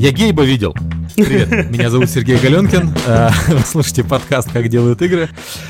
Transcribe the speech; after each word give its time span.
Я 0.00 0.12
гейба 0.12 0.44
видел. 0.44 0.74
Привет, 1.14 1.70
меня 1.70 1.90
зовут 1.90 2.08
Сергей 2.08 2.38
Галенкин. 2.38 2.90
Э, 3.06 3.28
вы 3.48 3.58
слушаете 3.58 4.02
подкаст 4.02 4.50
«Как 4.50 4.68
делают 4.68 5.02
игры». 5.02 5.28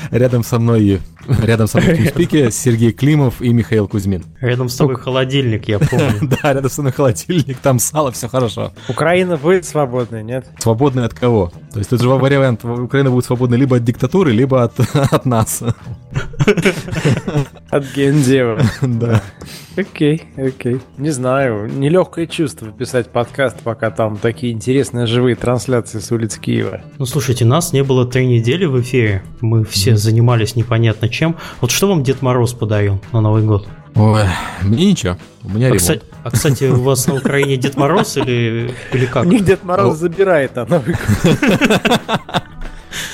Рядом 0.09 0.45
со 0.45 0.57
мной, 0.57 1.01
рядом 1.27 1.67
со 1.67 1.81
мной 1.81 1.95
в 1.95 2.15
TeamSpeak 2.15 2.49
Сергей 2.49 2.93
Климов 2.93 3.41
и 3.41 3.51
Михаил 3.51 3.89
Кузьмин. 3.89 4.23
Рядом 4.39 4.69
с 4.69 4.77
тобой 4.77 4.95
холодильник, 4.95 5.67
я 5.67 5.79
помню. 5.79 6.13
Да, 6.21 6.53
рядом 6.53 6.71
со 6.71 6.79
мной 6.79 6.93
холодильник, 6.93 7.57
там 7.57 7.77
сало, 7.77 8.13
все 8.13 8.29
хорошо. 8.29 8.71
Украина 8.87 9.35
будет 9.35 9.65
свободной, 9.65 10.23
нет? 10.23 10.45
Свободной 10.59 11.07
от 11.07 11.13
кого? 11.13 11.51
То 11.73 11.79
есть 11.79 11.89
тут 11.89 11.99
же 11.99 12.07
вариант, 12.07 12.63
Украина 12.63 13.11
будет 13.11 13.25
свободной 13.25 13.57
либо 13.57 13.75
от 13.75 13.83
диктатуры, 13.83 14.31
либо 14.31 14.63
от, 14.63 14.79
от 14.93 15.25
нас. 15.25 15.61
От 17.69 17.85
гендева. 17.93 18.61
Да. 18.81 19.21
Окей, 19.77 20.23
окей. 20.37 20.79
Не 20.97 21.11
знаю, 21.11 21.67
нелегкое 21.71 22.27
чувство 22.27 22.67
писать 22.71 23.07
подкаст, 23.07 23.61
пока 23.63 23.89
там 23.89 24.17
такие 24.17 24.51
интересные 24.51 25.05
живые 25.05 25.35
трансляции 25.37 25.99
с 25.99 26.11
улиц 26.11 26.37
Киева. 26.37 26.81
Ну, 26.97 27.05
слушайте, 27.05 27.45
нас 27.45 27.71
не 27.71 27.81
было 27.81 28.05
три 28.05 28.27
недели 28.27 28.65
в 28.65 28.79
эфире. 28.81 29.23
Мы 29.39 29.63
все 29.63 29.95
занимались 29.95 30.57
непонятно 30.57 31.07
чем. 31.07 31.37
Вот 31.61 31.71
что 31.71 31.87
вам 31.87 32.03
Дед 32.03 32.21
Мороз 32.21 32.53
подарил 32.53 33.01
на 33.13 33.21
Новый 33.21 33.43
год? 33.43 33.65
Ой, 33.95 34.23
мне 34.61 34.87
ничего. 34.91 35.15
У 35.43 35.49
меня 35.49 35.67
А, 35.67 35.69
ремонт. 35.69 35.79
кстати, 35.81 36.01
а, 36.23 36.31
кстати, 36.31 36.63
у 36.65 36.81
вас 36.81 37.07
на 37.07 37.15
Украине 37.15 37.55
Дед 37.55 37.77
Мороз 37.77 38.17
или, 38.17 38.73
или 38.91 39.05
как? 39.05 39.25
У 39.25 39.27
них 39.29 39.45
Дед 39.45 39.63
Мороз 39.63 39.97
забирает, 39.97 40.57
а 40.57 40.65
Новый 40.65 40.95
год. 40.95 41.37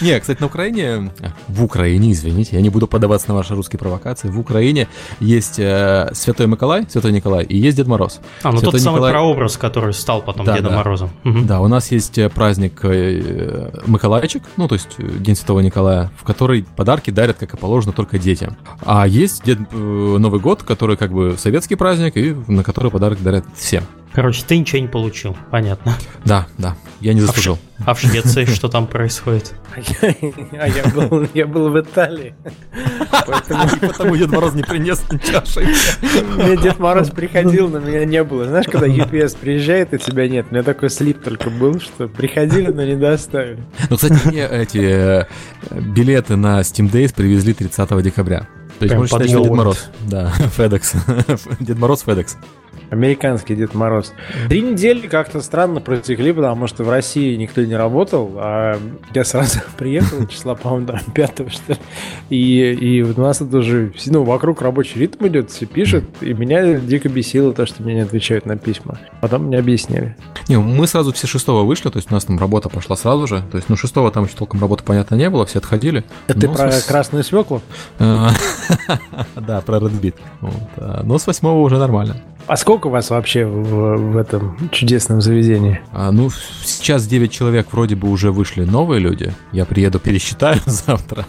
Не, 0.01 0.19
кстати, 0.19 0.39
на 0.39 0.47
Украине, 0.47 1.11
а, 1.21 1.27
в 1.47 1.63
Украине, 1.63 2.11
извините, 2.11 2.55
я 2.55 2.61
не 2.61 2.69
буду 2.69 2.87
подаваться 2.87 3.29
на 3.29 3.35
ваши 3.35 3.55
русские 3.55 3.79
провокации, 3.79 4.29
в 4.29 4.39
Украине 4.39 4.87
есть 5.19 5.59
э, 5.59 6.09
Святой 6.13 6.47
Николай, 6.47 6.85
Святой 6.89 7.11
Николай, 7.11 7.43
и 7.45 7.57
есть 7.57 7.77
Дед 7.77 7.87
Мороз. 7.87 8.19
А, 8.43 8.51
ну 8.51 8.57
Святой 8.57 8.73
тот 8.73 8.81
самый 8.81 8.95
Николай- 8.97 9.11
прообраз, 9.13 9.57
который 9.57 9.93
стал 9.93 10.21
потом 10.21 10.45
Да, 10.45 10.55
Дедом 10.55 10.71
да. 10.71 10.77
Морозом. 10.77 11.09
Мгм. 11.23 11.45
Да, 11.47 11.61
у 11.61 11.67
нас 11.67 11.91
есть 11.91 12.17
э, 12.17 12.29
праздник 12.29 12.79
э, 12.83 13.71
Миколайчик, 13.85 14.43
ну, 14.57 14.67
то 14.67 14.75
есть 14.75 14.89
э, 14.97 15.03
День 15.19 15.35
Святого 15.35 15.59
Николая, 15.61 16.11
в 16.17 16.23
который 16.23 16.65
подарки 16.75 17.09
дарят, 17.11 17.37
как 17.37 17.53
и 17.53 17.57
положено, 17.57 17.93
только 17.93 18.17
детям. 18.19 18.57
А 18.85 19.07
есть 19.07 19.43
Дед, 19.43 19.59
э, 19.71 19.75
Новый 19.75 20.39
год, 20.39 20.63
который 20.63 20.97
как 20.97 21.11
бы 21.11 21.35
советский 21.37 21.75
праздник, 21.75 22.17
и 22.17 22.35
на 22.47 22.63
который 22.63 22.91
подарок 22.91 23.21
дарят 23.21 23.45
всем. 23.55 23.83
Короче, 24.13 24.43
ты 24.47 24.57
ничего 24.57 24.81
не 24.81 24.87
получил, 24.87 25.37
понятно. 25.51 25.93
Да, 26.25 26.47
да, 26.57 26.75
я 27.01 27.13
не 27.13 27.19
А 27.19 27.23
в, 27.23 27.25
заслужил. 27.27 27.59
А 27.85 27.93
в 27.93 27.99
Швеции 27.99 28.45
что 28.53 28.67
там 28.67 28.87
происходит? 28.87 29.53
А 29.75 30.67
я- 30.67 30.83
А 30.83 30.89
был, 30.89 31.27
я 31.33 31.45
был 31.45 31.69
в 31.69 31.79
Италии. 31.79 32.33
Поэтому 33.27 33.69
Потому 33.81 34.15
Дед 34.15 34.29
Мороз 34.31 34.53
не 34.53 34.63
принес 34.63 35.03
чаши. 35.23 35.67
мне 36.35 36.57
Дед 36.57 36.79
Мороз 36.79 37.09
приходил, 37.09 37.69
но 37.69 37.79
меня 37.79 38.05
не 38.05 38.23
было. 38.23 38.45
Знаешь, 38.45 38.65
когда 38.65 38.87
UPS 38.87 39.37
приезжает, 39.39 39.93
и 39.93 39.99
тебя 39.99 40.27
нет. 40.27 40.47
У 40.49 40.53
меня 40.53 40.63
такой 40.63 40.89
слип 40.89 41.21
только 41.21 41.49
был, 41.49 41.79
что 41.79 42.07
приходили, 42.07 42.71
но 42.71 42.83
не 42.83 42.95
доставили. 42.95 43.63
Ну, 43.89 43.97
кстати, 43.97 44.19
мне 44.27 44.47
эти 44.47 44.79
э, 44.79 45.25
билеты 45.71 46.35
на 46.37 46.61
Steam 46.61 46.91
Days 46.91 47.13
привезли 47.13 47.53
30 47.53 48.01
декабря. 48.01 48.47
То 48.79 48.85
есть 48.85 48.95
можно 48.95 49.07
считать, 49.25 49.29
что 49.29 49.43
Дед. 49.43 49.51
Мороз. 49.53 49.89
Да, 50.07 50.33
FedEx. 50.57 51.57
Дед 51.63 51.77
Мороз 51.77 52.03
FedEx. 52.05 52.35
Американский 52.89 53.55
Дед 53.55 53.73
Мороз. 53.73 54.13
Три 54.49 54.61
недели 54.61 55.07
как-то 55.07 55.41
странно 55.41 55.81
протекли, 55.81 56.31
потому 56.31 56.67
что 56.67 56.83
в 56.83 56.89
России 56.89 57.35
никто 57.35 57.61
не 57.63 57.75
работал, 57.75 58.31
а 58.37 58.79
я 59.13 59.23
сразу 59.23 59.59
приехал, 59.77 60.25
числа, 60.27 60.55
по-моему, 60.55 60.87
там, 60.87 60.99
пятого, 61.13 61.49
что 61.49 61.73
ли. 61.73 61.79
И, 62.29 62.71
и 62.71 63.01
у 63.03 63.19
нас 63.19 63.41
это 63.41 63.57
уже, 63.57 63.91
ну, 64.05 64.23
вокруг 64.23 64.61
рабочий 64.61 64.99
ритм 64.99 65.27
идет, 65.27 65.51
все 65.51 65.65
пишут, 65.65 66.05
и 66.21 66.33
меня 66.33 66.75
дико 66.79 67.09
бесило 67.09 67.53
то, 67.53 67.65
что 67.65 67.83
мне 67.83 67.95
не 67.95 68.01
отвечают 68.01 68.45
на 68.45 68.57
письма. 68.57 68.99
Потом 69.21 69.43
мне 69.45 69.57
объяснили. 69.59 70.15
Не, 70.47 70.57
мы 70.57 70.87
сразу 70.87 71.11
все 71.13 71.27
шестого 71.27 71.63
вышли, 71.63 71.89
то 71.89 71.97
есть 71.97 72.09
у 72.09 72.13
нас 72.13 72.25
там 72.25 72.39
работа 72.39 72.69
пошла 72.69 72.95
сразу 72.95 73.27
же. 73.27 73.43
То 73.51 73.57
есть, 73.57 73.69
ну, 73.69 73.75
шестого 73.75 74.11
там 74.11 74.25
еще 74.25 74.35
толком 74.35 74.61
работы, 74.61 74.83
понятно, 74.83 75.15
не 75.15 75.29
было, 75.29 75.45
все 75.45 75.59
отходили. 75.59 76.03
Это 76.27 76.39
ты 76.39 76.47
Ну, 76.47 76.53
про 76.53 76.71
с- 76.71 76.83
красную 76.85 77.23
свеклу? 77.23 77.61
Да, 79.35 79.61
про 79.61 79.77
Red 79.77 79.99
Beat. 80.01 80.15
Вот, 80.41 80.53
а, 80.77 81.01
Но 81.03 81.17
с 81.17 81.27
восьмого 81.27 81.59
уже 81.61 81.77
нормально. 81.77 82.17
А 82.47 82.55
сколько 82.55 82.87
вас 82.87 83.09
вообще 83.09 83.45
в, 83.45 84.13
в 84.13 84.17
этом 84.17 84.69
чудесном 84.71 85.19
заведении? 85.19 85.81
А, 85.91 86.11
Ну, 86.11 86.29
сейчас 86.63 87.05
9 87.05 87.29
человек 87.29 87.67
вроде 87.73 87.95
бы 87.95 88.09
уже 88.09 88.31
вышли 88.31 88.63
новые 88.63 89.01
люди. 89.01 89.33
Я 89.51 89.65
приеду, 89.65 89.99
пересчитаю 89.99 90.59
завтра. 90.65 91.25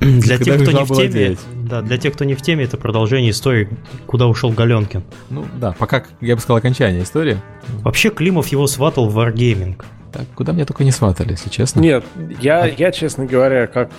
Для 0.00 0.38
тех, 0.38 0.62
кто 0.62 0.72
не 0.72 0.84
в 0.84 0.88
теме, 0.88 1.36
да, 1.54 1.82
для 1.82 1.98
тех, 1.98 2.14
кто 2.14 2.24
не 2.24 2.34
в 2.34 2.42
теме, 2.42 2.64
это 2.64 2.76
продолжение 2.76 3.30
истории, 3.30 3.68
куда 4.06 4.26
ушел 4.26 4.50
Галенкин. 4.50 5.04
Ну, 5.30 5.46
да, 5.56 5.72
пока, 5.78 6.02
я 6.20 6.34
бы 6.34 6.40
сказал, 6.40 6.56
окончание 6.56 7.04
истории. 7.04 7.38
Вообще 7.84 8.10
Климов 8.10 8.48
его 8.48 8.66
сватал 8.66 9.08
в 9.08 9.16
Wargaming. 9.16 9.80
Так, 10.12 10.24
куда 10.34 10.52
меня 10.52 10.64
только 10.64 10.84
не 10.84 10.90
сватали, 10.90 11.32
если 11.32 11.50
честно. 11.50 11.80
Нет, 11.80 12.04
я, 12.40 12.66
я, 12.66 12.92
честно 12.92 13.26
говоря, 13.26 13.66
как 13.66 13.90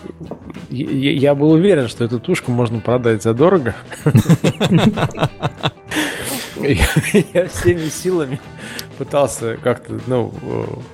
я, 0.70 1.12
я 1.12 1.36
был 1.36 1.52
уверен, 1.52 1.88
что 1.88 2.04
эту 2.04 2.20
тушку 2.20 2.52
можно 2.52 2.80
продать 2.80 3.24
задорого. 3.24 3.76
Я 6.62 6.86
я 7.34 7.48
всеми 7.48 7.88
силами 7.88 8.40
пытался 8.98 9.58
как-то, 9.64 9.98
ну, 10.08 10.34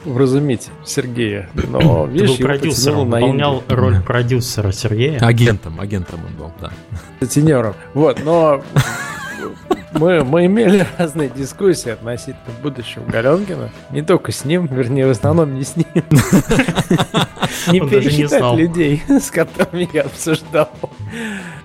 вразумить 0.04 0.70
Сергея. 0.86 1.50
Но, 1.56 2.06
видишь, 2.06 2.30
был 2.30 2.36
его 2.36 2.48
продюсером, 2.48 3.10
на 3.10 3.16
выполнял 3.18 3.58
Индию. 3.60 3.78
роль 3.80 4.02
продюсера 4.02 4.72
Сергея. 4.72 5.20
Агентом, 5.22 5.80
агентом 5.82 6.20
он 6.28 6.36
был, 6.36 6.52
да. 6.62 6.72
Сутенером. 7.20 7.74
Вот, 7.96 8.24
но 8.24 8.64
мы, 9.96 10.24
мы 10.24 10.46
имели 10.46 10.86
разные 10.98 11.30
дискуссии 11.30 11.90
относительно 11.90 12.54
будущего 12.62 13.04
Галенкина. 13.06 13.70
Не 13.92 14.02
только 14.02 14.32
с 14.32 14.46
ним, 14.46 14.68
вернее, 14.68 15.08
в 15.08 15.12
основном 15.12 15.56
не 15.56 15.64
с 15.64 15.76
ним. 15.76 15.88
Не 17.72 17.80
пересчитать 17.80 18.56
людей, 18.56 19.02
с 19.08 19.32
которыми 19.32 19.90
я 19.92 20.04
обсуждал. 20.04 20.70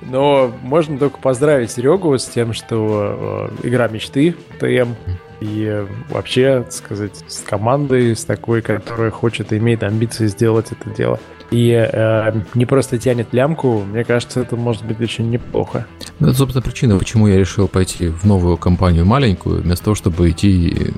Но 0.03 0.53
можно 0.63 0.99
только 0.99 1.19
поздравить 1.19 1.71
Серегу 1.71 2.17
с 2.17 2.25
тем, 2.27 2.53
что 2.55 3.51
э, 3.63 3.69
игра 3.69 3.89
мечты 3.89 4.35
ТМ 4.59 4.95
и 5.41 5.85
вообще, 6.09 6.63
так 6.63 6.73
сказать, 6.73 7.25
с 7.29 7.41
командой, 7.41 8.15
с 8.15 8.25
такой, 8.25 8.63
которая 8.63 9.11
хочет 9.11 9.53
и 9.53 9.59
имеет 9.59 9.83
амбиции 9.83 10.27
сделать 10.27 10.67
это 10.71 10.91
дело. 10.91 11.19
И 11.51 11.71
э, 11.73 12.33
не 12.55 12.65
просто 12.65 12.97
тянет 12.97 13.33
лямку, 13.33 13.81
мне 13.81 14.05
кажется, 14.05 14.39
это 14.41 14.55
может 14.55 14.85
быть 14.85 15.01
очень 15.01 15.31
неплохо. 15.31 15.85
Ну, 16.21 16.29
Это, 16.29 16.37
собственно, 16.37 16.63
причина, 16.63 16.97
почему 16.97 17.27
я 17.27 17.37
решил 17.39 17.67
пойти 17.67 18.07
в 18.07 18.25
новую 18.25 18.57
компанию 18.57 19.05
маленькую, 19.05 19.63
вместо 19.63 19.87
того, 19.87 19.95
чтобы 19.97 20.31
идти 20.31 20.93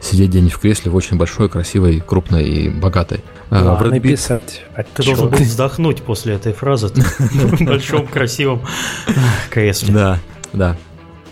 сидеть 0.00 0.30
где-нибудь 0.30 0.54
в 0.54 0.58
кресле 0.58 0.90
в 0.90 0.94
очень 0.94 1.18
большой, 1.18 1.50
красивой, 1.50 2.00
крупной 2.00 2.44
и 2.44 2.68
богатой. 2.70 3.20
А, 3.50 3.62
в 3.62 3.66
Ладно, 3.66 3.86
Red 3.88 3.98
Beat- 3.98 4.12
писать. 4.12 4.62
Ты 4.94 5.02
должен 5.02 5.28
был 5.28 5.36
вздохнуть 5.36 6.02
после 6.02 6.34
этой 6.34 6.54
фразы 6.54 6.88
в 6.88 7.60
большом 7.62 8.06
красивом 8.06 8.62
кресле. 9.50 9.92
Да, 9.92 10.18
да. 10.54 10.76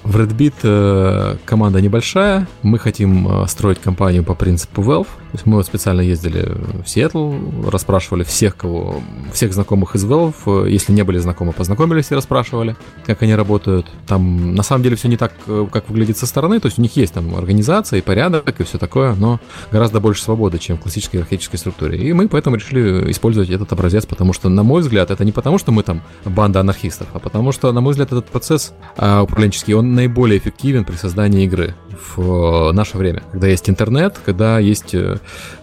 В 0.02 0.16
Red 0.16 0.36
Beat 0.36 0.54
э, 0.62 1.36
команда 1.44 1.80
небольшая. 1.80 2.46
Мы 2.62 2.78
хотим 2.78 3.28
э, 3.28 3.46
строить 3.46 3.78
компанию 3.78 4.24
по 4.24 4.34
принципу 4.34 4.82
Valve. 4.82 5.06
Мы 5.44 5.62
специально 5.64 6.00
ездили 6.00 6.56
в 6.84 6.88
Сиэтл, 6.88 7.32
расспрашивали 7.68 8.22
всех, 8.22 8.56
кого, 8.56 9.00
всех 9.32 9.52
знакомых 9.52 9.94
из 9.94 10.04
Valve. 10.04 10.34
Э, 10.66 10.70
Если 10.70 10.92
не 10.92 11.02
были 11.02 11.18
знакомы, 11.18 11.52
познакомились 11.52 12.10
и 12.10 12.14
расспрашивали, 12.14 12.76
как 13.06 13.22
они 13.22 13.34
работают. 13.34 13.86
Там 14.06 14.54
на 14.54 14.62
самом 14.62 14.82
деле 14.82 14.96
все 14.96 15.08
не 15.08 15.16
так, 15.16 15.32
э, 15.46 15.66
как 15.72 15.88
выглядит 15.88 16.18
со 16.18 16.26
стороны. 16.26 16.60
То 16.60 16.66
есть 16.66 16.78
у 16.78 16.82
них 16.82 16.96
есть 16.96 17.14
там 17.14 17.34
организация 17.34 17.98
и 17.98 18.02
порядок 18.02 18.60
и 18.60 18.64
все 18.64 18.78
такое, 18.78 19.14
но 19.14 19.40
гораздо 19.70 20.00
больше 20.00 20.22
свободы, 20.22 20.58
чем 20.58 20.76
в 20.76 20.80
классической 20.80 21.16
иерархической 21.16 21.58
структуре. 21.58 21.98
И 21.98 22.12
мы 22.12 22.28
поэтому 22.28 22.56
решили 22.56 23.10
использовать 23.10 23.50
этот 23.50 23.72
образец, 23.72 24.06
потому 24.06 24.32
что, 24.32 24.48
на 24.48 24.62
мой 24.62 24.82
взгляд, 24.82 25.10
это 25.10 25.24
не 25.24 25.32
потому, 25.32 25.58
что 25.58 25.72
мы 25.72 25.82
там 25.82 26.02
банда 26.24 26.60
анархистов, 26.60 27.08
а 27.12 27.18
потому 27.18 27.52
что, 27.52 27.72
на 27.72 27.80
мой 27.80 27.92
взгляд, 27.92 28.12
этот 28.12 28.26
процесс 28.26 28.72
а, 28.96 29.22
управленческий, 29.22 29.74
он 29.74 29.94
наиболее 29.94 30.38
эффективен 30.38 30.84
при 30.84 30.96
создании 30.96 31.44
игры 31.44 31.74
в 32.16 32.70
э, 32.70 32.72
наше 32.72 32.96
время, 32.96 33.22
когда 33.32 33.48
есть 33.48 33.68
интернет, 33.68 34.18
когда 34.24 34.58
есть 34.58 34.94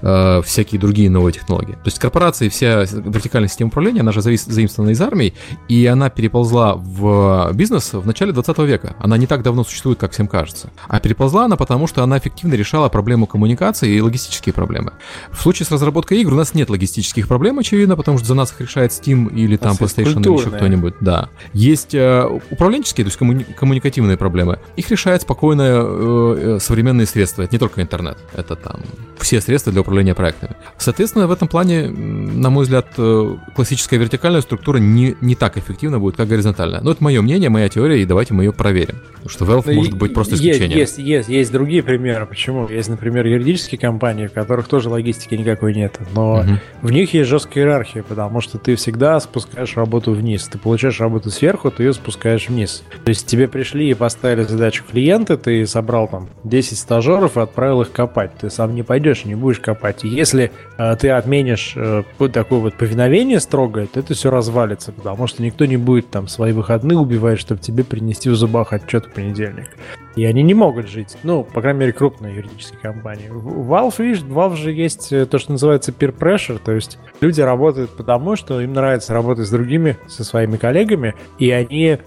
э, 0.01 0.41
всякие 0.43 0.79
другие 0.79 1.09
новые 1.09 1.33
технологии. 1.33 1.73
То 1.73 1.85
есть 1.85 1.99
корпорации, 1.99 2.49
вся 2.49 2.81
вертикальная 2.83 3.49
система 3.49 3.69
управления, 3.69 4.01
она 4.01 4.11
же 4.11 4.19
завис- 4.19 4.49
заимствована 4.49 4.91
из 4.91 5.01
армии, 5.01 5.33
и 5.67 5.85
она 5.85 6.09
переползла 6.09 6.75
в 6.75 7.51
бизнес 7.53 7.93
в 7.93 8.05
начале 8.05 8.31
20 8.31 8.57
века. 8.59 8.95
Она 8.99 9.17
не 9.17 9.27
так 9.27 9.43
давно 9.43 9.63
существует, 9.63 9.99
как 9.99 10.11
всем 10.11 10.27
кажется. 10.27 10.69
А 10.87 10.99
переползла 10.99 11.45
она 11.45 11.55
потому, 11.55 11.87
что 11.87 12.03
она 12.03 12.17
эффективно 12.17 12.55
решала 12.55 12.89
проблему 12.89 13.25
коммуникации 13.27 13.89
и 13.95 14.01
логистические 14.01 14.53
проблемы. 14.53 14.93
В 15.31 15.41
случае 15.41 15.65
с 15.65 15.71
разработкой 15.71 16.19
игр 16.21 16.33
у 16.33 16.37
нас 16.37 16.53
нет 16.53 16.69
логистических 16.69 17.27
проблем, 17.27 17.59
очевидно, 17.59 17.95
потому 17.95 18.17
что 18.17 18.27
за 18.27 18.33
нас 18.33 18.51
их 18.51 18.61
решает 18.61 18.91
Steam 18.91 19.33
или 19.33 19.57
там 19.57 19.75
есть 19.79 19.97
PlayStation 19.97 20.21
или 20.21 20.39
еще 20.39 20.51
кто-нибудь. 20.51 20.93
Да. 21.01 21.29
Есть 21.53 21.93
э, 21.93 22.25
управленческие, 22.49 23.05
то 23.05 23.09
есть 23.09 23.19
коммуни- 23.19 23.53
коммуникативные 23.53 24.17
проблемы. 24.17 24.59
Их 24.75 24.89
решает 24.89 25.21
спокойно 25.21 25.61
э, 25.61 26.55
э, 26.55 26.59
современные 26.59 27.05
средства. 27.07 27.43
Это 27.43 27.55
не 27.55 27.59
только 27.59 27.81
интернет. 27.81 28.17
Это 28.33 28.55
там 28.55 28.81
все 29.17 29.41
средства 29.41 29.48
для 29.57 29.81
управления 29.81 30.15
проектами. 30.15 30.55
Соответственно, 30.77 31.27
в 31.27 31.31
этом 31.31 31.47
плане, 31.47 31.89
на 31.89 32.49
мой 32.49 32.63
взгляд, 32.63 32.87
э, 32.97 33.35
классическая 33.55 33.97
вертикальная 33.97 34.41
структура 34.41 34.77
не, 34.77 35.15
не 35.21 35.35
так 35.35 35.57
эффективна 35.57 35.99
будет, 35.99 36.15
как 36.15 36.27
горизонтальная. 36.27 36.81
Но 36.81 36.91
это 36.91 37.03
мое 37.03 37.21
мнение, 37.21 37.49
моя 37.49 37.69
теория, 37.69 38.01
и 38.01 38.05
давайте 38.05 38.33
мы 38.33 38.43
ее 38.43 38.53
проверим. 38.53 38.95
Потому 39.13 39.29
что 39.29 39.45
Valve 39.45 39.73
может 39.73 39.97
быть 39.97 40.13
просто 40.13 40.35
исключением. 40.35 40.77
Есть, 40.77 40.97
есть, 40.97 41.09
есть, 41.09 41.29
есть 41.29 41.51
другие 41.51 41.83
примеры. 41.83 42.25
Почему? 42.25 42.67
Есть, 42.67 42.89
например, 42.89 43.25
юридические 43.25 43.79
компании, 43.79 44.27
в 44.27 44.33
которых 44.33 44.67
тоже 44.67 44.89
логистики 44.89 45.35
никакой 45.35 45.73
нет. 45.73 45.99
Но 46.13 46.39
угу. 46.39 46.49
в 46.81 46.91
них 46.91 47.13
есть 47.13 47.29
жесткая 47.29 47.63
иерархия, 47.63 48.03
потому 48.03 48.41
что 48.41 48.57
ты 48.57 48.75
всегда 48.75 49.19
спускаешь 49.19 49.75
работу 49.75 50.11
вниз. 50.11 50.47
Ты 50.47 50.57
получаешь 50.57 50.99
работу 50.99 51.29
сверху, 51.31 51.71
ты 51.71 51.83
ее 51.83 51.93
спускаешь 51.93 52.47
вниз. 52.47 52.83
То 53.03 53.09
есть 53.09 53.25
тебе 53.25 53.47
пришли 53.47 53.89
и 53.89 53.93
поставили 53.93 54.43
задачу 54.43 54.83
клиента, 54.89 55.37
ты 55.37 55.65
собрал 55.67 56.07
там 56.07 56.29
10 56.43 56.77
стажеров 56.77 57.37
и 57.37 57.41
отправил 57.41 57.81
их 57.81 57.91
копать. 57.91 58.31
Ты 58.39 58.49
сам 58.49 58.75
не 58.75 58.83
пойдешь, 58.83 59.25
не 59.25 59.35
будешь 59.39 59.59
копать. 59.59 60.03
Если 60.03 60.51
э, 60.77 60.95
ты 60.97 61.09
отменишь 61.09 61.73
э, 61.75 62.03
вот 62.19 62.31
такое 62.31 62.59
вот 62.59 62.75
повиновение 62.75 63.39
строгое, 63.39 63.87
то 63.87 63.99
это 63.99 64.13
все 64.13 64.29
развалится, 64.29 64.91
потому 64.91 65.27
что 65.27 65.41
никто 65.41 65.65
не 65.65 65.77
будет 65.77 66.09
там 66.09 66.27
свои 66.27 66.51
выходные 66.51 66.97
убивать, 66.97 67.39
чтобы 67.39 67.61
тебе 67.61 67.83
принести 67.83 68.29
в 68.29 68.35
зубах 68.35 68.73
отчет 68.73 69.05
в 69.05 69.11
понедельник. 69.11 69.69
И 70.15 70.25
они 70.25 70.43
не 70.43 70.53
могут 70.53 70.89
жить. 70.89 71.17
Ну, 71.23 71.43
по 71.43 71.61
крайней 71.61 71.79
мере, 71.79 71.93
крупные 71.93 72.35
юридические 72.35 72.79
компании. 72.81 73.29
В 73.29 73.71
Valve, 73.71 74.03
видишь, 74.03 74.21
в 74.21 74.37
Valve 74.37 74.57
же 74.57 74.71
есть 74.71 75.13
э, 75.13 75.25
то, 75.25 75.39
что 75.39 75.53
называется 75.53 75.91
peer 75.91 76.15
pressure, 76.15 76.59
то 76.63 76.73
есть 76.73 76.99
люди 77.21 77.41
работают 77.41 77.91
потому, 77.91 78.35
что 78.35 78.59
им 78.61 78.73
нравится 78.73 79.13
работать 79.13 79.47
с 79.47 79.49
другими, 79.49 79.97
со 80.07 80.23
своими 80.23 80.57
коллегами, 80.57 81.15
и 81.37 81.51
они 81.51 81.99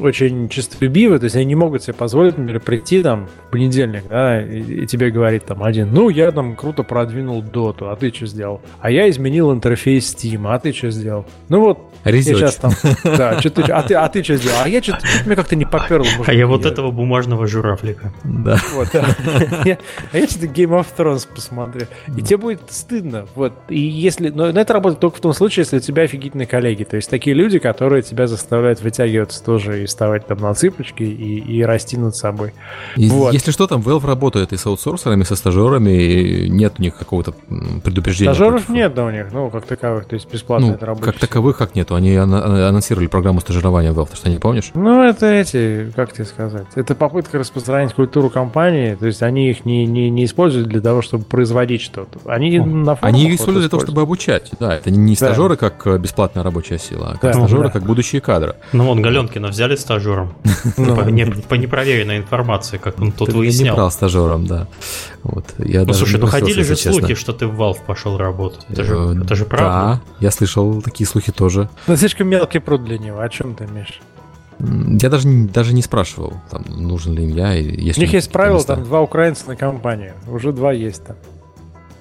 очень 0.00 0.48
честолюбивы, 0.48 1.18
то 1.18 1.24
есть 1.24 1.36
они 1.36 1.46
не 1.46 1.54
могут 1.54 1.82
себе 1.82 1.94
позволить, 1.94 2.38
например, 2.38 2.60
прийти 2.60 3.02
там 3.02 3.26
в 3.26 3.50
понедельник, 3.50 4.04
да, 4.08 4.40
и, 4.40 4.60
и 4.60 4.86
тебе 4.86 5.10
говорит 5.10 5.46
там 5.46 5.62
один, 5.62 5.92
ну, 5.92 6.08
я 6.08 6.30
там 6.30 6.54
круто 6.68 6.82
продвинул 6.82 7.40
доту, 7.40 7.88
а 7.88 7.96
ты 7.96 8.12
что 8.14 8.26
сделал? 8.26 8.60
А 8.80 8.90
я 8.90 9.08
изменил 9.08 9.50
интерфейс 9.54 10.14
Steam, 10.14 10.46
а 10.52 10.58
ты 10.58 10.74
что 10.74 10.90
сделал? 10.90 11.24
Ну 11.48 11.60
вот, 11.60 11.78
Research. 12.04 12.22
сейчас 12.22 12.56
там, 12.56 12.72
да, 13.04 13.40
что 13.40 13.48
ты, 13.48 13.62
а 13.62 13.82
ты, 13.82 13.94
а 13.94 14.06
ты 14.10 14.22
что 14.22 14.36
сделал? 14.36 14.58
А 14.62 14.68
я 14.68 14.82
что-то, 14.82 15.00
мне 15.24 15.34
как-то 15.34 15.56
не 15.56 15.64
поперло. 15.64 16.06
А 16.26 16.32
я 16.34 16.46
вот 16.46 16.66
этого 16.66 16.90
бумажного 16.90 17.46
журавлика. 17.46 18.12
Да. 18.24 18.58
Вот, 18.74 18.88
да. 18.92 19.16
А 20.12 20.16
я 20.16 20.28
что-то 20.28 20.46
Game 20.46 20.78
of 20.78 20.86
Thrones 20.96 21.26
посмотрю. 21.34 21.86
И 22.16 22.22
тебе 22.22 22.36
будет 22.36 22.60
стыдно. 22.70 23.26
Вот. 23.34 23.52
И 23.68 23.80
если... 23.80 24.28
Но 24.28 24.48
это 24.48 24.72
работает 24.72 25.00
только 25.00 25.16
в 25.16 25.20
том 25.20 25.32
случае, 25.32 25.62
если 25.62 25.78
у 25.78 25.80
тебя 25.80 26.02
офигительные 26.02 26.46
коллеги. 26.46 26.84
То 26.84 26.96
есть 26.96 27.08
такие 27.08 27.34
люди, 27.34 27.58
которые 27.58 28.02
тебя 28.02 28.26
заставляют 28.26 28.82
вытягиваться 28.82 29.42
тоже 29.42 29.82
и 29.82 29.86
вставать 29.86 30.26
там 30.26 30.38
на 30.38 30.54
цыпочки 30.54 31.02
и, 31.02 31.38
и 31.38 31.62
расти 31.62 31.96
над 31.96 32.14
собой. 32.14 32.52
И, 32.96 33.08
вот. 33.08 33.32
Если 33.32 33.50
что, 33.50 33.66
там 33.66 33.80
Valve 33.80 34.06
работает 34.06 34.52
и 34.52 34.56
с 34.56 34.66
аутсорсерами, 34.66 35.22
и 35.22 35.24
со 35.24 35.34
стажерами, 35.34 35.90
и 35.90 36.47
нет 36.48 36.74
у 36.78 36.82
них 36.82 36.96
какого-то 36.96 37.34
предупреждения. 37.84 38.32
Стажеров 38.32 38.64
против... 38.64 38.68
нет 38.74 38.94
да, 38.94 39.04
у 39.04 39.10
них, 39.10 39.26
ну, 39.32 39.50
как 39.50 39.66
таковых, 39.66 40.06
то 40.06 40.14
есть 40.14 40.30
бесплатно 40.32 40.68
ну, 40.68 40.74
это 40.74 40.86
работает. 40.86 41.14
Как 41.14 41.20
таковых 41.20 41.56
как 41.56 41.74
нету. 41.74 41.94
Они 41.94 42.14
анонсировали 42.14 43.06
программу 43.06 43.40
стажирования 43.40 43.92
Valve, 43.92 44.10
ты 44.10 44.16
что, 44.16 44.30
не 44.30 44.38
помнишь? 44.38 44.70
Ну, 44.74 45.02
это 45.02 45.26
эти, 45.26 45.92
как 45.94 46.12
тебе 46.12 46.24
сказать, 46.24 46.66
это 46.74 46.94
попытка 46.94 47.38
распространить 47.38 47.92
культуру 47.94 48.30
компании, 48.30 48.94
то 48.94 49.06
есть 49.06 49.22
они 49.22 49.50
их 49.50 49.64
не, 49.64 49.86
не, 49.86 50.10
не 50.10 50.24
используют 50.24 50.68
для 50.68 50.80
того, 50.80 51.02
чтобы 51.02 51.24
производить 51.24 51.82
что-то. 51.82 52.18
Они 52.26 52.58
на 52.58 52.94
Они 53.00 53.26
их 53.26 53.34
используют 53.34 53.62
для 53.62 53.70
того, 53.70 53.82
чтобы 53.82 54.02
обучать. 54.02 54.50
Да, 54.58 54.74
это 54.74 54.90
не 54.90 55.14
стажеры 55.16 55.56
да. 55.56 55.68
как 55.68 55.86
э, 55.86 55.98
бесплатная 55.98 56.42
рабочая 56.42 56.78
сила, 56.78 57.10
а 57.10 57.12
как 57.12 57.32
да. 57.32 57.32
стажеры 57.34 57.64
да. 57.64 57.70
как 57.70 57.84
будущие 57.84 58.20
кадры. 58.20 58.56
Ну 58.72 58.84
вон, 58.84 59.02
Галенкина 59.02 59.48
взяли 59.48 59.76
стажером. 59.76 60.34
Ну. 60.76 60.96
По 61.48 61.54
непроверенной 61.54 62.18
информации, 62.18 62.78
как 62.78 62.98
он 63.00 63.12
тут 63.12 63.32
выяснял. 63.32 63.74
не 63.74 63.76
брал 63.76 63.90
стажером, 63.90 64.46
да. 64.46 64.66
Вот. 65.22 65.44
Я 65.58 65.84
ну 65.84 65.92
слушай, 65.92 66.18
ну 66.18 66.26
ходили 66.40 66.62
же 66.62 66.76
слухи, 66.76 67.14
что 67.14 67.32
ты 67.32 67.46
в 67.46 67.60
Valve 67.60 67.78
пошел 67.86 68.16
работать. 68.16 68.66
Это 68.68 68.84
же, 68.84 68.94
э, 68.94 69.22
это 69.24 69.34
же 69.34 69.44
правда. 69.44 69.66
Да, 69.68 70.00
я 70.20 70.30
слышал 70.30 70.82
такие 70.82 71.06
слухи 71.06 71.32
тоже. 71.32 71.68
Ну 71.86 71.96
слишком 71.96 72.28
мелкий 72.28 72.58
пруд 72.58 72.84
для 72.84 72.98
него. 72.98 73.20
О 73.20 73.28
чем 73.28 73.54
ты, 73.54 73.66
Миш? 73.66 74.00
Я 74.60 75.08
даже, 75.08 75.28
даже 75.28 75.72
не 75.72 75.82
спрашивал, 75.82 76.34
там, 76.50 76.64
нужен 76.68 77.14
ли 77.14 77.24
им 77.24 77.30
я. 77.30 77.52
Если 77.52 78.00
У 78.00 78.04
них 78.04 78.12
есть 78.12 78.32
правило, 78.32 78.62
там 78.64 78.82
два 78.82 79.00
украинца 79.00 79.46
на 79.46 79.56
компанию. 79.56 80.14
Уже 80.26 80.52
два 80.52 80.72
есть 80.72 81.04
там. 81.04 81.16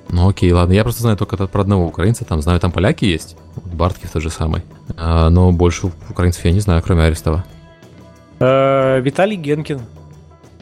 Ну 0.09 0.29
окей, 0.29 0.51
ладно. 0.51 0.73
Я 0.73 0.83
просто 0.83 1.01
знаю 1.01 1.17
только 1.17 1.35
про 1.47 1.61
одного 1.61 1.85
украинца. 1.85 2.25
Там 2.25 2.41
знаю, 2.41 2.59
там 2.59 2.71
поляки 2.71 3.05
есть. 3.05 3.35
Барткив 3.55 4.09
тот 4.09 4.23
же 4.23 4.29
самый. 4.29 4.63
А, 4.95 5.29
но 5.29 5.51
больше 5.51 5.91
украинцев 6.09 6.45
я 6.45 6.51
не 6.51 6.61
знаю, 6.61 6.81
кроме 6.81 7.03
Арестова. 7.03 7.43
Э, 8.39 9.01
Виталий 9.01 9.35
Генкин. 9.35 9.81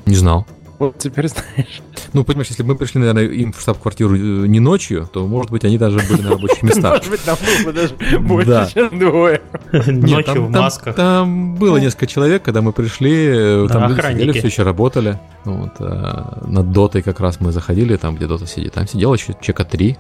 Не 0.05 0.15
знал. 0.15 0.45
Вот 0.77 0.97
теперь 0.97 1.27
знаешь. 1.29 1.81
Ну, 2.13 2.23
понимаешь, 2.23 2.47
если 2.49 2.63
бы 2.63 2.69
мы 2.69 2.75
пришли, 2.75 2.99
наверное, 2.99 3.25
им 3.25 3.53
в 3.53 3.61
штаб-квартиру 3.61 4.15
э, 4.15 4.47
не 4.47 4.59
ночью, 4.59 5.09
то, 5.11 5.25
может 5.25 5.51
быть, 5.51 5.63
они 5.63 5.77
даже 5.77 5.99
были 5.99 6.21
на 6.21 6.31
рабочих 6.31 6.63
местах. 6.63 6.93
Может 6.97 7.09
быть, 7.09 7.23
там 7.23 7.37
было 7.63 7.73
даже 7.73 8.19
больше, 8.19 8.73
чем 8.73 8.99
двое. 8.99 9.41
Ночью 9.71 10.45
в 10.45 10.49
масках. 10.49 10.95
Там 10.95 11.55
было 11.55 11.77
несколько 11.77 12.07
человек, 12.07 12.43
когда 12.43 12.61
мы 12.61 12.73
пришли, 12.73 13.13
э, 13.13 13.67
там 13.69 13.89
люди 13.89 14.01
сидели, 14.01 14.31
все 14.31 14.47
еще 14.47 14.63
работали. 14.63 15.19
Вот, 15.45 15.73
а, 15.79 16.43
над 16.45 16.71
дотой 16.71 17.01
как 17.01 17.19
раз 17.19 17.39
мы 17.39 17.51
заходили, 17.51 17.95
там, 17.95 18.15
где 18.15 18.27
дота 18.27 18.47
сидит. 18.47 18.73
Там 18.73 18.87
сидело 18.87 19.17
чека 19.17 19.63
три, 19.63 19.97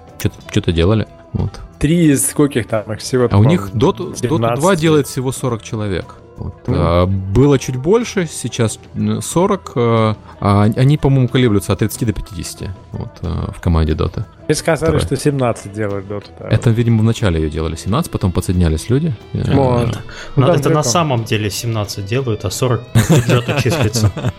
что-то 0.49 0.71
делали. 0.71 1.07
Вот. 1.33 1.59
Три 1.79 2.11
из 2.11 2.27
скольких 2.27 2.67
там 2.67 2.91
их 2.91 2.99
всего? 2.99 3.27
А 3.29 3.37
у 3.37 3.43
них 3.43 3.69
доту 3.73 4.13
2 4.13 4.75
делает 4.75 5.07
всего 5.07 5.31
40 5.31 5.63
человек. 5.63 6.15
Вот. 6.37 6.53
Mm. 6.67 6.75
А, 6.77 7.05
было 7.05 7.57
чуть 7.57 7.77
больше, 7.77 8.27
сейчас 8.27 8.79
40. 9.21 9.71
А, 9.75 10.17
а 10.39 10.63
они, 10.63 10.97
по-моему, 10.97 11.27
колеблются 11.27 11.73
от 11.73 11.79
30 11.79 12.05
до 12.07 12.13
50 12.13 12.69
вот, 12.91 13.09
в 13.21 13.61
команде 13.61 13.93
Dota. 13.93 14.25
Вы 14.47 14.53
сказали, 14.53 14.97
Второе. 14.97 15.01
что 15.01 15.15
17 15.15 15.73
делают 15.73 16.05
Dota. 16.05 16.27
Да. 16.39 16.47
Это, 16.49 16.69
видимо, 16.69 17.01
в 17.01 17.03
начале 17.03 17.41
ее 17.41 17.49
делали 17.49 17.75
17, 17.75 18.11
потом 18.11 18.31
подсоединялись 18.31 18.89
люди. 18.89 19.13
Вот. 19.33 19.99
Ну, 20.35 20.47
это 20.47 20.69
на 20.69 20.83
самом 20.83 21.23
деле 21.23 21.49
17 21.49 22.05
делают, 22.05 22.45
а 22.45 22.51
40 22.51 22.81
бюджета 22.93 23.61
числится. 23.61 24.11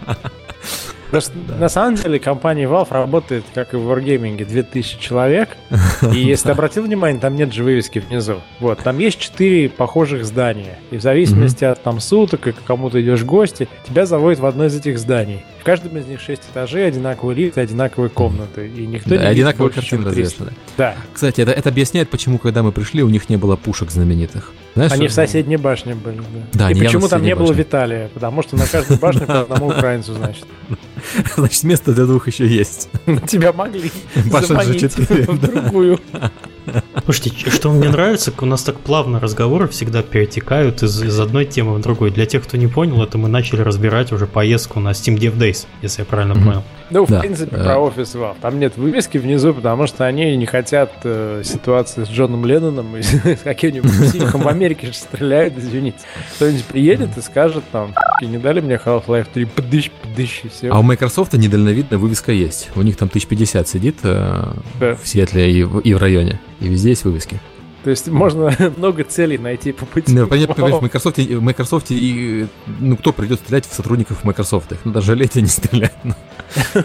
Потому 1.07 1.21
что 1.21 1.33
да. 1.49 1.57
на 1.57 1.69
самом 1.69 1.95
деле 1.95 2.19
компания 2.19 2.65
Valve 2.65 2.89
работает, 2.91 3.45
как 3.55 3.75
и 3.75 3.77
в 3.77 3.91
Wargaming, 3.91 4.45
2000 4.45 4.99
человек. 4.99 5.51
И 6.13 6.19
если 6.19 6.47
ты 6.47 6.53
обратил 6.53 6.83
внимание, 6.83 7.21
там 7.21 7.37
нет 7.37 7.53
же 7.53 7.63
вывески 7.63 8.01
внизу. 8.01 8.41
Вот, 8.61 8.81
там 8.81 8.99
есть 8.99 9.19
четыре 9.19 9.69
похожих 9.69 10.25
здания. 10.25 10.79
И 10.91 10.97
в 10.97 11.03
зависимости 11.03 11.65
от 11.65 11.83
там 11.83 12.01
суток, 12.01 12.49
и 12.49 12.53
к 12.53 12.63
кому-то 12.65 13.01
идешь 13.01 13.21
в 13.21 13.27
гости, 13.27 13.69
тебя 13.87 14.07
заводят 14.07 14.41
в 14.41 14.47
одно 14.47 14.67
из 14.67 14.77
этих 14.77 14.99
зданий. 14.99 15.45
Каждом 15.67 15.99
из 15.99 16.07
них 16.07 16.21
6 16.21 16.43
этажей, 16.53 16.87
одинаковые 16.87 17.37
лифты, 17.37 17.61
одинаковые 17.61 18.09
комнаты. 18.09 18.69
И 18.69 18.87
никто 18.87 19.11
да, 19.11 19.17
не 19.17 19.27
одинаковые 19.27 19.73
картины 19.73 20.05
развешаны. 20.05 20.53
Да. 20.79 20.95
Кстати, 21.13 21.41
это, 21.41 21.51
это 21.51 21.71
объясняет, 21.71 22.09
почему, 22.09 22.39
когда 22.39 22.63
мы 22.63 22.71
пришли, 22.71 23.03
у 23.03 23.09
них 23.09 23.29
не 23.29 23.37
было 23.37 23.57
пушек 23.57 23.91
знаменитых. 23.91 24.53
Знаешь, 24.77 24.93
они 24.93 25.09
что? 25.09 25.13
в 25.13 25.15
соседней 25.15 25.57
башне 25.57 25.97
были. 25.97 26.23
Да, 26.53 26.69
да 26.69 26.71
и 26.71 26.75
почему 26.75 27.09
там 27.09 27.21
не 27.21 27.35
башне. 27.35 27.47
было 27.47 27.53
Виталия? 27.53 28.09
Потому 28.15 28.45
что 28.45 28.57
на 28.57 28.65
каждой 28.65 28.97
башне 28.97 29.23
по 29.27 29.41
одному 29.41 29.67
украинцу, 29.67 30.15
значит. 30.15 30.45
Значит, 31.37 31.65
место 31.65 31.93
для 31.93 32.05
двух 32.05 32.29
еще 32.29 32.47
есть. 32.47 32.89
Тебя 33.27 33.53
могли 33.53 33.91
заманить 34.15 34.95
в 34.95 35.41
другую. 35.41 35.99
Слушайте, 37.05 37.51
что 37.51 37.71
мне 37.71 37.89
нравится, 37.89 38.33
у 38.41 38.47
нас 38.47 38.63
так 38.63 38.81
плавно 38.81 39.21
разговоры 39.21 39.69
всегда 39.69 40.03
перетекают 40.03 40.83
из, 40.83 41.03
из 41.03 41.19
одной 41.21 41.45
темы 41.45 41.75
в 41.75 41.81
другую. 41.81 42.11
Для 42.11 42.27
тех, 42.27 42.45
кто 42.45 42.57
не 42.57 42.67
понял, 42.67 43.03
это 43.03 43.19
мы 43.19 43.29
начали 43.29 43.61
разбирать 43.61 44.13
уже 44.13 44.27
поездку 44.27 44.81
на 44.81 44.91
Steam 44.91 45.17
Dev 45.19 45.37
Days, 45.37 45.67
если 45.83 46.03
я 46.03 46.07
правильно 46.07 46.33
mm-hmm. 46.33 46.45
понял. 46.45 46.65
Ну, 46.91 47.05
в 47.05 47.11
да. 47.11 47.21
принципе, 47.21 47.57
про 47.57 47.79
офис 47.79 48.15
Valve. 48.15 48.37
Там 48.41 48.61
нет 48.61 48.77
вывески 48.77 49.19
внизу, 49.19 49.53
потому 49.53 49.87
что 49.87 50.05
они 50.05 50.37
не 50.37 50.47
хотят 50.47 50.93
э, 51.03 51.43
ситуации 51.45 52.05
с 52.05 52.09
Джоном 52.09 52.47
Ленноном 52.47 52.97
и 52.97 53.03
с 53.03 53.41
каким-нибудь 53.43 53.91
психом 53.91 54.43
в 54.43 54.49
Америке 54.49 54.89
же 54.89 54.95
стреляют, 54.95 55.55
извините. 55.59 55.99
Кто-нибудь 56.37 56.65
приедет 56.65 57.17
и 57.17 57.21
скажет 57.21 57.65
там, 57.73 57.93
не 58.23 58.39
дали 58.39 58.61
мне 58.61 58.77
Half-Life 58.77 59.27
3, 59.33 59.45
подыщ, 59.47 59.91
подыщ, 59.91 60.43
все. 60.53 60.71
А 60.71 60.79
у 60.79 60.83
Microsoft 60.83 61.33
недальновидная 61.33 61.99
вывеска 61.99 62.33
есть. 62.33 62.71
У 62.77 62.83
них 62.83 62.97
там 62.97 63.09
1050 63.09 63.69
сидит 63.69 63.97
э, 64.05 64.45
да. 64.79 64.95
в 64.95 65.07
Сиэтле 65.07 65.51
и 65.51 65.65
в, 65.65 65.81
и 65.81 65.93
в 65.93 65.99
районе. 65.99 66.41
И 66.61 66.69
везде 66.69 66.91
есть 66.91 67.05
вывески. 67.05 67.41
То 67.87 67.91
есть 67.91 68.09
можно 68.09 68.53
много 68.77 69.05
целей 69.05 69.39
найти 69.39 69.71
по 69.71 69.87
пути. 69.87 70.13
Ну, 70.13 70.27
понятно, 70.27 70.55
в 70.67 70.83
Microsoft, 70.83 71.19
в 71.19 71.41
Microsoft 71.41 71.87
и, 71.91 72.49
ну, 72.81 72.97
кто 72.97 73.13
придет 73.13 73.39
стрелять 73.39 73.65
в 73.65 73.73
сотрудников 73.73 74.25
Microsoft? 74.25 74.73
Их 74.73 74.85
надо 74.85 75.01
жалеть, 75.03 75.37
а 75.37 75.41
не 75.41 75.47
стрелять. 75.47 75.95
Ну, 76.03 76.13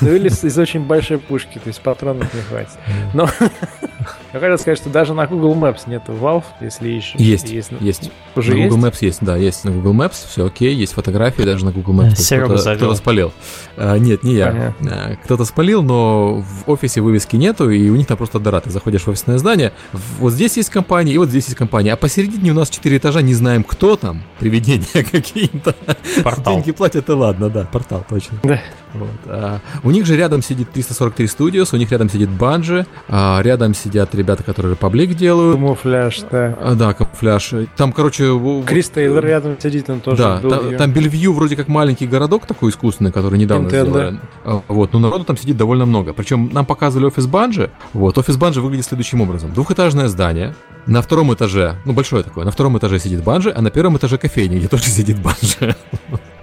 ну 0.00 0.14
или 0.14 0.28
из 0.28 0.58
очень 0.58 0.84
большой 0.84 1.18
пушки, 1.18 1.58
то 1.58 1.66
есть 1.66 1.80
патронов 1.80 2.32
не 2.32 2.40
хватит. 2.42 2.70
Но 3.14 3.28
я 4.32 4.38
хотел 4.40 4.58
сказать, 4.58 4.78
что 4.78 4.90
даже 4.90 5.12
на 5.12 5.26
Google 5.26 5.56
Maps 5.56 5.82
нету 5.86 6.12
Valve, 6.12 6.44
если 6.60 6.88
еще 6.88 7.18
есть. 7.18 7.50
Есть, 7.50 7.72
есть. 7.80 8.12
Уже 8.36 8.54
на 8.54 8.68
Google 8.68 8.86
Maps 8.86 8.98
есть, 9.00 9.18
да, 9.22 9.36
есть 9.36 9.64
на 9.64 9.72
Google 9.72 9.94
Maps, 9.94 10.24
все 10.28 10.46
окей, 10.46 10.72
есть 10.74 10.92
фотографии 10.92 11.42
даже 11.42 11.64
на 11.64 11.72
Google 11.72 11.94
Maps. 11.94 12.44
Кто-то, 12.44 12.76
кто 12.76 12.94
спалил. 12.94 13.32
А, 13.76 13.98
нет, 13.98 14.22
не 14.22 14.34
я. 14.34 14.74
А, 14.88 15.16
кто-то 15.24 15.44
спалил, 15.44 15.82
но 15.82 16.36
в 16.36 16.70
офисе 16.70 17.00
вывески 17.00 17.34
нету, 17.34 17.70
и 17.70 17.88
у 17.88 17.96
них 17.96 18.06
там 18.06 18.16
просто 18.16 18.38
дыра. 18.38 18.60
Ты 18.60 18.70
заходишь 18.70 19.02
в 19.02 19.08
офисное 19.08 19.38
здание, 19.38 19.72
вот 20.18 20.32
здесь 20.32 20.43
здесь 20.48 20.58
есть 20.58 20.70
компания, 20.70 21.12
и 21.12 21.18
вот 21.18 21.30
здесь 21.30 21.46
есть 21.46 21.56
компания. 21.56 21.92
А 21.92 21.96
посередине 21.96 22.50
у 22.50 22.54
нас 22.54 22.68
четыре 22.68 22.98
этажа, 22.98 23.22
не 23.22 23.34
знаем, 23.34 23.64
кто 23.64 23.96
там, 23.96 24.22
привидения 24.38 24.84
какие-то. 25.10 25.74
Портал. 26.22 26.54
Деньги 26.54 26.72
платят, 26.72 27.08
и 27.08 27.12
ладно, 27.12 27.48
да, 27.48 27.64
портал, 27.64 28.04
точно. 28.08 28.38
Да. 28.42 28.60
Вот. 28.94 29.08
А, 29.26 29.58
у 29.82 29.90
них 29.90 30.06
же 30.06 30.16
рядом 30.16 30.42
сидит 30.42 30.70
343 30.70 31.26
Studios, 31.26 31.74
у 31.74 31.76
них 31.76 31.90
рядом 31.90 32.08
сидит 32.08 32.28
Bungie, 32.28 32.86
а, 33.08 33.40
рядом 33.42 33.74
сидят 33.74 34.14
ребята, 34.14 34.42
которые 34.42 34.74
Republic 34.74 35.14
делают. 35.14 35.56
Камуфляж, 35.56 36.20
да. 36.30 36.56
А, 36.60 36.74
да, 36.74 36.94
камуфляж. 36.94 37.54
Там, 37.76 37.92
короче... 37.92 38.24
Крис 38.66 38.90
Тейлор 38.90 39.24
рядом 39.24 39.56
сидит, 39.60 39.90
он 39.90 40.00
тоже 40.00 40.16
Да, 40.22 40.38
там, 40.38 40.76
там 40.76 40.92
Бельвью 40.92 41.32
вроде 41.32 41.56
как 41.56 41.68
маленький 41.68 42.06
городок 42.06 42.46
такой 42.46 42.70
искусственный, 42.70 43.12
который 43.12 43.38
недавно 43.38 43.66
Nintendo. 43.68 43.82
сделали. 43.82 44.20
А, 44.44 44.62
Вот, 44.68 44.92
но 44.92 44.98
народу 44.98 45.24
там 45.24 45.36
сидит 45.36 45.56
довольно 45.56 45.86
много. 45.86 46.12
Причем 46.12 46.50
нам 46.52 46.64
показывали 46.64 47.06
офис 47.06 47.26
Банжи. 47.26 47.70
Вот, 47.92 48.16
офис 48.16 48.36
Банжи 48.36 48.60
выглядит 48.60 48.86
следующим 48.86 49.20
образом. 49.20 49.52
Двухэтажное 49.52 50.08
здание, 50.08 50.54
на 50.86 51.00
втором 51.02 51.32
этаже, 51.32 51.76
ну 51.84 51.92
большое 51.92 52.22
такое, 52.22 52.44
на 52.44 52.50
втором 52.50 52.76
этаже 52.78 52.98
сидит 52.98 53.24
Банжи, 53.24 53.52
а 53.54 53.62
на 53.62 53.70
первом 53.70 53.96
этаже 53.96 54.18
кофейня, 54.18 54.58
где 54.58 54.68
тоже 54.68 54.84
сидит 54.90 55.18
Банжи. 55.18 55.74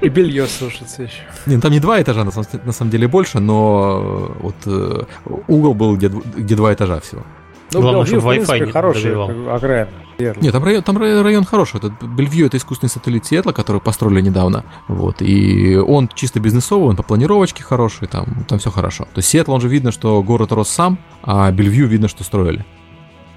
И 0.02 0.10
белье 0.10 0.48
сушится 0.48 1.04
еще. 1.04 1.22
Не, 1.46 1.56
ну 1.56 1.62
там 1.62 1.72
не 1.72 1.80
два 1.80 2.02
этажа, 2.02 2.24
на 2.24 2.32
самом, 2.32 2.48
на 2.66 2.72
самом 2.72 2.92
деле 2.92 3.08
больше, 3.08 3.40
но 3.40 4.34
э, 4.36 4.42
вот 4.42 4.56
э, 4.66 5.04
угол 5.48 5.74
был, 5.74 5.96
где, 5.96 6.10
где 6.10 6.56
два 6.56 6.74
этажа 6.74 7.00
всего. 7.00 7.24
Ну, 7.74 7.82
Главное, 7.82 8.06
чтобы 8.06 8.22
в 8.22 8.28
принципе, 8.28 8.58
Wi-Fi 8.58 8.66
не 8.66 8.72
хороший 8.72 9.56
окраин. 9.56 9.88
Верно. 10.18 10.42
Нет, 10.42 10.52
там 10.52 10.64
район, 10.64 10.84
там 10.84 10.98
рай- 10.98 11.22
район 11.22 11.46
хороший. 11.46 11.78
Это 11.78 11.90
Бельвью 12.06 12.48
это 12.48 12.58
искусственный 12.58 12.90
сателлит 12.90 13.26
Сиэтла, 13.26 13.54
который 13.54 13.80
построили 13.80 14.22
недавно. 14.22 14.66
Вот. 14.88 15.22
И 15.22 15.78
он 15.78 16.10
чисто 16.14 16.40
бизнесовый, 16.40 16.90
он 16.90 16.96
по 16.96 17.04
планировочке 17.04 17.64
хороший, 17.64 18.08
там, 18.08 18.46
там 18.48 18.60
все 18.60 18.72
хорошо. 18.72 19.06
То 19.06 19.20
есть 19.20 19.30
Сиэтл, 19.30 19.54
он 19.54 19.62
же 19.62 19.68
видно, 19.70 19.92
что 19.92 20.22
город 20.22 20.52
рос 20.52 20.70
сам, 20.70 21.00
а 21.24 21.50
Бельвью 21.52 21.88
видно, 21.88 22.08
что 22.08 22.24
строили. 22.24 22.66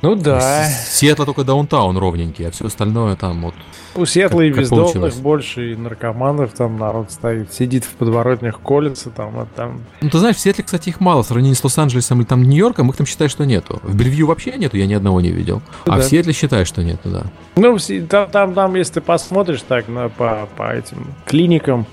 Ну 0.03 0.17
да. 0.17 0.67
Сиэтла 0.91 1.25
только 1.25 1.45
даунтаун 1.45 1.97
ровненький, 1.97 2.47
а 2.49 2.51
все 2.51 2.67
остальное 2.67 3.17
там 3.17 3.41
вот. 3.41 3.55
У 3.97 4.07
Сиэтла 4.07 4.41
и 4.43 4.51
бездомных 4.51 5.15
больше, 5.17 5.73
и 5.73 5.77
наркоманов 5.77 6.53
там 6.53 6.77
народ 6.79 7.11
стоит, 7.13 7.53
сидит 7.53 7.85
в 7.85 7.91
подворотнях, 7.93 8.61
колется 8.61 9.11
там, 9.11 9.39
а 9.39 9.47
там... 9.55 9.83
Ну, 10.01 10.11
ты 10.11 10.19
знаешь, 10.19 10.37
в 10.37 10.41
Сиэтле, 10.41 10.65
кстати, 10.65 10.89
их 10.89 11.01
мало. 11.01 11.23
В 11.23 11.27
сравнении 11.27 11.55
с 11.55 11.63
Лос-Анджелесом 11.63 12.19
или 12.21 12.27
там 12.27 12.43
Нью-Йорком, 12.43 12.91
их 12.91 12.97
там 12.97 13.07
считай, 13.07 13.29
что 13.29 13.45
нету. 13.45 13.81
В 13.83 13.95
Бельвью 13.97 14.27
вообще 14.27 14.53
нету, 14.57 14.77
я 14.77 14.87
ни 14.87 14.95
одного 14.95 15.21
не 15.21 15.31
видел. 15.31 15.63
А 15.87 15.97
Да. 15.97 16.03
в 16.03 16.05
Сиэтле 16.05 16.33
считай, 16.33 16.65
что 16.65 16.83
нету, 16.83 17.09
да. 17.11 17.23
Ну, 17.57 17.77
там, 18.09 18.31
там, 18.31 18.55
там, 18.55 18.75
если 18.75 18.95
ты 18.95 19.01
посмотришь 19.01 19.63
так 19.63 19.89
на, 19.89 20.09
по, 20.09 20.49
по 20.57 20.73
этим 20.75 21.07
клиникам 21.25 21.87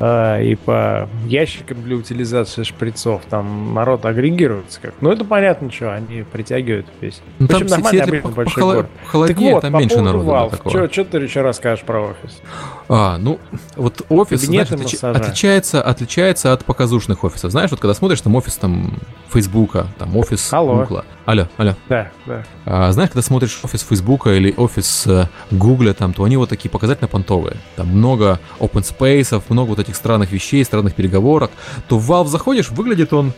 а, 0.00 0.40
и 0.40 0.54
по 0.56 1.08
ящикам 1.26 1.82
для 1.82 1.96
утилизации 1.96 2.62
шприцов, 2.64 3.22
там 3.28 3.74
народ 3.74 4.04
агрегируется 4.06 4.80
как. 4.80 4.94
Ну, 5.00 5.10
это 5.10 5.24
понятно, 5.24 5.70
что 5.70 5.94
они 5.94 6.22
притягивают 6.22 6.86
весь. 7.00 7.20
Ну, 7.38 7.46
В 7.46 7.50
общем, 7.50 7.74
обычно 7.74 8.20
по- 8.22 8.28
большой 8.28 8.62
похоло- 8.62 8.74
город. 8.74 8.90
холоднее, 9.06 9.36
так 9.50 9.54
вот, 9.54 9.60
там 9.62 9.72
по 9.72 9.76
меньше 9.78 10.00
народу. 10.00 10.24
Valve. 10.28 10.90
Что 10.92 11.04
ты 11.04 11.18
еще 11.18 11.42
расскажешь 11.48 11.84
про 11.84 12.00
офис? 12.00 12.40
А, 12.88 13.18
ну, 13.18 13.40
вот 13.76 14.02
офис, 14.08 14.42
знаешь, 14.42 14.68
Кабинеты 14.68 14.92
массажа. 14.94 15.18
отличается, 15.18 15.82
отличается 15.82 16.52
от 16.52 16.64
показушных 16.64 17.24
офисов. 17.24 17.50
Знаешь, 17.50 17.70
вот 17.70 17.80
когда 17.80 17.94
смотришь, 17.94 18.20
там 18.20 18.34
офис 18.36 18.54
там 18.56 18.98
Фейсбука, 19.32 19.88
там 19.98 20.16
офис 20.16 20.52
Алло. 20.52 20.76
Гугла. 20.76 21.04
Алло, 21.26 21.48
алло. 21.56 21.74
Да, 21.88 22.10
да. 22.26 22.44
А, 22.64 22.92
знаешь, 22.92 23.10
когда 23.10 23.22
смотришь 23.22 23.58
офис 23.62 23.82
Фейсбука 23.82 24.30
или 24.34 24.54
офис 24.56 25.06
э, 25.06 25.26
Гугля, 25.50 25.92
там, 25.92 26.14
то 26.14 26.24
они 26.24 26.36
вот 26.36 26.48
такие 26.48 26.70
показательно 26.70 27.08
понтовые. 27.08 27.56
Там 27.76 27.88
много 27.88 28.40
open 28.60 28.82
space, 28.82 29.42
много 29.48 29.70
вот 29.70 29.78
этих 29.78 29.96
странных 29.96 30.30
вещей, 30.32 30.64
странных 30.64 30.94
переговорок. 30.94 31.50
То 31.88 31.98
в 31.98 32.10
Valve 32.10 32.28
заходишь, 32.28 32.70
выглядит 32.70 33.12
он 33.12 33.32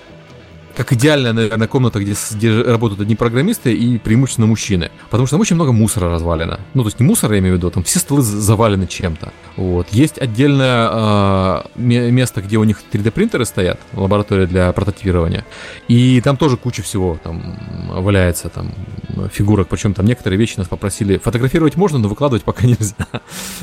как 0.76 0.92
идеальная, 0.92 1.32
наверное, 1.32 1.68
комната, 1.68 2.00
где, 2.00 2.14
где 2.32 2.62
работают 2.62 3.00
одни 3.00 3.16
программисты 3.16 3.72
и 3.72 3.98
преимущественно 3.98 4.46
мужчины. 4.46 4.90
Потому 5.10 5.26
что 5.26 5.34
там 5.34 5.40
очень 5.40 5.56
много 5.56 5.72
мусора 5.72 6.10
развалено. 6.10 6.60
Ну, 6.74 6.82
то 6.82 6.88
есть 6.88 7.00
не 7.00 7.06
мусора, 7.06 7.34
я 7.34 7.40
имею 7.40 7.54
в 7.54 7.58
виду, 7.58 7.70
там 7.70 7.82
все 7.82 7.98
столы 7.98 8.22
завалены 8.22 8.86
чем-то. 8.86 9.32
Вот. 9.56 9.88
Есть 9.90 10.18
отдельное 10.18 10.88
э, 10.90 11.62
ме- 11.76 12.10
место, 12.10 12.40
где 12.42 12.56
у 12.56 12.64
них 12.64 12.80
3D-принтеры 12.92 13.44
стоят, 13.44 13.78
лаборатория 13.94 14.46
для 14.46 14.72
прототипирования. 14.72 15.44
И 15.88 16.20
там 16.20 16.36
тоже 16.36 16.56
куча 16.56 16.82
всего 16.82 17.18
там 17.22 17.56
валяется, 17.90 18.48
там 18.48 18.72
фигурок. 19.32 19.68
Причем 19.68 19.94
там 19.94 20.06
некоторые 20.06 20.38
вещи 20.38 20.56
нас 20.58 20.68
попросили 20.68 21.18
фотографировать 21.18 21.76
можно, 21.76 21.98
но 21.98 22.08
выкладывать 22.08 22.44
пока 22.44 22.66
нельзя. 22.66 22.94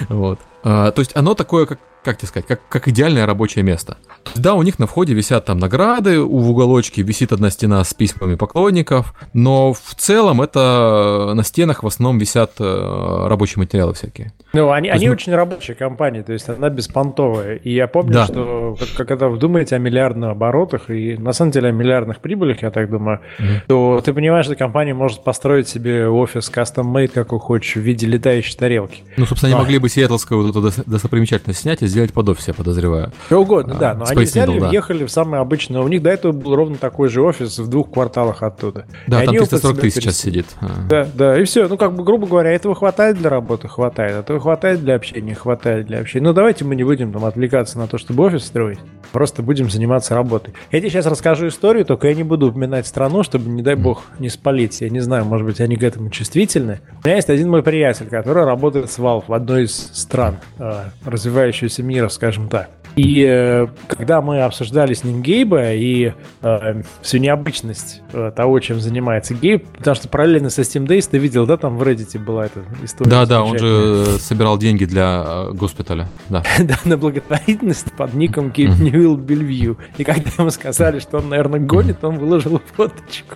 Вот. 0.10 0.40
А, 0.64 0.92
то 0.92 1.00
есть 1.00 1.12
оно 1.16 1.34
такое, 1.34 1.66
как, 1.66 1.80
как 2.04 2.18
тебе 2.18 2.28
сказать, 2.28 2.48
как, 2.48 2.62
как 2.68 2.88
идеальное 2.88 3.26
рабочее 3.26 3.64
место. 3.64 3.98
Да, 4.36 4.54
у 4.56 4.62
них 4.64 4.80
на 4.80 4.88
входе 4.88 5.14
висят 5.14 5.46
там 5.46 5.60
награды, 5.60 6.20
у 6.20 6.38
в 6.40 6.50
уголочке 6.52 7.02
висит 7.02 7.32
одна 7.32 7.50
стена 7.50 7.84
с 7.84 7.94
письмами 7.94 8.36
поклонников, 8.36 9.14
но 9.34 9.74
в 9.74 9.96
целом 9.96 10.42
это 10.42 11.32
на 11.34 11.44
стенах 11.44 11.84
в 11.84 11.88
основном 11.88 12.18
висят 12.18 12.54
э, 12.60 13.26
рабочие 13.28 13.60
материалы 13.60 13.94
всякие. 13.94 14.34
Ну, 14.54 14.72
они, 14.72 14.90
они 14.90 15.08
мы- 15.08 15.14
очень 15.14 15.34
рабочая 15.36 15.76
компания, 15.78 16.24
то 16.24 16.34
есть 16.34 16.50
она 16.50 16.70
беспонтовая. 16.70 17.56
И 17.56 17.74
я 17.74 17.88
помню, 17.88 18.14
Да. 18.14 18.26
что 18.26 18.76
как- 18.96 19.08
когда 19.08 19.28
вы 19.30 19.38
думаете 19.38 19.76
о 19.76 19.80
миллиардных 19.80 20.32
оборотах 20.32 20.90
и 20.90 21.16
на 21.18 21.34
самом 21.34 21.52
деле 21.52 21.70
о 21.70 21.72
миллиардных 21.72 22.20
прибылях, 22.20 22.62
я 22.64 22.72
так 22.72 22.90
думаю, 22.90 23.20
Мгм. 23.40 23.50
то 23.68 24.02
ты 24.04 24.14
понимаешь, 24.14 24.46
что 24.46 24.56
компания 24.56 24.94
может 24.94 25.24
построить 25.24 25.68
себе 25.68 26.08
офис 26.10 26.52
custom-made, 26.54 27.10
какой 27.10 27.40
хочешь, 27.40 27.76
в 27.76 27.80
виде 27.80 28.08
летающей 28.08 28.58
тарелки. 28.58 29.04
Ну, 29.18 29.26
собственно, 29.26 29.50
они 29.54 29.56
Да. 29.60 29.62
могли 29.64 29.80
бы 29.80 29.90
сиэтлскую 29.90 30.42
вот 30.44 30.50
эту 30.52 30.68
дос- 30.68 30.84
достопримечательность 30.86 31.62
снять 31.62 31.82
и 31.82 31.88
сделать 31.88 32.14
под 32.14 32.30
офис, 32.30 32.48
я 32.48 32.54
подозреваю. 32.54 33.12
Что 33.28 33.42
угодно, 33.42 33.76
А, 33.76 33.80
да. 33.80 33.94
Но 33.94 34.06
Space 34.06 34.12
они 34.12 34.24
взяли, 34.26 34.54
Needle, 34.56 34.60
да. 34.62 34.70
въехали 34.70 35.06
в 35.06 35.12
самый 35.12 35.40
обычный. 35.40 35.80
У 35.80 35.88
них 35.88 36.02
до 36.02 36.10
этого 36.10 36.32
был 36.32 36.56
ровно 36.56 36.78
такой 36.78 37.10
же 37.10 37.22
офис 37.22 37.60
в 37.60 37.70
двух 37.70 37.92
кварталах 37.92 38.44
оттуда. 38.44 38.86
Да, 39.08 39.22
И 39.22 39.26
там 39.26 39.30
они 39.30 39.36
его 39.36 39.46
под 39.46 39.50
343 39.52 39.90
себя 39.92 40.02
сейчас 40.02 40.18
сидит. 40.18 40.46
А. 40.62 40.68
Да, 40.90 41.08
да, 41.14 41.40
и 41.40 41.44
все. 41.44 41.68
Ну, 41.68 41.78
как 41.78 41.94
бы, 41.94 42.04
грубо 42.04 42.26
говоря, 42.28 42.52
этого 42.52 42.76
хватает 42.76 43.18
для 43.18 43.30
работы, 43.30 43.68
хватает. 43.68 44.16
Этого 44.16 44.40
хватает 44.40 44.82
для 44.82 44.96
общения, 44.96 45.36
хватает 45.36 45.67
для 45.76 46.00
общения. 46.00 46.26
Ну, 46.26 46.34
давайте 46.34 46.66
мы 46.66 46.76
не 46.76 46.84
будем 46.84 47.12
там 47.12 47.26
отвлекаться 47.26 47.78
на 47.78 47.88
то, 47.88 47.98
чтобы 47.98 48.24
офис 48.24 48.46
строить. 48.46 48.80
Просто 49.12 49.42
будем 49.42 49.70
заниматься 49.70 50.16
работой. 50.16 50.54
Я 50.72 50.80
тебе 50.80 50.90
сейчас 50.90 51.06
расскажу 51.06 51.48
историю, 51.48 51.86
только 51.86 52.08
я 52.08 52.14
не 52.14 52.24
буду 52.24 52.50
упоминать 52.50 52.88
страну, 52.88 53.24
чтобы, 53.24 53.50
не 53.50 53.62
дай 53.62 53.76
бог, 53.76 54.04
не 54.20 54.30
спалить. 54.30 54.82
Я 54.82 54.90
не 54.90 55.00
знаю, 55.00 55.26
может 55.26 55.46
быть, 55.46 55.62
они 55.62 55.76
к 55.76 55.84
этому 55.84 56.10
чувствительны. 56.10 56.80
У 57.04 57.08
меня 57.08 57.16
есть 57.16 57.30
один 57.30 57.50
мой 57.50 57.64
приятель, 57.64 58.08
который 58.08 58.44
работает 58.44 58.92
с 58.92 59.00
Valve 59.00 59.26
в 59.28 59.34
одной 59.34 59.64
из 59.64 59.76
стран 59.94 60.38
э, 60.60 60.84
развивающегося 61.06 61.84
мира, 61.84 62.10
скажем 62.10 62.50
так. 62.50 62.70
И 62.98 63.24
э, 63.30 63.68
когда 63.88 64.22
мы 64.24 64.42
обсуждали 64.42 64.96
с 64.96 65.04
ним 65.04 65.22
Гейба 65.22 65.74
и 65.74 66.14
э, 66.42 66.82
всю 67.04 67.20
необычность 67.20 68.02
э, 68.12 68.32
того, 68.36 68.60
чем 68.60 68.80
занимается 68.80 69.36
Гейб, 69.36 69.68
потому 69.78 69.96
что 69.96 70.10
параллельно 70.10 70.50
со 70.50 70.64
Steam 70.64 70.88
Days 70.88 71.08
ты 71.10 71.20
видел, 71.20 71.46
да, 71.46 71.58
там 71.58 71.78
в 71.78 71.84
Reddit 71.84 72.18
была 72.18 72.48
эта 72.48 72.64
история. 72.84 73.12
Да, 73.12 73.28
да, 73.28 73.44
он 73.44 73.60
же 73.60 73.68
э, 73.68 74.18
собирал 74.20 74.58
деньги 74.58 74.86
для 74.86 75.24
э, 75.26 75.52
госпиталя. 75.54 76.10
Да. 76.30 76.44
Да, 76.68 76.76
на 76.84 76.98
благотворительность 76.98 77.94
под 77.94 78.14
ником 78.16 78.52
Кейп 78.52 78.72
Ньюилл 78.80 79.16
Бельвью. 79.16 79.78
И 79.98 80.04
когда 80.04 80.30
ему 80.38 80.50
сказали, 80.50 81.00
что 81.00 81.20
он, 81.20 81.30
наверное, 81.30 81.60
гонит, 81.60 82.04
он 82.04 82.18
выложил 82.18 82.62
фоточку. 82.76 83.36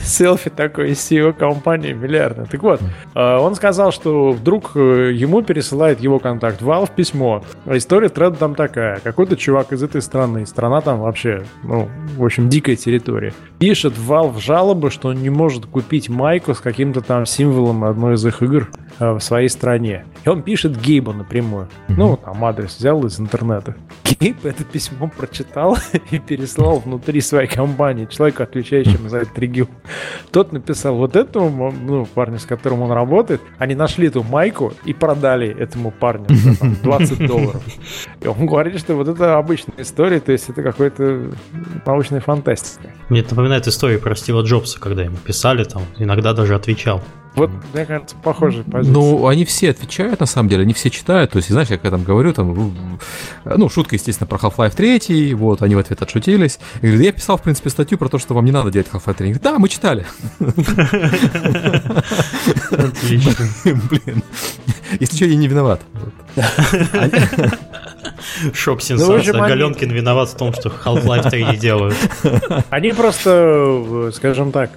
Селфи 0.00 0.50
такой 0.50 0.90
из 0.90 0.98
CEO 0.98 1.32
компании 1.32 1.92
миллиардной. 1.92 2.46
Так 2.46 2.62
вот, 2.62 2.80
э, 3.14 3.36
он 3.36 3.54
сказал, 3.54 3.92
что 3.92 4.32
вдруг 4.32 4.74
ему 4.74 5.42
пересылает 5.42 6.00
его 6.00 6.18
контакт 6.18 6.60
Valve 6.60 6.95
письмо. 6.96 7.44
А 7.66 7.76
история 7.76 8.08
треда 8.08 8.36
там 8.36 8.54
такая. 8.54 8.98
Какой-то 9.00 9.36
чувак 9.36 9.72
из 9.72 9.82
этой 9.82 10.02
страны, 10.02 10.46
страна 10.46 10.80
там 10.80 11.00
вообще, 11.00 11.44
ну, 11.62 11.88
в 12.16 12.24
общем, 12.24 12.48
дикая 12.48 12.76
территория, 12.76 13.32
пишет 13.58 13.96
в 13.96 14.10
Valve 14.10 14.40
жалобы, 14.40 14.90
что 14.90 15.08
он 15.08 15.16
не 15.22 15.30
может 15.30 15.66
купить 15.66 16.08
майку 16.08 16.54
с 16.54 16.60
каким-то 16.60 17.02
там 17.02 17.26
символом 17.26 17.84
одной 17.84 18.14
из 18.14 18.26
их 18.26 18.42
игр 18.42 18.68
э, 18.98 19.12
в 19.12 19.20
своей 19.20 19.48
стране. 19.48 20.06
И 20.24 20.28
он 20.28 20.42
пишет 20.42 20.80
Гейбу 20.80 21.12
напрямую. 21.12 21.68
Ну, 21.88 22.16
там 22.16 22.44
адрес 22.44 22.76
взял 22.76 23.04
из 23.04 23.20
интернета. 23.20 23.76
Гейб 24.20 24.44
это 24.44 24.64
письмо 24.64 25.10
прочитал 25.14 25.76
и 26.10 26.18
переслал 26.18 26.78
внутри 26.78 27.20
своей 27.20 27.48
компании 27.48 28.06
человеку, 28.06 28.42
отвечающему 28.42 29.08
за 29.08 29.18
этот 29.18 29.38
регион. 29.38 29.68
Тот 30.30 30.52
написал 30.52 30.96
вот 30.96 31.16
этому, 31.16 31.72
ну, 31.72 32.06
парню, 32.06 32.38
с 32.38 32.46
которым 32.46 32.82
он 32.82 32.92
работает, 32.92 33.40
они 33.58 33.74
нашли 33.74 34.08
эту 34.08 34.22
майку 34.22 34.72
и 34.84 34.92
продали 34.92 35.48
этому 35.48 35.90
парню 35.90 36.26
за 36.28 36.56
там, 36.60 36.76
20 36.86 37.26
долларов. 37.26 37.62
И 38.20 38.26
он 38.26 38.46
говорит, 38.46 38.78
что 38.78 38.94
вот 38.94 39.08
это 39.08 39.36
обычная 39.36 39.74
история, 39.78 40.20
то 40.20 40.32
есть 40.32 40.48
это 40.48 40.62
какой-то 40.62 41.30
научная 41.84 42.20
фантастика. 42.20 42.90
Мне 43.08 43.20
это 43.20 43.30
напоминает 43.30 43.66
историю 43.66 44.00
про 44.00 44.14
Стива 44.14 44.42
Джобса, 44.42 44.80
когда 44.80 45.02
ему 45.02 45.16
писали, 45.16 45.64
там, 45.64 45.82
иногда 45.98 46.32
даже 46.32 46.54
отвечал. 46.54 47.02
Вот, 47.36 47.50
мне 47.74 47.84
кажется, 47.84 48.16
похожая 48.22 48.64
позиция. 48.64 48.92
Ну, 48.92 49.26
они 49.26 49.44
все 49.44 49.70
отвечают, 49.70 50.20
на 50.20 50.26
самом 50.26 50.48
деле, 50.48 50.62
они 50.62 50.72
все 50.72 50.90
читают. 50.90 51.32
То 51.32 51.36
есть, 51.36 51.50
знаешь, 51.50 51.68
я 51.68 51.76
когда 51.76 51.96
там 51.96 52.04
говорю, 52.04 52.32
там, 52.32 52.74
ну, 53.44 53.68
шутка, 53.68 53.96
естественно, 53.96 54.26
про 54.26 54.38
Half-Life 54.38 54.74
3, 54.74 55.34
вот, 55.34 55.62
они 55.62 55.74
в 55.74 55.78
ответ 55.78 56.00
отшутились. 56.00 56.58
И 56.80 56.86
говорят, 56.86 57.02
я 57.04 57.12
писал, 57.12 57.36
в 57.36 57.42
принципе, 57.42 57.68
статью 57.70 57.98
про 57.98 58.08
то, 58.08 58.18
что 58.18 58.34
вам 58.34 58.46
не 58.46 58.52
надо 58.52 58.70
делать 58.70 58.88
Half-Life 58.90 59.14
3. 59.14 59.26
Они 59.26 59.34
говорят, 59.34 59.42
да, 59.42 59.58
мы 59.58 59.68
читали. 59.68 60.06
Отлично. 62.70 63.46
Блин. 63.64 64.22
Если 64.98 65.16
что, 65.16 65.26
я 65.26 65.36
не 65.36 65.48
виноват. 65.48 65.82
Шок 68.52 68.82
сенсация. 68.82 69.32
Ну, 69.32 69.40
Галенкин 69.40 69.90
виноват 69.90 70.28
в 70.28 70.36
том, 70.36 70.52
что 70.52 70.68
Half-Life 70.68 71.30
3 71.30 71.44
не 71.44 71.56
делают. 71.56 71.96
Они 72.70 72.92
просто, 72.92 74.10
скажем 74.14 74.52
так, 74.52 74.70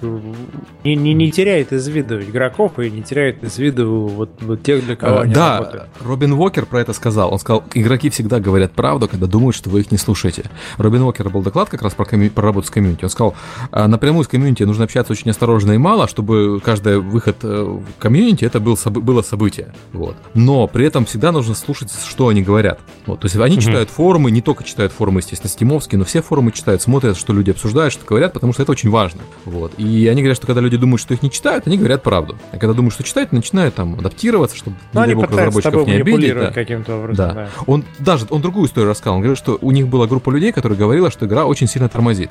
не, 0.84 0.96
не, 0.96 1.14
не 1.14 1.30
теряют 1.30 1.72
из 1.72 1.86
виду 1.88 2.20
игроков 2.20 2.78
и 2.78 2.90
не 2.90 3.02
теряют 3.02 3.42
из 3.42 3.58
виду 3.58 4.06
вот, 4.06 4.30
вот 4.40 4.62
тех, 4.62 4.84
для 4.84 4.96
кого 4.96 5.20
они 5.20 5.34
да, 5.34 5.58
работают. 5.58 5.88
Робин 6.00 6.32
Уокер 6.32 6.66
про 6.66 6.80
это 6.80 6.92
сказал. 6.92 7.32
Он 7.32 7.38
сказал, 7.38 7.64
игроки 7.74 8.10
всегда 8.10 8.40
говорят 8.40 8.72
правду, 8.72 9.08
когда 9.08 9.26
думают, 9.26 9.56
что 9.56 9.70
вы 9.70 9.80
их 9.80 9.90
не 9.90 9.98
слушаете. 9.98 10.44
Робин 10.78 11.02
Уокер 11.02 11.28
был 11.28 11.42
доклад 11.42 11.68
как 11.68 11.82
раз 11.82 11.94
про, 11.94 12.04
комью... 12.04 12.30
про 12.30 12.42
работу 12.42 12.66
с 12.66 12.70
комьюнити. 12.70 13.04
Он 13.04 13.10
сказал, 13.10 13.34
«А, 13.70 13.88
напрямую 13.88 14.24
с 14.24 14.28
комьюнити 14.28 14.62
нужно 14.62 14.84
общаться 14.84 15.12
очень 15.12 15.30
осторожно 15.30 15.72
и 15.72 15.78
мало, 15.78 16.08
чтобы 16.08 16.60
каждый 16.64 16.98
выход 17.00 17.36
э, 17.42 17.62
в 17.62 18.00
комьюнити 18.00 18.44
это 18.44 18.60
был, 18.60 18.78
было 18.86 19.22
событие. 19.22 19.74
Вот. 19.92 20.16
Но 20.34 20.66
при 20.66 20.86
этом 20.86 21.04
всегда 21.04 21.32
нужно 21.32 21.54
слушать, 21.54 21.90
что 22.08 22.28
они 22.28 22.42
говорят. 22.42 22.80
Вот. 23.06 23.20
То 23.20 23.26
есть 23.26 23.36
они 23.44 23.56
угу. 23.56 23.62
читают 23.62 23.90
форумы, 23.90 24.30
не 24.30 24.40
только 24.40 24.64
читают 24.64 24.92
форумы, 24.92 25.20
естественно, 25.20 25.50
стимовские, 25.50 25.98
но 25.98 26.04
все 26.04 26.22
форумы 26.22 26.52
читают, 26.52 26.82
смотрят, 26.82 27.16
что 27.16 27.32
люди 27.32 27.50
обсуждают, 27.50 27.92
что 27.92 28.04
говорят, 28.04 28.32
потому 28.32 28.52
что 28.52 28.62
это 28.62 28.72
очень 28.72 28.90
важно. 28.90 29.20
Вот. 29.44 29.72
И 29.78 30.08
они 30.08 30.22
говорят, 30.22 30.36
что 30.36 30.46
когда 30.46 30.60
люди 30.60 30.76
думают, 30.76 31.00
что 31.00 31.14
их 31.14 31.22
не 31.22 31.30
читают, 31.30 31.66
они 31.66 31.76
говорят 31.78 32.02
правду. 32.02 32.36
А 32.52 32.58
когда 32.58 32.74
думают, 32.74 32.94
что 32.94 33.02
читают, 33.02 33.32
начинают 33.32 33.74
там 33.74 33.94
адаптироваться, 33.94 34.56
чтобы 34.56 34.76
ну, 34.92 35.04
не 35.04 35.14
бог, 35.14 35.30
разработчиков 35.30 35.86
не 35.86 35.94
обидеть. 35.94 36.34
Да. 36.34 36.50
каким-то 36.50 36.96
образом. 36.96 37.16
Да. 37.16 37.34
да. 37.34 37.48
Он 37.66 37.84
даже 37.98 38.26
он 38.30 38.40
другую 38.42 38.66
историю 38.66 38.90
рассказал. 38.90 39.14
Он 39.16 39.20
говорил, 39.20 39.36
что 39.36 39.58
у 39.60 39.70
них 39.70 39.88
была 39.88 40.06
группа 40.06 40.30
людей, 40.30 40.52
которая 40.52 40.78
говорила, 40.78 41.10
что 41.10 41.26
игра 41.26 41.44
очень 41.44 41.66
сильно 41.66 41.88
тормозит 41.88 42.30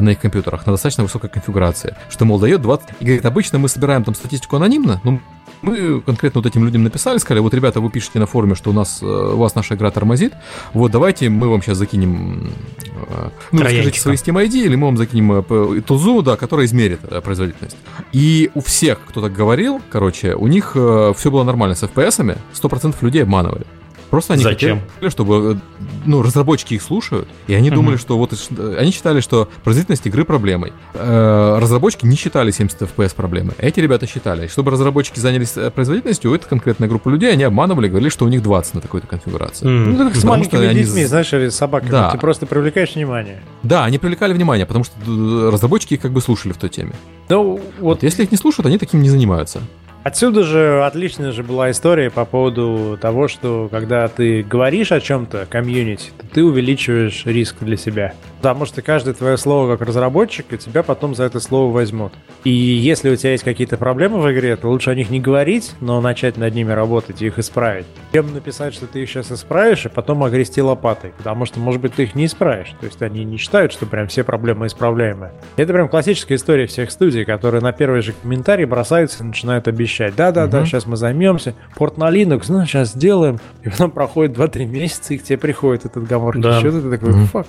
на 0.00 0.10
их 0.10 0.20
компьютерах 0.20 0.66
на 0.66 0.72
достаточно 0.72 1.04
высокой 1.04 1.28
конфигурации. 1.28 1.94
Что, 2.08 2.24
мол, 2.24 2.38
дает 2.38 2.62
20... 2.62 2.88
И 3.00 3.04
говорит, 3.04 3.26
обычно 3.26 3.58
мы 3.58 3.68
собираем 3.68 4.04
там 4.04 4.14
статистику 4.14 4.56
анонимно, 4.56 5.00
но 5.04 5.20
мы 5.62 6.00
конкретно 6.00 6.40
вот 6.40 6.46
этим 6.46 6.64
людям 6.64 6.82
написали, 6.82 7.18
сказали, 7.18 7.40
вот, 7.40 7.54
ребята, 7.54 7.80
вы 7.80 7.90
пишете 7.90 8.18
на 8.18 8.26
форуме, 8.26 8.54
что 8.54 8.70
у 8.70 8.72
нас, 8.72 9.00
э, 9.02 9.06
у 9.06 9.36
вас 9.36 9.54
наша 9.54 9.74
игра 9.74 9.90
тормозит, 9.90 10.32
вот, 10.74 10.90
давайте 10.90 11.28
мы 11.28 11.48
вам 11.48 11.62
сейчас 11.62 11.78
закинем, 11.78 12.52
э, 13.08 13.28
ну, 13.52 13.58
скажите 13.60 14.00
свои 14.00 14.16
Steam 14.16 14.44
ID, 14.44 14.64
или 14.64 14.76
мы 14.76 14.86
вам 14.86 14.96
закинем 14.96 15.32
э, 15.32 15.80
тузу, 15.82 16.22
да, 16.22 16.36
которая 16.36 16.66
измерит 16.66 17.00
производительность. 17.22 17.76
И 18.12 18.50
у 18.54 18.60
всех, 18.60 19.00
кто 19.08 19.20
так 19.20 19.32
говорил, 19.32 19.80
короче, 19.90 20.34
у 20.34 20.46
них 20.46 20.72
все 20.72 21.30
было 21.30 21.44
нормально 21.44 21.74
с 21.74 21.82
FPS-ами, 21.82 22.36
100% 22.54 22.94
людей 23.00 23.22
обманывали. 23.22 23.64
Просто 24.12 24.34
они 24.34 24.42
Зачем? 24.42 24.82
хотели, 24.94 25.08
чтобы 25.08 25.58
ну, 26.04 26.20
разработчики 26.20 26.74
их 26.74 26.82
слушают, 26.82 27.26
и 27.46 27.54
они 27.54 27.70
угу. 27.70 27.76
думали, 27.76 27.96
что 27.96 28.18
вот 28.18 28.34
они 28.78 28.90
считали, 28.90 29.20
что 29.20 29.48
производительность 29.64 30.06
игры 30.06 30.26
проблемой. 30.26 30.74
Э, 30.92 31.56
разработчики 31.58 32.04
не 32.04 32.14
считали 32.14 32.50
70 32.50 32.82
FPS 32.82 33.14
проблемой. 33.14 33.54
Эти 33.56 33.80
ребята 33.80 34.06
считали. 34.06 34.48
Чтобы 34.48 34.70
разработчики 34.70 35.18
занялись 35.18 35.56
э, 35.56 35.70
производительностью, 35.70 36.30
у 36.30 36.34
этой 36.34 36.46
конкретной 36.46 36.88
группы 36.88 37.10
людей 37.10 37.32
они 37.32 37.44
обманывали, 37.44 37.88
говорили, 37.88 38.10
что 38.10 38.26
у 38.26 38.28
них 38.28 38.42
20 38.42 38.74
на 38.74 38.80
такой-то 38.82 39.06
конфигурации. 39.06 39.66
Mm. 39.66 39.96
Ну, 39.96 40.08
как 40.10 40.14
с 40.14 40.24
маленькими 40.24 40.66
они... 40.66 40.82
детьми, 40.82 41.06
знаешь, 41.06 41.32
или 41.32 41.48
с 41.48 41.56
собаками. 41.56 41.90
Да. 41.90 42.10
Ты 42.10 42.18
просто 42.18 42.44
привлекаешь 42.44 42.94
внимание. 42.94 43.40
Да, 43.62 43.86
они 43.86 43.96
привлекали 43.96 44.34
внимание, 44.34 44.66
потому 44.66 44.84
что 44.84 44.94
разработчики 45.50 45.94
их 45.94 46.02
как 46.02 46.12
бы 46.12 46.20
слушали 46.20 46.52
в 46.52 46.58
той 46.58 46.68
теме. 46.68 46.92
Ну, 47.30 47.52
вот... 47.52 47.62
вот 47.80 48.02
если 48.02 48.24
их 48.24 48.30
не 48.30 48.36
слушают, 48.36 48.66
они 48.66 48.76
таким 48.76 49.00
не 49.00 49.08
занимаются. 49.08 49.62
Отсюда 50.04 50.42
же 50.42 50.84
отличная 50.84 51.30
же 51.30 51.44
была 51.44 51.70
история 51.70 52.10
по 52.10 52.24
поводу 52.24 52.98
того, 53.00 53.28
что 53.28 53.68
когда 53.70 54.08
ты 54.08 54.42
говоришь 54.42 54.90
о 54.90 55.00
чем-то, 55.00 55.46
комьюнити, 55.48 56.10
то 56.18 56.26
ты 56.26 56.44
увеличиваешь 56.44 57.24
риск 57.24 57.56
для 57.60 57.76
себя. 57.76 58.12
Потому 58.42 58.66
что 58.66 58.82
каждое 58.82 59.14
твое 59.14 59.36
слово 59.36 59.76
как 59.76 59.86
разработчик, 59.86 60.52
и 60.52 60.58
тебя 60.58 60.82
потом 60.82 61.14
за 61.14 61.22
это 61.22 61.38
слово 61.38 61.72
возьмут. 61.72 62.12
И 62.42 62.50
если 62.50 63.08
у 63.08 63.14
тебя 63.14 63.30
есть 63.30 63.44
какие-то 63.44 63.76
проблемы 63.76 64.18
в 64.18 64.32
игре, 64.32 64.56
то 64.56 64.68
лучше 64.68 64.90
о 64.90 64.96
них 64.96 65.10
не 65.10 65.20
говорить, 65.20 65.76
но 65.80 66.00
начать 66.00 66.36
над 66.36 66.52
ними 66.52 66.72
работать 66.72 67.22
и 67.22 67.26
их 67.26 67.38
исправить. 67.38 67.86
Чем 68.12 68.34
написать, 68.34 68.74
что 68.74 68.88
ты 68.88 69.04
их 69.04 69.08
сейчас 69.08 69.30
исправишь, 69.30 69.86
и 69.86 69.88
потом 69.88 70.24
огрести 70.24 70.60
лопатой. 70.60 71.12
Потому 71.18 71.44
что, 71.46 71.60
может 71.60 71.80
быть, 71.80 71.94
ты 71.94 72.02
их 72.02 72.16
не 72.16 72.26
исправишь. 72.26 72.74
То 72.80 72.86
есть 72.86 73.00
они 73.00 73.22
не 73.22 73.36
считают, 73.36 73.72
что 73.72 73.86
прям 73.86 74.08
все 74.08 74.24
проблемы 74.24 74.66
исправляемые. 74.66 75.30
Это 75.56 75.72
прям 75.72 75.88
классическая 75.88 76.34
история 76.34 76.66
всех 76.66 76.90
студий, 76.90 77.24
которые 77.24 77.62
на 77.62 77.70
первый 77.70 78.02
же 78.02 78.12
комментарий 78.12 78.64
бросаются 78.64 79.22
и 79.22 79.26
начинают 79.28 79.68
обещать. 79.68 80.16
Да-да-да, 80.16 80.58
угу. 80.58 80.66
сейчас 80.66 80.86
мы 80.86 80.96
займемся. 80.96 81.54
Порт 81.76 81.96
на 81.96 82.10
Linux, 82.10 82.46
ну, 82.48 82.66
сейчас 82.66 82.94
сделаем. 82.94 83.38
И 83.62 83.68
потом 83.68 83.92
проходит 83.92 84.36
2-3 84.36 84.66
месяца, 84.66 85.14
и 85.14 85.18
к 85.18 85.22
тебе 85.22 85.38
приходит 85.38 85.84
этот 85.84 86.08
гамор. 86.08 86.36
Да. 86.40 86.58
Что 86.58 86.72
ты 86.72 86.90
такой, 86.90 87.10
угу. 87.10 87.26
фак 87.26 87.46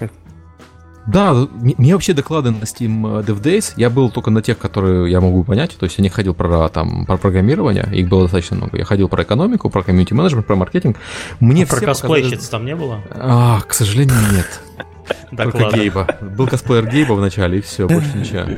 да, 1.05 1.33
мне 1.53 1.93
вообще 1.93 2.13
доклады 2.13 2.51
на 2.51 2.63
Steam 2.63 3.19
э, 3.19 3.24
Dev 3.24 3.41
Days, 3.41 3.74
я 3.75 3.89
был 3.89 4.10
только 4.10 4.31
на 4.31 4.41
тех, 4.41 4.57
которые 4.57 5.12
я 5.12 5.19
могу 5.19 5.43
понять, 5.43 5.75
то 5.77 5.83
есть 5.86 5.98
я 5.98 6.01
не 6.01 6.10
ходил 6.10 6.33
про, 6.33 6.69
там, 6.69 7.05
про 7.05 7.17
программирование, 7.17 7.88
их 7.91 8.07
было 8.07 8.24
достаточно 8.24 8.55
много. 8.55 8.77
Я 8.77 8.86
ходил 8.86 9.10
про 9.10 9.24
экономику, 9.24 9.69
про 9.69 9.83
комьюнити 9.83 10.13
менеджмент, 10.13 10.45
про 10.45 10.55
маркетинг. 10.55 10.98
Мне 11.39 11.63
а 11.63 11.67
про 11.67 11.81
косплейщиц 11.81 12.31
показали... 12.31 12.51
там 12.51 12.66
не 12.66 12.75
было? 12.75 13.01
А, 13.11 13.61
к 13.68 13.74
сожалению, 13.74 14.16
нет. 14.31 14.61
Только 15.35 15.70
Гейба. 15.74 16.07
Был 16.22 16.48
косплеер 16.48 16.87
Гейба 16.87 17.13
в 17.13 17.20
начале, 17.20 17.59
и 17.59 17.61
все, 17.61 17.87
больше 17.87 18.11
ничего. 18.16 18.57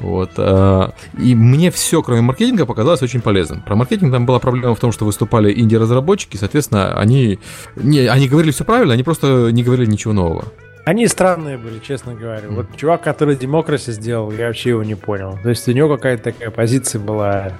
Вот. 0.00 0.32
Э, 0.36 0.90
и 1.18 1.34
мне 1.34 1.70
все, 1.70 2.02
кроме 2.02 2.20
маркетинга, 2.20 2.66
показалось 2.66 3.02
очень 3.02 3.20
полезным. 3.20 3.62
Про 3.62 3.76
маркетинг 3.76 4.12
там 4.12 4.26
была 4.26 4.38
проблема 4.38 4.74
в 4.74 4.80
том, 4.80 4.92
что 4.92 5.06
выступали 5.06 5.58
инди-разработчики, 5.58 6.36
соответственно, 6.36 6.98
они, 6.98 7.38
не, 7.76 8.00
они 8.00 8.28
говорили 8.28 8.52
все 8.52 8.64
правильно, 8.64 8.92
они 8.94 9.02
просто 9.02 9.50
не 9.52 9.62
говорили 9.62 9.90
ничего 9.90 10.12
нового. 10.12 10.44
Они 10.88 11.06
странные 11.06 11.58
были, 11.58 11.80
честно 11.80 12.14
говоря. 12.14 12.48
Вот 12.48 12.74
чувак, 12.74 13.02
который 13.02 13.36
демокраси 13.36 13.90
сделал, 13.90 14.32
я 14.32 14.46
вообще 14.46 14.70
его 14.70 14.82
не 14.82 14.94
понял. 14.94 15.38
То 15.42 15.50
есть 15.50 15.68
у 15.68 15.72
него 15.72 15.94
какая-то 15.94 16.32
такая 16.32 16.50
позиция 16.50 16.98
была, 16.98 17.52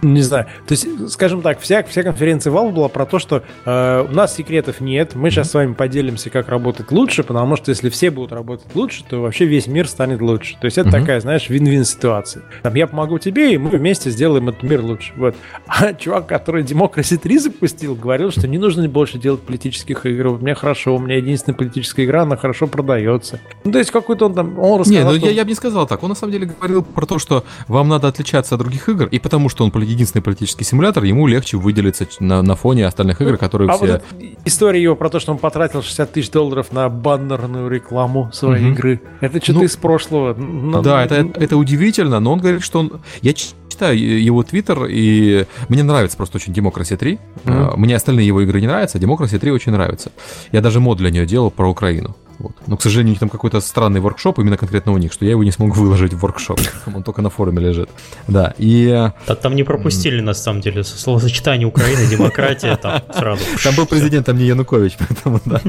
не 0.00 0.22
знаю. 0.22 0.46
То 0.66 0.72
есть, 0.72 1.10
скажем 1.10 1.42
так, 1.42 1.60
вся, 1.60 1.82
вся 1.82 2.02
конференция 2.02 2.50
Valve 2.50 2.72
была 2.72 2.88
про 2.88 3.04
то, 3.04 3.18
что 3.18 3.42
э, 3.66 4.06
у 4.10 4.14
нас 4.14 4.34
секретов 4.34 4.80
нет, 4.80 5.14
мы 5.14 5.30
сейчас 5.30 5.50
с 5.50 5.54
вами 5.54 5.74
поделимся, 5.74 6.30
как 6.30 6.48
работать 6.48 6.90
лучше, 6.90 7.22
потому 7.22 7.56
что 7.56 7.68
если 7.68 7.90
все 7.90 8.10
будут 8.10 8.32
работать 8.32 8.74
лучше, 8.74 9.04
то 9.04 9.20
вообще 9.20 9.44
весь 9.44 9.66
мир 9.66 9.86
станет 9.86 10.22
лучше. 10.22 10.56
То 10.58 10.64
есть 10.64 10.78
это 10.78 10.88
mm-hmm. 10.88 11.00
такая, 11.00 11.20
знаешь, 11.20 11.50
вин-вин 11.50 11.84
ситуация. 11.84 12.44
Там 12.62 12.74
я 12.76 12.86
помогу 12.86 13.18
тебе, 13.18 13.52
и 13.52 13.58
мы 13.58 13.68
вместе 13.68 14.08
сделаем 14.08 14.48
этот 14.48 14.62
мир 14.62 14.80
лучше. 14.80 15.12
Вот. 15.16 15.36
А 15.66 15.92
чувак, 15.92 16.26
который 16.26 16.62
демокраси 16.62 17.18
3 17.18 17.38
запустил, 17.38 17.94
говорил, 17.94 18.30
что 18.30 18.48
не 18.48 18.56
нужно 18.56 18.88
больше 18.88 19.18
делать 19.18 19.42
политических 19.42 20.06
игр. 20.06 20.28
У 20.28 20.38
меня 20.38 20.54
хорошо, 20.54 20.96
у 20.96 20.98
меня 20.98 21.16
единственная 21.16 21.58
политическая 21.58 22.06
игра, 22.06 22.22
она 22.22 22.36
хорошо 22.36 22.69
продается. 22.70 23.40
Ну, 23.64 23.72
то 23.72 23.78
есть 23.78 23.90
какой-то 23.90 24.26
он 24.26 24.34
там... 24.34 24.58
Он 24.58 24.80
рассказал, 24.80 25.12
не, 25.12 25.12
ну 25.12 25.18
что... 25.18 25.26
я, 25.26 25.32
я 25.32 25.44
бы 25.44 25.50
не 25.50 25.54
сказал 25.54 25.86
так. 25.86 26.02
Он 26.02 26.08
на 26.10 26.14
самом 26.14 26.32
деле 26.32 26.46
говорил 26.46 26.82
про 26.82 27.06
то, 27.06 27.18
что 27.18 27.44
вам 27.68 27.88
надо 27.88 28.08
отличаться 28.08 28.54
от 28.54 28.60
других 28.60 28.88
игр, 28.88 29.06
и 29.06 29.18
потому 29.18 29.48
что 29.48 29.64
он 29.64 29.70
единственный 29.82 30.22
политический 30.22 30.64
симулятор, 30.64 31.04
ему 31.04 31.26
легче 31.26 31.56
выделиться 31.56 32.06
на, 32.20 32.42
на 32.42 32.56
фоне 32.56 32.86
остальных 32.86 33.20
игр, 33.20 33.36
которые 33.36 33.70
а 33.70 33.76
все... 33.76 33.86
Вот 33.86 34.02
история 34.44 34.82
его 34.82 34.96
про 34.96 35.10
то, 35.10 35.20
что 35.20 35.32
он 35.32 35.38
потратил 35.38 35.82
60 35.82 36.12
тысяч 36.12 36.30
долларов 36.30 36.72
на 36.72 36.88
баннерную 36.88 37.68
рекламу 37.68 38.30
своей 38.32 38.64
угу. 38.64 38.72
игры. 38.72 39.00
Это 39.20 39.42
что-то 39.42 39.60
ну, 39.60 39.64
из 39.64 39.76
прошлого. 39.76 40.34
Да, 40.82 41.04
это, 41.04 41.30
это 41.34 41.56
удивительно, 41.56 42.20
но 42.20 42.32
он 42.32 42.40
говорит, 42.40 42.62
что 42.62 42.80
он... 42.80 43.00
Я 43.22 43.32
читаю 43.34 44.22
его 44.22 44.42
твиттер, 44.42 44.86
и 44.90 45.46
мне 45.68 45.82
нравится 45.82 46.16
просто 46.16 46.36
очень 46.36 46.52
Democracy 46.52 46.96
3. 46.96 47.18
Mm-hmm. 47.44 47.76
Мне 47.76 47.96
остальные 47.96 48.26
его 48.26 48.42
игры 48.42 48.60
не 48.60 48.66
нравятся, 48.66 48.98
а 48.98 49.00
Democracy 49.00 49.38
3 49.38 49.50
очень 49.50 49.72
нравится. 49.72 50.12
Я 50.52 50.60
даже 50.60 50.80
мод 50.80 50.98
для 50.98 51.10
нее 51.10 51.24
делал 51.24 51.50
про 51.50 51.70
Украину. 51.70 52.14
Вот. 52.40 52.52
Но, 52.66 52.78
к 52.78 52.82
сожалению, 52.82 53.10
у 53.10 53.12
них 53.12 53.20
там 53.20 53.28
какой-то 53.28 53.60
странный 53.60 54.00
воркшоп, 54.00 54.38
именно 54.38 54.56
конкретно 54.56 54.92
у 54.92 54.98
них, 54.98 55.12
что 55.12 55.26
я 55.26 55.32
его 55.32 55.44
не 55.44 55.50
смогу 55.50 55.74
выложить 55.80 56.14
в 56.14 56.18
воркшоп. 56.18 56.58
Он 56.94 57.02
только 57.02 57.20
на 57.20 57.28
форуме 57.28 57.60
лежит. 57.60 57.90
Да, 58.28 58.54
и... 58.56 59.10
Да, 59.26 59.34
там 59.34 59.54
не 59.54 59.62
пропустили, 59.62 60.20
на 60.20 60.32
самом 60.32 60.62
деле, 60.62 60.82
словосочетание 60.82 61.66
Украины, 61.66 62.06
демократия, 62.06 62.76
там 62.76 63.02
сразу... 63.14 63.42
Там 63.62 63.74
был 63.74 63.86
президент, 63.86 64.26
там 64.26 64.38
не 64.38 64.46
Янукович, 64.46 64.96
поэтому 64.98 65.40
да. 65.44 65.60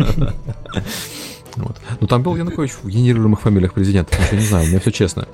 Вот. 1.57 1.75
Ну, 1.99 2.07
там 2.07 2.23
был 2.23 2.37
Янукович 2.37 2.71
в 2.81 2.87
генерируемых 2.87 3.41
фамилиях 3.41 3.73
президента, 3.73 4.15
я 4.31 4.37
не 4.37 4.45
знаю, 4.45 4.65
у 4.65 4.67
меня 4.69 4.79
все 4.79 4.91
честно. 4.91 5.27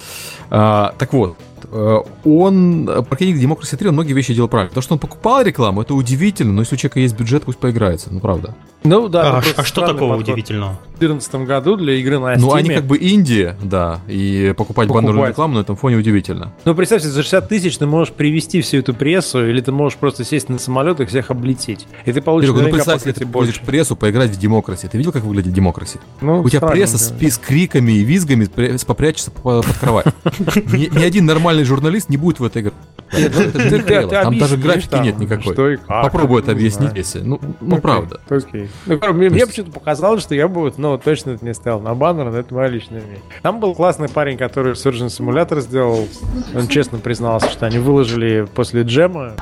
А, 0.50 0.95
так 0.97 1.13
вот, 1.13 1.38
он, 1.72 2.86
маркетинг 2.86 3.42
Democracy 3.42 3.78
3, 3.78 3.90
он 3.90 3.94
многие 3.96 4.14
вещи 4.14 4.34
делал 4.34 4.48
правильно. 4.48 4.74
То, 4.74 4.82
что 4.82 4.94
он 4.94 5.00
покупал 5.00 5.42
рекламу, 5.42 5.82
это 5.82 5.94
удивительно, 5.94 6.54
но 6.54 6.62
если 6.62 6.76
у 6.76 6.78
человека 6.78 7.00
есть 7.00 7.18
бюджет, 7.18 7.44
пусть 7.44 7.60
поиграется, 7.60 8.10
ну 8.12 8.20
правда. 8.20 8.56
Ну 8.84 9.10
да. 9.10 9.38
А, 9.38 9.44
а 9.58 9.64
что 9.64 9.82
такого 9.82 10.16
подход. 10.16 10.30
удивительного? 10.30 10.80
В 10.96 11.00
2014 11.00 11.36
году 11.48 11.76
для 11.76 11.94
игры 11.94 12.18
на 12.18 12.34
Steam. 12.34 12.40
Ну 12.40 12.54
они 12.54 12.70
как 12.70 12.86
бы 12.86 12.98
Индия, 12.98 13.56
да, 13.62 14.00
и 14.08 14.54
покупать, 14.58 14.88
покупать. 14.88 15.06
баннерную 15.06 15.30
рекламу 15.30 15.56
на 15.56 15.60
этом 15.60 15.76
фоне 15.76 15.98
удивительно. 15.98 16.54
Ну 16.66 16.74
представьте, 16.74 17.08
за 17.10 17.22
60 17.22 17.48
тысяч 17.48 17.78
ты 17.78 17.86
можешь 17.86 18.14
привести 18.14 18.62
всю 18.62 18.78
эту 18.78 18.94
прессу, 18.94 19.48
или 19.48 19.62
ты 19.62 19.72
можешь 19.72 19.98
просто 19.98 20.24
сесть 20.24 20.50
на 20.50 20.58
самолет 20.58 21.00
и 21.00 21.06
всех 21.06 21.30
облететь. 21.30 21.86
И 22.06 22.14
ты 22.14 22.22
получишь 22.22 22.50
Серега, 22.50 22.66
ну 22.66 22.74
представь, 22.74 23.06
если 23.06 23.12
ты 23.12 23.26
будешь 23.26 23.60
прессу 23.60 23.96
поиграть 23.96 24.32
в 24.32 24.40
Democracy. 24.40 24.88
Ты 24.90 24.98
видел, 24.98 25.12
как 25.12 25.24
выглядит 25.24 25.54
Democracy? 25.54 26.00
Ну, 26.22 26.42
у 26.42 26.50
тебя 26.50 26.62
пресса 26.62 26.98
с, 26.98 27.12
с 27.12 27.38
криками 27.38 27.92
и 27.92 28.04
визгами 28.04 28.46
попрячется 28.86 29.30
под 29.32 29.66
кровать. 29.80 30.08
Ни 30.56 31.04
один 31.04 31.26
нормальный 31.26 31.57
журналист 31.63 32.10
не 32.10 32.17
будет 32.17 32.39
в 32.39 32.43
этой 32.43 32.62
игре. 32.62 32.74
Нет, 33.13 33.32
ну, 33.34 33.41
это 33.41 33.84
ты, 33.84 34.08
там 34.08 34.38
даже 34.38 34.58
графики 34.58 34.89
там, 34.89 35.04
нет 35.04 35.17
никакой. 35.17 35.54
Что 35.54 35.70
и 35.70 35.78
как, 35.78 36.04
Попробуй 36.04 36.41
это 36.41 36.52
объяснить, 36.52 36.91
если. 36.96 37.20
Ну, 37.22 37.39
ну 37.62 37.80
правда. 37.80 38.20
Окей. 38.30 38.70
Ну, 38.86 39.00
мне, 39.13 39.30
мне 39.30 39.48
почему-то 39.48 39.72
показалось, 39.72 40.24
что 40.24 40.36
я 40.36 40.48
бы, 40.48 40.74
ну, 40.76 40.98
точно 40.98 41.32
это 41.32 41.46
не 41.46 41.54
ставил 41.54 41.80
на 41.80 41.96
баннер, 41.96 42.26
но 42.26 42.38
это 42.38 42.54
моя 42.54 42.67
личная 42.67 43.00
мнение. 43.00 43.22
Там 43.41 43.60
был 43.60 43.76
классный 43.76 44.10
парень, 44.10 44.38
который 44.38 44.74
Surgeon 44.74 45.08
Simulator 45.08 45.62
сделал. 45.62 46.08
Он 46.54 46.67
честно 46.67 46.98
признался, 46.98 47.50
что 47.50 47.65
они 47.65 47.80
выложили 47.80 48.46
после 48.54 48.82
джема 48.82 49.36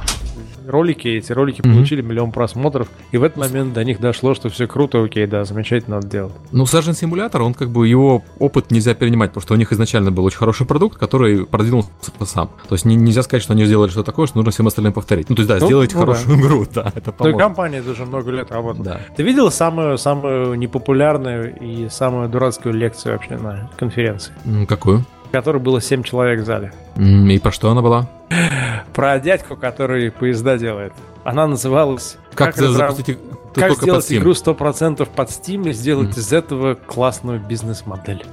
ролики, 0.68 1.08
эти 1.08 1.32
ролики 1.32 1.62
Мгм. 1.62 1.76
получили 1.76 2.02
миллион 2.02 2.32
просмотров, 2.32 2.88
и 3.12 3.18
в 3.18 3.24
этот 3.24 3.38
момент 3.38 3.74
до 3.74 3.84
них 3.84 4.00
дошло, 4.00 4.34
что 4.36 4.50
все 4.50 4.68
круто, 4.68 5.04
окей, 5.04 5.26
да, 5.28 5.46
замечательно 5.46 5.98
надо 5.98 6.08
делать. 6.08 6.34
Ну, 6.52 6.64
Surgeon 6.64 6.92
Simulator, 6.94 7.42
он 7.42 7.54
как 7.54 7.70
бы 7.70 7.88
его 7.88 8.24
опыт 8.40 8.72
нельзя 8.72 8.94
перенимать, 8.94 9.32
потому 9.32 9.42
что 9.44 9.54
у 9.54 9.58
них 9.58 9.72
изначально 9.72 10.12
был 10.12 10.24
очень 10.26 10.38
хороший 10.38 10.66
продукт, 10.66 10.98
который 10.98 11.46
продвинулся 11.46 11.90
сам. 12.26 12.50
То 12.68 12.76
есть 12.76 12.86
не- 12.86 12.96
нельзя 12.96 13.24
сказать, 13.24 13.44
что 13.44 13.54
они 13.54 13.66
сделали 13.66 13.90
что-то 13.90 14.06
такое, 14.12 14.28
что 14.28 14.38
нужно 14.38 14.52
всем 14.52 14.68
остальным 14.68 14.94
повторить. 14.94 15.30
Ну, 15.30 15.36
то 15.36 15.42
есть, 15.42 15.50
да, 15.50 15.58
Ну, 15.60 15.66
сделайте 15.68 15.96
ну 15.96 16.02
хорошую 16.02 16.40
игру, 16.40 16.66
да, 16.74 16.92
это 16.96 17.08
Ну 17.08 17.14
и 17.14 17.32
поможет. 17.32 17.40
компания 17.40 17.82
уже 17.82 18.06
много 18.06 18.32
лет 18.32 18.52
работала. 18.52 18.86
Да. 18.86 19.00
Ты 19.16 19.24
видел 19.24 19.52
самую, 19.52 19.98
самую 19.98 20.56
непопулярную 20.56 21.56
и 21.60 21.90
самую 21.90 22.30
дурацкую 22.30 22.74
лекцию 22.76 23.14
вообще 23.14 23.38
на 23.38 23.70
конференции? 23.78 24.34
Какую? 24.68 25.06
Которой 25.32 25.58
было 25.58 25.82
7 25.82 26.04
человек 26.04 26.42
в 26.42 26.46
зале. 26.46 26.72
И 26.98 27.40
про 27.40 27.52
что 27.52 27.70
она 27.70 27.82
была? 27.82 28.08
Про 28.96 29.20
дядьку, 29.20 29.56
который 29.58 30.10
поезда 30.10 30.58
делает. 30.58 30.94
Она 31.24 31.48
называлась 31.48 32.18
Как, 32.34 32.58
разра- 32.58 32.90
запустить 32.92 33.18
как 33.54 33.74
сделать 33.76 34.12
игру 34.14 34.32
100% 34.34 35.08
под 35.10 35.30
Steam 35.30 35.70
и 35.70 35.74
сделать 35.74 36.10
Мгм. 36.12 36.20
из 36.20 36.32
этого 36.34 36.76
классную 36.76 37.40
бизнес-модель. 37.40 38.26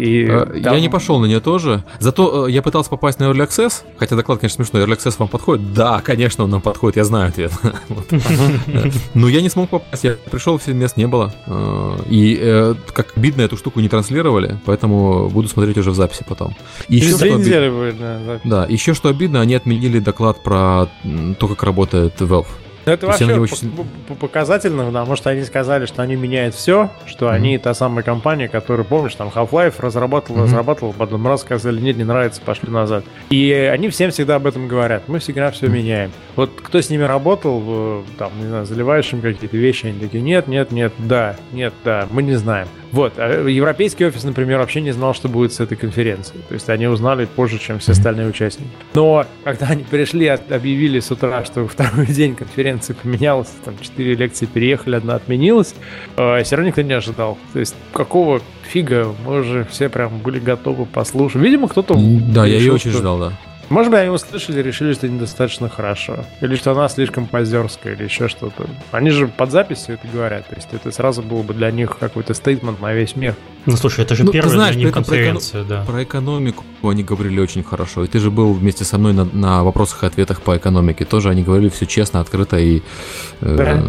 И 0.00 0.24
Э, 0.24 0.46
там- 0.62 0.74
Я 0.74 0.80
не 0.80 0.88
пошел 0.88 1.18
на 1.20 1.26
нее 1.26 1.40
тоже. 1.40 1.84
Зато 1.98 2.46
э, 2.48 2.50
я 2.50 2.62
пытался 2.62 2.90
попасть 2.90 3.18
на 3.20 3.24
Early 3.24 3.46
Access, 3.46 3.82
хотя 3.98 4.16
доклад, 4.16 4.40
конечно, 4.40 4.64
смешной. 4.64 4.84
Early 4.84 4.96
Access 4.96 5.16
вам 5.18 5.28
подходит? 5.28 5.72
Да, 5.74 6.00
конечно, 6.00 6.44
он 6.44 6.50
нам 6.50 6.60
подходит, 6.60 6.96
я 6.96 7.04
знаю 7.04 7.28
ответ. 7.28 7.52
Но 9.14 9.28
я 9.28 9.40
не 9.42 9.48
смог 9.48 9.68
попасть, 9.70 10.04
я 10.04 10.16
пришел, 10.30 10.58
все 10.58 10.72
мест 10.72 10.96
не 10.96 11.06
было. 11.06 11.32
Э, 11.46 11.96
И 12.08 12.38
э, 12.40 12.74
как 12.92 13.16
обидно 13.16 13.42
эту 13.42 13.56
штуку 13.56 13.80
не 13.80 13.88
транслировали, 13.88 14.58
поэтому 14.64 15.28
буду 15.28 15.48
смотреть 15.48 15.78
уже 15.78 15.90
в 15.90 15.94
записи 15.94 16.24
потом. 16.28 16.54
И 16.88 16.96
еще 16.96 17.10
что 17.10 17.18
две 17.18 17.34
оби- 17.34 17.40
недели 17.42 17.70
будет, 17.70 18.40
да, 18.44 18.66
еще 18.68 18.94
что 18.94 19.08
обидно, 19.08 19.40
они 19.40 19.54
отменили 19.54 19.98
доклад 19.98 20.42
про 20.42 20.86
то, 21.38 21.48
как 21.48 21.62
работает 21.62 22.20
Valve. 22.20 22.46
Ну, 22.86 22.92
Это 22.92 23.06
вообще 23.06 23.26
они 23.26 23.46
по- 24.08 24.14
показательно, 24.14 24.86
потому 24.86 25.14
что 25.16 25.30
они 25.30 25.42
сказали, 25.44 25.86
что 25.86 26.02
они 26.02 26.16
меняют 26.16 26.54
все, 26.54 26.90
что 27.06 27.26
Мгм. 27.26 27.34
они 27.34 27.58
та 27.58 27.74
самая 27.74 28.02
компания, 28.02 28.48
которая, 28.48 28.84
помнишь, 28.84 29.14
там 29.14 29.28
Half-Life 29.34 29.74
разрабатывала, 29.78 30.38
Мгм. 30.40 30.46
разрабатывала, 30.46 30.92
потом 30.92 31.26
раз 31.26 31.42
сказали, 31.42 31.78
нет, 31.80 31.96
не 31.96 32.04
нравится, 32.04 32.40
пошли 32.40 32.70
назад. 32.70 33.04
И 33.28 33.52
они 33.52 33.88
всем 33.90 34.10
всегда 34.10 34.36
об 34.36 34.46
этом 34.46 34.66
говорят. 34.66 35.02
Мы 35.08 35.18
всегда 35.18 35.50
все 35.50 35.66
меняем. 35.68 36.10
Вот 36.36 36.50
кто 36.62 36.80
с 36.80 36.88
ними 36.90 37.02
работал, 37.02 37.62
э, 37.66 38.02
там, 38.18 38.32
не 38.40 38.46
знаю, 38.48 38.64
заливаешь 38.64 39.12
им 39.12 39.20
какие-то 39.20 39.56
вещи, 39.56 39.86
они 39.86 40.00
такие, 40.00 40.22
нет, 40.22 40.46
нет, 40.48 40.72
нет, 40.72 40.92
да, 40.98 41.36
нет, 41.52 41.74
да, 41.84 42.06
мы 42.10 42.22
не 42.22 42.34
знаем. 42.34 42.66
Вот, 42.92 43.14
а 43.18 43.46
европейский 43.48 44.04
офис, 44.04 44.24
например, 44.24 44.58
вообще 44.58 44.80
не 44.80 44.90
знал, 44.92 45.14
что 45.14 45.28
будет 45.28 45.52
с 45.52 45.60
этой 45.60 45.76
конференцией. 45.76 46.40
То 46.48 46.54
есть 46.54 46.68
они 46.68 46.86
узнали 46.88 47.24
позже, 47.24 47.58
чем 47.58 47.78
все 47.78 47.92
остальные 47.92 48.28
участники. 48.28 48.70
Но 48.94 49.26
когда 49.44 49.66
они 49.68 49.84
пришли, 49.84 50.26
объявили 50.26 51.00
с 51.00 51.10
утра, 51.10 51.44
что 51.44 51.66
второй 51.66 52.06
день 52.08 52.34
конференции 52.34 52.94
поменялась, 52.94 53.48
там 53.64 53.74
четыре 53.80 54.14
лекции 54.14 54.46
переехали, 54.46 54.96
одна 54.96 55.14
отменилась, 55.14 55.74
э, 56.16 56.42
все 56.42 56.56
равно 56.56 56.68
никто 56.68 56.82
не 56.82 56.92
ожидал. 56.94 57.38
То 57.52 57.60
есть 57.60 57.76
какого 57.92 58.40
фига 58.64 59.14
мы 59.24 59.40
уже 59.40 59.64
все 59.70 59.88
прям 59.88 60.18
были 60.18 60.40
готовы 60.40 60.86
послушать. 60.86 61.42
Видимо, 61.42 61.68
кто-то... 61.68 61.94
Да, 61.94 62.46
я 62.46 62.54
ее 62.54 62.60
решил, 62.60 62.74
очень 62.74 62.90
что- 62.90 63.00
ждал, 63.00 63.18
да. 63.18 63.32
Может 63.70 63.90
быть, 63.92 64.00
они 64.00 64.10
услышали 64.10 64.58
и 64.60 64.62
решили, 64.62 64.92
что 64.92 65.08
недостаточно 65.08 65.68
хорошо. 65.68 66.26
Или 66.40 66.56
что 66.56 66.72
она 66.72 66.88
слишком 66.88 67.26
позерская, 67.26 67.94
или 67.94 68.02
еще 68.04 68.28
что-то. 68.28 68.66
Они 68.90 69.10
же 69.10 69.28
под 69.28 69.50
запись 69.52 69.78
все 69.78 69.94
это 69.94 70.06
говорят. 70.12 70.46
То 70.48 70.56
есть 70.56 70.68
это 70.72 70.90
сразу 70.90 71.22
было 71.22 71.42
бы 71.42 71.54
для 71.54 71.70
них 71.70 71.96
какой-то 71.98 72.34
стейтмент 72.34 72.80
на 72.80 72.92
весь 72.92 73.14
мир. 73.16 73.36
Ну 73.66 73.76
слушай, 73.76 74.04
это 74.04 74.14
же 74.16 74.24
Ну, 74.24 74.32
первая 74.32 74.50
знаешь, 74.52 74.74
для 74.74 74.84
них 74.86 74.90
этом 74.90 75.04
про 75.04 75.14
эконом- 75.14 75.18
конференция, 75.38 75.64
да. 75.64 75.84
Про 75.86 76.02
экономику 76.02 76.64
они 76.82 77.04
говорили 77.04 77.38
очень 77.40 77.62
хорошо. 77.62 78.04
И 78.04 78.08
ты 78.08 78.18
же 78.18 78.30
был 78.30 78.52
вместе 78.52 78.84
со 78.84 78.98
мной 78.98 79.12
на, 79.12 79.24
на 79.24 79.62
вопросах 79.62 80.02
и 80.02 80.06
ответах 80.06 80.42
по 80.42 80.56
экономике. 80.56 81.04
Тоже 81.04 81.28
они 81.30 81.42
говорили 81.44 81.68
все 81.68 81.86
честно, 81.86 82.20
открыто 82.20 82.58
и 82.58 82.82
э, 83.40 83.56
Да. 83.56 83.82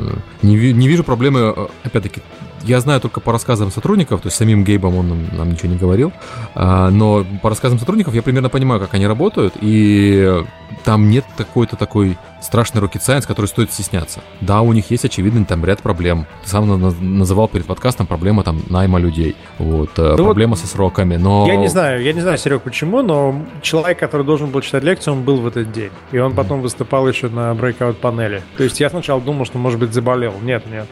не, 0.43 0.73
не 0.73 0.87
вижу 0.87 1.03
проблемы. 1.03 1.53
э, 1.55 1.67
Опять-таки, 1.83 2.21
я 2.63 2.79
знаю 2.79 3.01
только 3.01 3.19
по 3.19 3.31
рассказам 3.31 3.71
сотрудников, 3.71 4.21
то 4.21 4.27
есть 4.27 4.37
самим 4.37 4.63
Гейбом 4.63 4.95
он 4.95 5.09
нам, 5.09 5.37
нам 5.37 5.51
ничего 5.51 5.69
не 5.69 5.77
говорил, 5.77 6.11
а, 6.55 6.89
но 6.89 7.25
по 7.41 7.49
рассказам 7.49 7.79
сотрудников 7.79 8.13
я 8.13 8.21
примерно 8.21 8.49
понимаю, 8.49 8.79
как 8.79 8.93
они 8.93 9.07
работают, 9.07 9.53
и 9.61 10.43
там 10.83 11.09
нет 11.09 11.25
какой-то 11.37 11.75
такой 11.75 12.17
страшный 12.41 12.81
rocket 12.81 13.01
science, 13.01 13.27
который 13.27 13.45
стоит 13.45 13.71
стесняться. 13.71 14.21
Да, 14.41 14.61
у 14.61 14.73
них 14.73 14.89
есть 14.89 15.05
очевидный 15.05 15.45
там 15.45 15.63
ряд 15.63 15.81
проблем. 15.81 16.25
Ты 16.43 16.49
сам 16.49 16.67
на- 16.67 16.91
называл 16.91 17.47
перед 17.47 17.65
подкастом 17.65 18.07
проблема 18.07 18.43
там 18.43 18.61
найма 18.69 18.99
людей, 18.99 19.35
вот, 19.59 19.91
э, 19.97 20.01
Ну 20.01 20.17
вот 20.17 20.25
проблема 20.25 20.55
со 20.55 20.67
сроками, 20.67 21.17
но... 21.17 21.45
Я 21.47 21.55
не 21.55 21.67
знаю, 21.67 22.01
я 22.01 22.13
не 22.13 22.21
знаю, 22.21 22.37
Серег, 22.37 22.61
почему, 22.63 23.01
но 23.01 23.45
человек, 23.61 23.99
который 23.99 24.25
должен 24.25 24.49
был 24.49 24.61
читать 24.61 24.83
лекцию, 24.83 25.15
он 25.15 25.23
был 25.23 25.37
в 25.37 25.47
этот 25.47 25.71
день. 25.71 25.91
И 26.11 26.17
он 26.17 26.33
потом 26.33 26.61
выступал 26.61 27.07
еще 27.07 27.29
на 27.29 27.51
breakout 27.51 27.93
панели. 27.93 28.41
То 28.57 28.63
есть 28.63 28.79
я 28.79 28.89
сначала 28.89 29.21
думал, 29.21 29.45
что, 29.45 29.57
может 29.57 29.79
быть, 29.79 29.93
заболел. 29.93 30.33
Нет, 30.41 30.63
нет. 30.71 30.87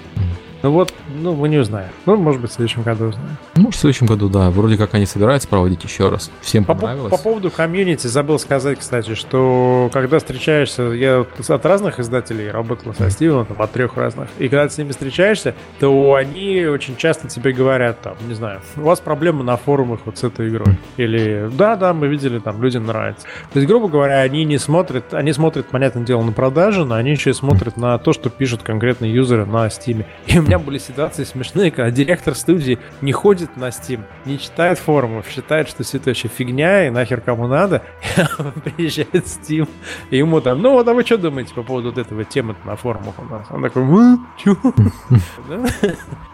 Ну 0.62 0.72
вот, 0.72 0.94
ну, 1.08 1.36
мы 1.36 1.48
не 1.48 1.58
узнаем. 1.58 1.90
Ну, 2.06 2.18
может 2.18 2.42
быть, 2.42 2.52
в 2.52 2.54
следующем 2.54 2.84
году 2.84 3.06
узнаем. 3.06 3.38
Может, 3.70 3.78
в 3.78 3.82
следующем 3.82 4.08
году, 4.08 4.30
да. 4.30 4.50
Вроде 4.50 4.78
как 4.78 4.96
они 4.96 5.06
собираются 5.06 5.48
проводить 5.48 5.84
еще 5.84 6.10
раз. 6.10 6.32
Всем 6.42 6.66
По, 6.66 6.74
по- 6.74 6.82
понравилось. 6.82 7.12
по 7.12 7.18
поводу 7.20 7.52
комьюнити 7.52 8.08
забыл 8.08 8.40
сказать, 8.40 8.80
кстати, 8.80 9.14
что 9.14 9.92
когда 9.94 10.18
встречаешься, 10.18 10.82
я 10.86 11.24
от 11.48 11.66
разных 11.68 12.00
издателей 12.00 12.50
работал 12.50 12.96
со 12.96 13.12
Стивеном, 13.12 13.46
там, 13.46 13.62
от 13.62 13.72
трех 13.72 13.96
разных, 13.96 14.28
и 14.40 14.50
когда 14.50 14.68
ты 14.68 14.74
с 14.74 14.78
ними 14.80 14.90
встречаешься, 14.90 15.54
то 15.80 16.16
они 16.16 16.66
очень 16.66 16.96
часто 16.96 17.28
тебе 17.28 17.52
говорят, 17.52 18.02
там, 18.02 18.16
не 18.28 18.34
знаю, 18.34 18.62
у 18.76 18.82
вас 18.82 19.02
проблемы 19.02 19.44
на 19.44 19.56
форумах 19.56 20.00
вот 20.06 20.18
с 20.18 20.24
этой 20.24 20.50
игрой. 20.50 20.76
Или, 20.98 21.48
да-да, 21.54 21.94
мы 21.94 22.08
видели, 22.08 22.40
там, 22.40 22.64
людям 22.64 22.88
нравится. 22.88 23.28
То 23.54 23.60
есть, 23.60 23.68
грубо 23.70 23.88
говоря, 23.88 24.22
они 24.22 24.46
не 24.46 24.58
смотрят, 24.58 25.14
они 25.14 25.32
смотрят, 25.32 25.68
понятное 25.68 26.04
дело, 26.04 26.24
на 26.24 26.32
продажи, 26.32 26.86
но 26.86 26.96
они 26.96 27.12
еще 27.12 27.30
и 27.30 27.34
смотрят 27.34 27.78
на 27.78 28.00
то, 28.00 28.14
что 28.14 28.32
пишут 28.32 28.64
конкретные 28.64 29.14
юзеры 29.14 29.46
на 29.46 29.68
Steam. 29.68 30.06
И 30.26 30.40
у 30.40 30.42
меня 30.42 30.58
были 30.58 30.80
ситуации 30.80 31.24
смешные, 31.24 31.70
когда 31.70 31.92
директор 31.92 32.34
студии 32.34 32.80
не 33.02 33.12
ходит 33.12 33.56
на 33.60 33.70
Steam, 33.70 34.04
не 34.26 34.40
читает 34.40 34.80
форумов, 34.80 35.28
считает, 35.28 35.70
что 35.70 35.84
все 35.84 35.98
это 35.98 36.10
вообще 36.10 36.28
фигня, 36.28 36.88
и 36.88 36.90
нахер 36.90 37.22
кому 37.22 37.48
надо. 37.48 37.84
Приезжает 38.64 39.28
в 39.28 39.42
Steam, 39.42 39.68
и 40.10 40.18
ему 40.18 40.42
там, 40.42 40.62
ну 40.62 40.72
вот, 40.72 40.88
а 40.88 40.94
вы 40.94 41.04
что 41.04 41.18
думаете 41.18 41.54
по 41.54 41.64
поводу 41.64 41.90
вот 41.90 41.98
этого 41.98 42.24
темы 42.26 42.56
на 42.66 42.76
форумах 42.76 43.16
у 43.20 43.26
нас? 43.26 43.46
Он 43.50 43.62
такой? 43.62 43.84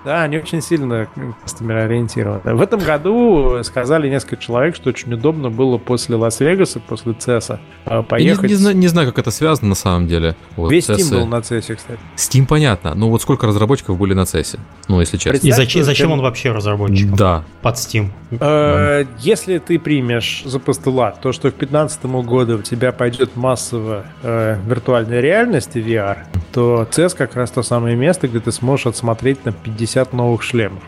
Да? 0.06 0.22
Они 0.22 0.38
очень 0.38 0.62
сильно 0.62 1.08
кастомер 1.42 1.78
ориентированы. 1.78 2.54
В 2.54 2.62
этом 2.62 2.80
году 2.80 3.64
сказали 3.64 4.08
несколько 4.08 4.38
человек, 4.38 4.76
что 4.76 4.90
очень 4.90 5.12
удобно 5.12 5.50
было 5.50 5.80
после 5.80 6.16
Лас-Вегаса, 6.16 6.80
после 6.80 7.14
CES 7.14 7.60
Я 7.88 7.98
не, 7.98 8.04
поехать. 8.04 8.50
не 8.50 8.56
знаю, 8.56 8.78
не 8.78 8.88
знаю, 8.88 9.08
как 9.08 9.18
это 9.18 9.32
связано 9.32 9.70
на 9.70 9.76
самом 9.76 10.08
деле. 10.08 10.36
Вот, 10.56 10.72
Весь 10.72 10.88
Steam 10.88 11.10
был 11.10 11.26
на 11.26 11.38
CES, 11.38 11.76
кстати. 11.76 12.00
Steam 12.18 12.46
понятно. 12.46 12.94
Ну 12.94 13.10
вот 13.10 13.24
сколько 13.24 13.48
разработчиков 13.48 13.98
были 13.98 14.14
на 14.14 14.22
CES? 14.22 14.60
Ну, 14.88 15.00
если 15.00 15.18
честно. 15.18 15.48
И 15.48 15.52
зачем, 15.52 16.12
он 16.12 16.22
вообще 16.22 16.52
разработчиком? 16.52 17.15
Да. 17.16 17.44
Под 17.62 17.76
Steam. 17.76 18.10
Э, 18.40 19.06
Если 19.20 19.58
ты 19.58 19.80
примешь 19.80 20.44
за 20.46 20.60
постулат 20.60 21.22
то, 21.22 21.32
что 21.32 21.50
к 21.52 21.58
2015 21.58 22.06
году 22.26 22.58
у 22.58 22.62
тебя 22.62 22.92
пойдет 22.92 23.36
массово 23.36 24.06
э, 24.24 24.58
виртуальная 24.66 25.22
реальность 25.22 25.76
и 25.76 25.82
VR, 25.82 26.18
то 26.54 26.88
CES 26.90 27.16
как 27.16 27.36
раз 27.36 27.52
то 27.52 27.64
самое 27.64 27.96
место, 27.96 28.28
где 28.28 28.40
ты 28.40 28.52
сможешь 28.52 28.88
отсмотреть 28.88 29.46
на 29.46 29.52
50 29.52 30.14
новых 30.14 30.44
шлемов. 30.44 30.84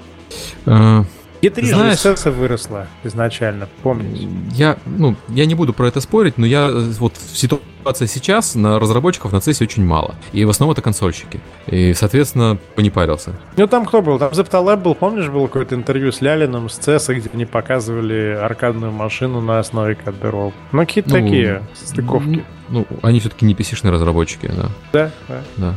Э, 1.41 1.45
И 1.45 1.49
три 1.49 1.65
же 1.67 1.75
Знаешь- 1.75 1.99
CES 1.99 2.31
выросла 2.31 2.87
изначально, 3.03 3.67
помните? 3.83 4.27
Я, 4.53 4.77
ну, 4.85 5.15
я 5.29 5.45
не 5.45 5.55
буду 5.55 5.73
про 5.73 5.87
это 5.87 6.01
спорить, 6.01 6.37
но 6.37 6.45
я 6.45 6.67
э, 6.67 6.79
вот 6.99 7.13
в 7.15 7.37
ситуации 7.37 8.05
сейчас 8.05 8.55
на 8.55 8.79
разработчиков 8.79 9.31
на 9.31 9.37
CES 9.37 9.63
очень 9.63 9.85
мало. 9.85 10.15
И 10.33 10.43
в 10.45 10.49
основном 10.49 10.73
это 10.73 10.81
консольщики. 10.81 11.39
И, 11.67 11.93
соответственно, 11.93 12.57
не 12.75 12.89
парился. 12.89 13.33
Ну 13.55 13.67
там 13.67 13.85
кто 13.85 14.01
был? 14.01 14.19
Там 14.19 14.31
Zeptalab 14.31 14.77
был, 14.77 14.95
помнишь, 14.95 15.29
было 15.29 15.47
какое-то 15.47 15.75
интервью 15.75 16.11
с 16.11 16.21
Лялиным 16.21 16.69
с 16.69 16.79
CES, 16.79 17.13
где 17.13 17.29
они 17.33 17.45
показывали 17.45 18.37
аркадную 18.41 18.91
машину 18.91 19.41
на 19.41 19.59
основе 19.59 19.95
кадберов. 19.95 20.53
Ну, 20.71 20.79
какие-то 20.79 21.09
Ну, 21.11 21.15
такие 21.15 21.61
стыковки. 21.75 22.43
Ну, 22.69 22.85
они 23.01 23.19
все-таки 23.19 23.45
не 23.45 23.53
PC-шные 23.53 23.91
разработчики, 23.91 24.47
да. 24.47 24.69
Да, 24.91 25.11
да. 25.29 25.41
да. 25.57 25.73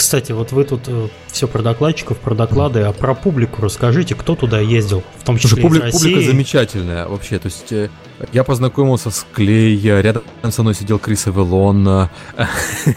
Кстати, 0.00 0.32
вот 0.32 0.50
вы 0.52 0.64
тут 0.64 0.88
все 1.26 1.46
про 1.46 1.60
докладчиков, 1.62 2.16
про 2.16 2.34
доклады, 2.34 2.80
а 2.80 2.92
про 2.92 3.14
публику 3.14 3.60
расскажите, 3.60 4.14
кто 4.14 4.34
туда 4.34 4.58
ездил, 4.58 5.02
в 5.18 5.24
том 5.24 5.36
числе 5.36 5.60
Слушай, 5.60 5.62
публи- 5.82 5.88
из 5.88 5.92
публика 5.92 6.16
России. 6.16 6.30
замечательная 6.30 7.06
вообще. 7.06 7.38
То 7.38 7.46
есть 7.46 7.70
э, 7.70 7.90
я 8.32 8.42
познакомился 8.42 9.10
с 9.10 9.26
Клей, 9.34 9.78
рядом 9.78 10.22
со 10.48 10.62
мной 10.62 10.74
сидел 10.74 10.98
Крис 10.98 11.28
Эвелон. 11.28 11.86
э, 11.86 12.08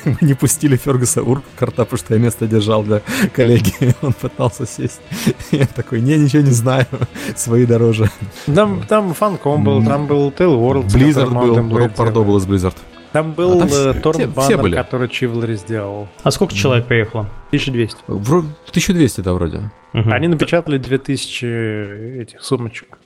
Мы 0.05 0.17
не 0.21 0.33
пустили 0.33 0.77
Фергуса 0.77 1.21
Уркарта, 1.21 1.83
потому 1.83 1.97
что 1.97 2.13
я 2.13 2.21
место 2.21 2.47
держал 2.47 2.83
для 2.83 3.01
коллеги. 3.33 3.73
Он 4.01 4.13
пытался 4.13 4.65
сесть. 4.65 5.01
Я 5.51 5.67
такой, 5.67 5.99
не, 5.99 6.17
ничего 6.17 6.41
не 6.41 6.51
знаю. 6.51 6.87
Свои 7.35 7.65
дороже. 7.65 8.09
Там, 8.45 8.81
там 8.87 9.13
Фанком 9.13 9.65
был, 9.65 9.83
там 9.83 10.07
был 10.07 10.29
Tail 10.29 10.57
World. 10.57 10.89
с 10.89 10.95
Blizzard 10.95 11.29
был, 11.67 11.77
Роб 11.77 11.93
Пардо 11.95 12.21
был 12.23 12.37
из 12.37 12.45
Blizzard. 12.45 12.75
Там 13.13 13.33
был 13.33 13.53
А 13.53 13.59
там 13.59 13.69
э, 13.71 13.93
Торн 14.01 14.17
все- 14.19 14.27
Баннер, 14.27 14.41
все 14.53 14.57
были. 14.61 14.75
который 14.75 15.07
Чивлари 15.07 15.55
сделал. 15.55 16.07
А 16.23 16.31
сколько 16.31 16.53
человек 16.55 16.87
приехало? 16.87 17.29
1200. 17.51 17.97
Вро- 18.07 18.45
1200, 18.69 19.21
да, 19.21 19.33
вроде. 19.33 19.71
Мгм. 19.93 20.11
Они 20.11 20.27
напечатали 20.27 20.77
2000 20.79 22.21
этих 22.21 22.41
сумочек. 22.43 22.97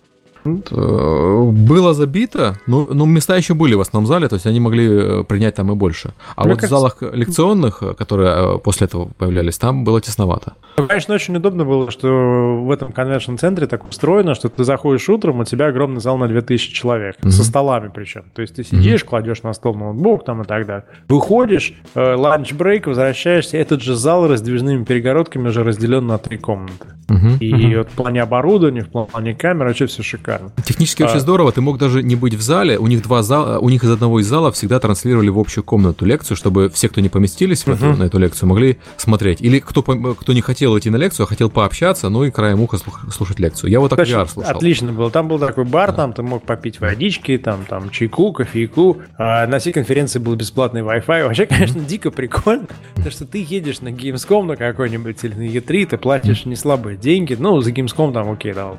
Было 0.55 1.93
забито, 1.93 2.59
но, 2.67 2.87
но 2.91 3.05
места 3.05 3.35
еще 3.35 3.53
были 3.53 3.75
в 3.75 3.81
основном 3.81 4.07
зале, 4.07 4.27
то 4.27 4.35
есть 4.35 4.45
они 4.45 4.59
могли 4.59 5.23
принять 5.23 5.55
там 5.55 5.71
и 5.71 5.75
больше. 5.75 6.13
А 6.35 6.43
Мне 6.43 6.53
вот 6.53 6.61
кажется... 6.61 6.67
в 6.67 6.79
залах 6.79 6.97
лекционных, 7.13 7.83
которые 7.97 8.59
после 8.59 8.85
этого 8.85 9.09
появлялись, 9.17 9.57
там 9.57 9.83
было 9.83 10.01
тесновато. 10.01 10.53
Конечно, 10.87 11.15
очень 11.15 11.35
удобно 11.35 11.65
было, 11.65 11.89
что 11.89 12.07
в 12.07 12.71
этом 12.71 12.91
convention-центре 12.91 13.65
так 13.65 13.89
устроено, 13.89 14.35
что 14.35 14.47
ты 14.49 14.63
заходишь 14.63 15.09
утром, 15.09 15.39
у 15.39 15.43
тебя 15.43 15.67
огромный 15.67 16.01
зал 16.01 16.17
на 16.17 16.27
2000 16.27 16.73
человек, 16.73 17.15
mm-hmm. 17.19 17.31
со 17.31 17.43
столами 17.43 17.89
причем. 17.93 18.25
То 18.35 18.43
есть 18.43 18.55
ты 18.55 18.63
сидишь, 18.63 19.01
mm-hmm. 19.01 19.07
кладешь 19.07 19.41
на 19.41 19.53
стол 19.53 19.73
ноутбук 19.73 20.23
там 20.23 20.43
и 20.43 20.45
так 20.45 20.67
далее. 20.67 20.85
Выходишь, 21.07 21.73
э, 21.95 22.15
lunch 22.15 22.47
break, 22.47 22.85
возвращаешься, 22.85 23.57
этот 23.57 23.81
же 23.81 23.95
зал 23.95 24.27
раздвижными 24.27 24.83
перегородками 24.83 25.47
уже 25.47 25.63
разделен 25.63 26.05
на 26.05 26.19
три 26.19 26.37
комнаты. 26.37 26.87
Mm-hmm. 27.07 27.37
И 27.39 27.53
mm-hmm. 27.53 27.77
вот 27.77 27.87
в 27.89 27.91
плане 27.93 28.21
оборудования, 28.21 28.81
в 28.81 28.89
плане 28.89 29.33
камер, 29.33 29.65
вообще 29.65 29.87
все 29.87 30.03
шикарно. 30.03 30.36
Технически 30.63 31.03
а... 31.03 31.07
очень 31.07 31.19
здорово, 31.19 31.51
ты 31.51 31.61
мог 31.61 31.77
даже 31.77 32.03
не 32.03 32.15
быть 32.15 32.33
в 32.33 32.41
зале, 32.41 32.77
у 32.77 32.87
них 32.87 33.01
два 33.03 33.23
зала, 33.23 33.59
у 33.59 33.69
них 33.69 33.83
из 33.83 33.89
одного 33.89 34.19
из 34.19 34.27
залов 34.27 34.55
всегда 34.55 34.79
транслировали 34.79 35.29
в 35.29 35.39
общую 35.39 35.63
комнату 35.63 36.05
лекцию, 36.05 36.37
чтобы 36.37 36.69
все, 36.69 36.89
кто 36.89 37.01
не 37.01 37.09
поместились 37.09 37.63
в 37.63 37.69
эту, 37.69 37.95
на 37.95 38.03
эту 38.03 38.17
лекцию, 38.19 38.49
могли 38.49 38.77
смотреть. 38.97 39.41
Или 39.41 39.59
кто, 39.59 39.81
кто 39.81 40.33
не 40.33 40.41
хотел 40.41 40.77
идти 40.77 40.89
на 40.89 40.97
лекцию, 40.97 41.25
а 41.25 41.27
хотел 41.27 41.49
пообщаться, 41.49 42.09
ну 42.09 42.23
и 42.23 42.31
краем 42.31 42.61
уха 42.61 42.77
слушать 43.11 43.39
лекцию. 43.39 43.69
Я 43.69 43.79
вот 43.79 43.89
так 43.89 43.99
VR 43.99 44.27
слушал. 44.27 44.51
Отлично 44.51 44.91
было. 44.91 45.09
Там 45.11 45.27
был 45.27 45.39
такой 45.39 45.65
бар, 45.65 45.91
да. 45.91 45.97
там 45.97 46.13
ты 46.13 46.23
мог 46.23 46.43
попить 46.43 46.79
водички, 46.79 47.37
там, 47.37 47.65
там 47.65 47.89
чайку, 47.89 48.31
кофейку. 48.33 48.97
А 49.17 49.47
на 49.47 49.59
всей 49.59 49.73
конференции 49.73 50.19
был 50.19 50.35
бесплатный 50.35 50.81
Wi-Fi. 50.81 51.25
Вообще, 51.25 51.45
конечно, 51.45 51.81
дико 51.81 52.11
прикольно, 52.11 52.67
потому 52.95 53.11
что 53.11 53.25
ты 53.25 53.45
едешь 53.47 53.81
на 53.81 53.89
Gamescom 53.89 54.43
на 54.43 54.55
какой-нибудь 54.55 55.23
или 55.23 55.33
на 55.33 55.47
E3, 55.47 55.85
ты 55.87 55.97
платишь 55.97 56.45
не 56.45 56.55
слабые 56.55 56.97
деньги. 56.97 57.35
Ну, 57.37 57.59
за 57.61 57.71
Gamescom 57.71 58.13
там, 58.13 58.31
окей, 58.31 58.53
да, 58.53 58.73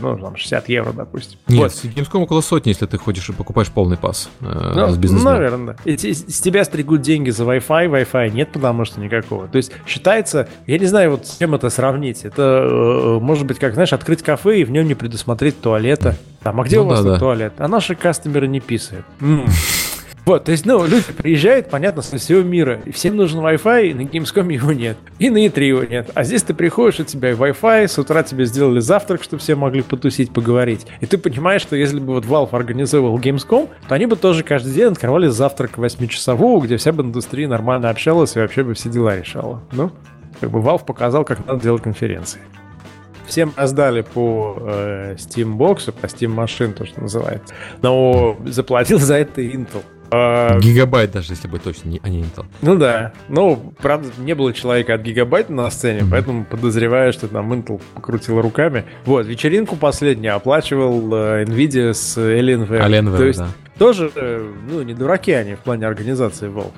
ну, 0.00 0.18
там 0.18 0.36
60 0.36 0.68
евро, 0.68 1.03
допустим. 1.04 1.38
Нет, 1.48 1.62
вот. 1.62 1.72
с 1.72 1.84
Gamescom 1.84 2.22
около 2.22 2.40
сотни, 2.40 2.70
если 2.70 2.86
ты 2.86 2.98
ходишь 2.98 3.28
и 3.28 3.32
покупаешь 3.32 3.68
полный 3.68 3.96
пас 3.96 4.28
э, 4.40 4.72
ну, 4.74 4.90
с 4.90 4.96
бизнесом. 4.96 5.32
Наверное, 5.32 5.76
да. 5.84 5.90
И, 5.90 5.96
с 5.96 6.40
тебя 6.40 6.64
стригут 6.64 7.02
деньги 7.02 7.30
за 7.30 7.44
Wi-Fi, 7.44 7.88
Wi-Fi 7.90 8.30
нет, 8.30 8.52
потому 8.52 8.84
что 8.84 9.00
никакого. 9.00 9.48
То 9.48 9.56
есть 9.56 9.72
считается, 9.86 10.48
я 10.66 10.78
не 10.78 10.86
знаю, 10.86 11.12
вот 11.12 11.26
с 11.26 11.38
чем 11.38 11.54
это 11.54 11.70
сравнить. 11.70 12.24
Это 12.24 12.42
э, 12.42 13.18
может 13.20 13.46
быть, 13.46 13.58
как, 13.58 13.74
знаешь, 13.74 13.92
открыть 13.92 14.22
кафе 14.22 14.60
и 14.60 14.64
в 14.64 14.70
нем 14.70 14.86
не 14.86 14.94
предусмотреть 14.94 15.60
туалета. 15.60 16.16
Там, 16.42 16.60
а 16.60 16.64
где 16.64 16.76
ну, 16.76 16.82
у 16.82 16.86
вас 16.86 17.02
да, 17.02 17.12
да. 17.12 17.18
туалет? 17.18 17.54
А 17.58 17.68
наши 17.68 17.94
кастомеры 17.94 18.46
не 18.48 18.60
писают. 18.60 19.06
Вот, 20.24 20.44
то 20.44 20.52
есть, 20.52 20.64
ну, 20.64 20.84
люди 20.86 21.12
приезжают, 21.16 21.68
понятно, 21.68 22.00
со 22.00 22.16
всего 22.16 22.42
мира, 22.42 22.80
и 22.86 22.92
всем 22.92 23.16
нужен 23.16 23.40
Wi-Fi, 23.40 23.94
на 23.94 24.02
Gamescom 24.02 24.50
его 24.50 24.72
нет, 24.72 24.96
и 25.18 25.28
на 25.28 25.44
E3 25.44 25.62
его 25.62 25.84
нет. 25.84 26.10
А 26.14 26.24
здесь 26.24 26.42
ты 26.42 26.54
приходишь, 26.54 27.00
у 27.00 27.04
тебя 27.04 27.32
и 27.32 27.34
Wi-Fi, 27.34 27.88
с 27.88 27.98
утра 27.98 28.22
тебе 28.22 28.46
сделали 28.46 28.80
завтрак, 28.80 29.22
чтобы 29.22 29.42
все 29.42 29.54
могли 29.54 29.82
потусить, 29.82 30.32
поговорить. 30.32 30.86
И 31.00 31.06
ты 31.06 31.18
понимаешь, 31.18 31.60
что 31.60 31.76
если 31.76 32.00
бы 32.00 32.14
вот 32.14 32.24
Valve 32.24 32.56
организовывал 32.56 33.18
Gamescom, 33.18 33.68
то 33.86 33.94
они 33.94 34.06
бы 34.06 34.16
тоже 34.16 34.44
каждый 34.44 34.72
день 34.72 34.92
открывали 34.92 35.28
завтрак 35.28 35.72
8-часового, 35.76 36.64
где 36.64 36.78
вся 36.78 36.92
бы 36.92 37.02
индустрия 37.02 37.46
нормально 37.46 37.90
общалась 37.90 38.34
и 38.36 38.38
вообще 38.38 38.64
бы 38.64 38.72
все 38.72 38.88
дела 38.88 39.16
решала. 39.16 39.62
Ну, 39.72 39.90
как 40.40 40.50
бы 40.50 40.60
Valve 40.60 40.86
показал, 40.86 41.24
как 41.24 41.46
надо 41.46 41.60
делать 41.60 41.82
конференции. 41.82 42.40
Всем 43.26 43.52
раздали 43.56 44.02
по 44.02 44.56
э, 44.60 45.14
Steam 45.16 45.56
Box, 45.56 45.92
по 45.92 46.06
Steam 46.06 46.34
Machine, 46.34 46.72
то, 46.72 46.84
что 46.86 47.00
называется. 47.00 47.54
Но 47.82 48.36
заплатил 48.44 48.98
за 48.98 49.16
это 49.16 49.40
Intel. 49.40 49.82
А, 50.10 50.58
Гигабайт 50.58 51.12
даже, 51.12 51.32
если 51.32 51.48
бы 51.48 51.58
точно, 51.58 51.88
не, 51.88 52.00
а 52.02 52.08
не 52.08 52.22
Intel. 52.22 52.46
Ну 52.62 52.76
да. 52.76 53.12
Ну, 53.28 53.72
правда, 53.80 54.08
не 54.18 54.34
было 54.34 54.52
человека 54.52 54.94
от 54.94 55.02
гигабайта 55.02 55.52
на 55.52 55.70
сцене, 55.70 56.00
mm-hmm. 56.00 56.10
поэтому 56.10 56.44
подозреваю, 56.44 57.12
что 57.12 57.28
там 57.28 57.52
Intel 57.52 57.80
покрутил 57.94 58.40
руками. 58.40 58.84
Вот, 59.04 59.26
вечеринку 59.26 59.76
последнюю 59.76 60.36
оплачивал 60.36 61.12
э, 61.14 61.44
Nvidia 61.44 61.92
с 61.92 62.16
Alienware. 62.18 62.80
Alienware, 62.80 63.16
То 63.16 63.24
есть 63.24 63.38
да. 63.38 63.48
тоже, 63.78 64.10
э, 64.14 64.52
ну, 64.68 64.82
не 64.82 64.94
дураки 64.94 65.32
они 65.32 65.54
в 65.54 65.60
плане 65.60 65.86
организации 65.86 66.48
Valve. 66.48 66.72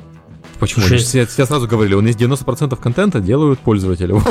Почему? 0.59 0.87
Они 0.87 0.97
все, 0.97 1.27
все 1.27 1.47
сразу 1.47 1.67
говорили, 1.67 1.95
он 1.95 2.07
из 2.07 2.17
90% 2.17 2.77
контента 2.81 3.21
делают 3.21 3.59
пользователи. 3.61 4.15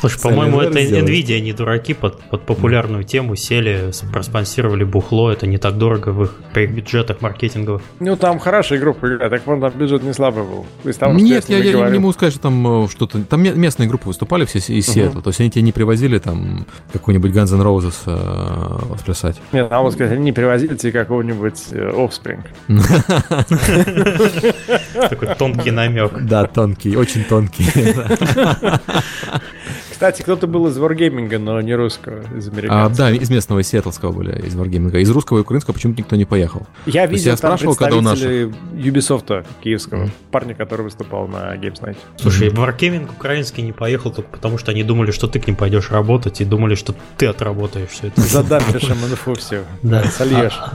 Слушай, 0.00 0.20
по-моему, 0.22 0.60
это 0.60 0.80
Nvidia, 0.80 1.36
они 1.36 1.52
дураки 1.52 1.94
под, 1.94 2.20
под 2.22 2.42
популярную 2.42 3.04
тему 3.04 3.36
сели, 3.36 3.90
проспонсировали 4.12 4.84
бухло, 4.84 5.30
это 5.30 5.46
не 5.46 5.58
так 5.58 5.78
дорого 5.78 6.10
в 6.10 6.24
их, 6.24 6.34
бюджетах 6.54 7.20
маркетинговых. 7.20 7.82
Ну, 8.00 8.16
там 8.16 8.38
хорошая 8.38 8.78
группа 8.78 9.06
играет, 9.06 9.30
так 9.30 9.46
вон 9.46 9.60
там 9.60 9.72
бюджет 9.72 10.02
не 10.02 10.12
слабый 10.12 10.44
был. 10.44 10.66
Там, 10.98 11.16
Нет, 11.16 11.48
я, 11.48 11.58
я 11.58 11.90
не 11.90 11.98
могу 11.98 12.12
сказать, 12.12 12.32
что 12.32 12.42
там 12.42 12.84
э, 12.84 12.88
что-то... 12.88 13.22
Там 13.24 13.42
местные 13.42 13.88
группы 13.88 14.08
выступали 14.08 14.44
все 14.44 14.58
из 14.58 14.86
Сиэтла, 14.86 15.22
то 15.22 15.30
есть 15.30 15.40
они 15.40 15.50
тебе 15.50 15.62
не 15.62 15.72
привозили 15.72 16.18
там 16.18 16.66
какой-нибудь 16.92 17.32
Guns 17.32 17.54
N' 17.54 17.62
Roses 17.62 17.94
э, 18.06 18.88
восплясать. 18.88 19.40
Нет, 19.52 19.68
а 19.70 19.80
вот 19.80 19.92
сказать, 19.92 20.12
они 20.12 20.24
не 20.24 20.32
привозили 20.32 20.76
тебе 20.76 20.92
какого-нибудь 20.92 21.60
э, 21.70 21.90
Offspring. 22.00 22.42
Такой 25.08 25.34
тонкий 25.36 25.70
намек. 25.70 26.12
Да, 26.22 26.46
тонкий, 26.46 26.96
очень 26.96 27.24
тонкий. 27.24 27.66
Кстати, 30.00 30.22
кто-то 30.22 30.46
был 30.46 30.66
из 30.66 30.78
Wargaming, 30.78 31.36
но 31.36 31.60
не 31.60 31.74
русского, 31.74 32.22
из 32.34 32.48
американского. 32.48 32.86
А, 32.86 32.88
да, 32.88 33.10
из 33.10 33.28
местного, 33.28 33.58
из 33.58 33.68
Сиэтлского 33.68 34.12
были, 34.12 34.46
из 34.46 34.56
Wargaming. 34.56 34.98
Из 34.98 35.10
русского 35.10 35.36
и 35.36 35.40
украинского 35.42 35.74
почему-то 35.74 36.00
никто 36.00 36.16
не 36.16 36.24
поехал. 36.24 36.66
Я 36.86 37.04
видел 37.04 37.24
я 37.26 37.30
там 37.32 37.36
спрашивал, 37.36 37.76
когда 37.76 37.98
у 37.98 38.00
наших... 38.00 38.50
Ubisoft 38.72 39.44
киевского, 39.62 40.04
mm. 40.04 40.10
парня, 40.30 40.54
который 40.54 40.84
выступал 40.84 41.28
на 41.28 41.54
Games 41.56 41.82
Night. 41.82 41.98
Слушай, 42.16 42.48
mm. 42.48 42.54
Wargaming 42.54 43.10
украинский 43.14 43.62
не 43.62 43.72
поехал 43.72 44.10
только 44.10 44.30
потому, 44.30 44.56
что 44.56 44.70
они 44.70 44.84
думали, 44.84 45.10
что 45.10 45.26
ты 45.26 45.38
к 45.38 45.46
ним 45.46 45.56
пойдешь 45.56 45.90
работать, 45.90 46.40
и 46.40 46.46
думали, 46.46 46.76
что 46.76 46.94
ты 47.18 47.26
отработаешь 47.26 47.90
все 47.90 48.06
это. 48.06 48.22
Задампишь 48.22 48.88
МНФ 48.88 49.38
все. 49.38 49.64
Да. 49.82 50.02
Сольешь. 50.04 50.56
А, 50.58 50.72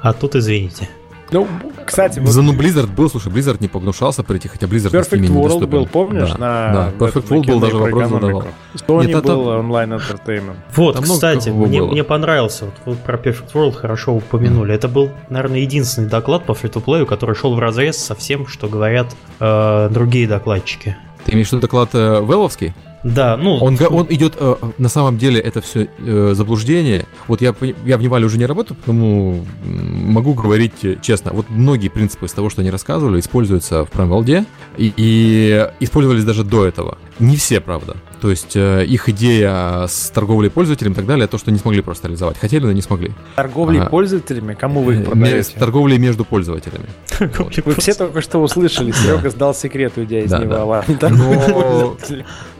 а 0.00 0.12
тут 0.12 0.36
извините. 0.36 0.88
Ну, 1.32 1.46
кстати... 1.84 2.18
Вот... 2.18 2.30
За 2.30 2.42
ну 2.42 2.52
Blizzard 2.52 2.94
был, 2.94 3.10
слушай, 3.10 3.32
Blizzard 3.32 3.58
не 3.60 3.68
погнушался 3.68 4.22
прийти, 4.22 4.48
хотя 4.48 4.66
Blizzard 4.66 4.90
Perfect 4.90 5.20
на 5.20 5.26
World 5.26 5.44
недоступен. 5.44 5.70
был, 5.70 5.86
помнишь? 5.86 6.30
Да, 6.30 6.38
на, 6.38 6.72
да. 6.72 7.06
Perfect 7.06 7.28
World 7.28 7.46
был, 7.46 7.60
даже 7.60 7.76
вопрос 7.76 8.10
задавал. 8.10 8.44
Sony 8.74 9.06
Нет, 9.06 9.24
был 9.24 9.42
это... 9.42 9.58
онлайн 9.58 9.92
entertainment. 9.94 10.56
Вот, 10.74 10.94
Там 10.94 11.04
кстати, 11.04 11.50
мне, 11.50 11.82
мне 11.82 12.04
понравился, 12.04 12.66
вот 12.66 12.74
вы 12.84 12.94
про 12.96 13.16
Perfect 13.16 13.52
World 13.54 13.72
хорошо 13.72 14.14
упомянули. 14.14 14.72
Mm. 14.72 14.76
Это 14.76 14.88
был, 14.88 15.10
наверное, 15.28 15.60
единственный 15.60 16.08
доклад 16.08 16.44
по 16.44 16.54
фри-то-плею, 16.54 17.06
который 17.06 17.34
шел 17.34 17.54
в 17.54 17.58
разрез 17.58 17.96
со 17.96 18.14
всем, 18.14 18.46
что 18.46 18.68
говорят 18.68 19.14
э, 19.38 19.88
другие 19.90 20.26
докладчики. 20.26 20.96
Ты 21.24 21.32
имеешь 21.32 21.48
в 21.48 21.52
виду 21.52 21.62
доклад 21.62 21.90
э, 21.94 22.24
Веловский? 22.26 22.72
Да, 23.02 23.36
ну... 23.36 23.56
Он, 23.56 23.78
он 23.88 24.06
идет, 24.10 24.34
э, 24.38 24.56
на 24.78 24.88
самом 24.88 25.16
деле, 25.16 25.40
это 25.40 25.60
все 25.60 25.88
э, 25.98 26.32
заблуждение. 26.34 27.06
Вот 27.28 27.40
я, 27.40 27.54
я 27.86 27.96
в 27.96 28.02
Невале 28.02 28.26
уже 28.26 28.38
не 28.38 28.46
работаю, 28.46 28.76
потому 28.76 29.44
могу 29.64 30.34
говорить 30.34 31.00
честно. 31.00 31.32
Вот 31.32 31.46
многие 31.48 31.88
принципы 31.88 32.26
из 32.26 32.32
того, 32.32 32.50
что 32.50 32.60
они 32.60 32.70
рассказывали, 32.70 33.20
используются 33.20 33.84
в 33.84 33.90
Праймвалде 33.90 34.44
и, 34.76 34.92
и 34.96 35.66
использовались 35.80 36.24
даже 36.24 36.44
до 36.44 36.66
этого. 36.66 36.98
Не 37.18 37.36
все, 37.36 37.60
правда. 37.60 37.96
То 38.20 38.30
есть 38.30 38.54
э, 38.54 38.84
их 38.84 39.08
идея 39.08 39.86
с 39.86 40.10
торговлей 40.10 40.50
пользователями 40.50 40.92
и 40.92 40.96
так 40.96 41.06
далее, 41.06 41.26
то, 41.26 41.38
что 41.38 41.50
не 41.50 41.58
смогли 41.58 41.80
просто 41.80 42.08
реализовать. 42.08 42.38
Хотели, 42.38 42.64
но 42.64 42.72
не 42.72 42.82
смогли. 42.82 43.12
Торговлей 43.36 43.80
а, 43.80 43.86
пользователями? 43.86 44.54
Кому 44.54 44.82
вы 44.82 44.96
их 44.96 45.06
продаете? 45.06 45.58
Торговлей 45.58 45.98
между 45.98 46.24
пользователями. 46.24 46.86
Вы 47.64 47.74
все 47.74 47.94
только 47.94 48.20
что 48.20 48.38
услышали, 48.38 48.92
Серега 48.92 49.30
сдал 49.30 49.54
секрет, 49.54 49.94
уйдя 49.96 50.20
из 50.20 50.32
Невала. 50.32 50.84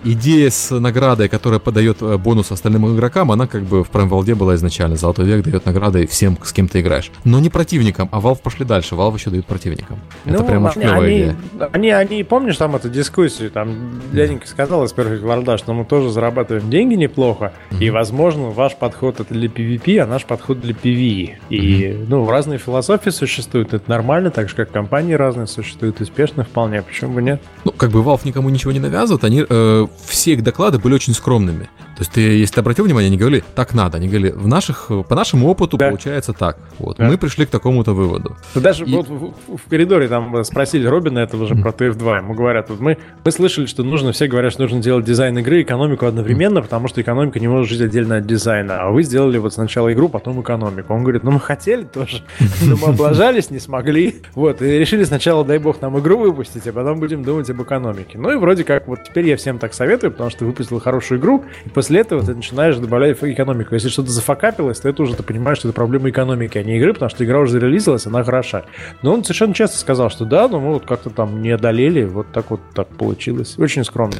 Идея 0.03 0.51
с 0.51 0.71
наградой, 0.71 1.29
которая 1.29 1.61
подает 1.61 1.99
э, 2.01 2.17
бонус 2.17 2.51
остальным 2.51 2.95
игрокам, 2.95 3.31
она 3.33 3.47
как 3.47 3.63
бы 3.63 3.85
в 3.85 3.91
Valve 3.91 4.35
была 4.35 4.55
изначально. 4.55 4.97
Золотой 4.97 5.27
век 5.27 5.45
дает 5.45 5.67
награды 5.67 6.07
всем, 6.07 6.39
с 6.43 6.53
кем 6.53 6.69
ты 6.69 6.81
играешь. 6.81 7.11
Но 7.25 7.39
не 7.41 7.51
противникам, 7.51 8.09
а 8.13 8.21
Valve 8.21 8.41
пошли 8.43 8.65
дальше. 8.65 8.95
Valve 8.95 9.15
еще 9.15 9.31
дают 9.31 9.47
противникам. 9.47 9.99
Это 10.25 10.39
ну, 10.39 10.45
прям 10.47 10.65
очень 10.65 10.81
клевая 10.81 11.11
идея. 11.11 11.37
Они, 11.73 11.91
они, 11.91 12.23
помнишь 12.25 12.57
там 12.57 12.77
эту 12.77 12.89
дискуссию, 12.89 13.51
там 13.51 14.01
дяденька 14.13 14.47
сказал 14.47 14.85
из 14.85 14.93
Perfect 14.95 15.23
World, 15.23 15.59
что 15.59 15.75
мы 15.75 15.85
тоже 15.85 16.11
зарабатываем 16.11 16.71
деньги 16.71 16.95
неплохо, 16.95 17.53
и, 17.79 17.91
возможно, 17.91 18.51
ваш 18.51 18.77
подход 18.77 19.21
это 19.21 19.35
для 19.35 19.49
PvP, 19.49 19.99
а 19.99 20.07
наш 20.07 20.25
подход 20.25 20.61
для 20.61 20.73
PvE. 20.73 21.37
И, 21.51 22.05
ну, 22.09 22.29
разные 22.29 22.59
философии 22.59 23.11
существуют, 23.11 23.75
это 23.75 23.89
нормально, 23.91 24.31
так 24.31 24.49
же, 24.49 24.57
как 24.57 24.71
компании 24.71 25.15
разные 25.15 25.47
существуют, 25.47 26.01
успешно 26.01 26.45
вполне, 26.45 26.83
почему 26.83 27.15
бы 27.15 27.23
нет? 27.23 27.43
Ну, 27.65 27.73
как 27.73 27.91
бы 27.91 28.01
Valve 28.01 28.21
никому 28.25 28.49
ничего 28.49 28.73
не 28.73 28.81
навязывает, 28.81 29.25
они 29.25 29.45
э, 29.49 29.87
все 30.07 30.33
их 30.33 30.43
доклады 30.43 30.79
были 30.79 30.95
очень 30.95 31.15
скромными. 31.15 31.69
То 32.01 32.05
есть 32.05 32.13
ты, 32.13 32.21
если 32.23 32.55
ты 32.55 32.61
обратил 32.61 32.87
внимание, 32.87 33.09
они 33.09 33.19
говорили, 33.19 33.45
так 33.55 33.75
надо. 33.75 33.99
Они 33.99 34.09
говорили, 34.09 34.31
в 34.31 34.49
наших, 34.49 34.91
по 35.07 35.15
нашему 35.15 35.49
опыту 35.49 35.77
да. 35.77 35.89
получается 35.89 36.33
так. 36.33 36.57
Вот. 36.79 36.97
Да. 36.97 37.05
Мы 37.05 37.19
пришли 37.19 37.45
к 37.45 37.51
такому-то 37.51 37.93
выводу. 37.93 38.39
Даже 38.55 38.87
и... 38.87 38.91
вот 38.95 39.07
в, 39.07 39.35
в, 39.59 39.69
коридоре 39.69 40.09
там 40.09 40.43
спросили 40.45 40.87
Робина 40.87 41.19
этого 41.19 41.47
же 41.47 41.57
про 41.57 41.73
TF2. 41.73 42.17
Ему 42.17 42.33
говорят, 42.33 42.71
вот 42.71 42.81
мы, 42.81 42.97
мы 43.23 43.31
слышали, 43.31 43.67
что 43.67 43.83
нужно, 43.83 44.13
все 44.13 44.29
говорят, 44.29 44.55
что 44.55 44.63
нужно 44.63 44.81
делать 44.81 45.05
дизайн 45.05 45.37
игры 45.37 45.59
и 45.59 45.63
экономику 45.63 46.07
одновременно, 46.07 46.63
потому 46.63 46.89
что 46.89 47.03
экономика 47.03 47.39
не 47.39 47.49
может 47.49 47.69
жить 47.69 47.83
отдельно 47.83 48.17
от 48.17 48.27
дизайна. 48.27 48.81
А 48.81 48.89
вы 48.89 49.03
сделали 49.03 49.37
вот 49.37 49.53
сначала 49.53 49.93
игру, 49.93 50.09
потом 50.09 50.41
экономику. 50.41 50.95
Он 50.95 51.03
говорит, 51.03 51.23
ну 51.23 51.33
мы 51.33 51.41
хотели 51.41 51.83
тоже, 51.85 52.23
но 52.63 52.79
мы 52.79 52.95
облажались, 52.95 53.51
не 53.51 53.59
смогли. 53.59 54.23
Вот, 54.35 54.63
и 54.63 54.79
решили 54.79 55.05
сначала, 55.05 55.45
дай 55.45 55.59
бог, 55.59 55.83
нам 55.83 55.99
игру 55.99 56.17
выпустить, 56.17 56.67
а 56.67 56.73
потом 56.73 56.99
будем 56.99 57.25
думать 57.25 57.51
об 57.51 57.61
экономике. 57.61 58.17
Ну 58.17 58.33
и 58.33 58.37
вроде 58.37 58.65
как 58.65 58.89
вот 58.89 59.01
теперь 59.05 59.29
я 59.29 59.37
всем 59.37 59.59
так 59.59 59.75
советую, 59.75 60.13
потому 60.13 60.31
что 60.31 60.47
выпустил 60.47 60.81
хорошую 60.81 61.21
игру, 61.21 61.45
и 61.67 61.69
после 61.69 61.90
после 61.91 62.03
этого 62.03 62.23
ты 62.23 62.37
начинаешь 62.37 62.77
добавлять 62.77 63.19
экономику. 63.21 63.75
Если 63.75 63.89
что-то 63.89 64.13
зафакапилось, 64.13 64.79
то 64.79 64.89
это 64.89 65.03
уже 65.03 65.17
ты 65.17 65.25
понимаешь, 65.25 65.59
что 65.59 65.69
это 65.69 65.75
проблема 65.75 66.09
экономики, 66.09 66.57
а 66.57 66.63
не 66.63 66.77
игры, 66.77 66.93
потому 66.93 67.11
что 67.11 67.25
игра 67.25 67.41
уже 67.41 67.51
зарелизилась, 67.51 68.07
она 68.07 68.23
хороша. 68.23 68.63
Но 69.03 69.13
он 69.13 69.25
совершенно 69.25 69.55
честно 69.55 69.77
сказал, 69.77 70.09
что 70.09 70.25
да, 70.25 70.47
но 70.47 70.61
мы 70.61 70.75
вот 70.75 70.87
как-то 70.87 71.11
там 71.11 71.43
не 71.43 71.51
одолели, 71.51 72.05
вот 72.05 72.31
так 72.31 72.53
вот 72.53 72.61
так 72.75 72.87
получилось. 72.87 73.57
Очень 73.59 73.83
скромно. 73.85 74.19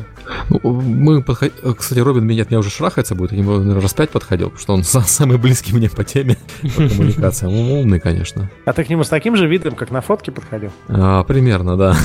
Ну, 0.49 0.81
мы 0.81 1.23
подход... 1.23 1.53
Кстати, 1.79 2.01
Робин 2.01 2.27
меня, 2.27 2.45
меня 2.45 2.59
уже 2.59 2.71
шрахаться 2.71 3.15
будет, 3.15 3.31
я 3.31 3.39
ему, 3.39 3.53
наверное, 3.53 3.81
раз 3.81 3.95
пять 3.95 4.11
подходил, 4.11 4.51
потому 4.51 4.83
что 4.83 4.99
он 4.99 5.05
самый 5.07 5.39
близкий 5.39 5.73
мне 5.73 5.89
по 5.89 6.03
теме, 6.03 6.39
по 6.63 6.89
коммуникациям. 6.89 7.53
Умный, 7.53 8.01
конечно. 8.01 8.51
А 8.65 8.73
ты 8.73 8.83
к 8.83 8.89
нему 8.89 9.05
с 9.05 9.09
таким 9.09 9.37
же 9.37 9.47
видом, 9.47 9.77
как 9.77 9.93
на 9.93 10.01
фотке 10.01 10.33
подходил? 10.33 10.73
А, 10.89 11.23
примерно, 11.23 11.77
да. 11.77 11.97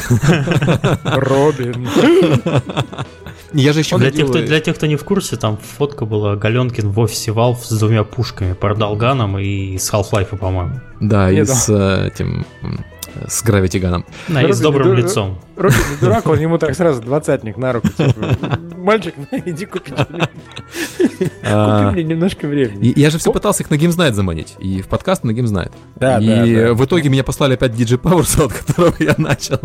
Робин. 1.04 1.88
Я 3.56 3.74
же 3.74 3.80
еще 3.80 3.98
для, 3.98 4.12
тех, 4.12 4.30
кто, 4.30 4.41
для 4.41 4.60
тех, 4.60 4.76
кто 4.76 4.86
не 4.86 4.98
в 4.98 5.04
курсе, 5.06 5.38
там 5.38 5.58
фотка 5.58 6.06
была 6.06 6.36
Галенкин 6.36 6.89
в 6.89 7.00
офисе 7.00 7.32
Valve 7.32 7.58
с 7.63 7.80
двумя 7.80 8.04
пушками, 8.04 8.54
Пардалганом 8.54 9.39
и 9.39 9.78
с 9.78 9.91
Half-Life, 9.94 10.38
по-моему. 10.38 10.82
Да, 11.00 11.32
и 11.32 11.44
с 11.46 11.70
э, 11.70 12.08
этим 12.08 12.46
с 13.28 13.44
Gravity 13.46 13.80
Gun. 13.82 14.04
Да, 14.28 14.41
и 14.41 14.52
с 14.52 14.60
добрым 14.60 14.94
лицом. 14.94 15.39
Робин 15.56 15.78
не 15.91 15.98
дурак, 15.98 16.28
он 16.28 16.39
ему 16.39 16.58
так 16.58 16.76
сразу 16.76 17.02
двадцатник 17.02 17.58
на 17.58 17.74
руку. 17.74 17.88
Типа, 17.89 18.60
Мальчик, 18.78 19.15
иди 19.32 19.65
купи 19.65 19.94
а, 21.44 21.89
Купи 21.89 21.94
мне 21.96 22.04
немножко 22.04 22.48
времени. 22.48 22.94
Я 22.96 23.10
же 23.10 23.18
все 23.18 23.32
пытался 23.32 23.63
их 23.63 23.72
на 23.72 23.76
GameSnight 23.76 24.13
заманить. 24.13 24.56
И 24.60 24.82
в 24.82 24.88
подкаст 24.88 25.24
на 25.24 25.32
GameSnight. 25.32 25.72
Да, 25.96 26.20
И 26.20 26.72
в 26.74 26.86
итоге 26.86 27.10
меня 27.10 27.24
послали 27.24 27.56
опять 27.56 27.72
DJ 27.72 28.00
Powers, 28.00 28.44
от 28.46 28.54
которого 28.54 28.94
я 29.00 29.15
начал. 29.18 29.60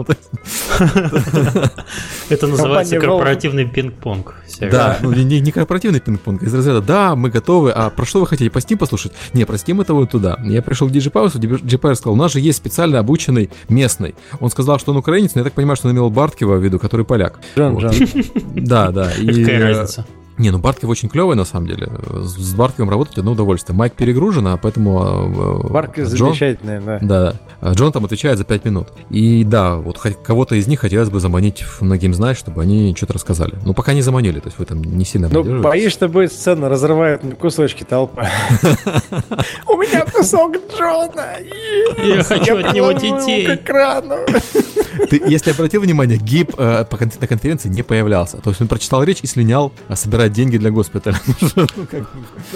Это 2.30 2.46
называется 2.46 2.98
корпоративный 2.98 3.66
пинг-понг. 3.66 4.36
Да, 4.60 4.98
ну 5.02 5.12
не 5.12 5.52
корпоративный 5.52 6.00
пинг-понг. 6.00 6.42
Из 6.42 6.54
разряда, 6.54 6.80
да, 6.80 7.16
мы 7.16 7.30
готовы. 7.30 7.72
А 7.72 7.90
про 7.90 8.06
что 8.06 8.20
вы 8.20 8.26
хотите? 8.26 8.50
По 8.50 8.58
Steam 8.58 8.78
послушать? 8.78 9.12
Не, 9.32 9.44
про 9.44 9.56
Steam 9.56 9.80
это 9.82 9.94
вот 9.94 10.10
туда. 10.10 10.38
Я 10.44 10.62
пришел 10.62 10.88
к 10.88 10.92
DJ 10.92 11.10
Powers, 11.10 11.34
DJ 11.34 11.78
Powers 11.78 11.96
сказал, 11.96 12.14
у 12.14 12.16
нас 12.16 12.32
же 12.32 12.40
есть 12.40 12.58
специально 12.58 12.98
обученный 12.98 13.50
местный. 13.68 14.14
Он 14.38 14.50
сказал, 14.50 14.78
что 14.78 14.92
он 14.92 14.98
украинец, 14.98 15.34
но 15.34 15.40
я 15.40 15.44
так 15.44 15.52
понимаю, 15.52 15.76
что 15.80 15.88
он 15.88 15.94
имел 15.94 16.10
Барткива 16.10 16.56
в 16.56 16.64
виду, 16.64 16.78
который 16.78 17.04
поляк. 17.04 17.40
Жан, 17.56 17.74
вот. 17.74 17.80
Жан. 17.80 17.94
Да, 18.54 18.90
да. 18.92 19.10
И, 19.12 19.42
Какая 19.44 19.60
разница? 19.76 20.06
Не, 20.40 20.50
ну 20.50 20.58
Барткив 20.58 20.88
очень 20.88 21.10
клевый 21.10 21.36
на 21.36 21.44
самом 21.44 21.66
деле. 21.66 21.88
С 22.22 22.54
Барткивом 22.54 22.88
работать 22.88 23.18
одно 23.18 23.32
удовольствие. 23.32 23.76
Майк 23.76 23.92
перегружен, 23.92 24.46
а 24.46 24.56
поэтому... 24.56 25.62
Э, 25.64 25.68
Барткив 25.68 26.06
замечательный, 26.06 26.80
да. 26.80 26.98
Да. 27.02 27.34
А 27.60 27.74
Джон 27.74 27.92
там 27.92 28.06
отвечает 28.06 28.38
за 28.38 28.44
5 28.44 28.64
минут. 28.64 28.88
И 29.10 29.44
да, 29.44 29.76
вот 29.76 29.98
кого-то 29.98 30.54
из 30.54 30.66
них 30.66 30.80
хотелось 30.80 31.10
бы 31.10 31.20
заманить 31.20 31.62
на 31.82 31.98
геймзнай, 31.98 32.34
чтобы 32.34 32.62
они 32.62 32.94
что-то 32.96 33.12
рассказали. 33.12 33.52
Ну, 33.66 33.74
пока 33.74 33.92
не 33.92 34.00
заманили, 34.00 34.40
то 34.40 34.46
есть 34.46 34.58
вы 34.58 34.64
там 34.64 34.82
не 34.82 35.04
сильно 35.04 35.28
Ну, 35.30 35.60
боишься, 35.60 36.08
будет 36.08 36.32
сцена 36.32 36.70
разрывает 36.70 37.22
на 37.22 37.32
кусочки 37.32 37.84
толпа. 37.84 38.30
У 39.68 39.76
меня 39.76 40.06
кусок 40.06 40.56
Джона! 40.74 41.36
Я 42.02 42.24
хочу 42.24 42.56
от 42.56 42.72
него 42.72 42.92
детей. 42.92 43.46
Ты, 45.10 45.22
если 45.26 45.50
обратил 45.50 45.82
внимание, 45.82 46.18
Гиб 46.18 46.54
э, 46.56 46.84
на 47.20 47.26
конференции 47.26 47.68
не 47.68 47.82
появлялся. 47.82 48.38
То 48.38 48.50
есть 48.50 48.60
он 48.60 48.68
прочитал 48.68 49.02
речь 49.02 49.18
и 49.22 49.26
слинял 49.26 49.72
а 49.88 49.96
собирать 49.96 50.29
деньги 50.32 50.58
для 50.58 50.70
госпиталя. 50.70 51.16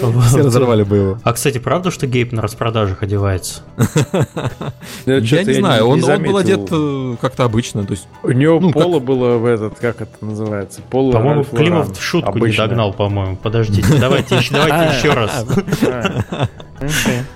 Ну, 0.01 0.21
все 0.21 0.39
разорвали 0.39 0.83
бы 0.83 0.95
его. 0.97 1.17
А, 1.23 1.33
кстати, 1.33 1.57
правда, 1.57 1.91
что 1.91 2.07
Гейб 2.07 2.31
на 2.31 2.41
распродажах 2.41 3.03
одевается? 3.03 3.61
Я 5.05 5.43
не 5.43 5.53
знаю, 5.53 5.85
он 5.85 6.01
был 6.01 6.37
одет 6.37 6.67
э, 6.71 7.15
как-то 7.21 7.43
обычно. 7.45 7.85
У 8.23 8.31
него 8.31 8.59
ну, 8.59 8.71
поло 8.71 8.99
было 8.99 9.37
в 9.37 9.45
этот, 9.45 9.79
как 9.79 10.01
это 10.01 10.25
называется? 10.25 10.81
Поло 10.89 11.11
По-моему, 11.11 11.43
Климов 11.43 11.99
шутку 11.99 12.37
не 12.39 12.55
догнал, 12.55 12.93
по-моему. 12.93 13.35
Подождите, 13.35 13.87
давайте 13.99 14.35
еще 14.35 15.13
раз. 15.13 15.45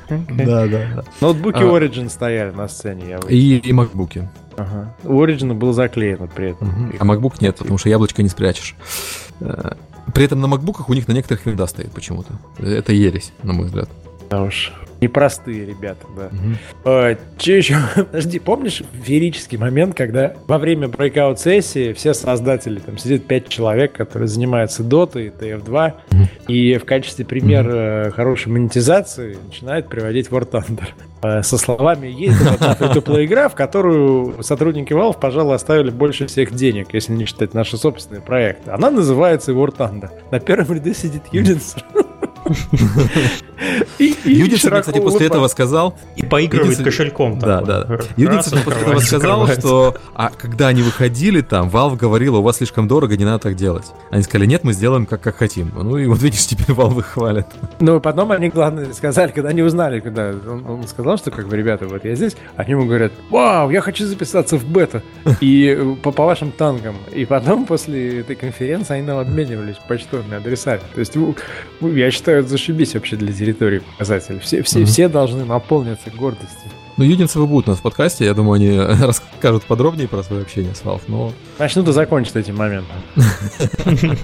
Да, 0.10 0.68
да. 0.68 1.04
Ноутбуки 1.22 1.60
а. 1.60 1.62
Origin 1.62 2.10
стояли 2.10 2.52
на 2.52 2.68
сцене. 2.68 3.18
И, 3.30 3.58
и 3.58 3.74
макбуки. 3.74 4.30
Ага. 4.58 4.94
У 5.04 5.24
Origin 5.24 5.54
был 5.54 5.72
заклеен 5.72 6.30
при 6.36 6.52
этом. 6.52 6.92
А 7.00 7.06
MacBook 7.06 7.36
нет, 7.40 7.56
потому 7.56 7.78
что 7.78 7.90
яблочко 7.90 8.22
не 8.22 8.30
спрячешь. 8.30 8.76
При 10.14 10.26
этом 10.26 10.42
на 10.42 10.48
макбуках 10.48 10.90
у 10.90 10.94
них 10.94 11.08
на 11.08 11.14
некоторых 11.14 11.46
винда 11.46 11.68
стоит 11.68 11.92
почему-то. 11.92 12.34
Это 12.58 12.94
ересь, 12.94 13.32
на 13.44 13.54
мой 13.54 13.66
взгляд. 13.66 13.90
Да 14.30 14.44
уж. 14.44 14.72
Непростые 15.02 15.66
ребята, 15.66 16.06
да. 16.16 16.26
Угу. 16.26 16.56
А, 16.86 17.18
че 17.38 17.58
еще? 17.58 17.78
Подожди, 17.96 18.40
помнишь 18.40 18.84
феерический 19.04 19.58
момент, 19.58 19.96
когда 19.96 20.34
во 20.48 20.58
время 20.58 20.88
breakout 20.88 21.38
сессии 21.38 21.94
все 21.94 22.14
создатели, 22.14 22.80
там 22.80 22.98
сидит 22.98 23.26
пять 23.26 23.48
человек, 23.48 23.94
которые 23.94 24.28
занимаются 24.28 24.84
Dota 24.84 25.26
и 25.26 25.30
TF2, 25.30 25.94
угу. 26.12 26.22
и 26.50 26.78
в 26.78 26.86
качестве 26.86 27.24
примера 27.24 28.08
угу. 28.08 28.16
хорошей 28.16 28.50
монетизации 28.50 29.38
начинают 29.46 29.88
приводить 29.88 30.28
War 30.28 30.50
Thunder. 30.50 30.90
А, 31.22 31.44
со 31.44 31.58
словами, 31.58 32.08
есть 32.08 32.42
одна 32.42 32.74
free 32.74 33.26
игра, 33.26 33.48
в 33.48 33.56
которую 33.56 34.44
сотрудники 34.44 34.92
Valve, 34.92 35.18
пожалуй, 35.20 35.56
оставили 35.56 35.92
больше 35.92 36.28
всех 36.28 36.54
денег, 36.54 36.88
если 36.94 37.14
не 37.14 37.26
считать 37.26 37.54
наши 37.54 37.78
собственные 37.78 38.22
проекты. 38.22 38.72
Она 38.72 38.92
называется 38.92 39.54
War 39.54 39.74
Thunder. 39.76 40.10
На 40.32 40.42
первом 40.42 40.76
ряду 40.76 40.94
сидит 40.94 41.24
Юнинсер. 41.32 41.86
Юдицер, 44.00 44.80
кстати, 44.80 45.00
после 45.00 45.28
этого 45.28 45.48
сказал... 45.48 45.98
И 46.16 46.26
поигрывает 46.26 46.82
кошельком. 46.84 47.40
Да, 47.40 47.62
да. 47.62 48.00
Юдицер 48.18 48.60
после 48.64 48.82
этого 48.82 49.00
сказал, 49.00 49.48
что 49.48 49.98
а 50.16 50.30
когда 50.30 50.68
они 50.68 50.82
выходили 50.82 51.42
там, 51.42 51.70
Valve 51.70 51.98
говорила, 51.98 52.38
у 52.38 52.42
вас 52.42 52.58
слишком 52.58 52.88
дорого, 52.88 53.18
не 53.18 53.26
надо 53.26 53.40
так 53.40 53.56
делать. 53.56 53.86
Они 54.12 54.24
сказали, 54.24 54.48
нет, 54.48 54.64
мы 54.64 54.74
сделаем 54.74 55.06
как, 55.06 55.22
как 55.22 55.38
хотим. 55.38 55.72
Ну 55.76 55.98
и 55.98 56.06
вот 56.06 56.22
видишь, 56.22 56.46
теперь 56.46 56.76
Valve 56.76 57.02
хвалят. 57.02 57.48
Ну, 57.80 58.00
потом 58.00 58.32
они, 58.32 58.50
главное, 58.50 58.94
сказали, 58.94 59.32
когда 59.32 59.50
они 59.50 59.62
узнали, 59.62 60.00
когда 60.00 60.30
он, 60.30 60.66
он 60.66 60.88
сказал, 60.88 61.18
что 61.18 61.32
как 61.32 61.48
бы, 61.48 61.58
ребята, 61.58 61.88
вот 61.88 62.06
я 62.06 62.16
здесь, 62.16 62.36
они 62.56 62.72
ему 62.72 62.86
говорят, 62.86 63.12
вау, 63.30 63.70
я 63.70 63.82
хочу 63.82 64.06
записаться 64.06 64.58
в 64.58 64.66
бета. 64.66 65.04
И 65.42 65.76
э, 65.78 65.96
по, 66.02 66.12
по 66.12 66.26
вашим 66.26 66.52
танкам. 66.52 66.96
И 67.14 67.26
потом, 67.26 67.66
после 67.66 68.22
этой 68.22 68.36
конференции, 68.36 68.96
они 68.96 69.04
нам 69.06 69.20
обменивались 69.20 69.76
почтовыми 69.88 70.38
адресами. 70.38 70.82
То 70.94 71.00
есть, 71.00 71.14
я 71.82 72.12
считаю, 72.12 72.39
это 72.40 72.50
зашибись 72.50 72.94
вообще 72.94 73.16
для 73.16 73.34
территории 73.34 73.80
показатель. 73.80 74.40
Все, 74.40 74.62
все, 74.64 74.82
mm-hmm. 74.82 74.86
все 74.86 75.08
должны 75.10 75.46
наполниться 75.46 76.10
гордостью. 76.12 76.72
Ну, 76.98 77.06
Юдинцевы 77.06 77.48
будут 77.48 77.70
у 77.70 77.72
нас 77.72 77.80
в 77.80 77.82
подкасте, 77.82 78.26
я 78.26 78.34
думаю, 78.34 78.56
они 78.56 78.78
расскажут 79.06 79.64
подробнее 79.64 80.08
про 80.08 80.22
свое 80.22 80.42
общение 80.42 80.76
с 80.76 80.82
Valve, 80.82 81.04
но... 81.08 81.32
Начнут 81.58 81.88
и 81.88 81.94
закончат 81.94 82.36
этим 82.36 82.58
моментом. 82.58 82.98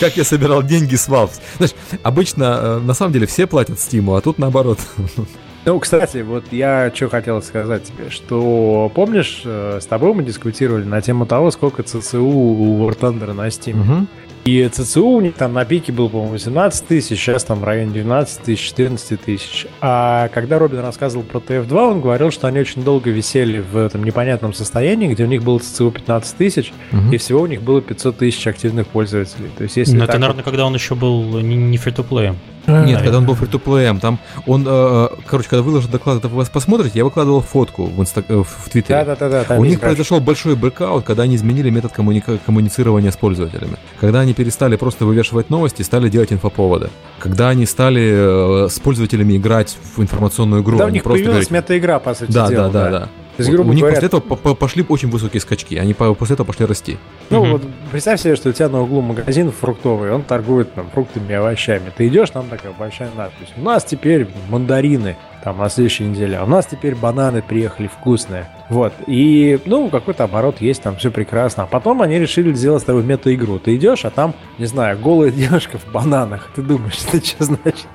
Как 0.00 0.16
я 0.16 0.24
собирал 0.24 0.62
деньги 0.62 0.94
с 0.96 1.08
Valve. 1.08 1.32
Знаешь, 1.58 1.74
обычно, 2.02 2.44
э, 2.44 2.78
на 2.78 2.94
самом 2.94 3.12
деле, 3.12 3.26
все 3.26 3.46
платят 3.46 3.76
Steam, 3.76 4.16
а 4.16 4.20
тут 4.20 4.38
наоборот. 4.38 4.78
Ну, 5.64 5.78
кстати, 5.78 6.22
вот 6.22 6.46
я 6.50 6.90
что 6.92 7.08
хотел 7.08 7.40
сказать 7.40 7.84
тебе, 7.84 8.10
что 8.10 8.90
помнишь, 8.92 9.42
э, 9.44 9.78
с 9.80 9.86
тобой 9.86 10.12
мы 10.12 10.24
дискутировали 10.24 10.82
на 10.82 11.00
тему 11.00 11.24
того, 11.24 11.52
сколько 11.52 11.84
ЦЦУ 11.84 12.18
у 12.18 12.84
War 12.84 12.98
Thunder 12.98 13.32
на 13.32 13.46
Steam. 13.46 13.80
Угу. 13.80 14.06
И 14.44 14.68
ЦЦУ 14.68 15.06
у 15.06 15.20
них 15.20 15.34
там 15.34 15.52
на 15.52 15.64
пике 15.64 15.92
был, 15.92 16.08
по-моему, 16.08 16.32
18 16.32 16.86
тысяч, 16.86 17.18
сейчас 17.20 17.44
там 17.44 17.60
в 17.60 17.64
районе 17.64 17.92
12 17.92 18.42
тысяч, 18.42 18.68
14 18.70 19.20
тысяч. 19.20 19.66
А 19.80 20.28
когда 20.28 20.58
Робин 20.58 20.80
рассказывал 20.80 21.24
про 21.24 21.38
TF2, 21.38 21.90
он 21.90 22.00
говорил, 22.00 22.32
что 22.32 22.48
они 22.48 22.58
очень 22.58 22.82
долго 22.82 23.10
висели 23.10 23.60
в 23.60 23.76
этом 23.76 24.02
непонятном 24.02 24.52
состоянии, 24.52 25.08
где 25.08 25.24
у 25.24 25.28
них 25.28 25.44
было 25.44 25.60
ЦЦУ 25.60 25.92
15 25.92 26.36
тысяч, 26.36 26.72
угу. 26.90 27.12
и 27.12 27.18
всего 27.18 27.42
у 27.42 27.46
них 27.46 27.62
было 27.62 27.80
500 27.80 28.18
тысяч 28.18 28.44
активных 28.46 28.88
пользователей. 28.88 29.50
То 29.56 29.62
есть, 29.62 29.76
если 29.76 29.96
Но 29.96 30.04
это, 30.04 30.18
наверное, 30.18 30.42
когда 30.42 30.66
он 30.66 30.74
еще 30.74 30.96
был 30.96 31.22
не, 31.40 31.54
не 31.54 31.78
фри-то-плеем. 31.78 32.36
Нет, 32.66 32.76
Наверное. 32.76 33.02
когда 33.02 33.18
он 33.18 33.26
был 33.26 33.34
фри-то-плеем, 33.34 33.98
там 33.98 34.18
он, 34.46 34.64
э, 34.66 35.08
короче, 35.26 35.48
когда 35.48 35.62
выложил 35.62 35.90
доклад, 35.90 36.18
это 36.18 36.28
вы 36.28 36.36
вас 36.36 36.48
посмотрите, 36.48 36.98
я 36.98 37.04
выкладывал 37.04 37.40
фотку 37.40 37.86
в, 37.86 38.00
инста, 38.00 38.22
э, 38.28 38.42
в 38.42 38.70
Твиттере. 38.70 39.04
Да, 39.04 39.16
да, 39.16 39.28
да, 39.28 39.44
да. 39.48 39.58
У 39.58 39.64
них 39.64 39.80
произошел 39.80 40.20
большой 40.20 40.54
брекаут, 40.54 41.04
когда 41.04 41.24
они 41.24 41.36
изменили 41.36 41.70
метод 41.70 41.92
коммуника- 41.92 42.38
коммуницирования 42.44 43.10
с 43.10 43.16
пользователями. 43.16 43.76
Когда 44.00 44.20
они 44.20 44.32
перестали 44.32 44.76
просто 44.76 45.04
вывешивать 45.04 45.50
новости, 45.50 45.82
стали 45.82 46.08
делать 46.08 46.32
инфоповоды. 46.32 46.90
Когда 47.18 47.48
они 47.48 47.66
стали 47.66 48.64
э, 48.64 48.68
с 48.68 48.78
пользователями 48.78 49.36
играть 49.36 49.76
в 49.96 50.00
информационную 50.00 50.62
игру. 50.62 50.78
Да, 50.78 50.86
у 50.86 50.88
них 50.88 51.02
появилась 51.02 51.48
говорить... 51.48 51.50
мета-игра, 51.50 51.98
по 51.98 52.14
сути 52.14 52.30
да, 52.30 52.48
дела. 52.48 52.68
Да, 52.68 52.84
да, 52.84 52.90
да. 52.90 52.98
да. 53.00 53.06
То 53.06 53.21
есть, 53.42 53.54
грубо 53.54 53.70
у 53.70 53.72
них 53.72 53.80
говоря, 53.80 53.94
после 53.96 54.06
этого 54.08 54.54
пошли 54.54 54.84
очень 54.88 55.08
высокие 55.10 55.40
скачки, 55.40 55.76
они 55.76 55.94
после 55.94 56.34
этого 56.34 56.46
пошли 56.46 56.66
расти. 56.66 56.98
Ну 57.30 57.42
угу. 57.42 57.50
вот 57.52 57.62
представь 57.90 58.20
себе, 58.20 58.36
что 58.36 58.50
у 58.50 58.52
тебя 58.52 58.68
на 58.68 58.82
углу 58.82 59.00
магазин 59.00 59.50
фруктовый, 59.50 60.12
он 60.12 60.22
торгует 60.22 60.72
там 60.74 60.88
фруктами 60.90 61.32
и 61.32 61.34
овощами. 61.34 61.92
Ты 61.96 62.08
идешь, 62.08 62.30
там 62.30 62.48
такая 62.48 62.72
большая 62.72 63.10
надпись. 63.16 63.48
У 63.56 63.62
нас 63.62 63.84
теперь 63.84 64.28
мандарины 64.48 65.16
там 65.42 65.58
на 65.58 65.68
следующей 65.68 66.04
неделе, 66.04 66.38
а 66.38 66.44
у 66.44 66.46
нас 66.46 66.66
теперь 66.66 66.94
бананы 66.94 67.42
приехали 67.42 67.88
вкусные. 67.88 68.48
Вот. 68.68 68.92
И, 69.06 69.58
ну, 69.64 69.90
какой-то 69.90 70.24
оборот 70.24 70.60
есть, 70.60 70.82
там 70.82 70.96
все 70.96 71.10
прекрасно. 71.10 71.64
А 71.64 71.66
потом 71.66 72.00
они 72.00 72.18
решили 72.18 72.52
сделать 72.54 72.82
с 72.82 72.86
тобой 72.86 73.02
мета-игру. 73.02 73.58
Ты 73.58 73.76
идешь, 73.76 74.04
а 74.04 74.10
там, 74.10 74.34
не 74.58 74.66
знаю, 74.66 74.98
голая 74.98 75.30
девушка 75.32 75.78
в 75.78 75.90
бананах. 75.90 76.48
Ты 76.54 76.62
думаешь, 76.62 76.98
это 77.12 77.24
что 77.24 77.44
значит? 77.44 77.86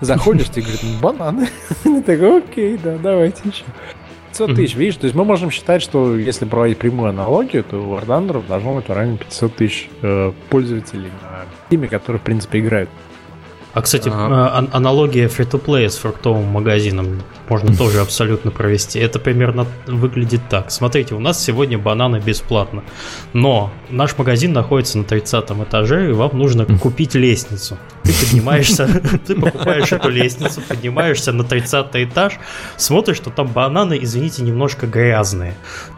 Заходишь, 0.00 0.48
ты 0.48 0.60
говоришь, 0.60 0.82
ну, 0.82 1.00
бананы. 1.00 1.48
Ты 1.82 2.02
такой, 2.02 2.38
окей, 2.38 2.78
да, 2.82 2.96
давайте 2.98 3.40
еще. 3.44 3.64
500 4.32 4.56
тысяч, 4.56 4.76
видишь, 4.76 4.96
то 4.96 5.04
есть 5.04 5.14
мы 5.14 5.24
можем 5.24 5.50
считать, 5.50 5.82
что 5.82 6.16
если 6.16 6.46
проводить 6.46 6.78
прямую 6.78 7.10
аналогию, 7.10 7.64
то 7.64 7.76
у 7.76 7.98
Thunder 7.98 8.42
должно 8.46 8.74
быть 8.74 8.88
в 8.88 8.92
районе 8.92 9.18
500 9.18 9.54
тысяч 9.54 9.90
э, 10.00 10.32
пользователей 10.48 11.10
на 11.22 11.44
Steam, 11.68 11.86
которые, 11.88 12.18
в 12.18 12.22
принципе, 12.22 12.60
играют. 12.60 12.88
А, 13.74 13.82
кстати, 13.82 14.10
а... 14.12 14.66
аналогия 14.72 15.26
free-to-play 15.26 15.88
с 15.88 15.96
фруктовым 15.96 16.44
магазином 16.44 17.22
можно 17.48 17.74
тоже 17.76 18.00
абсолютно 18.00 18.50
провести. 18.50 18.98
Это 18.98 19.18
примерно 19.18 19.66
выглядит 19.86 20.40
так. 20.48 20.70
Смотрите, 20.70 21.14
у 21.14 21.20
нас 21.20 21.42
сегодня 21.42 21.78
бананы 21.78 22.18
бесплатно, 22.18 22.82
но 23.32 23.70
наш 23.90 24.16
магазин 24.16 24.52
находится 24.52 24.98
на 24.98 25.04
30 25.04 25.50
этаже, 25.50 26.10
и 26.10 26.12
вам 26.12 26.38
нужно 26.38 26.64
купить 26.64 27.14
лестницу. 27.14 27.78
Ты 28.04 28.12
поднимаешься, 28.12 28.88
ты 29.26 29.34
покупаешь 29.34 29.92
эту 29.92 30.08
лестницу, 30.08 30.60
поднимаешься 30.66 31.32
на 31.32 31.44
30 31.44 31.86
этаж, 31.94 32.38
смотришь, 32.76 33.16
что 33.16 33.30
там 33.30 33.48
бананы, 33.48 33.98
извините, 34.00 34.42
немножко 34.42 34.86
грязные. 34.86 35.54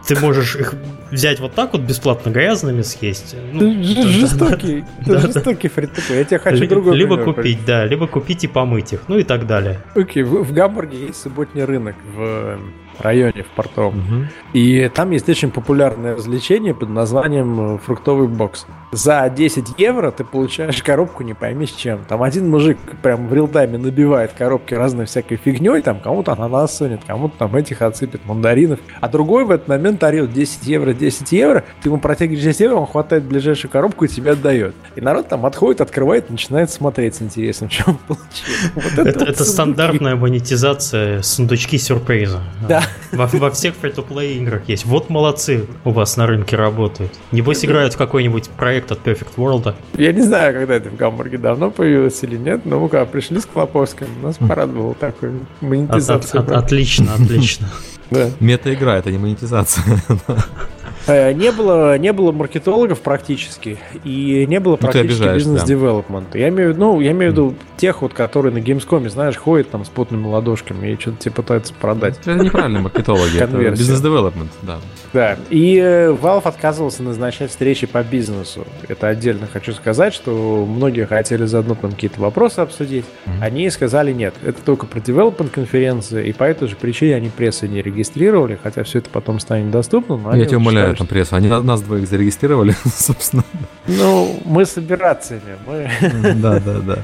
Ты 0.07 0.19
можешь 0.19 0.57
их 0.57 0.75
взять 1.11 1.41
вот 1.41 1.55
так 1.55 1.73
вот 1.73 1.83
бесплатно 1.83 2.31
грязными 2.31 2.83
съесть. 2.83 3.37
Ну, 3.53 3.83
жестокий, 3.83 4.85
да, 5.07 5.21
жестокий 5.21 5.69
фри 5.69 5.89
Я 6.11 6.25
тебе 6.25 6.39
хочу 6.39 6.67
другой 6.67 6.97
Либо 6.97 7.17
купить, 7.17 7.64
да, 7.65 7.85
либо 7.85 8.07
купить 8.07 8.45
и 8.45 8.49
помыть 8.49 8.93
их, 8.93 9.03
ну 9.09 9.19
и 9.19 9.25
так 9.25 9.47
далее. 9.47 9.81
Окей, 9.95 10.23
в 10.23 10.53
Гамбурге 10.53 11.07
есть 11.07 11.23
субботний 11.23 11.65
рынок 11.65 11.97
в 12.15 12.59
районе 13.01 13.43
в 13.43 13.49
портовом. 13.49 13.99
Угу. 13.99 14.25
И 14.55 14.91
там 14.95 15.11
есть 15.11 15.29
очень 15.29 15.51
популярное 15.51 16.17
развлечение 16.17 16.75
под 16.75 16.91
названием 16.91 17.77
э, 17.77 17.79
фруктовый 17.79 18.29
бокс. 18.29 18.67
За 18.93 19.29
10 19.29 19.75
евро 19.79 20.13
ты 20.13 20.23
получаешь 20.23 20.81
коробку 20.83 21.25
не 21.25 21.35
пойми 21.35 21.67
с 21.67 21.73
чем. 21.73 22.05
Там 22.05 22.23
один 22.23 22.49
мужик 22.49 22.79
прям 23.03 23.27
в 23.27 23.35
реалтайме 23.35 23.77
набивает 23.77 24.33
коробки 24.33 24.75
разной 24.75 25.07
всякой 25.07 25.37
фигней, 25.37 25.83
там 25.83 25.99
кому-то 25.99 26.33
ананас 26.33 26.77
сунет, 26.77 27.01
кому-то 27.05 27.35
там 27.39 27.57
этих 27.57 27.83
отсыпет, 27.83 28.25
мандаринов. 28.25 28.79
А 29.01 29.09
другой 29.09 29.45
в 29.45 29.51
этот 29.51 29.67
момент 29.67 30.03
орет 30.05 30.33
10 30.33 30.67
евро, 30.69 30.93
10 30.93 31.33
евро, 31.33 31.65
ты 31.83 31.89
ему 31.89 31.99
протягиваешь 31.99 32.45
10 32.45 32.61
евро, 32.61 32.77
он 32.77 32.87
хватает 32.87 33.25
ближайшую 33.25 33.69
коробку 33.71 34.05
и 34.05 34.09
тебе 34.09 34.31
отдает. 34.31 34.77
И 34.95 35.01
народ 35.01 35.29
там 35.29 35.45
отходит, 35.45 35.81
открывает, 35.81 36.31
начинает 36.31 36.71
смотреть 36.71 37.17
с 37.17 37.23
интересом, 37.23 37.71
что 37.71 37.91
он 37.91 37.99
получил. 38.07 38.71
Вот 38.77 38.85
это, 38.85 39.09
это, 39.09 39.19
вот 39.19 39.29
это 39.29 39.45
стандартная 39.45 40.15
монетизация 40.15 41.23
сундучки 41.23 41.79
сюрприза. 41.79 42.43
Да, 42.69 42.84
во, 43.13 43.27
во 43.27 43.51
всех 43.51 43.75
free-to-play 43.81 44.35
играх 44.35 44.69
есть. 44.69 44.85
Вот 44.85 45.11
молодцы 45.11 45.67
у 45.85 45.91
вас 45.91 46.17
на 46.17 46.27
рынке 46.27 46.57
работают. 46.57 47.13
Небось 47.33 47.65
играют 47.65 47.95
в 47.95 47.97
какой-нибудь 47.97 48.49
проект 48.51 48.93
от 48.93 49.07
Perfect 49.07 49.37
World. 49.37 49.75
Я 49.97 50.13
не 50.13 50.23
знаю, 50.23 50.55
когда 50.55 50.75
это 50.75 50.91
в 50.91 50.97
Гамбурге 50.97 51.39
давно 51.39 51.71
появилось 51.71 52.23
или 52.23 52.37
нет, 52.37 52.65
но 52.65 52.81
мы 52.81 52.89
когда 52.89 53.05
пришли 53.05 53.41
с 53.41 53.47
Клоповским, 53.47 54.07
у 54.23 54.27
нас 54.27 54.37
парад 54.37 54.71
был 54.71 54.95
такой, 54.95 55.33
монетизация. 55.61 56.41
От, 56.41 56.49
от, 56.49 56.57
от, 56.57 56.65
отлично, 56.65 57.15
отлично. 57.15 57.69
Да. 58.11 58.31
Мета-игра, 58.41 58.97
это 58.97 59.11
не 59.11 59.19
монетизация. 59.19 59.85
Э, 61.07 61.33
не 61.33 61.53
было, 61.53 61.99
не 61.99 62.13
было 62.13 62.33
маркетологов 62.33 63.01
практически, 63.01 63.79
и 64.05 64.47
не 64.49 64.59
было 64.61 64.73
ну, 64.73 64.79
практически 64.79 65.35
бизнес-девелопмента. 65.35 66.33
Да. 66.33 66.39
Я 66.39 66.49
имею 66.49 66.75
ну, 66.77 67.01
я 67.01 67.13
имею 67.13 67.31
в 67.31 67.35
виду 67.35 67.55
тех 67.77 68.03
вот, 68.03 68.15
которые 68.15 68.53
на 68.53 68.59
Gamescom, 68.59 69.09
знаешь, 69.11 69.37
ходят 69.37 69.71
там 69.71 69.85
с 69.85 69.89
потными 69.89 70.27
ладошками 70.27 70.93
и 70.93 70.99
что-то 70.99 71.19
тебе 71.19 71.33
пытаются 71.33 71.75
продать. 71.75 72.19
Это 72.25 72.35
неправильно 72.35 72.81
маркетологи, 72.81 73.39
это 73.39 73.57
бизнес-девелопмент, 73.71 74.51
да. 74.63 74.79
Да, 75.15 75.37
и 75.49 75.77
э, 75.77 76.11
Valve 76.11 76.43
отказывался 76.43 77.05
назначать 77.05 77.51
встречи 77.51 77.87
по 77.87 78.03
бизнесу. 78.03 78.67
Это 78.89 79.07
отдельно 79.07 79.47
хочу 79.47 79.73
сказать, 79.73 80.13
что 80.13 80.67
многие 80.69 81.07
хотели 81.07 81.45
заодно 81.45 81.77
там 81.77 81.93
какие-то 81.93 82.21
вопросы 82.21 82.59
обсудить. 82.59 83.05
Mm-hmm. 83.05 83.41
Они 83.41 83.71
сказали 83.71 84.13
нет, 84.13 84.35
это 84.45 84.61
только 84.61 84.87
про 84.87 84.99
development 84.99 85.51
конференции, 85.51 86.27
и 86.29 86.33
по 86.33 86.43
этой 86.43 86.67
же 86.67 86.75
причине 86.75 87.15
они 87.15 87.29
прессы 87.29 87.69
не 87.69 87.81
регистрировали, 87.81 88.59
хотя 88.61 88.83
все 88.83 88.99
это 88.99 89.09
потом 89.09 89.39
станет 89.39 89.71
доступно. 89.71 90.17
Но 90.17 90.35
Я 90.35 90.47
тебя 90.47 90.59
умоляю, 90.59 90.97
там 90.97 91.07
прессу. 91.07 91.37
Они 91.37 91.49
нас 91.49 91.81
двоих 91.83 92.09
зарегистрировали, 92.09 92.75
собственно. 92.85 93.45
Ну, 93.87 94.41
мы 94.45 94.67
с 94.67 94.77
операциями. 94.77 95.57
Мы... 95.65 95.89
Да, 96.35 96.59
да, 96.59 96.99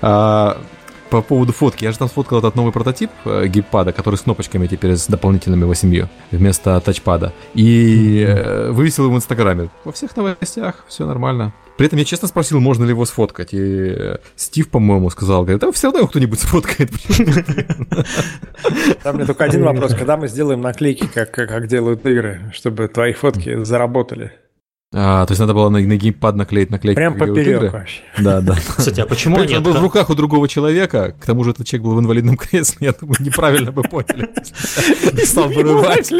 да. 0.00 0.56
А, 1.08 1.18
по 1.18 1.22
поводу 1.22 1.52
фотки. 1.52 1.84
Я 1.84 1.92
же 1.92 1.98
там 1.98 2.08
сфоткал 2.08 2.38
этот 2.38 2.54
новый 2.54 2.72
прототип 2.72 3.10
э, 3.24 3.46
гейпада, 3.46 3.92
который 3.92 4.16
с 4.16 4.20
кнопочками 4.22 4.66
теперь 4.66 4.96
с 4.96 5.06
дополнительными 5.06 5.64
8 5.64 6.06
вместо 6.32 6.80
тачпада. 6.80 7.32
И 7.54 8.24
э, 8.26 8.70
вывесил 8.70 9.04
его 9.04 9.14
в 9.14 9.16
Инстаграме. 9.16 9.68
Во 9.84 9.92
всех 9.92 10.16
новостях 10.16 10.84
все 10.88 11.06
нормально. 11.06 11.52
При 11.76 11.86
этом 11.86 11.98
я 11.98 12.04
честно 12.04 12.26
спросил, 12.26 12.60
можно 12.60 12.84
ли 12.84 12.90
его 12.90 13.04
сфоткать. 13.04 13.54
И 13.54 13.58
э, 13.58 14.18
Стив, 14.36 14.68
по-моему, 14.68 15.10
сказал, 15.10 15.42
говорит, 15.42 15.60
да 15.60 15.70
все 15.72 15.88
равно 15.88 16.00
его 16.00 16.08
кто-нибудь 16.08 16.40
сфоткает. 16.40 16.90
Там 19.02 19.16
мне 19.16 19.26
только 19.26 19.44
один 19.44 19.62
вопрос. 19.62 19.94
Когда 19.98 20.16
мы 20.16 20.28
сделаем 20.28 20.60
наклейки, 20.60 21.06
как, 21.06 21.30
как 21.30 21.66
делают 21.68 22.04
игры, 22.04 22.50
чтобы 22.52 22.88
твои 22.88 23.12
фотки 23.12 23.62
заработали? 23.62 24.32
А, 24.94 25.26
то 25.26 25.32
есть 25.32 25.40
надо 25.40 25.52
было 25.52 25.68
на, 25.68 25.80
на 25.80 25.96
геймпад 25.96 26.34
наклеить 26.34 26.70
наклейки. 26.70 26.96
Прям 26.96 27.18
поперек 27.18 27.72
вообще. 27.72 28.00
Да, 28.18 28.40
да. 28.40 28.56
Кстати, 28.76 29.00
а 29.00 29.06
почему 29.06 29.38
они... 29.38 29.54
Он 29.54 29.62
был 29.62 29.74
в 29.74 29.82
руках 29.82 30.08
у 30.08 30.14
другого 30.14 30.48
человека, 30.48 31.14
к 31.20 31.26
тому 31.26 31.44
же 31.44 31.50
этот 31.50 31.66
человек 31.66 31.84
был 31.84 31.94
в 31.94 32.00
инвалидном 32.00 32.38
кресле, 32.38 32.86
я 32.86 32.92
думаю, 32.92 33.16
неправильно 33.20 33.70
бы 33.70 33.82
поняли. 33.82 34.30
Стал 35.26 35.50
вырывать. 35.50 36.10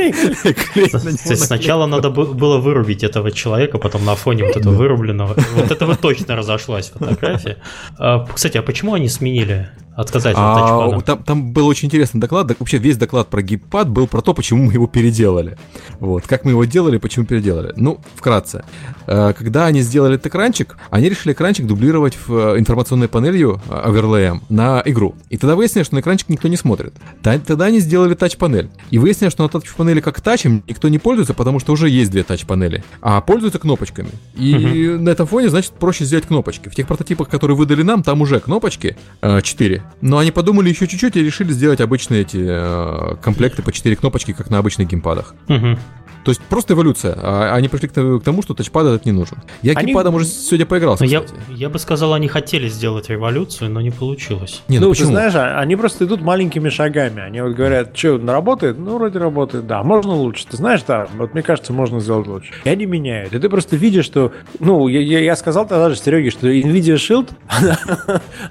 Сначала 1.39 1.87
надо 1.87 2.11
было 2.11 2.59
вырубить 2.59 3.03
этого 3.03 3.31
человека, 3.31 3.79
потом 3.79 4.05
на 4.05 4.15
фоне 4.17 4.45
вот 4.45 4.57
этого 4.57 4.75
вырубленного. 4.75 5.35
Вот 5.55 5.71
этого 5.71 5.97
точно 5.97 6.37
разошлась 6.37 6.91
фотография. 6.91 7.57
А, 7.99 8.27
кстати, 8.27 8.59
а 8.59 8.63
почему 8.63 8.93
они 8.93 9.09
сменили 9.09 9.71
отказать 9.99 10.37
от 10.37 10.41
а, 10.41 11.01
там, 11.01 11.25
там 11.25 11.53
был 11.53 11.67
очень 11.67 11.87
интересный 11.87 12.21
доклад. 12.21 12.55
Вообще 12.57 12.79
весь 12.79 12.97
доклад 12.97 13.27
про 13.29 13.43
геймпад 13.43 13.89
был 13.89 14.07
про 14.07 14.21
то, 14.21 14.33
почему 14.33 14.67
мы 14.67 14.73
его 14.73 14.87
переделали. 14.87 15.59
Вот. 15.99 16.25
Как 16.25 16.45
мы 16.45 16.53
его 16.53 16.65
делали, 16.65 16.99
почему 16.99 17.27
переделали. 17.27 17.73
Ну, 17.75 17.99
вкратце. 18.15 18.65
Э, 19.09 19.33
когда 19.37 19.67
они 19.67 19.81
сделали 19.81 20.15
этот 20.15 20.29
экранчик, 20.29 20.77
они 20.91 21.09
решили 21.09 21.33
экранчик 21.33 21.67
дублировать 21.67 22.15
в 22.15 22.55
э, 22.55 22.59
информационной 22.61 23.09
панелью 23.09 23.61
э, 23.69 23.75
оверлеем 23.75 24.43
на 24.49 24.83
игру. 24.85 25.17
И 25.31 25.37
тогда 25.37 25.57
выяснилось, 25.57 25.87
что 25.89 25.97
на 25.97 26.01
экранчик 26.01 26.29
никто 26.29 26.47
не 26.47 26.57
смотрит. 26.57 26.95
Тогда 27.23 27.65
они 27.65 27.81
сделали 27.81 28.15
тач-панель. 28.15 28.71
И 28.91 28.99
выяснилось, 28.99 29.33
что 29.33 29.43
на 29.43 29.49
тач-панели 29.49 29.99
как 30.01 30.21
тачем 30.21 30.63
никто 30.69 30.89
не 30.89 30.99
пользуется, 30.99 31.35
потому 31.35 31.59
что 31.59 31.73
уже 31.73 31.89
есть 31.89 32.13
две 32.13 32.23
тач-панели. 32.23 32.85
А 33.01 33.21
пользуются 33.21 33.59
кнопочками. 33.59 34.11
И 34.37 34.55
uh-huh. 34.55 34.99
на 34.99 35.09
этом 35.09 35.27
фоне, 35.27 35.49
значит, 35.49 35.73
проще 35.73 36.05
сделать 36.05 36.27
кнопочки. 36.27 36.69
В 36.69 36.75
тех 36.77 36.87
прототипах, 36.87 37.29
которые 37.29 37.57
выдали 37.57 37.83
нам, 37.83 38.05
там 38.05 38.21
уже 38.21 38.39
кнопочки 38.39 38.97
4. 39.21 39.83
Но 40.01 40.19
они 40.19 40.31
подумали 40.31 40.69
еще 40.69 40.87
чуть-чуть 40.87 41.17
и 41.17 41.23
решили 41.23 41.53
сделать 41.53 41.81
обычные 41.81 42.23
эти 42.23 42.39
э, 42.41 43.17
комплекты 43.21 43.63
по 43.63 43.73
4 43.73 43.97
кнопочки, 43.97 44.33
как 44.33 44.51
на 44.51 44.59
обычных 44.59 44.89
геймпадах. 44.89 45.35
Угу. 45.49 45.79
То 46.25 46.31
есть 46.31 46.41
просто 46.43 46.75
эволюция. 46.75 47.15
А 47.21 47.55
они 47.55 47.69
пришли 47.69 47.89
к 47.89 48.23
тому, 48.23 48.43
что 48.43 48.55
тачпад 48.55 48.87
этот 48.87 49.07
не 49.07 49.13
нужен. 49.13 49.39
Я 49.63 49.73
они... 49.73 49.87
геймпадом 49.87 50.15
уже 50.15 50.27
сегодня 50.27 50.67
поигрался, 50.67 51.05
я, 51.05 51.25
я 51.49 51.69
бы 51.69 51.79
сказал, 51.79 52.13
они 52.13 52.29
хотели 52.29 52.69
сделать 52.69 53.09
революцию, 53.09 53.71
но 53.71 53.81
не 53.81 53.91
получилось. 53.91 54.63
Не, 54.69 54.79
ну, 54.79 54.87
ну 54.87 54.91
почему? 54.91 55.09
ты 55.09 55.13
знаешь, 55.13 55.35
а, 55.35 55.59
они 55.59 55.77
просто 55.77 56.05
идут 56.05 56.21
маленькими 56.21 56.69
шагами. 56.69 57.23
Они 57.23 57.41
вот 57.41 57.55
говорят, 57.55 57.97
что, 57.97 58.19
работает? 58.19 58.79
Ну, 58.79 58.97
вроде 58.97 59.19
работает. 59.19 59.67
Да, 59.67 59.83
можно 59.83 60.13
лучше. 60.13 60.47
Ты 60.47 60.57
знаешь, 60.57 60.83
да, 60.87 61.09
вот 61.17 61.35
мне 61.35 61.43
кажется, 61.43 61.73
можно 61.73 62.01
сделать 62.01 62.27
лучше. 62.27 62.53
И 62.65 62.69
они 62.69 62.87
меняют. 62.87 63.33
И 63.33 63.39
ты 63.39 63.49
просто 63.49 63.77
видишь, 63.77 64.05
что... 64.05 64.33
Ну, 64.61 64.89
я, 64.89 65.01
я, 65.01 65.21
я 65.21 65.37
сказал 65.37 65.67
тогда 65.67 65.91
же 65.91 65.97
Сереге, 65.97 66.31
что 66.31 66.49
NVIDIA 66.49 66.97
Shield, 66.97 67.31
она, 67.49 67.79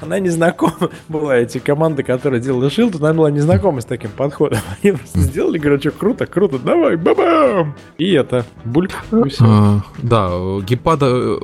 она 0.02 0.20
не 0.20 0.30
знакома 0.30 0.90
была, 1.08 1.38
эти 1.38 1.60
команды, 1.60 2.04
которые 2.04 2.42
делали 2.42 2.70
Shield, 2.70 2.98
она 2.98 3.14
была 3.14 3.32
не 3.32 3.40
знакома 3.40 3.82
с 3.82 3.86
таким 3.86 4.12
подходом. 4.12 4.60
Они 4.82 4.94
просто 4.94 5.20
сделали, 5.20 5.58
говорят, 5.58 5.82
что 5.82 5.92
круто, 5.92 6.26
круто, 6.26 6.60
давай, 6.60 6.98
бабам! 7.58 7.76
И 7.98 8.12
это, 8.12 8.46
бульк. 8.66 8.92
А, 9.40 9.82
да, 9.98 10.30
геймпада, 10.62 11.08
э, 11.10 11.40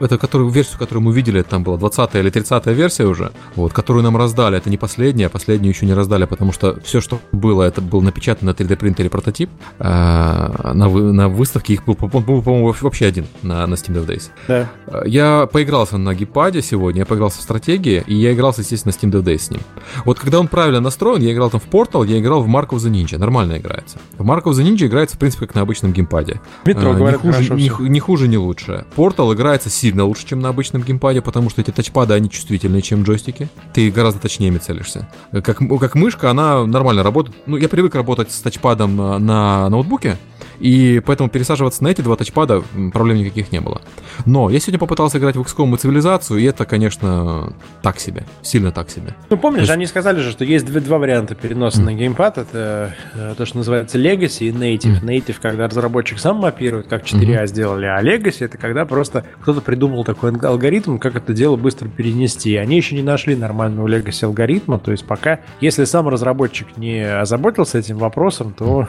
это 0.00 0.18
которую, 0.18 0.50
версию, 0.50 0.78
которую 0.78 1.04
мы 1.04 1.12
видели, 1.12 1.42
там 1.42 1.62
была 1.62 1.76
20 1.76 2.14
или 2.16 2.30
30 2.30 2.66
версия 2.66 3.04
уже, 3.04 3.32
вот, 3.54 3.72
которую 3.72 4.02
нам 4.02 4.16
раздали, 4.16 4.58
это 4.58 4.70
не 4.70 4.76
последняя, 4.76 5.28
последнюю 5.28 5.72
еще 5.72 5.86
не 5.86 5.94
раздали, 5.94 6.24
потому 6.24 6.52
что 6.52 6.78
все, 6.80 7.00
что 7.00 7.20
было, 7.32 7.62
это 7.62 7.80
был 7.80 8.02
напечатан 8.02 8.46
на 8.46 8.50
3D 8.50 8.76
принтере 8.76 9.10
прототип, 9.10 9.50
а, 9.78 10.72
на, 10.74 10.88
на 10.88 11.28
выставке 11.28 11.74
их 11.74 11.84
был, 11.84 11.94
по-моему, 11.94 12.74
вообще 12.80 13.06
один 13.06 13.26
на, 13.42 13.66
на 13.66 13.74
Steam 13.74 13.94
Dev 13.94 14.06
Days. 14.06 14.30
Да. 14.48 14.68
Я 15.04 15.46
поигрался 15.46 15.98
на 15.98 16.14
геймпаде 16.14 16.62
сегодня, 16.62 17.00
я 17.00 17.06
поигрался 17.06 17.38
в 17.38 17.42
стратегии, 17.42 18.04
и 18.06 18.14
я 18.14 18.32
игрался, 18.32 18.60
естественно, 18.60 18.94
на 18.94 19.06
Steam 19.06 19.12
Dev 19.12 19.24
Days 19.24 19.38
с 19.38 19.50
ним. 19.50 19.60
Вот 20.04 20.18
когда 20.18 20.40
он 20.40 20.48
правильно 20.48 20.80
настроен, 20.80 21.22
я 21.22 21.32
играл 21.32 21.50
там 21.50 21.60
в 21.60 21.68
Portal, 21.68 22.06
я 22.06 22.18
играл 22.18 22.42
в 22.42 22.48
Mark 22.48 22.68
of 22.68 22.78
the 22.78 22.90
Ninja, 22.90 23.18
нормально 23.18 23.58
играется. 23.58 23.98
В 24.18 24.28
Mark 24.28 24.44
of 24.44 24.52
the 24.52 24.64
Ninja 24.64 24.86
играется, 24.86 25.16
в 25.16 25.18
принципе, 25.18 25.46
как 25.46 25.55
на 25.56 25.62
обычном 25.62 25.92
геймпаде. 25.92 26.40
Метро, 26.64 26.92
а, 26.92 26.94
говорят, 26.94 27.24
не 27.24 27.32
хуже, 27.32 27.54
не, 27.54 27.88
не 27.88 28.00
хуже, 28.00 28.28
не 28.28 28.36
лучше. 28.36 28.86
Portal 28.96 29.34
играется 29.34 29.70
сильно 29.70 30.04
лучше, 30.04 30.26
чем 30.26 30.40
на 30.40 30.50
обычном 30.50 30.82
геймпаде, 30.82 31.20
потому 31.20 31.50
что 31.50 31.60
эти 31.60 31.72
тачпады, 31.72 32.14
они 32.14 32.30
чувствительнее, 32.30 32.82
чем 32.82 33.02
джойстики. 33.02 33.48
Ты 33.74 33.90
гораздо 33.90 34.20
точнее 34.20 34.50
целишься. 34.58 35.08
Как, 35.32 35.58
как 35.58 35.94
мышка, 35.94 36.30
она 36.30 36.64
нормально 36.66 37.02
работает. 37.02 37.36
Ну, 37.46 37.56
я 37.56 37.68
привык 37.68 37.94
работать 37.94 38.30
с 38.30 38.40
тачпадом 38.40 38.96
на, 38.96 39.18
на 39.18 39.68
ноутбуке, 39.68 40.16
И 40.60 41.00
поэтому 41.04 41.28
пересаживаться 41.28 41.82
на 41.84 41.88
эти 41.88 42.00
два 42.00 42.16
тачпада 42.16 42.62
проблем 42.92 43.18
никаких 43.18 43.52
не 43.52 43.60
было. 43.60 43.80
Но 44.24 44.50
я 44.50 44.58
сегодня 44.60 44.78
попытался 44.78 45.18
играть 45.18 45.36
в 45.36 45.40
XCOM 45.40 45.74
и 45.74 45.78
цивилизацию, 45.78 46.40
и 46.40 46.44
это, 46.44 46.64
конечно, 46.64 47.52
так 47.82 47.98
себе. 47.98 48.24
Сильно 48.42 48.72
так 48.72 48.90
себе. 48.90 49.14
Ну, 49.30 49.36
помнишь, 49.36 49.62
есть... 49.62 49.72
они 49.72 49.86
сказали 49.86 50.20
же, 50.20 50.30
что 50.30 50.44
есть 50.44 50.66
два, 50.66 50.80
два 50.80 50.98
варианта 50.98 51.34
переноса 51.34 51.80
mm. 51.80 51.84
на 51.84 51.94
геймпад. 51.94 52.38
Это 52.38 52.94
э, 53.14 53.34
то, 53.36 53.46
что 53.46 53.58
называется 53.58 53.98
Legacy 53.98 54.48
и 54.48 54.50
Native. 54.50 55.02
Mm. 55.02 55.04
Native, 55.04 55.36
когда 55.40 55.68
разработчик 55.68 56.18
сам 56.18 56.36
мапирует, 56.36 56.86
как 56.88 57.04
4А 57.04 57.20
mm-hmm. 57.20 57.46
сделали, 57.46 57.86
а 57.86 58.02
Legacy 58.02 58.44
это 58.44 58.58
когда 58.58 58.84
просто 58.84 59.24
кто-то 59.40 59.60
придумал 59.60 60.04
такой 60.04 60.32
алгоритм, 60.36 60.98
как 60.98 61.16
это 61.16 61.32
дело 61.32 61.56
быстро 61.56 61.88
перенести. 61.88 62.52
И 62.52 62.56
они 62.56 62.76
еще 62.76 62.94
не 62.94 63.02
нашли 63.02 63.36
нормального 63.36 63.88
Legacy 63.88 64.24
алгоритма. 64.24 64.78
То 64.78 64.92
есть 64.92 65.04
пока, 65.04 65.40
если 65.60 65.84
сам 65.84 66.08
разработчик 66.08 66.76
не 66.76 67.00
озаботился 67.00 67.78
этим 67.78 67.98
вопросом, 67.98 68.54
то... 68.56 68.88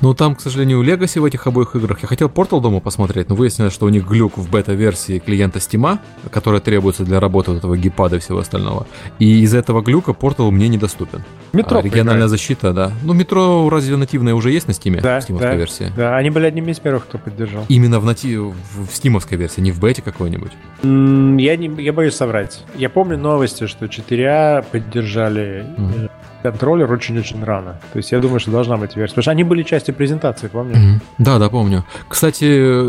Ну, 0.00 0.14
там, 0.14 0.34
к 0.34 0.40
сожалению, 0.40 0.79
Legacy 0.82 1.20
в 1.20 1.24
этих 1.24 1.46
обоих 1.46 1.74
играх. 1.76 2.02
Я 2.02 2.08
хотел 2.08 2.28
Portal 2.28 2.60
дома 2.60 2.80
посмотреть, 2.80 3.28
но 3.28 3.34
выяснилось, 3.34 3.72
что 3.72 3.86
у 3.86 3.88
них 3.88 4.06
глюк 4.06 4.38
в 4.38 4.50
бета-версии 4.50 5.18
клиента 5.18 5.58
Steam, 5.58 5.98
которая 6.30 6.60
требуется 6.60 7.04
для 7.04 7.20
работы 7.20 7.50
вот 7.50 7.58
этого 7.58 7.76
гипада 7.76 8.16
и 8.16 8.18
всего 8.18 8.38
остального. 8.38 8.86
И 9.18 9.40
из-за 9.42 9.58
этого 9.58 9.82
глюка 9.82 10.12
Portal 10.12 10.50
мне 10.50 10.68
недоступен. 10.68 11.22
Метро. 11.52 11.78
А, 11.78 11.82
региональная 11.82 12.28
защита, 12.28 12.72
да. 12.72 12.92
Ну, 13.02 13.12
метро 13.12 13.68
разве 13.70 13.96
нативное 13.96 14.34
уже 14.34 14.50
есть 14.50 14.68
на 14.68 14.72
Steam? 14.72 15.00
Да, 15.00 15.20
в 15.20 15.38
да, 15.38 15.54
версии? 15.54 15.92
Да, 15.96 16.16
они 16.16 16.30
были 16.30 16.46
одними 16.46 16.70
из 16.70 16.78
первых, 16.78 17.04
кто 17.04 17.18
поддержал. 17.18 17.64
Именно 17.68 18.00
в, 18.00 18.04
нати... 18.04 18.36
в 18.36 18.54
стимовской 18.92 19.36
версии, 19.36 19.60
не 19.60 19.72
в 19.72 19.80
бете 19.80 20.02
какой-нибудь? 20.02 20.52
Я, 20.82 21.56
не, 21.56 21.82
я 21.82 21.92
боюсь 21.92 22.14
соврать. 22.14 22.64
Я 22.76 22.88
помню 22.88 23.18
новости, 23.18 23.66
что 23.66 23.86
4А 23.86 24.64
поддержали 24.70 25.66
mm 25.76 26.10
контроллер 26.42 26.90
очень-очень 26.90 27.42
рано. 27.44 27.80
То 27.92 27.98
есть 27.98 28.12
я 28.12 28.20
думаю, 28.20 28.40
что 28.40 28.50
должна 28.50 28.76
быть 28.76 28.96
версия. 28.96 29.14
Потому 29.14 29.22
что 29.22 29.30
они 29.30 29.44
были 29.44 29.62
частью 29.62 29.94
презентации, 29.94 30.48
помнишь? 30.48 30.76
Mm-hmm. 30.76 31.00
Да, 31.18 31.38
да, 31.38 31.48
помню. 31.48 31.84
Кстати, 32.08 32.44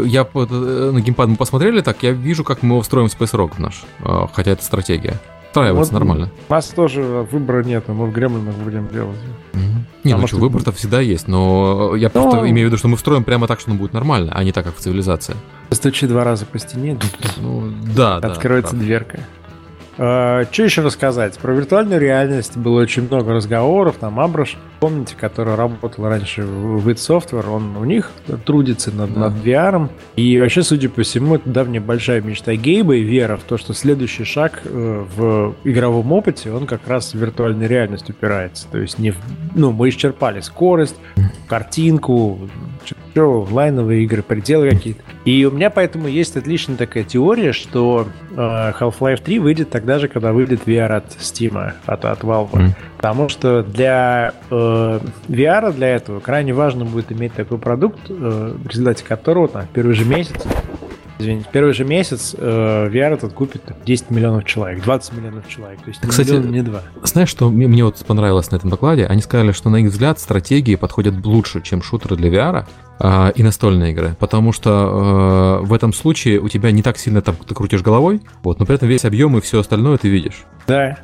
я 0.08 0.28
э, 0.34 0.91
на 0.91 1.02
геймпад 1.02 1.30
мы 1.30 1.36
посмотрели 1.36 1.82
так, 1.82 2.04
я 2.04 2.12
вижу, 2.12 2.43
как 2.43 2.64
мы 2.64 2.76
его 2.76 2.82
встроим 2.82 3.10
в 3.10 3.20
Space 3.20 3.34
Rock 3.34 3.54
наш. 3.58 3.84
А, 4.02 4.28
хотя 4.34 4.52
это 4.52 4.64
стратегия. 4.64 5.16
Встраивается 5.47 5.91
вот 5.91 5.99
нормально. 5.99 6.30
У 6.47 6.54
нас 6.54 6.68
тоже 6.68 7.02
выбора 7.02 7.62
нет, 7.64 7.86
мы 7.89 8.06
в 8.06 8.14
Гремлинах 8.14 8.56
будем 8.56 8.88
делать. 8.88 9.18
Mm-hmm. 9.52 9.82
Не, 10.06 10.16
ну 10.16 10.26
что, 10.26 10.38
выбор-то 10.38 10.72
всегда 10.72 11.02
есть, 11.02 11.28
но 11.28 11.93
я 11.95 12.10
но... 12.14 12.22
просто 12.22 12.49
имею 12.49 12.68
в 12.68 12.72
виду, 12.72 12.78
что 12.78 12.88
мы 12.88 12.95
встроим 12.95 13.26
прямо 13.26 13.47
так, 13.47 13.60
что 13.60 13.72
он 13.72 13.78
будет 13.78 13.93
нормально, 13.93 14.32
а 14.34 14.43
не 14.45 14.54
так, 14.54 14.66
как 14.66 14.78
в 14.78 14.80
цивилизации. 14.80 15.36
Стучи 15.70 16.08
два 16.08 16.24
раза 16.24 16.45
по 16.45 16.58
стене, 16.58 16.97
ну, 17.38 17.72
да, 17.95 18.18
откроется 18.18 18.76
да, 18.76 18.82
дверка. 18.82 19.20
А, 19.97 20.45
что 20.51 20.63
еще 20.63 20.81
рассказать? 20.81 21.37
Про 21.37 21.53
виртуальную 21.53 21.99
реальность 21.99 22.57
было 22.57 22.81
очень 22.81 23.03
много 23.03 23.33
разговоров. 23.33 23.97
Там 23.99 24.19
Абраш, 24.19 24.57
помните, 24.79 25.15
который 25.19 25.55
работал 25.55 26.07
раньше 26.07 26.43
в 26.43 26.87
id 26.87 26.95
Software, 26.95 27.49
он 27.49 27.75
у 27.77 27.85
них 27.85 28.11
трудится 28.45 28.91
над, 28.91 29.13
да. 29.13 29.29
над 29.29 29.43
VR. 29.43 29.89
И 30.15 30.39
вообще, 30.39 30.63
судя 30.63 30.89
по 30.89 31.03
всему, 31.03 31.35
это 31.35 31.49
давняя 31.49 31.81
большая 31.81 32.21
мечта 32.21 32.55
Гейба 32.55 32.95
и 32.95 33.03
вера 33.03 33.37
в 33.37 33.43
то, 33.43 33.57
что 33.57 33.73
следующий 33.73 34.23
шаг 34.23 34.61
э, 34.63 35.05
в 35.15 35.55
игровом 35.63 36.11
опыте, 36.11 36.51
он 36.51 36.67
как 36.67 36.87
раз 36.87 37.13
в 37.13 37.17
виртуальную 37.17 37.69
реальность 37.69 38.09
упирается. 38.09 38.67
То 38.71 38.77
есть 38.77 38.97
не 38.97 39.11
в, 39.11 39.17
ну, 39.55 39.71
мы 39.71 39.89
исчерпали 39.89 40.39
скорость, 40.39 40.95
картинку, 41.47 42.39
что, 42.85 43.45
онлайновые 43.47 44.03
игры, 44.03 44.23
пределы 44.23 44.69
какие-то. 44.69 45.01
И 45.26 45.45
у 45.45 45.51
меня 45.51 45.69
поэтому 45.69 46.07
есть 46.07 46.36
отличная 46.36 46.78
такая 46.78 47.03
теория, 47.03 47.53
что 47.53 48.07
э, 48.32 48.36
Half-Life 48.36 49.22
3 49.24 49.39
выйдет 49.39 49.69
тогда 49.69 49.99
же, 49.99 50.07
когда 50.07 50.34
выйдет 50.34 50.61
VR 50.65 50.88
от 50.88 51.15
Steam, 51.19 51.74
от, 51.86 52.05
от 52.05 52.22
Valve. 52.22 52.51
Mm. 52.51 52.69
Потому 52.97 53.30
что 53.30 53.61
для 53.61 54.34
э, 54.49 54.99
VR, 55.28 55.74
для 55.74 55.88
этого, 55.89 56.19
крайне 56.19 56.53
важно 56.53 56.86
будет 56.86 57.11
иметь 57.11 57.34
такой 57.34 57.59
продукт, 57.59 57.99
э, 58.09 58.55
в 58.63 58.67
результате 58.67 59.03
которого 59.05 59.47
там, 59.47 59.63
в 59.63 59.69
первый 59.69 59.93
же 59.93 60.05
месяц 60.05 60.43
Извините, 61.22 61.47
первый 61.51 61.74
же 61.74 61.86
месяц 61.86 62.36
э, 62.36 62.89
VR 62.91 63.13
этот 63.13 63.34
купит 63.34 63.61
10 63.86 64.09
миллионов 64.09 64.43
человек, 64.45 64.84
20 64.84 65.13
миллионов 65.13 65.47
человек. 65.47 65.80
То 65.82 65.89
есть 65.89 66.01
Кстати, 66.01 66.32
миллион, 66.32 66.51
не 66.51 66.61
два. 66.63 66.82
Знаешь, 67.03 67.30
что 67.30 67.49
мне, 67.51 67.67
мне 67.67 67.86
вот 67.86 68.03
понравилось 68.07 68.49
на 68.49 68.55
этом 68.55 68.72
докладе? 68.72 69.05
Они 69.05 69.22
сказали, 69.22 69.51
что 69.51 69.69
на 69.69 69.78
их 69.78 69.91
взгляд 69.91 70.19
стратегии 70.19 70.74
подходят 70.74 71.24
лучше, 71.24 71.61
чем 71.61 71.84
шутеры 71.84 72.15
для 72.15 72.30
VR 72.30 72.65
э, 73.02 73.32
и 73.36 73.43
настольные 73.43 73.91
игры. 73.91 74.16
Потому 74.20 74.52
что 74.52 75.60
э, 75.62 75.66
в 75.66 75.74
этом 75.74 75.93
случае 75.93 76.39
у 76.39 76.49
тебя 76.49 76.72
не 76.72 76.82
так 76.82 76.97
сильно 76.97 77.22
там 77.22 77.36
ты 77.36 77.54
крутишь 77.54 77.82
головой, 77.82 78.22
вот, 78.43 78.60
но 78.60 78.66
при 78.66 78.76
этом 78.76 78.88
весь 78.88 79.06
объем 79.06 79.38
и 79.38 79.41
все 79.41 79.60
остальное 79.60 79.97
ты 79.97 80.10
видишь. 80.10 80.45
Да. 80.68 80.97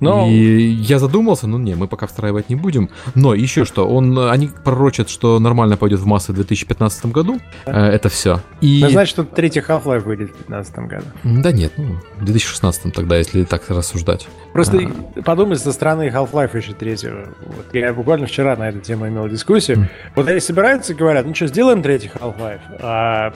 Но... 0.00 0.28
И 0.28 0.34
я 0.34 0.98
задумался, 0.98 1.46
ну 1.46 1.58
не, 1.58 1.74
мы 1.74 1.86
пока 1.86 2.06
встраивать 2.06 2.48
не 2.48 2.56
будем. 2.56 2.90
Но 3.14 3.34
еще 3.34 3.64
что, 3.64 3.86
он, 3.86 4.18
они 4.18 4.50
пророчат, 4.64 5.08
что 5.08 5.38
нормально 5.38 5.76
пойдет 5.76 6.00
в 6.00 6.06
массы 6.06 6.32
в 6.32 6.34
2015 6.34 7.06
году. 7.06 7.38
Да. 7.66 7.88
Это 7.92 8.08
все. 8.08 8.40
И... 8.60 8.80
Ну, 8.82 8.90
значит, 8.90 9.10
что 9.10 9.24
третий 9.24 9.60
Half-Life 9.60 10.00
выйдет 10.00 10.30
в 10.30 10.48
2015 10.48 10.78
году. 10.78 11.06
Да 11.24 11.52
нет, 11.52 11.72
ну, 11.76 11.96
в 12.18 12.24
2016 12.24 12.92
тогда, 12.92 13.16
если 13.16 13.44
так 13.44 13.68
рассуждать. 13.68 14.26
Просто 14.52 14.78
а... 14.78 15.22
подумай 15.22 15.56
со 15.56 15.72
стороны 15.72 16.08
Half-Life 16.08 16.56
еще 16.56 16.72
третьего. 16.72 17.28
Вот. 17.44 17.66
Я 17.72 17.92
буквально 17.92 18.26
вчера 18.26 18.56
на 18.56 18.68
эту 18.68 18.80
тему 18.80 19.08
имел 19.08 19.28
дискуссию. 19.28 19.78
Mm. 19.78 19.88
Вот 20.16 20.28
они 20.28 20.40
собираются 20.40 20.92
и 20.92 20.96
говорят, 20.96 21.26
ну 21.26 21.33
что, 21.34 21.46
сделаем 21.46 21.82
третий 21.82 22.08
Half-Life? 22.08 22.60
А 22.80 23.32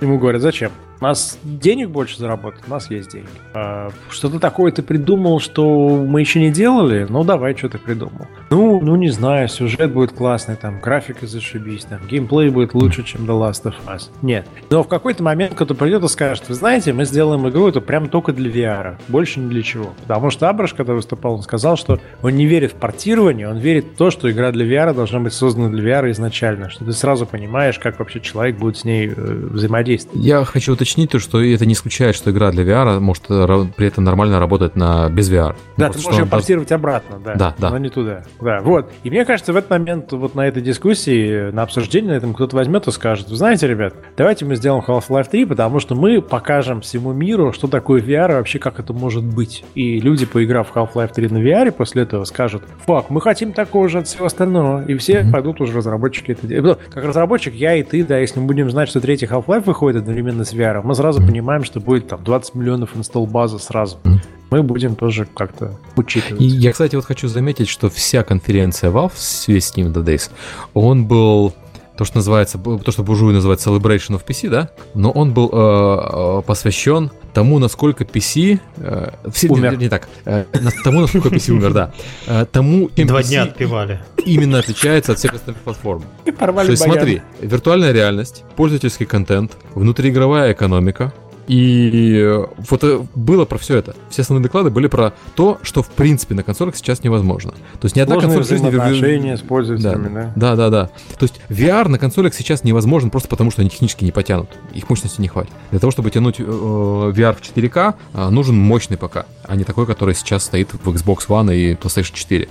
ему 0.00 0.18
говорят, 0.18 0.42
зачем? 0.42 0.72
У 1.00 1.04
нас 1.04 1.38
денег 1.42 1.88
больше 1.88 2.18
заработать, 2.18 2.60
у 2.66 2.70
нас 2.70 2.90
есть 2.90 3.12
деньги. 3.12 3.28
А, 3.54 3.88
что-то 4.10 4.38
такое 4.38 4.70
ты 4.70 4.82
придумал, 4.82 5.40
что 5.40 6.04
мы 6.06 6.20
еще 6.20 6.40
не 6.40 6.50
делали? 6.50 7.06
Ну, 7.08 7.24
давай, 7.24 7.56
что 7.56 7.70
ты 7.70 7.78
придумал. 7.78 8.26
Ну, 8.50 8.80
ну, 8.82 8.96
не 8.96 9.08
знаю, 9.08 9.48
сюжет 9.48 9.94
будет 9.94 10.12
классный, 10.12 10.56
там, 10.56 10.78
графика 10.78 11.26
зашибись, 11.26 11.84
там, 11.84 12.00
геймплей 12.06 12.50
будет 12.50 12.74
лучше, 12.74 13.02
чем 13.02 13.22
The 13.22 13.28
Last 13.28 13.64
of 13.64 13.74
Us. 13.86 14.10
Нет. 14.20 14.46
Но 14.68 14.82
в 14.82 14.88
какой-то 14.88 15.22
момент 15.22 15.54
кто-то 15.54 15.74
придет 15.74 16.04
и 16.04 16.08
скажет, 16.08 16.46
вы 16.50 16.54
знаете, 16.54 16.92
мы 16.92 17.06
сделаем 17.06 17.48
игру, 17.48 17.68
это 17.68 17.80
прям 17.80 18.10
только 18.10 18.34
для 18.34 18.50
VR, 18.50 18.96
больше 19.08 19.40
ни 19.40 19.48
для 19.48 19.62
чего. 19.62 19.94
Потому 20.02 20.28
что 20.28 20.50
Абраш, 20.50 20.74
когда 20.74 20.92
выступал, 20.92 21.36
он 21.36 21.42
сказал, 21.42 21.78
что 21.78 21.98
он 22.20 22.32
не 22.36 22.44
верит 22.44 22.72
в 22.72 22.74
портирование, 22.74 23.48
он 23.48 23.56
верит 23.56 23.86
в 23.86 23.96
то, 23.96 24.10
что 24.10 24.30
игра 24.30 24.52
для 24.52 24.66
VR 24.66 24.92
должна 24.92 25.20
быть 25.20 25.32
создана 25.32 25.70
для 25.70 25.98
VR 25.98 26.10
изначально, 26.10 26.68
что 26.68 26.84
ты 26.84 26.92
сразу 26.92 27.24
понимаешь, 27.24 27.78
как 27.78 27.98
вообще 27.98 28.20
человек 28.20 28.58
будет 28.58 28.76
с 28.76 28.84
ней 28.84 29.10
э, 29.16 29.48
взаимодействовать. 29.90 30.24
Я 30.24 30.44
хочу 30.44 30.72
уточнить 30.72 31.10
то, 31.10 31.18
что 31.18 31.42
это 31.42 31.66
не 31.66 31.74
исключает, 31.74 32.14
что 32.14 32.30
игра 32.30 32.50
для 32.50 32.64
VR 32.64 33.00
может 33.00 33.24
при 33.26 33.86
этом 33.86 34.04
нормально 34.04 34.38
работать 34.38 34.76
на 34.76 35.08
без 35.08 35.30
VR. 35.30 35.54
Да, 35.76 35.88
ну, 35.88 35.92
ты 35.92 36.00
можешь 36.02 36.20
ее 36.20 36.26
портировать 36.26 36.72
обратно, 36.72 37.18
да. 37.22 37.34
Да, 37.34 37.54
да. 37.58 37.70
Но 37.70 37.78
не 37.78 37.88
туда. 37.88 38.24
Да, 38.40 38.60
вот. 38.60 38.90
И 39.02 39.10
мне 39.10 39.24
кажется, 39.24 39.52
в 39.52 39.56
этот 39.56 39.70
момент 39.70 40.12
вот 40.12 40.34
на 40.34 40.46
этой 40.46 40.62
дискуссии, 40.62 41.50
на 41.50 41.62
обсуждении 41.62 42.08
на 42.08 42.14
этом 42.14 42.34
кто-то 42.34 42.56
возьмет 42.56 42.86
и 42.86 42.92
скажет, 42.92 43.28
вы 43.28 43.36
знаете, 43.36 43.66
ребят, 43.66 43.94
давайте 44.16 44.44
мы 44.44 44.56
сделаем 44.56 44.82
Half-Life 44.86 45.28
3, 45.30 45.46
потому 45.46 45.80
что 45.80 45.94
мы 45.94 46.22
покажем 46.22 46.80
всему 46.80 47.12
миру, 47.12 47.52
что 47.52 47.68
такое 47.68 48.00
VR 48.00 48.32
и 48.32 48.34
вообще 48.34 48.58
как 48.58 48.78
это 48.78 48.92
может 48.92 49.24
быть. 49.24 49.64
И 49.74 50.00
люди, 50.00 50.26
поиграв 50.26 50.68
в 50.68 50.76
Half-Life 50.76 51.12
3 51.14 51.28
на 51.28 51.38
VR, 51.38 51.72
после 51.72 52.02
этого 52.02 52.24
скажут, 52.24 52.62
фак, 52.86 53.10
мы 53.10 53.20
хотим 53.20 53.52
такого 53.52 53.88
же 53.88 53.98
от 53.98 54.08
всего 54.08 54.26
остального. 54.26 54.84
И 54.84 54.96
все 54.96 55.20
mm-hmm. 55.20 55.30
пойдут 55.30 55.60
уже 55.60 55.76
разработчики 55.76 56.32
это 56.32 56.46
делать. 56.46 56.78
Как 56.90 57.04
разработчик, 57.04 57.54
я 57.54 57.74
и 57.74 57.82
ты, 57.82 58.04
да, 58.04 58.18
если 58.18 58.40
мы 58.40 58.46
будем 58.46 58.70
знать, 58.70 58.88
что 58.88 59.00
третий 59.00 59.26
Half-Life 59.26 59.64
выходит 59.64 59.79
одновременно 59.88 60.44
с 60.44 60.52
VR, 60.52 60.80
мы 60.82 60.94
сразу 60.94 61.20
mm-hmm. 61.20 61.26
понимаем, 61.26 61.64
что 61.64 61.80
будет 61.80 62.08
там 62.08 62.22
20 62.22 62.54
миллионов 62.54 62.96
инсталл 62.96 63.26
базы 63.26 63.58
сразу. 63.58 63.98
Mm-hmm. 64.04 64.18
Мы 64.50 64.62
будем 64.62 64.96
тоже 64.96 65.26
как-то 65.32 65.78
учитывать. 65.96 66.42
И 66.42 66.46
я, 66.46 66.72
кстати, 66.72 66.96
вот 66.96 67.04
хочу 67.04 67.28
заметить, 67.28 67.68
что 67.68 67.88
вся 67.88 68.22
конференция 68.24 68.90
Valve, 68.90 69.12
весь 69.46 69.72
Steam 69.72 69.92
the 69.92 70.04
Days, 70.04 70.30
он 70.74 71.06
был 71.06 71.54
то, 72.00 72.06
что 72.06 72.16
называется, 72.16 72.56
то, 72.56 72.90
что 72.92 73.02
буржуи 73.02 73.34
называют 73.34 73.60
Celebration 73.60 74.16
of 74.16 74.24
PC, 74.26 74.48
да, 74.48 74.70
но 74.94 75.10
он 75.10 75.34
был 75.34 75.50
э, 75.52 76.38
э 76.38 76.42
посвящен 76.46 77.10
тому, 77.34 77.58
насколько 77.58 78.04
PC... 78.04 78.58
Э, 78.78 79.10
все, 79.30 79.48
умер. 79.48 79.72
Не, 79.72 79.84
не 79.84 79.88
так. 79.90 80.08
Э, 80.24 80.46
тому, 80.82 81.02
насколько 81.02 81.28
PC 81.28 81.52
умер, 81.52 81.74
да. 81.74 81.92
Э, 82.26 82.46
тому, 82.50 82.88
чем 82.96 83.06
Два 83.06 83.20
PC 83.20 83.28
дня 83.28 83.42
отпевали. 83.42 84.00
Именно 84.24 84.60
отличается 84.60 85.12
от 85.12 85.18
всех 85.18 85.34
остальных 85.34 85.62
платформ. 85.62 86.02
То 86.24 86.62
есть 86.62 86.82
смотри, 86.82 87.20
виртуальная 87.42 87.92
реальность, 87.92 88.44
пользовательский 88.56 89.04
контент, 89.04 89.58
внутриигровая 89.74 90.52
экономика, 90.52 91.12
и 91.50 92.46
вот 92.68 92.84
э, 92.84 93.00
было 93.16 93.44
про 93.44 93.58
все 93.58 93.76
это. 93.76 93.96
Все 94.08 94.22
основные 94.22 94.44
доклады 94.44 94.70
были 94.70 94.86
про 94.86 95.14
то, 95.34 95.58
что 95.62 95.82
в 95.82 95.88
принципе 95.88 96.36
на 96.36 96.44
консолях 96.44 96.76
сейчас 96.76 97.02
невозможно. 97.02 97.50
То 97.50 97.86
есть 97.86 97.96
ни 97.96 98.00
одна 98.00 98.20
консоль 98.20 98.44
в 98.44 98.46
жизни... 98.46 99.34
с 99.34 99.40
пользователями, 99.40 100.14
да. 100.14 100.32
Да, 100.36 100.54
да, 100.54 100.70
да. 100.70 100.86
То 101.18 101.24
есть 101.24 101.40
VR 101.48 101.88
на 101.88 101.98
консолях 101.98 102.34
сейчас 102.34 102.62
невозможен 102.62 103.10
просто 103.10 103.28
потому, 103.28 103.50
что 103.50 103.62
они 103.62 103.70
технически 103.70 104.04
не 104.04 104.12
потянут. 104.12 104.48
Их 104.74 104.88
мощности 104.88 105.20
не 105.20 105.26
хватит. 105.26 105.50
Для 105.72 105.80
того, 105.80 105.90
чтобы 105.90 106.12
тянуть 106.12 106.38
э, 106.38 106.44
VR 106.44 107.34
в 107.34 107.40
4К, 107.40 107.94
э, 108.14 108.28
нужен 108.28 108.56
мощный 108.56 108.96
ПК, 108.96 109.26
а 109.42 109.56
не 109.56 109.64
такой, 109.64 109.86
который 109.86 110.14
сейчас 110.14 110.44
стоит 110.44 110.72
в 110.72 110.88
Xbox 110.88 111.26
One 111.26 111.52
и 111.52 111.74
PlayStation 111.74 112.14
4. 112.14 112.48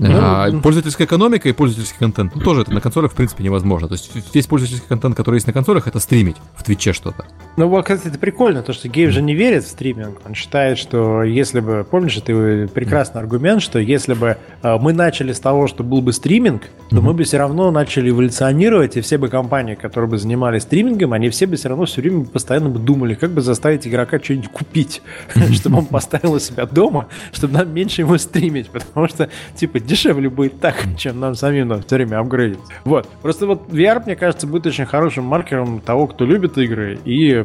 А, 0.00 0.50
пользовательская 0.62 1.06
экономика 1.06 1.48
и 1.48 1.52
пользовательский 1.52 1.98
контент. 1.98 2.34
Ну, 2.34 2.40
тоже 2.40 2.62
это 2.62 2.72
на 2.72 2.80
консолях, 2.80 3.12
в 3.12 3.14
принципе, 3.14 3.44
невозможно. 3.44 3.88
То 3.88 3.94
есть 3.94 4.10
весь 4.34 4.46
пользовательский 4.46 4.88
контент, 4.88 5.16
который 5.16 5.36
есть 5.36 5.46
на 5.46 5.52
консолях, 5.52 5.86
это 5.86 5.98
стримить 6.00 6.36
в 6.56 6.62
Твиче 6.62 6.92
что-то. 6.92 7.26
Ну, 7.56 7.82
кстати, 7.82 8.08
это 8.08 8.18
прикольно, 8.18 8.62
то, 8.62 8.72
что 8.72 8.88
Гейв 8.88 9.10
же 9.10 9.22
не 9.22 9.34
верит 9.34 9.64
в 9.64 9.68
стриминг. 9.68 10.20
Он 10.24 10.34
считает, 10.34 10.78
что 10.78 11.22
если 11.22 11.60
бы, 11.60 11.86
помнишь, 11.88 12.16
это 12.16 12.68
прекрасный 12.72 13.20
аргумент, 13.20 13.62
что 13.62 13.78
если 13.78 14.14
бы 14.14 14.38
э, 14.62 14.78
мы 14.78 14.92
начали 14.92 15.32
с 15.32 15.40
того, 15.40 15.66
что 15.66 15.84
был 15.84 16.00
бы 16.00 16.12
стриминг, 16.12 16.62
то 16.90 16.96
mm-hmm. 16.96 17.00
мы 17.00 17.14
бы 17.14 17.24
все 17.24 17.38
равно 17.38 17.70
начали 17.70 18.10
эволюционировать, 18.10 18.96
и 18.96 19.00
все 19.00 19.18
бы 19.18 19.28
компании, 19.28 19.74
которые 19.74 20.10
бы 20.10 20.18
занимались 20.18 20.62
стримингом, 20.62 21.12
они 21.12 21.28
все 21.28 21.46
бы 21.46 21.56
все 21.56 21.68
равно 21.68 21.84
все 21.84 22.00
время 22.00 22.24
постоянно 22.24 22.68
бы 22.68 22.78
думали, 22.78 23.14
как 23.14 23.32
бы 23.32 23.40
заставить 23.40 23.86
игрока 23.86 24.18
что-нибудь 24.18 24.48
купить, 24.48 25.02
чтобы 25.52 25.78
он 25.78 25.86
поставил 25.86 26.32
у 26.32 26.38
себя 26.38 26.66
дома, 26.66 27.08
чтобы 27.32 27.54
нам 27.54 27.72
меньше 27.72 28.02
его 28.02 28.16
стримить, 28.18 28.70
потому 28.70 29.08
что, 29.08 29.28
типа, 29.54 29.78
дешевле 29.86 30.28
будет 30.28 30.60
так, 30.60 30.76
чем 30.96 31.20
нам 31.20 31.34
самим 31.34 31.68
на 31.68 31.82
все 31.82 31.96
время 31.96 32.18
апгрейдить. 32.18 32.58
Вот. 32.84 33.08
Просто 33.22 33.46
вот 33.46 33.68
VR, 33.68 34.02
мне 34.04 34.16
кажется, 34.16 34.46
будет 34.46 34.66
очень 34.66 34.86
хорошим 34.86 35.24
маркером 35.24 35.80
того, 35.80 36.06
кто 36.06 36.24
любит 36.24 36.58
игры 36.58 36.98
и 37.04 37.44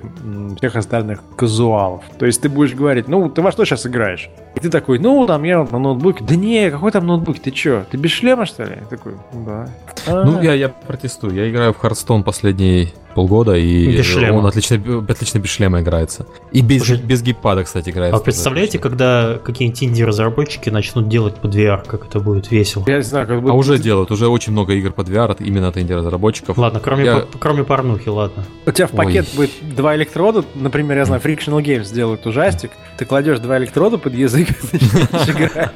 всех 0.57 0.75
остальных 0.75 1.21
казуалов. 1.35 2.03
То 2.19 2.25
есть 2.25 2.41
ты 2.41 2.49
будешь 2.49 2.73
говорить, 2.73 3.07
ну, 3.07 3.29
ты 3.29 3.41
во 3.41 3.51
что 3.51 3.65
сейчас 3.65 3.85
играешь? 3.85 4.29
И 4.55 4.59
ты 4.59 4.69
такой, 4.69 4.99
ну, 4.99 5.25
там 5.27 5.43
я 5.43 5.63
на 5.63 5.79
ноутбуке. 5.79 6.23
Да 6.23 6.35
не, 6.35 6.71
какой 6.71 6.91
там 6.91 7.05
ноутбук? 7.05 7.39
Ты 7.39 7.55
что, 7.55 7.85
ты 7.89 7.97
без 7.97 8.11
шлема, 8.11 8.45
что 8.45 8.63
ли? 8.63 8.77
Я 8.81 8.87
такой, 8.87 9.13
да. 9.33 9.69
Ну, 10.07 10.41
я, 10.41 10.53
я 10.53 10.69
протестую. 10.69 11.33
Я 11.33 11.49
играю 11.49 11.73
в 11.73 11.83
Hearthstone 11.83 12.23
последний 12.23 12.93
полгода, 13.17 13.55
и 13.55 13.97
без 13.97 14.15
он 14.15 14.45
отлично, 14.45 14.77
отлично 15.09 15.39
без 15.39 15.49
шлема 15.49 15.81
играется. 15.81 16.27
И 16.51 16.61
без, 16.61 16.83
Уже... 16.83 16.97
без 16.97 17.23
геймпада, 17.23 17.63
кстати, 17.63 17.89
играется. 17.89 18.21
А 18.21 18.23
представляете, 18.23 18.77
когда 18.77 19.39
какие-нибудь 19.43 19.83
инди-разработчики 19.83 20.69
начнут 20.69 21.09
делать 21.09 21.35
под 21.35 21.55
VR, 21.55 21.83
как 21.83 22.05
это 22.05 22.19
будет 22.27 22.51
весело? 22.51 22.83
Я 22.87 22.97
не 22.97 23.03
знаю, 23.03 23.27
как 23.27 23.41
бы... 23.41 23.49
А 23.49 23.53
уже 23.53 23.79
делают, 23.79 24.11
уже 24.11 24.27
очень 24.27 24.51
много 24.51 24.73
игр 24.73 24.91
под 24.91 25.09
VR 25.09 25.31
от, 25.31 25.41
именно 25.41 25.69
от 25.69 25.77
инди-разработчиков. 25.77 26.57
Ладно, 26.57 26.79
кроме, 26.79 27.05
я... 27.05 27.17
по, 27.19 27.37
кроме 27.37 27.63
порнухи, 27.63 28.09
ладно. 28.09 28.43
У 28.65 28.71
тебя 28.71 28.87
в 28.87 28.91
пакет 28.91 29.27
Ой. 29.31 29.35
будет 29.35 29.75
два 29.75 29.95
электрода, 29.95 30.43
например, 30.55 30.97
я 30.97 31.05
знаю, 31.05 31.21
Frictional 31.21 31.61
Games 31.63 31.85
сделают 31.85 32.25
ужастик, 32.25 32.71
ты 32.97 33.05
кладешь 33.05 33.39
два 33.39 33.57
электрода 33.57 33.97
под 33.97 34.13
язык 34.13 34.49
и 34.49 34.75
начинаешь 34.75 35.29
играть. 35.51 35.71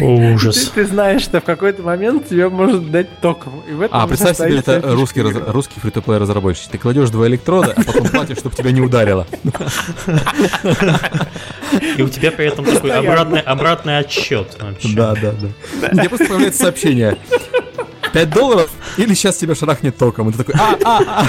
Ужас. 0.00 0.68
Ты, 0.68 0.82
ты 0.82 0.86
знаешь, 0.86 1.22
что 1.22 1.40
в 1.40 1.44
какой-то 1.44 1.82
момент 1.82 2.28
тебе 2.28 2.48
может 2.48 2.90
дать 2.90 3.20
током. 3.20 3.62
И 3.68 3.72
в 3.72 3.80
этом 3.80 3.98
а, 3.98 4.06
представь 4.06 4.36
себе, 4.36 4.58
это 4.58 4.80
русский, 4.82 5.22
раз, 5.22 5.34
русский 5.48 5.80
фри 5.80 5.92
разработчик. 6.06 6.70
Ты 6.70 6.78
кладешь 6.78 7.10
два 7.10 7.26
электрода, 7.26 7.74
а 7.76 7.82
потом 7.82 8.08
платишь, 8.08 8.38
чтобы 8.38 8.54
тебя 8.54 8.72
не 8.72 8.80
ударило. 8.80 9.26
И 11.96 12.02
у 12.02 12.08
тебя 12.08 12.30
при 12.30 12.46
этом 12.46 12.64
такой 12.64 12.92
обратный, 12.92 13.40
обратный 13.40 13.98
отсчет. 13.98 14.56
Да, 14.94 15.14
да, 15.14 15.32
да. 15.32 15.88
Мне 15.92 16.08
просто 16.08 16.26
появляется 16.26 16.62
сообщение. 16.62 17.16
5 18.14 18.30
долларов 18.30 18.70
или 18.96 19.12
сейчас 19.12 19.36
тебя 19.36 19.56
шарахнет 19.56 19.96
током. 19.96 20.28
И 20.28 20.32
ты 20.32 20.38
такой, 20.38 20.54
а, 20.56 20.78
а, 20.84 21.00
а. 21.04 21.26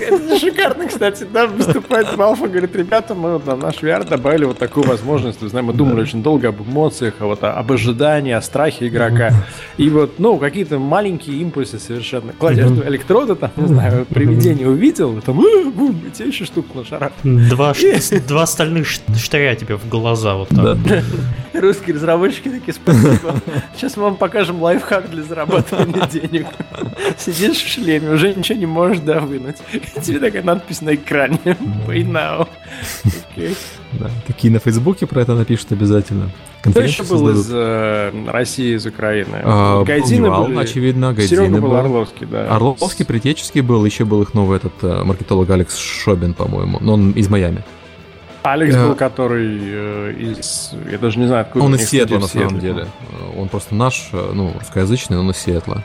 Это 0.00 0.38
шикарно, 0.38 0.88
кстати, 0.88 1.26
да, 1.30 1.46
выступает 1.46 2.12
и 2.12 2.16
говорит, 2.16 2.74
ребята, 2.74 3.14
мы 3.14 3.38
на 3.44 3.54
наш 3.54 3.76
VR 3.82 4.08
добавили 4.08 4.46
вот 4.46 4.56
такую 4.56 4.86
возможность. 4.86 5.42
Вы 5.42 5.50
знаете, 5.50 5.66
мы 5.66 5.74
думали 5.74 6.00
очень 6.00 6.22
долго 6.22 6.48
об 6.48 6.62
эмоциях, 6.62 7.14
а 7.20 7.26
вот 7.26 7.44
об 7.44 7.70
ожидании, 7.70 8.32
о 8.32 8.40
страхе 8.40 8.88
игрока. 8.88 9.30
И 9.76 9.90
вот, 9.90 10.18
ну, 10.18 10.38
какие-то 10.38 10.78
маленькие 10.78 11.36
импульсы 11.36 11.78
совершенно. 11.78 12.32
Кладешь 12.32 12.70
электроды, 12.86 13.34
там, 13.34 13.50
не 13.56 13.68
знаю, 13.68 14.06
привидение 14.06 14.68
увидел, 14.68 15.20
там, 15.20 15.36
бум, 15.36 16.00
тебе 16.14 16.28
еще 16.28 16.46
штуку 16.46 16.78
на 16.78 16.84
шарах. 16.86 17.12
Два, 17.22 17.74
два 18.26 18.42
остальных 18.42 18.86
штыря 18.88 19.54
тебе 19.54 19.76
в 19.76 19.86
глаза 19.88 20.34
вот 20.34 20.48
так. 20.48 20.78
Русские 21.52 21.96
разработчики 21.96 22.48
такие, 22.48 22.74
спасибо. 22.74 23.34
Сейчас 23.76 23.96
мы 23.96 24.04
вам 24.04 24.16
покажем 24.16 24.62
лайфхак 24.62 25.10
для 25.10 25.22
зарабатывания 25.26 26.06
денег. 26.12 26.46
Сидишь 27.18 27.62
в 27.62 27.68
шлеме, 27.68 28.10
уже 28.10 28.34
ничего 28.34 28.58
не 28.58 28.66
можешь, 28.66 29.00
да, 29.00 29.20
вынуть. 29.20 29.56
И 29.72 30.00
тебе 30.00 30.18
такая 30.18 30.42
надпись 30.42 30.80
на 30.80 30.94
экране. 30.94 31.38
Pay 31.44 32.04
now. 32.04 32.48
Okay. 33.36 33.56
Да, 33.92 34.10
такие 34.26 34.52
на 34.52 34.58
Фейсбуке 34.58 35.06
про 35.06 35.22
это 35.22 35.34
напишут 35.34 35.72
обязательно. 35.72 36.30
Кто 36.62 36.80
еще 36.80 37.02
был 37.04 37.18
создадут. 37.18 37.44
из 37.44 37.50
э, 37.52 38.30
России, 38.30 38.76
из 38.76 38.86
Украины? 38.86 39.40
А, 39.42 39.84
Гайдины 39.84 40.26
Невал, 40.26 40.46
были... 40.46 40.58
очевидно, 40.58 41.12
Гайдины 41.12 41.44
Серега 41.44 41.60
был. 41.60 41.68
был. 41.68 41.76
Орловский, 41.76 42.26
да. 42.26 42.48
Орловский, 42.48 43.04
Притеческий 43.04 43.60
был, 43.60 43.84
еще 43.84 44.04
был 44.04 44.22
их 44.22 44.34
новый 44.34 44.56
этот 44.56 44.72
э, 44.82 45.04
маркетолог 45.04 45.48
Алекс 45.50 45.76
Шобин, 45.76 46.34
по-моему, 46.34 46.78
но 46.80 46.94
он 46.94 47.12
из 47.12 47.28
Майами. 47.28 47.62
Алекс 48.52 48.74
был, 48.74 48.94
который 48.94 49.58
э, 49.60 50.14
из... 50.18 50.72
Я 50.90 50.98
даже 50.98 51.18
не 51.18 51.26
знаю, 51.26 51.42
откуда 51.42 51.64
Он 51.64 51.74
из 51.74 51.88
Сиэтла, 51.88 52.18
на 52.18 52.26
самом 52.26 52.58
деле. 52.58 52.86
Он 53.36 53.48
просто 53.48 53.74
наш, 53.74 54.08
э, 54.12 54.30
ну, 54.32 54.52
русскоязычный, 54.58 55.16
но 55.16 55.22
он 55.22 55.30
из 55.30 55.38
Сиэтла. 55.38 55.82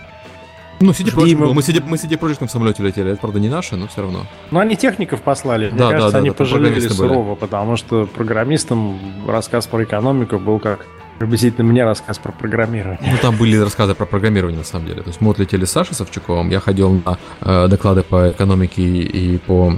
Ну, 0.79 0.91
CD 0.91 1.13
Projekt 1.13 1.37
был. 1.37 1.53
Мы 1.53 1.61
CD, 1.61 1.83
мы 1.85 1.97
CD 1.97 2.17
Projekt 2.17 2.45
в 2.45 2.49
самолете 2.49 2.83
летели. 2.83 3.11
Это, 3.11 3.21
правда, 3.21 3.39
не 3.39 3.49
наши, 3.49 3.75
но 3.75 3.87
все 3.87 4.01
равно. 4.01 4.25
Ну, 4.49 4.59
они 4.59 4.75
техников 4.75 5.21
послали. 5.21 5.69
Мне 5.69 5.77
да, 5.77 5.89
кажется, 5.91 6.11
да, 6.13 6.17
они 6.19 6.29
да, 6.29 6.35
пожалели 6.35 6.79
сурово, 6.79 7.29
были. 7.29 7.35
потому 7.35 7.77
что 7.77 8.07
программистам 8.07 8.99
рассказ 9.27 9.67
про 9.67 9.83
экономику 9.83 10.39
был 10.39 10.59
как 10.59 10.87
Приблизительно 11.21 11.71
мне 11.71 11.83
рассказ 11.85 12.17
про 12.17 12.31
программирование. 12.31 13.11
Ну, 13.11 13.15
там 13.21 13.37
были 13.37 13.55
рассказы 13.55 13.93
про 13.93 14.07
программирование, 14.07 14.57
на 14.57 14.65
самом 14.65 14.87
деле. 14.87 15.03
То 15.03 15.09
есть 15.09 15.21
мы 15.21 15.27
вот 15.27 15.37
летели 15.37 15.65
с 15.65 15.71
Сашей 15.71 15.93
Савчуковым, 15.93 16.49
я 16.49 16.59
ходил 16.59 16.99
на 17.05 17.19
э, 17.41 17.67
доклады 17.67 18.01
по 18.01 18.31
экономике 18.31 18.81
и, 18.81 19.35
и 19.35 19.37
по 19.37 19.71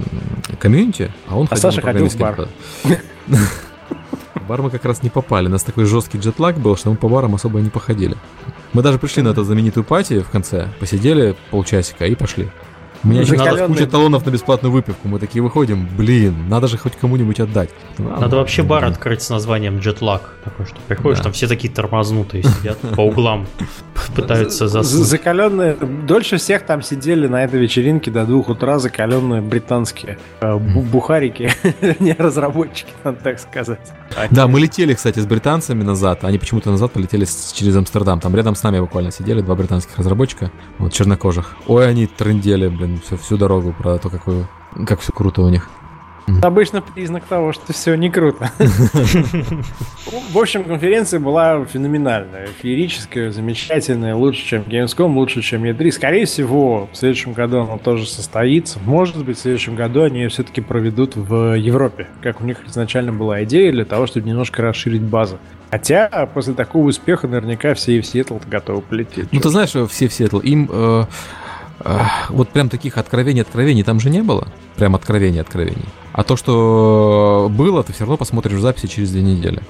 комьюнити, 0.58 1.12
а 1.28 1.36
он 1.36 1.44
а 1.44 1.48
ходил 1.48 1.62
Саша 1.62 1.82
на 1.82 1.82
ходил 1.82 2.08
в 2.08 2.16
бар. 2.16 2.48
В 3.26 4.46
бар 4.48 4.62
мы 4.62 4.70
как 4.70 4.86
раз 4.86 5.02
не 5.02 5.10
попали. 5.10 5.48
У 5.48 5.50
нас 5.50 5.62
такой 5.62 5.84
жесткий 5.84 6.16
джетлаг 6.16 6.56
был, 6.56 6.78
что 6.78 6.88
мы 6.88 6.96
по 6.96 7.10
барам 7.10 7.34
особо 7.34 7.60
не 7.60 7.68
походили. 7.68 8.16
Мы 8.72 8.80
даже 8.80 8.98
пришли 8.98 9.22
на 9.22 9.28
эту 9.28 9.44
знаменитую 9.44 9.84
пати 9.84 10.20
в 10.20 10.30
конце, 10.30 10.68
посидели 10.80 11.36
полчасика 11.50 12.06
и 12.06 12.14
пошли. 12.14 12.48
Мне 13.04 13.20
еще 13.20 13.36
надо 13.36 13.66
куча 13.66 13.86
талонов 13.86 14.24
на 14.24 14.30
бесплатную 14.30 14.72
выпивку. 14.72 15.08
Мы 15.08 15.18
такие 15.18 15.42
выходим, 15.42 15.88
блин, 15.96 16.48
надо 16.48 16.68
же 16.68 16.78
хоть 16.78 16.96
кому-нибудь 16.96 17.38
отдать. 17.40 17.70
Надо, 17.98 18.20
надо 18.20 18.36
вообще 18.36 18.62
бар 18.62 18.84
открыть 18.84 19.22
с 19.22 19.30
названием 19.30 19.76
Jetlag. 19.76 20.20
Такой, 20.44 20.66
что 20.66 20.76
приходишь, 20.88 21.18
да. 21.18 21.24
там 21.24 21.32
все 21.32 21.46
такие 21.46 21.72
тормознутые 21.72 22.42
сидят 22.42 22.78
по 22.96 23.02
углам, 23.02 23.46
пытаются 24.16 24.68
заснуть. 24.68 25.06
Закаленные, 25.06 25.74
дольше 25.74 26.38
всех 26.38 26.64
там 26.64 26.82
сидели 26.82 27.26
на 27.26 27.44
этой 27.44 27.60
вечеринке 27.60 28.10
до 28.10 28.24
двух 28.24 28.48
утра 28.48 28.78
закаленные 28.78 29.42
британские 29.42 30.18
э, 30.40 30.56
бухарики, 30.56 31.52
не 32.00 32.14
разработчики, 32.14 32.92
надо 33.04 33.18
так 33.22 33.38
сказать. 33.38 33.92
Да, 34.30 34.46
мы 34.46 34.60
летели, 34.60 34.94
кстати, 34.94 35.18
с 35.18 35.26
британцами 35.26 35.82
назад. 35.82 36.24
Они 36.24 36.38
почему-то 36.38 36.70
назад 36.70 36.92
полетели 36.92 37.26
через 37.52 37.76
Амстердам. 37.76 38.20
Там 38.20 38.34
рядом 38.34 38.54
с 38.54 38.62
нами 38.62 38.80
буквально 38.80 39.10
сидели 39.10 39.40
два 39.40 39.54
британских 39.54 39.98
разработчика, 39.98 40.50
вот 40.78 40.92
чернокожих. 40.92 41.56
Ой, 41.66 41.88
они 41.88 42.06
трындели, 42.06 42.68
блин, 42.68 42.93
всю, 42.98 43.16
всю 43.16 43.36
дорогу 43.36 43.74
про 43.76 43.98
то, 43.98 44.10
какую, 44.10 44.48
как 44.86 45.00
все 45.00 45.12
круто 45.12 45.42
у 45.42 45.48
них. 45.48 45.68
Обычно 46.42 46.80
признак 46.80 47.24
того, 47.24 47.52
что 47.52 47.72
все 47.72 47.94
не 47.96 48.10
круто. 48.10 48.50
В 50.32 50.38
общем, 50.38 50.64
конференция 50.64 51.20
была 51.20 51.64
феноменальная, 51.66 52.46
феерическая, 52.46 53.30
замечательная, 53.30 54.14
лучше, 54.14 54.44
чем 54.44 54.62
Gamescom, 54.62 55.14
лучше, 55.14 55.42
чем 55.42 55.64
E3. 55.64 55.90
Скорее 55.90 56.24
всего, 56.24 56.88
в 56.92 56.96
следующем 56.96 57.34
году 57.34 57.60
она 57.60 57.76
тоже 57.76 58.06
состоится. 58.06 58.78
Может 58.84 59.24
быть, 59.24 59.36
в 59.36 59.40
следующем 59.42 59.74
году 59.76 60.02
они 60.02 60.20
ее 60.20 60.28
все-таки 60.28 60.60
проведут 60.60 61.14
в 61.14 61.56
Европе, 61.58 62.08
как 62.22 62.40
у 62.40 62.44
них 62.44 62.66
изначально 62.66 63.12
была 63.12 63.44
идея, 63.44 63.70
для 63.72 63.84
того, 63.84 64.06
чтобы 64.06 64.26
немножко 64.26 64.62
расширить 64.62 65.02
базу. 65.02 65.38
Хотя 65.70 66.08
после 66.32 66.54
такого 66.54 66.86
успеха 66.86 67.26
наверняка 67.28 67.74
все 67.74 67.98
и 67.98 68.00
в 68.00 68.06
Сиэтл 68.06 68.36
готовы 68.46 68.80
полететь. 68.80 69.32
Ну, 69.32 69.40
ты 69.40 69.48
знаешь, 69.50 69.70
все 69.70 70.08
в 70.08 70.12
Сиэтл, 70.12 70.38
им... 70.38 70.70
Э, 70.72 71.02
э, 71.02 71.06
вот 72.28 72.48
прям 72.48 72.68
таких 72.68 72.98
откровений, 72.98 73.42
откровений 73.42 73.82
там 73.82 74.00
же 74.00 74.10
не 74.10 74.22
было. 74.22 74.46
Прям 74.76 74.94
откровений, 74.94 75.40
откровений. 75.40 75.86
А 76.14 76.22
то, 76.22 76.36
что 76.36 77.50
было, 77.50 77.82
ты 77.82 77.92
все 77.92 78.02
равно 78.02 78.16
посмотришь 78.16 78.56
в 78.56 78.60
записи 78.60 78.86
через 78.86 79.10
две 79.10 79.20
недели. 79.20 79.60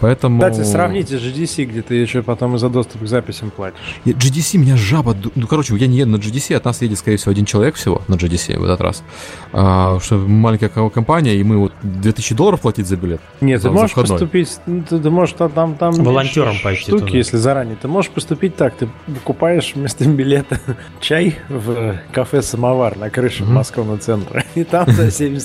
Поэтому... 0.00 0.40
Кстати, 0.40 0.66
сравните 0.66 1.16
GDC, 1.16 1.64
где 1.66 1.82
ты 1.82 1.94
еще 1.94 2.24
потом 2.24 2.56
и 2.56 2.58
за 2.58 2.68
доступ 2.68 3.02
к 3.02 3.06
записям 3.06 3.52
платишь. 3.52 4.00
GDC 4.04 4.58
меня 4.58 4.76
жаба... 4.76 5.16
Ну, 5.36 5.46
короче, 5.46 5.74
я 5.76 5.86
не 5.86 5.98
еду 5.98 6.10
на 6.10 6.16
GDC, 6.16 6.56
от 6.56 6.64
нас 6.64 6.82
едет, 6.82 6.98
скорее 6.98 7.16
всего, 7.16 7.30
один 7.30 7.44
человек 7.44 7.76
всего 7.76 8.02
на 8.08 8.14
GDC 8.14 8.58
в 8.58 8.64
этот 8.64 8.80
раз. 8.80 9.04
А, 9.52 10.00
что 10.00 10.16
маленькая 10.16 10.68
компания, 10.68 11.36
и 11.36 11.44
мы 11.44 11.58
вот 11.58 11.72
2000 11.82 12.34
долларов 12.34 12.60
платить 12.60 12.88
за 12.88 12.96
билет. 12.96 13.20
Нет, 13.40 13.62
за, 13.62 13.68
ты 13.68 13.74
можешь 13.74 13.94
поступить... 13.94 14.58
Ну, 14.66 14.82
ты, 14.82 14.98
ты 14.98 15.10
можешь 15.10 15.36
там... 15.36 15.76
там 15.76 15.92
Волонтером 15.92 16.56
пойти 16.60 16.82
Штуки, 16.82 17.04
туда. 17.04 17.16
если 17.16 17.36
заранее. 17.36 17.76
Ты 17.80 17.86
можешь 17.86 18.10
поступить 18.10 18.56
так. 18.56 18.74
Ты 18.76 18.88
покупаешь 19.06 19.72
вместо 19.76 20.04
билета 20.08 20.58
чай 21.00 21.38
в 21.48 22.00
кафе 22.12 22.42
«Самовар» 22.42 22.98
на 22.98 23.10
крыше 23.10 23.44
mm-hmm. 23.44 23.52
Московного 23.52 23.98
центра. 23.98 24.44
И 24.56 24.64
там 24.64 24.90
за 24.90 25.08
всеми 25.10 25.38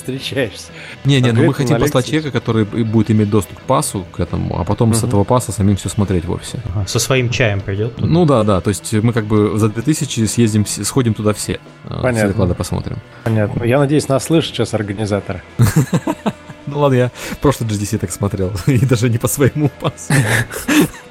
встречаешь 0.48 0.50
общаешься. 0.50 0.72
Не-не, 1.04 1.32
ну 1.32 1.44
мы 1.44 1.54
хотим 1.54 1.78
послать 1.78 2.06
человека, 2.06 2.30
который 2.30 2.64
будет 2.64 3.10
иметь 3.10 3.30
доступ 3.30 3.58
к 3.58 3.62
пасу, 3.62 4.06
к 4.12 4.20
этому, 4.20 4.58
а 4.60 4.64
потом 4.64 4.90
угу. 4.90 4.98
с 4.98 5.04
этого 5.04 5.24
паса 5.24 5.52
самим 5.52 5.76
все 5.76 5.88
смотреть 5.88 6.24
в 6.24 6.32
офисе. 6.32 6.60
Ага, 6.74 6.86
со 6.86 6.98
своим 6.98 7.30
чаем 7.30 7.60
придет? 7.60 7.96
Туда. 7.96 8.06
Ну 8.06 8.24
да, 8.24 8.42
да, 8.44 8.60
то 8.60 8.68
есть 8.68 8.92
мы 8.92 9.12
как 9.12 9.26
бы 9.26 9.58
за 9.58 9.68
2000 9.68 10.26
съездим, 10.26 10.66
сходим 10.66 11.14
туда 11.14 11.32
все. 11.32 11.60
А, 11.84 12.02
Понятно. 12.02 12.18
Все 12.18 12.28
доклады 12.28 12.54
посмотрим. 12.54 12.98
Понятно. 13.24 13.64
Я 13.64 13.78
надеюсь, 13.78 14.08
нас 14.08 14.24
слышат 14.24 14.54
сейчас 14.54 14.74
организаторы. 14.74 15.42
Ну 16.66 16.78
ладно, 16.78 16.94
я 16.94 17.10
прошлый 17.40 17.68
GDC 17.68 17.98
так 17.98 18.12
смотрел, 18.12 18.52
и 18.66 18.78
даже 18.86 19.08
не 19.08 19.18
по 19.18 19.26
своему 19.26 19.70
пасу. 19.80 20.12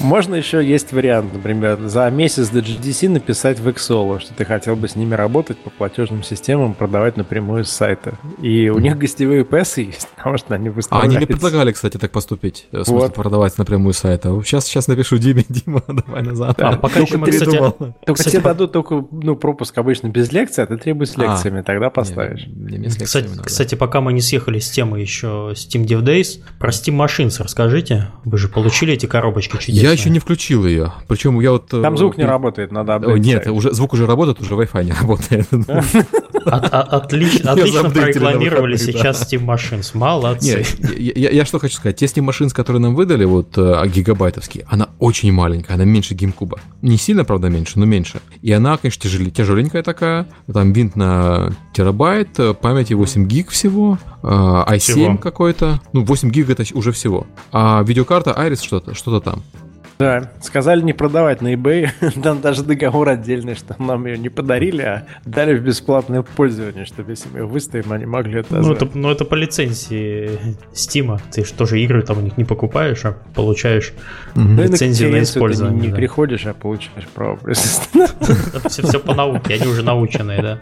Можно 0.00 0.34
еще 0.36 0.64
есть 0.64 0.92
вариант, 0.92 1.32
например, 1.32 1.78
за 1.80 2.10
месяц 2.10 2.48
до 2.48 2.60
GDC 2.60 3.08
написать 3.08 3.60
в 3.60 3.68
Excel, 3.68 4.20
что 4.20 4.34
ты 4.34 4.44
хотел 4.44 4.76
бы 4.76 4.88
с 4.88 4.96
ними 4.96 5.14
работать 5.14 5.58
по 5.58 5.70
платежным 5.70 6.22
системам, 6.22 6.74
продавать 6.74 7.16
напрямую 7.16 7.64
с 7.64 7.70
сайта. 7.70 8.14
И 8.40 8.68
у 8.68 8.78
них 8.78 8.98
гостевые 8.98 9.42
PS 9.44 9.82
есть, 9.82 10.08
потому 10.16 10.38
что 10.38 10.54
они 10.54 10.68
выставляются. 10.68 11.06
А 11.06 11.08
они 11.08 11.16
мне 11.16 11.26
предлагали, 11.26 11.72
кстати, 11.72 11.96
так 11.96 12.10
поступить, 12.10 12.66
в 12.72 12.84
смысле 12.84 13.08
вот. 13.08 13.14
продавать 13.14 13.58
напрямую 13.58 13.94
с 13.94 13.98
сайта. 13.98 14.28
Сейчас, 14.44 14.66
сейчас 14.66 14.88
напишу 14.88 15.18
Диме, 15.18 15.44
Дима, 15.48 15.82
давай 15.86 16.22
назад. 16.22 16.60
А, 16.60 16.76
пока 16.76 17.00
еще 17.00 17.16
мы, 17.16 17.30
кстати, 17.30 17.56
только 17.56 18.14
кстати, 18.14 18.32
тебе 18.34 18.42
дадут 18.42 18.72
только 18.72 19.04
ну, 19.10 19.36
пропуск 19.36 19.76
обычно 19.78 20.08
без 20.08 20.32
лекции, 20.32 20.62
а 20.62 20.66
ты 20.66 20.76
требуешь 20.76 21.10
с 21.10 21.16
лекциями, 21.16 21.60
а, 21.60 21.62
тогда 21.62 21.90
поставишь. 21.90 22.46
Не, 22.46 22.78
не, 22.78 22.86
не 22.86 22.88
кстати, 22.88 23.28
кстати, 23.42 23.74
пока 23.74 24.00
мы 24.00 24.12
не 24.12 24.20
съехали 24.20 24.58
с 24.58 24.70
темы 24.70 25.00
еще 25.00 25.52
Steam 25.54 25.84
Dev 25.84 26.02
Days, 26.02 26.40
про 26.58 26.70
Steam 26.70 26.96
Machines 26.96 27.42
расскажите. 27.42 28.08
Вы 28.24 28.38
же 28.38 28.48
получили 28.48 28.94
эти 28.94 29.06
коробочки 29.06 29.41
чудесные. 29.48 29.82
Я 29.82 29.92
еще 29.92 30.10
не 30.10 30.18
включил 30.18 30.66
ее. 30.66 30.92
Причем 31.08 31.40
я 31.40 31.52
вот... 31.52 31.68
Там 31.68 31.96
звук 31.96 32.16
не 32.18 32.24
работает, 32.24 32.72
надо 32.72 32.96
апдейтить. 32.96 33.24
Нет, 33.24 33.46
уже, 33.48 33.72
звук 33.72 33.92
уже 33.94 34.06
работает, 34.06 34.40
уже 34.40 34.54
Wi-Fi 34.54 34.84
не 34.84 34.92
работает. 35.00 35.48
Отлично 36.44 37.54
прорекламировали 37.54 38.76
сейчас 38.76 39.22
Steam 39.22 39.44
Machines. 39.44 39.96
Молодцы. 39.96 40.64
Я 40.98 41.44
что 41.44 41.58
хочу 41.58 41.76
сказать. 41.76 41.96
Те 41.96 42.06
Steam 42.06 42.28
Machines, 42.28 42.52
которые 42.52 42.80
нам 42.80 42.94
выдали, 42.94 43.24
вот 43.24 43.56
э, 43.56 43.86
гигабайтовские, 43.88 44.66
она 44.68 44.88
очень 44.98 45.32
маленькая, 45.32 45.74
она 45.74 45.84
меньше 45.84 46.14
GameCube. 46.14 46.58
Не 46.82 46.96
сильно, 46.96 47.24
правда, 47.24 47.48
меньше, 47.48 47.78
но 47.78 47.84
меньше. 47.84 48.20
И 48.40 48.52
она, 48.52 48.76
конечно, 48.76 49.02
тяжеленькая 49.30 49.82
такая. 49.82 50.26
Там 50.52 50.72
винт 50.72 50.96
на 50.96 51.52
терабайт, 51.72 52.38
э, 52.38 52.54
памяти 52.54 52.94
8 52.94 53.26
гиг 53.26 53.50
всего, 53.50 53.98
э, 54.04 54.11
i7 54.22 55.18
какой-то. 55.18 55.80
Ну, 55.92 56.04
8 56.04 56.30
гиг 56.30 56.50
это 56.50 56.64
уже 56.74 56.92
всего. 56.92 57.26
А 57.50 57.82
видеокарта 57.82 58.30
Iris 58.30 58.62
что-то, 58.62 58.94
что-то 58.94 59.20
там. 59.30 59.42
Да, 60.02 60.32
сказали 60.40 60.82
не 60.82 60.92
продавать 60.92 61.42
на 61.42 61.54
eBay. 61.54 61.88
Там 62.22 62.40
даже 62.40 62.64
договор 62.64 63.08
отдельный, 63.08 63.54
что 63.54 63.76
нам 63.78 64.06
ее 64.06 64.18
не 64.18 64.30
подарили, 64.30 64.82
а 64.82 65.06
дали 65.24 65.54
в 65.54 65.62
бесплатное 65.62 66.22
пользование, 66.22 66.86
чтобы 66.86 67.12
если 67.12 67.28
мы 67.28 67.38
ее 67.38 67.46
выставим, 67.46 67.92
они 67.92 68.04
могли 68.04 68.40
это 68.40 68.56
ну 68.56 68.72
это, 68.72 68.88
ну, 68.94 69.10
это 69.10 69.24
по 69.24 69.36
лицензии 69.36 70.56
Steam. 70.72 71.20
Ты 71.30 71.44
же 71.44 71.52
тоже 71.52 71.80
игры 71.80 72.02
там 72.02 72.18
у 72.18 72.20
них 72.20 72.36
не 72.36 72.44
покупаешь, 72.44 73.04
а 73.04 73.16
получаешь 73.34 73.92
mm-hmm. 74.34 74.62
лицензию 74.62 75.12
на 75.12 75.22
использование. 75.22 75.78
Ты 75.78 75.86
не, 75.86 75.92
не 75.92 75.94
приходишь, 75.94 76.46
а 76.46 76.54
получаешь 76.54 77.06
право 77.14 77.38
все, 77.52 78.82
все 78.82 78.98
по 78.98 79.14
науке, 79.14 79.54
они 79.54 79.66
уже 79.68 79.82
наученные, 79.82 80.42
да. 80.42 80.58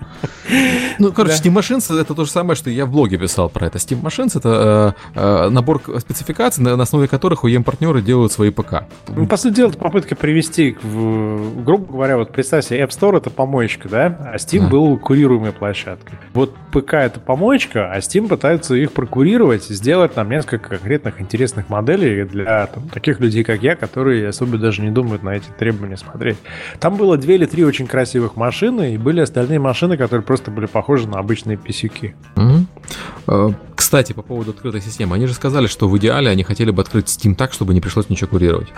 Ну, 0.98 1.12
короче, 1.12 1.36
Steam 1.36 1.54
Machines 1.54 1.98
это 1.98 2.14
то 2.14 2.26
же 2.26 2.30
самое, 2.30 2.56
что 2.56 2.68
я 2.68 2.84
в 2.84 2.90
блоге 2.90 3.16
писал 3.16 3.48
про 3.48 3.68
это. 3.68 3.78
Steam 3.78 4.02
Machines 4.02 4.36
это 4.36 4.94
э, 5.14 5.18
э, 5.18 5.48
набор 5.48 5.80
спецификаций, 5.98 6.62
на 6.62 6.82
основе 6.82 7.08
которых 7.08 7.44
UEM-партнеры 7.44 8.02
делают 8.02 8.32
свои 8.32 8.50
ПК. 8.50 8.84
По 9.30 9.36
сути 9.36 9.54
дела, 9.54 9.68
это 9.68 9.78
попытка 9.78 10.16
привести, 10.16 10.76
в, 10.82 11.62
грубо 11.62 11.92
говоря, 11.92 12.16
вот 12.16 12.32
представь 12.32 12.64
себе, 12.64 12.80
App 12.80 12.88
Store 12.88 13.16
это 13.16 13.30
помоечка, 13.30 13.88
да, 13.88 14.06
а 14.32 14.34
Steam 14.34 14.68
был 14.68 14.98
курируемой 14.98 15.52
площадкой. 15.52 16.18
Вот 16.34 16.56
ПК 16.72 16.94
это 16.94 17.20
помоечка, 17.20 17.92
а 17.92 17.98
Steam 17.98 18.26
пытается 18.26 18.74
их 18.74 18.90
прокурировать, 18.90 19.62
сделать 19.66 20.14
там 20.14 20.28
несколько 20.30 20.70
конкретных 20.70 21.20
интересных 21.20 21.68
моделей 21.68 22.24
для 22.24 22.66
там, 22.66 22.88
таких 22.88 23.20
людей, 23.20 23.44
как 23.44 23.62
я, 23.62 23.76
которые 23.76 24.26
особо 24.26 24.58
даже 24.58 24.82
не 24.82 24.90
думают 24.90 25.22
на 25.22 25.30
эти 25.30 25.48
требования 25.56 25.96
смотреть. 25.96 26.38
Там 26.80 26.96
было 26.96 27.16
две 27.16 27.36
или 27.36 27.46
три 27.46 27.64
очень 27.64 27.86
красивых 27.86 28.34
машины, 28.34 28.94
и 28.94 28.98
были 28.98 29.20
остальные 29.20 29.60
машины, 29.60 29.96
которые 29.96 30.24
просто 30.24 30.50
были 30.50 30.66
похожи 30.66 31.06
на 31.08 31.20
обычные 31.20 31.56
писюки. 31.56 32.16
Угу. 32.34 33.54
Кстати, 33.80 34.12
по 34.12 34.20
поводу 34.20 34.50
открытой 34.50 34.82
системы, 34.82 35.16
они 35.16 35.24
же 35.24 35.32
сказали, 35.32 35.66
что 35.66 35.88
в 35.88 35.96
идеале 35.96 36.28
они 36.28 36.42
хотели 36.42 36.70
бы 36.70 36.82
открыть 36.82 37.06
Steam 37.06 37.34
так, 37.34 37.54
чтобы 37.54 37.72
не 37.72 37.80
пришлось 37.80 38.10
ничего 38.10 38.28
курировать 38.28 38.68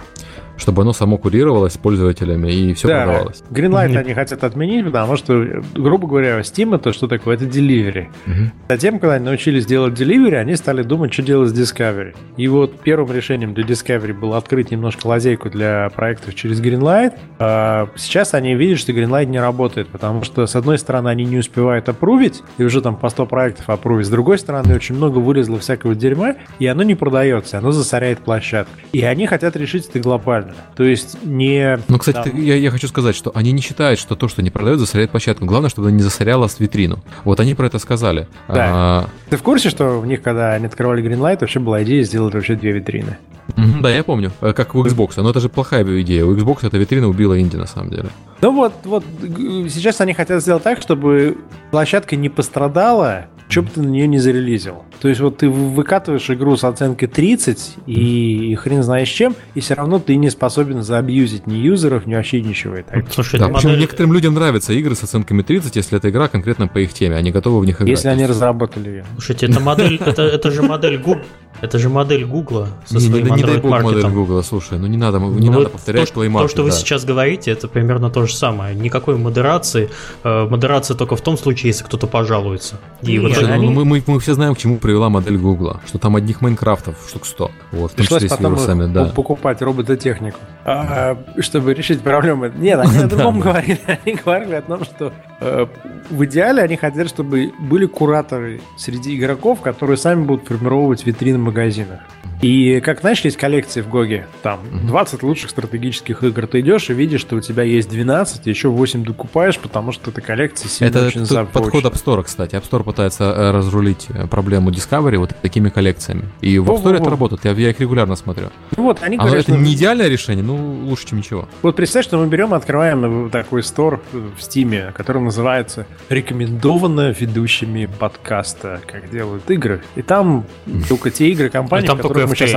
чтобы 0.63 0.83
оно 0.83 0.93
само 0.93 1.19
курировалось 1.19 1.77
пользователями 1.77 2.51
и 2.51 2.75
все 2.75 2.89
да. 2.89 3.05
продавалось. 3.05 3.43
Greenlight 3.51 3.91
mm-hmm. 3.91 3.99
они 3.99 4.15
хотят 4.15 4.45
отменить, 4.45 4.85
потому 4.87 5.17
что, 5.17 5.63
грубо 5.75 6.07
говоря, 6.07 6.41
Steam 6.41 6.75
это 6.75 6.93
что 6.93 7.09
такое? 7.09 7.35
Это 7.35 7.45
delivery. 7.45 8.07
Mm-hmm. 8.27 8.51
Затем, 8.69 8.99
когда 8.99 9.15
они 9.15 9.27
научились 9.27 9.67
делать 9.67 9.95
delivery, 10.01 10.37
они 10.37 10.57
стали 10.57 10.83
думать, 10.83 11.13
что 11.13 11.23
делать 11.23 11.51
с 11.51 11.53
Discovery. 11.53 12.15
И 12.37 12.49
вот 12.49 12.81
первым 12.81 13.13
решением 13.13 13.55
для 13.55 13.65
Discovery 13.65 14.13
было 14.13 14.39
открыть 14.39 14.71
немножко 14.71 15.07
лазейку 15.07 15.51
для 15.51 15.91
проектов 15.95 16.35
через 16.35 16.61
Greenlight. 16.61 17.15
А 17.39 17.89
сейчас 17.97 18.35
они 18.35 18.55
видят, 18.55 18.79
что 18.79 18.93
Greenlight 18.93 19.27
не 19.27 19.41
работает, 19.41 19.89
потому 19.89 20.23
что, 20.23 20.47
с 20.47 20.57
одной 20.57 20.79
стороны, 20.79 21.09
они 21.09 21.25
не 21.25 21.39
успевают 21.39 21.89
опрувить, 21.89 22.43
и 22.59 22.65
уже 22.65 22.81
там 22.81 22.97
по 22.97 23.09
100 23.09 23.27
проектов 23.27 23.69
опрувить. 23.69 24.07
С 24.07 24.11
другой 24.11 24.39
стороны, 24.39 24.75
очень 24.75 24.95
много 24.95 25.19
вылезло 25.19 25.59
всякого 25.59 25.95
дерьма, 25.95 26.37
и 26.59 26.67
оно 26.67 26.83
не 26.83 26.95
продается, 26.95 27.59
оно 27.59 27.73
засоряет 27.73 28.21
площадку. 28.21 28.73
И 28.93 29.03
они 29.03 29.27
хотят 29.27 29.57
решить 29.57 29.89
это 29.89 30.01
глобально. 30.01 30.52
То 30.75 30.85
есть 30.85 31.25
не... 31.25 31.79
Ну, 31.89 31.99
кстати, 31.99 32.31
там... 32.31 32.41
я, 32.41 32.57
я 32.57 32.71
хочу 32.71 32.89
сказать, 32.89 33.15
что 33.17 33.33
они 33.35 33.53
не 33.53 33.61
считают, 33.61 33.99
что 33.99 34.17
то, 34.17 34.29
что 34.29 34.43
не 34.43 34.51
продают, 34.51 34.81
засоряет 34.81 35.11
площадку. 35.11 35.45
Главное, 35.45 35.71
чтобы 35.71 35.89
она 35.89 35.97
не 35.97 36.03
засоряла 36.03 36.49
витрину. 36.59 37.01
Вот 37.25 37.41
они 37.41 37.55
про 37.55 37.67
это 37.67 37.79
сказали. 37.79 38.29
Да. 38.49 38.55
А... 38.57 39.07
Ты 39.31 39.37
в 39.37 39.43
курсе, 39.43 39.71
что 39.71 40.01
в 40.01 40.07
них, 40.07 40.23
когда 40.23 40.53
они 40.53 40.67
открывали 40.67 41.03
Greenlight, 41.05 41.39
вообще 41.41 41.61
была 41.61 41.83
идея 41.83 42.03
сделать 42.05 42.35
вообще 42.35 42.55
две 42.55 42.73
витрины? 42.73 43.19
да, 43.57 43.91
я 43.91 44.05
помню. 44.05 44.33
Э, 44.41 44.53
как 44.53 44.75
у 44.75 44.85
Xbox. 44.85 45.13
Но 45.17 45.31
это 45.31 45.41
же 45.41 45.49
плохая 45.49 45.85
идея. 46.03 46.25
У 46.25 46.35
Xbox 46.35 46.67
эта 46.67 46.79
витрина 46.79 47.09
убила 47.09 47.39
инди 47.41 47.57
на 47.57 47.67
самом 47.67 47.91
деле. 47.91 48.09
Ну 48.41 48.53
вот, 48.53 48.75
вот 48.85 49.05
сейчас 49.23 50.01
они 50.01 50.15
хотят 50.15 50.43
сделать 50.43 50.63
так, 50.63 50.81
чтобы 50.81 51.39
площадка 51.71 52.17
не 52.17 52.29
пострадала, 52.29 53.27
что 53.53 53.63
бы 53.63 53.69
ты 53.69 53.83
на 53.83 53.89
нее 53.89 54.09
не 54.09 54.19
зарелизил. 54.19 54.83
То 55.01 55.09
есть 55.09 55.21
вот 55.21 55.39
ты 55.39 55.49
выкатываешь 55.49 56.29
игру 56.31 56.57
с 56.57 56.65
оценкой 56.65 57.07
30 57.09 57.75
и, 57.87 58.53
и 58.53 58.55
хрен 58.55 58.83
знаешь 58.83 59.09
чем, 59.09 59.37
и 59.55 59.61
все 59.61 59.75
равно 59.75 59.99
ты 59.99 60.17
не 60.17 60.31
способен 60.31 60.83
заабьюзить 60.83 61.47
ни 61.47 61.57
юзеров, 61.57 62.07
ни 62.07 62.15
вообще 62.15 62.41
ничего. 62.41 62.79
И 62.79 62.83
так. 62.83 63.13
Слушай, 63.13 63.39
да, 63.39 63.49
модель... 63.49 63.79
некоторым 63.79 64.13
людям 64.13 64.35
нравятся 64.35 64.73
игры 64.73 64.95
с 64.95 65.03
оценками 65.03 65.43
30, 65.43 65.77
если 65.77 65.99
эта 65.99 66.09
игра 66.09 66.29
конкретно 66.29 66.67
по 66.67 66.79
их 66.79 66.93
теме, 66.95 67.17
они 67.17 67.31
готовы 67.31 67.61
в 67.61 67.67
них 67.67 67.77
играть. 67.77 67.91
Если 67.91 68.09
они 68.09 68.27
разработали 68.27 68.89
ее. 68.89 69.05
Слушайте, 69.13 69.47
это 69.47 69.61
модель, 69.61 69.97
это, 69.97 70.23
это 70.23 70.51
же 70.51 70.63
модель 70.63 70.99
Google. 70.99 71.23
Это 71.61 71.79
же 71.79 71.89
модель 71.89 72.25
Гугла, 72.25 72.69
со, 72.85 72.95
не, 72.95 73.01
своим 73.01 73.27
не, 73.27 73.31
не 73.33 73.43
дай 73.43 73.59
бог 73.59 73.83
модель 73.83 74.09
Гугла, 74.09 74.43
слушай, 74.43 74.79
ну 74.79 74.87
не 74.87 74.97
надо, 74.97 75.19
не 75.19 75.49
ну, 75.49 75.59
надо 75.59 75.71
повторять 75.71 76.13
то, 76.13 76.21
Play 76.21 76.29
Market, 76.29 76.43
То, 76.43 76.49
что 76.49 76.57
да. 76.59 76.63
вы 76.65 76.71
сейчас 76.73 77.05
говорите, 77.05 77.51
это 77.51 77.69
примерно 77.69 78.11
то 78.11 78.27
же 78.27 78.35
самое. 78.35 78.75
Никакой 78.75 79.17
модерации. 79.17 79.91
Э, 80.25 80.49
модерация 80.49 80.97
только 80.97 81.17
в 81.17 81.21
том 81.21 81.39
случае, 81.39 81.69
если 81.69 81.85
кто-то 81.85 82.07
пожалуется. 82.07 82.77
И 83.03 83.19
Нет, 83.19 83.23
вот 83.23 83.43
ну, 83.43 83.53
они... 83.53 83.69
мы, 83.69 83.85
мы, 83.85 84.03
мы 84.07 84.21
все 84.21 84.35
знаем, 84.35 84.55
к 84.55 84.59
чему 84.59 84.79
привела 84.79 85.09
модель 85.09 85.39
Гугла. 85.39 85.81
Что 85.87 85.99
там 85.99 86.17
одних 86.17 86.41
Майнкрафтов 86.41 86.97
штук 87.09 87.27
100. 87.27 87.51
Вот, 87.73 87.93
в 87.93 87.95
том 87.95 88.07
числе 88.07 88.29
с 88.29 88.41
вирусами, 88.41 88.93
да. 88.93 89.05
покупать 89.07 89.63
робототехнику, 89.63 90.39
а, 90.65 91.17
чтобы 91.39 91.75
решить 91.75 92.01
проблемы. 92.01 92.53
Нет, 92.57 92.79
они 92.79 92.99
о 92.99 93.07
другом 93.07 93.41
говорили. 93.41 93.81
Они 94.05 94.17
говорили 94.17 94.55
о 94.55 94.63
том, 94.63 94.85
что 94.85 95.13
э, 95.41 95.67
в 96.11 96.25
идеале 96.25 96.63
они 96.63 96.77
хотят, 96.77 97.09
чтобы 97.09 97.53
были 97.59 97.87
кураторы 97.87 98.61
среди 98.77 99.17
игроков, 99.17 99.61
которые 99.61 99.97
сами 99.97 100.25
будут 100.25 100.47
формировать 100.47 101.07
витрины 101.07 101.39
магазинах. 101.43 102.01
И 102.43 102.81
как, 102.81 103.01
знаешь, 103.01 103.21
есть 103.21 103.37
коллекции 103.37 103.83
в 103.83 103.89
Гоге, 103.89 104.27
там 104.43 104.59
20 104.89 105.23
лучших 105.23 105.51
стратегических 105.51 106.25
игр. 106.25 106.49
Ты 106.49 106.59
идешь 106.61 106.91
и 106.91 106.93
видишь, 106.93 107.21
что 107.21 107.37
у 107.37 107.41
тебя 107.41 107.63
есть 107.63 107.89
12, 107.89 108.47
еще 108.47 108.69
8 108.69 109.05
докупаешь, 109.05 109.59
потому 109.59 109.93
что 109.93 110.11
эта 110.11 110.21
коллекция 110.21 110.69
сильно 110.69 110.91
это 110.91 111.07
очень 111.07 111.23
Это 111.23 111.45
подход 111.45 111.85
App 111.85 111.95
Store, 111.95 112.25
кстати. 112.25 112.57
App 112.57 112.69
Store 112.69 112.83
пытается 112.83 113.25
э, 113.25 113.51
разрулить 113.53 114.09
э, 114.09 114.27
проблему 114.27 114.71
Discovery 114.71 115.19
вот 115.19 115.31
такими 115.41 115.69
коллекциями. 115.69 116.25
И 116.41 116.59
в 116.59 116.69
App 116.69 116.83
Store 116.83 116.97
это 116.97 117.11
работает, 117.11 117.45
я, 117.45 117.53
я 117.53 117.71
их 117.71 117.79
регулярно 117.79 118.17
смотрю. 118.17 118.49
Ну 118.77 118.83
вот, 118.83 118.99
они 119.03 119.19
а 119.19 119.25
говорят, 119.25 119.49
это 119.49 119.57
не 119.57 119.75
идеальное 119.75 120.09
решение, 120.09 120.45
ну 120.45 120.57
лучше, 120.85 121.07
чем 121.07 121.19
ничего. 121.19 121.49
Вот 121.63 121.77
представь, 121.77 122.05
что 122.05 122.19
мы 122.19 122.27
берем, 122.27 122.55
открываем 122.55 123.31
такой 123.31 123.63
стор 123.63 124.03
в 124.13 124.41
Steam, 124.41 124.91
который 124.93 125.23
называется 125.23 125.87
«Рекомендованно 126.09 127.11
ведущими 127.13 127.89
подкаста, 128.01 128.81
как 128.85 129.11
делают 129.11 129.49
игры». 129.49 129.81
И 129.95 130.03
там 130.03 130.45
только 130.89 131.13
те 131.13 131.29
игры 131.29 131.49
компании, 131.49 131.87
которые 131.87 132.32
мы 132.33 132.37
сейчас 132.37 132.51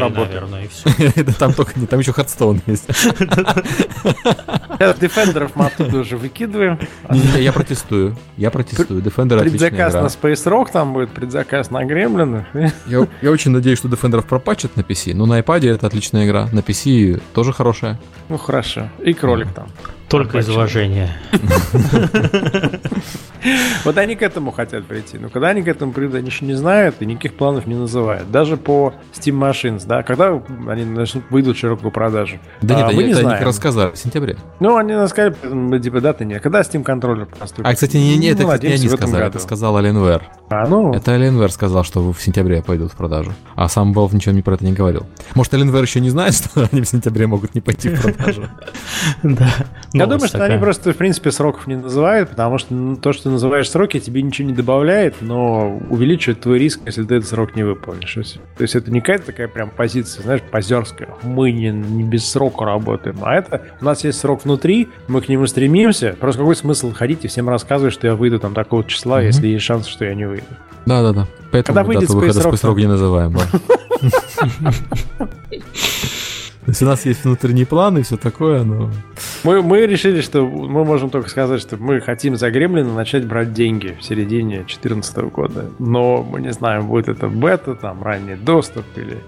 и 0.64 0.68
все. 0.68 1.34
Там 1.40 1.54
только 1.54 1.80
не, 1.80 1.86
там 1.86 2.00
еще 2.00 2.14
Hearthstone 2.14 2.62
есть. 2.66 2.88
Дефендеров 5.00 5.56
мы 5.56 5.66
оттуда 5.68 6.00
уже 6.00 6.18
выкидываем. 6.18 6.80
Я 7.10 7.52
протестую. 7.52 8.16
Я 8.38 8.52
протестую. 8.52 9.02
Defender 9.02 9.40
Предзаказ 9.40 9.94
на 9.94 10.08
Space 10.08 10.46
Rock 10.46 10.72
там 10.72 10.94
будет, 10.94 11.10
предзаказ 11.12 11.72
на 11.72 11.84
Гремлинах. 11.86 12.46
Я 12.88 13.32
очень 13.32 13.52
надеюсь, 13.52 13.80
что 13.80 13.88
Defenderов 13.88 14.26
пропачат 14.26 14.76
на 14.76 14.82
PC, 14.82 15.14
но 15.14 15.26
на 15.26 15.40
iPad 15.40 15.76
это 15.76 15.88
отличная 15.88 16.26
игра. 16.26 16.48
На 16.52 16.60
PC 16.60 17.22
тоже 17.34 17.54
хорошая. 17.54 18.00
Ну 18.30 18.38
хорошо. 18.38 18.90
И 19.04 19.14
кролик 19.14 19.52
там. 19.54 19.68
Только 20.16 20.38
из 20.38 20.50
уважения. 20.50 21.10
Вот 23.84 23.98
они 23.98 24.16
к 24.16 24.22
этому 24.24 24.52
хотят 24.52 24.86
прийти. 24.86 25.18
Но 25.20 25.30
когда 25.30 25.50
они 25.50 25.62
к 25.62 25.68
этому 25.68 25.92
придут, 25.92 26.16
они 26.16 26.28
еще 26.28 26.46
не 26.46 26.56
знают 26.56 26.96
и 27.00 27.06
никаких 27.06 27.36
планов 27.36 27.68
не 27.68 27.76
называют. 27.76 28.32
Даже 28.32 28.58
по 28.58 28.94
Steam 29.14 29.40
Machines, 29.40 29.84
да, 29.86 30.02
когда 30.04 30.42
они 30.68 30.86
начнут 30.86 31.24
выйдут 31.30 31.56
в 31.58 31.60
широкую 31.60 31.92
продажу. 31.92 32.40
Да 32.62 32.76
нет, 32.76 32.88
а, 32.90 32.92
мы 32.92 33.04
не 33.04 33.14
знаем. 33.14 33.38
они 33.38 33.46
рассказали 33.46 33.92
в 33.92 33.98
сентябре. 33.98 34.38
Ну, 34.60 34.78
они 34.78 34.94
сказали, 35.08 35.36
типа, 35.80 36.02
даты 36.02 36.26
нет. 36.26 36.42
Когда 36.42 36.62
Steam 36.62 36.84
контроллер 36.84 37.28
поступит? 37.28 37.68
А, 37.68 37.74
кстати, 37.74 37.98
не, 37.98 38.18
не, 38.18 38.30
это, 38.30 38.44
ну, 38.44 38.54
не 38.58 38.90
сказали, 38.90 39.28
это 39.28 39.40
сказал 39.40 39.78
Alienware. 39.78 40.24
А, 40.50 40.68
ну... 40.68 40.94
Это 40.94 41.16
Alienware 41.16 41.50
сказал, 41.50 41.84
что 41.84 42.12
в 42.12 42.22
сентябре 42.22 42.62
пойдут 42.62 42.94
в 42.94 42.96
продажу. 42.96 43.34
А 43.56 43.70
сам 43.70 43.94
Valve 43.94 44.16
ничего 44.16 44.34
не 44.34 44.42
про 44.42 44.56
это 44.56 44.66
не 44.66 44.74
говорил. 44.74 45.06
Может, 45.34 45.54
Alienware 45.54 45.82
еще 45.82 46.00
не 46.00 46.10
знает, 46.10 46.34
что 46.36 46.68
они 46.72 46.82
в 46.82 46.86
сентябре 46.86 47.28
могут 47.28 47.54
не 47.56 47.62
пойти 47.62 47.90
в 47.90 48.02
продажу? 48.02 48.50
Да. 49.24 49.50
Я 50.06 50.18
думаю, 50.18 50.28
что 50.28 50.46
они 50.46 50.58
просто, 50.58 50.94
в 50.94 50.98
принципе, 50.98 51.32
сроков 51.32 51.68
не 51.68 51.76
называют, 51.76 52.30
потому 52.30 52.58
что 52.58 52.96
то, 52.96 53.14
что 53.14 53.30
называешь 53.30 53.70
сроки, 53.70 54.00
тебе 54.00 54.22
ничего 54.22 54.48
не 54.48 54.54
добавляет, 54.54 55.16
но 55.22 55.78
увеличивает 55.90 56.42
твой 56.42 56.60
риск, 56.60 56.82
если 56.86 57.04
ты 57.04 57.16
этот 57.16 57.30
срок 57.30 57.56
не 57.56 57.64
выполнишь. 57.64 58.14
То 58.14 58.62
есть 58.62 58.76
это 58.76 58.92
не 58.92 59.02
какая-то 59.02 59.28
такая 59.28 59.48
прям 59.48 59.70
позиция, 59.70 60.24
знаешь, 60.24 60.42
позерская. 60.50 61.10
Мы 61.24 61.52
не, 61.52 61.70
не 61.70 62.04
без 62.04 62.30
срока 62.30 62.66
работаем. 62.66 63.18
А 63.22 63.36
это 63.36 63.62
у 63.82 63.86
нас 63.86 64.04
есть 64.04 64.20
срок 64.20 64.44
внутри, 64.46 64.90
мы 65.08 65.22
к 65.22 65.30
нему 65.30 65.48
стремимся. 65.48 66.16
Просто 66.20 66.40
какой 66.40 66.56
смысл 66.56 66.94
ходить 66.94 67.26
и 67.26 67.28
всем 67.28 67.50
рассказывать, 67.50 67.94
что 67.94 68.08
я 68.08 68.16
выйду 68.16 68.40
там 68.40 68.54
такого 68.54 68.84
числа, 68.84 69.22
mm-hmm. 69.22 69.26
если 69.26 69.48
есть 69.48 69.66
шанс, 69.66 69.88
что 69.88 70.06
я 70.06 70.16
не 70.16 70.26
выйду. 70.26 70.46
Да-да-да. 70.86 71.28
Поэтому 71.52 71.76
Когда 71.76 71.84
выйдет 71.84 72.08
дату 72.10 72.20
выхода 72.20 72.40
Space 72.40 72.64
Rock 72.64 72.76
не 72.76 72.88
называем. 72.88 73.34
Да. 73.34 73.46
То 76.66 76.72
есть 76.72 76.82
у 76.82 76.86
нас 76.86 77.06
есть 77.06 77.24
внутренний 77.24 77.66
план 77.66 78.00
и 78.00 78.02
все 78.02 78.18
такое, 78.18 78.64
но... 78.64 78.90
Мы, 79.44 79.62
мы 79.62 79.86
решили, 79.86 80.22
что 80.22 80.44
мы 80.48 80.84
можем 80.84 81.12
только 81.12 81.30
сказать, 81.30 81.62
что 81.62 81.78
мы 81.78 82.02
хотим 82.02 82.36
за 82.38 82.50
Гремлина 82.50 82.92
начать 82.92 83.28
брать 83.28 83.54
деньги 83.54 83.96
в 84.00 84.04
середине 84.04 84.58
2014 84.58 85.18
года. 85.32 85.66
Но 85.78 86.24
мы 86.24 86.42
не 86.42 86.52
знаем, 86.52 86.88
будет 86.88 87.08
это 87.08 87.28
бета, 87.28 87.76
там, 87.76 88.02
ранний 88.02 88.34
доступ 88.34 88.84
или 88.96 89.20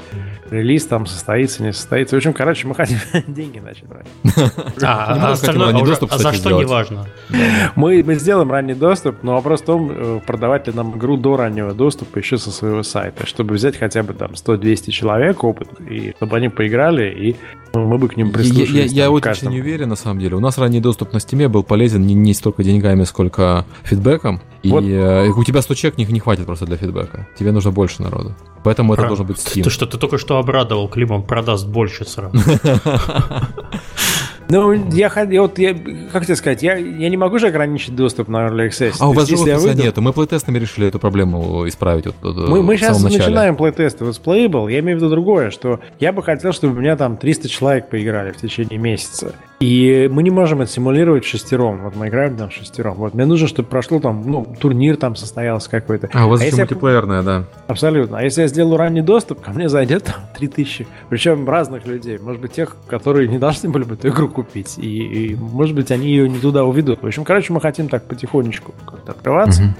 релиз 0.49 0.87
там 0.87 1.05
состоится, 1.05 1.61
не 1.61 1.73
состоится. 1.73 2.15
В 2.15 2.17
общем, 2.17 2.33
короче, 2.33 2.67
мы 2.67 2.73
хотим 2.73 2.97
деньги 3.27 3.59
начать 3.59 3.85
брать. 3.85 4.07
А, 4.81 5.29
а 5.29 5.31
остальное, 5.31 5.75
а 5.75 6.17
за 6.17 6.33
что 6.33 6.51
не 6.51 6.65
важно. 6.65 7.07
Мы, 7.75 8.03
мы 8.03 8.15
сделаем 8.15 8.51
ранний 8.51 8.73
доступ, 8.73 9.23
но 9.23 9.33
вопрос 9.33 9.61
в 9.61 9.65
том, 9.65 9.91
э, 9.91 10.19
продавать 10.25 10.67
ли 10.67 10.73
нам 10.73 10.97
игру 10.97 11.17
до 11.17 11.35
раннего 11.35 11.73
доступа 11.73 12.19
еще 12.19 12.37
со 12.37 12.51
своего 12.51 12.83
сайта, 12.83 13.25
чтобы 13.25 13.55
взять 13.55 13.77
хотя 13.77 14.03
бы 14.03 14.13
там 14.13 14.31
100-200 14.31 14.91
человек 14.91 15.43
опыт, 15.43 15.69
и 15.89 16.13
чтобы 16.17 16.37
они 16.37 16.49
поиграли 16.49 17.09
и 17.09 17.26
мы 17.73 17.97
бы 17.97 18.07
к 18.07 18.17
ним 18.17 18.31
прислушались. 18.31 18.69
Я, 18.71 18.83
я, 18.83 19.03
я 19.03 19.11
очень 19.11 19.49
не 19.49 19.59
уверен, 19.59 19.89
на 19.89 19.95
самом 19.95 20.19
деле. 20.19 20.35
У 20.35 20.39
нас 20.39 20.57
ранний 20.57 20.79
доступ 20.79 21.13
на 21.13 21.19
стиме 21.19 21.47
был 21.47 21.63
полезен 21.63 22.05
не, 22.05 22.13
не 22.13 22.33
столько 22.33 22.63
деньгами, 22.63 23.03
сколько 23.03 23.65
фидбэком. 23.83 24.41
И 24.63 24.69
вот. 24.69 24.83
э, 24.83 25.29
у 25.29 25.43
тебя 25.43 25.61
100 25.61 25.73
человек 25.75 25.97
не, 25.97 26.05
не 26.05 26.19
хватит 26.19 26.45
просто 26.45 26.65
для 26.65 26.77
фидбэка. 26.77 27.27
Тебе 27.37 27.51
нужно 27.51 27.71
больше 27.71 28.01
народу. 28.01 28.35
Поэтому 28.63 28.93
Про... 28.93 29.01
это 29.01 29.07
должен 29.09 29.27
быть 29.27 29.37
Steam. 29.37 29.63
Ты 29.63 29.69
что, 29.69 29.85
ты 29.85 29.97
только 29.97 30.17
что 30.17 30.37
обрадовал 30.37 30.87
Клим, 30.89 31.11
он 31.11 31.23
продаст 31.23 31.67
больше 31.67 32.05
сразу. 32.05 32.37
Ну, 34.49 34.71
я, 34.91 35.11
я 35.29 35.41
вот, 35.41 35.59
я, 35.59 35.75
как 36.11 36.25
тебе 36.25 36.35
сказать, 36.35 36.63
я, 36.63 36.75
я 36.75 37.09
не 37.09 37.17
могу 37.17 37.37
же 37.37 37.47
ограничить 37.47 37.95
доступ 37.95 38.27
на 38.27 38.47
Early 38.47 38.69
Access. 38.69 38.95
А 38.99 39.09
у 39.09 39.13
вас 39.13 39.27
же 39.27 39.35
выйду... 39.35 39.83
нету. 39.83 40.01
Мы 40.01 40.13
плейтестами 40.13 40.57
решили 40.57 40.87
эту 40.87 40.99
проблему 40.99 41.67
исправить. 41.67 42.05
Вот, 42.05 42.35
мы, 42.35 42.63
мы 42.63 42.77
сейчас 42.77 43.01
начале. 43.01 43.23
начинаем 43.23 43.55
плейтесты. 43.55 44.05
Вот 44.05 44.15
с 44.15 44.19
Playable 44.19 44.71
я 44.71 44.79
имею 44.79 44.97
в 44.97 45.01
виду 45.01 45.09
другое, 45.09 45.51
что 45.51 45.79
я 45.99 46.13
бы 46.13 46.23
хотел, 46.23 46.53
чтобы 46.53 46.77
у 46.77 46.79
меня 46.79 46.95
там 46.95 47.17
300 47.17 47.49
человек 47.49 47.89
поиграли 47.89 48.31
в 48.31 48.37
течение 48.37 48.79
месяца. 48.79 49.33
И 49.59 50.07
мы 50.11 50.21
не 50.21 50.29
можем 50.29 50.61
это 50.61 50.71
симулировать 50.71 51.25
шестером. 51.25 51.83
Вот 51.83 51.95
мы 51.95 52.09
играем 52.09 52.37
там 52.37 52.51
шестером. 52.51 52.95
Вот 52.95 53.15
мне 53.15 53.25
нужно, 53.25 53.47
чтобы 53.47 53.67
прошло 53.67 53.99
там, 53.99 54.21
ну, 54.23 54.45
турнир 54.59 54.97
там 54.97 55.15
состоялся 55.15 55.69
какой-то. 55.69 56.09
А, 56.13 56.27
у 56.27 56.29
вас 56.29 56.41
а 56.41 56.45
еще 56.45 56.57
мультиплеерная, 56.57 57.17
я... 57.17 57.23
да. 57.23 57.43
Абсолютно. 57.65 58.19
А 58.19 58.23
если 58.23 58.41
я 58.41 58.47
сделаю 58.47 58.77
ранний 58.77 59.01
доступ, 59.01 59.41
ко 59.41 59.51
мне 59.51 59.67
зайдет 59.67 60.03
там 60.03 60.15
3000. 60.37 60.87
Причем 61.09 61.49
разных 61.49 61.87
людей. 61.87 62.19
Может 62.19 62.39
быть, 62.39 62.51
тех, 62.51 62.77
которые 62.87 63.27
не 63.27 63.39
должны 63.39 63.69
были 63.69 63.83
бы 63.83 63.95
эту 63.95 64.09
игру 64.09 64.29
купить. 64.29 64.77
И, 64.77 65.31
и 65.31 65.35
может 65.35 65.75
быть, 65.75 65.89
они 65.89 66.07
ее 66.07 66.29
не 66.29 66.39
туда 66.39 66.63
уведут. 66.63 67.01
В 67.01 67.07
общем, 67.07 67.23
короче, 67.23 67.51
мы 67.51 67.59
хотим 67.59 67.89
так 67.89 68.03
потихонечку 68.03 68.75
как-то 68.85 69.11
открываться. 69.11 69.63
Угу. 69.63 69.71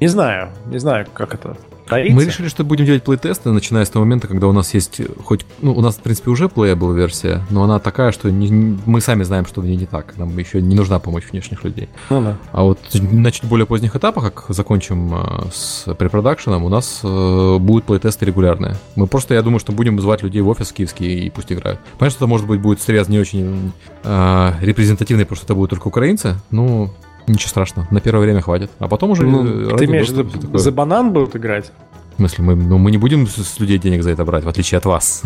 Не 0.00 0.06
знаю, 0.06 0.48
не 0.66 0.78
знаю, 0.78 1.06
как 1.12 1.34
это 1.34 1.56
Боится? 1.88 2.16
Мы 2.16 2.24
решили, 2.24 2.48
что 2.48 2.64
будем 2.64 2.84
делать 2.84 3.02
плейтесты, 3.02 3.50
начиная 3.50 3.84
с 3.84 3.90
того 3.90 4.04
момента, 4.04 4.28
когда 4.28 4.46
у 4.48 4.52
нас 4.52 4.74
есть 4.74 5.00
хоть... 5.24 5.46
Ну, 5.62 5.72
у 5.72 5.80
нас, 5.80 5.96
в 5.96 6.00
принципе, 6.00 6.30
уже 6.30 6.46
playable 6.46 6.94
версия, 6.94 7.42
но 7.50 7.62
она 7.62 7.78
такая, 7.78 8.12
что 8.12 8.30
не, 8.30 8.78
мы 8.86 9.00
сами 9.00 9.22
знаем, 9.22 9.46
что 9.46 9.60
в 9.60 9.66
ней 9.66 9.76
не 9.76 9.86
так. 9.86 10.16
Нам 10.16 10.36
еще 10.38 10.60
не 10.60 10.74
нужна 10.74 10.98
помощь 10.98 11.24
внешних 11.30 11.64
людей. 11.64 11.88
Ну, 12.10 12.22
да. 12.22 12.36
А 12.52 12.62
вот 12.62 12.78
на 12.94 13.30
чуть 13.30 13.44
более 13.44 13.66
поздних 13.66 13.94
этапах, 13.94 14.24
как 14.32 14.44
закончим 14.48 15.14
э, 15.14 15.48
с 15.52 15.94
препродакшеном, 15.94 16.64
у 16.64 16.68
нас 16.68 17.00
э, 17.02 17.58
будут 17.58 17.84
плейтесты 17.84 18.26
регулярные. 18.26 18.76
Мы 18.96 19.06
просто, 19.06 19.34
я 19.34 19.42
думаю, 19.42 19.60
что 19.60 19.72
будем 19.72 20.00
звать 20.00 20.22
людей 20.22 20.42
в 20.42 20.48
офис 20.48 20.72
киевский 20.72 21.26
и 21.26 21.30
пусть 21.30 21.52
играют. 21.52 21.80
Понятно, 21.98 22.10
что 22.10 22.24
это, 22.24 22.26
может 22.26 22.46
быть, 22.46 22.60
будет 22.60 22.80
срез 22.80 23.08
не 23.08 23.18
очень 23.18 23.72
э, 24.02 24.52
репрезентативный, 24.60 25.24
потому 25.24 25.36
что 25.36 25.46
это 25.46 25.54
будут 25.54 25.70
только 25.70 25.88
украинцы, 25.88 26.36
ну, 26.50 26.90
Ничего 27.26 27.48
страшного, 27.48 27.86
на 27.90 28.00
первое 28.00 28.22
время 28.22 28.40
хватит. 28.40 28.70
А 28.78 28.88
потом 28.88 29.10
уже... 29.10 29.24
Ну, 29.24 29.76
ты 29.76 29.86
имеешь 29.86 30.08
в 30.08 30.16
виду, 30.16 30.58
за 30.58 30.72
банан 30.72 31.12
будут 31.12 31.36
играть? 31.36 31.72
В 32.14 32.18
смысле, 32.18 32.44
мы, 32.44 32.56
ну, 32.56 32.78
мы 32.78 32.90
не 32.90 32.96
будем 32.96 33.26
с 33.26 33.60
людей 33.60 33.78
денег 33.78 34.02
за 34.02 34.10
это 34.10 34.24
брать, 34.24 34.44
в 34.44 34.48
отличие 34.48 34.78
от 34.78 34.86
вас. 34.86 35.22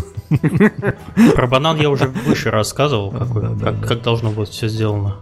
Про 1.36 1.46
банан 1.46 1.76
я 1.78 1.88
уже 1.88 2.08
выше 2.26 2.50
рассказывал, 2.50 3.12
как 3.86 4.02
должно 4.02 4.30
быть 4.30 4.48
все 4.48 4.66
сделано. 4.66 5.16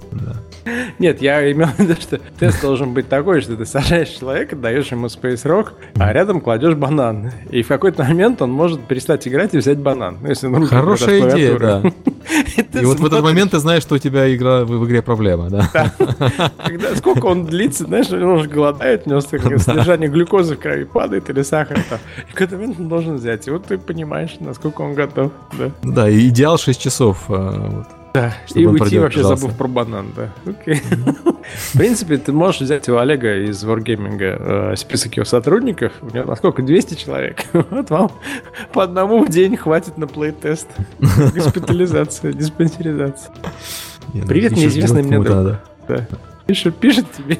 Нет, 0.98 1.22
я 1.22 1.50
имел 1.52 1.68
в 1.68 1.78
виду, 1.78 1.94
что 2.00 2.18
тест 2.38 2.62
должен 2.62 2.94
быть 2.94 3.08
такой, 3.08 3.40
что 3.40 3.56
ты 3.56 3.66
сажаешь 3.66 4.08
человека, 4.08 4.56
даешь 4.56 4.90
ему 4.90 5.06
Space 5.06 5.44
Rock, 5.44 5.72
а 5.98 6.12
рядом 6.12 6.40
кладешь 6.40 6.74
банан. 6.74 7.32
И 7.50 7.62
в 7.62 7.68
какой-то 7.68 8.04
момент 8.04 8.42
он 8.42 8.50
может 8.52 8.80
перестать 8.86 9.26
играть 9.26 9.54
и 9.54 9.58
взять 9.58 9.78
банан. 9.78 10.18
Ну, 10.20 10.28
если 10.28 10.46
он 10.46 10.66
Хорошая 10.66 11.28
идея, 11.30 11.58
да. 11.58 11.82
И, 12.74 12.84
вот 12.84 13.00
в 13.00 13.06
этот 13.06 13.22
момент 13.22 13.52
ты 13.52 13.58
знаешь, 13.58 13.82
что 13.82 13.94
у 13.94 13.98
тебя 13.98 14.34
игра 14.34 14.64
в, 14.64 14.86
игре 14.86 15.00
проблема, 15.00 15.48
да? 15.48 15.92
сколько 16.96 17.26
он 17.26 17.46
длится, 17.46 17.84
знаешь, 17.84 18.10
он 18.10 18.22
уже 18.22 18.48
голодает, 18.48 19.06
у 19.06 19.10
него 19.10 19.20
содержание 19.58 20.10
глюкозы 20.10 20.56
в 20.56 20.58
крови 20.58 20.84
падает 20.84 21.30
или 21.30 21.42
сахар. 21.42 21.78
И 21.78 22.32
какой-то 22.32 22.56
момент 22.56 22.78
он 22.78 22.88
должен 22.88 23.16
взять. 23.16 23.46
И 23.48 23.50
вот 23.50 23.64
ты 23.64 23.78
понимаешь, 23.78 24.36
насколько 24.40 24.82
он 24.82 24.94
готов. 24.94 25.32
Да, 25.58 25.70
да 25.82 26.12
идеал 26.12 26.58
6 26.58 26.80
часов. 26.80 27.24
А, 27.28 27.84
да, 28.18 28.34
и 28.54 28.66
уйти 28.66 28.98
вообще 28.98 29.22
забыв 29.22 29.56
про 29.56 29.68
банан, 29.68 30.12
да. 30.16 30.32
Окей. 30.44 30.82
В 31.72 31.78
принципе, 31.78 32.18
ты 32.18 32.32
можешь 32.32 32.60
взять 32.60 32.88
у 32.88 32.96
Олега 32.98 33.44
из 33.44 33.64
Wargaming 33.64 34.18
э, 34.20 34.76
список 34.76 35.16
его 35.16 35.24
сотрудников. 35.24 35.92
У 36.02 36.14
него 36.14 36.24
насколько? 36.24 36.62
200 36.62 36.94
человек. 36.94 37.44
Вот 37.52 37.90
вам 37.90 38.10
по 38.72 38.82
одному 38.82 39.24
в 39.24 39.28
день 39.28 39.56
хватит 39.56 39.98
на 39.98 40.06
плей-тест. 40.06 40.68
Госпитализация, 41.34 42.32
диспансеризация. 42.32 43.32
Ну, 44.14 44.26
Привет, 44.26 44.52
неизвестный 44.52 45.02
мне 45.02 45.20
друг. 45.20 45.58
Пишет, 46.46 46.76
пишет 46.76 47.06
тебе. 47.12 47.38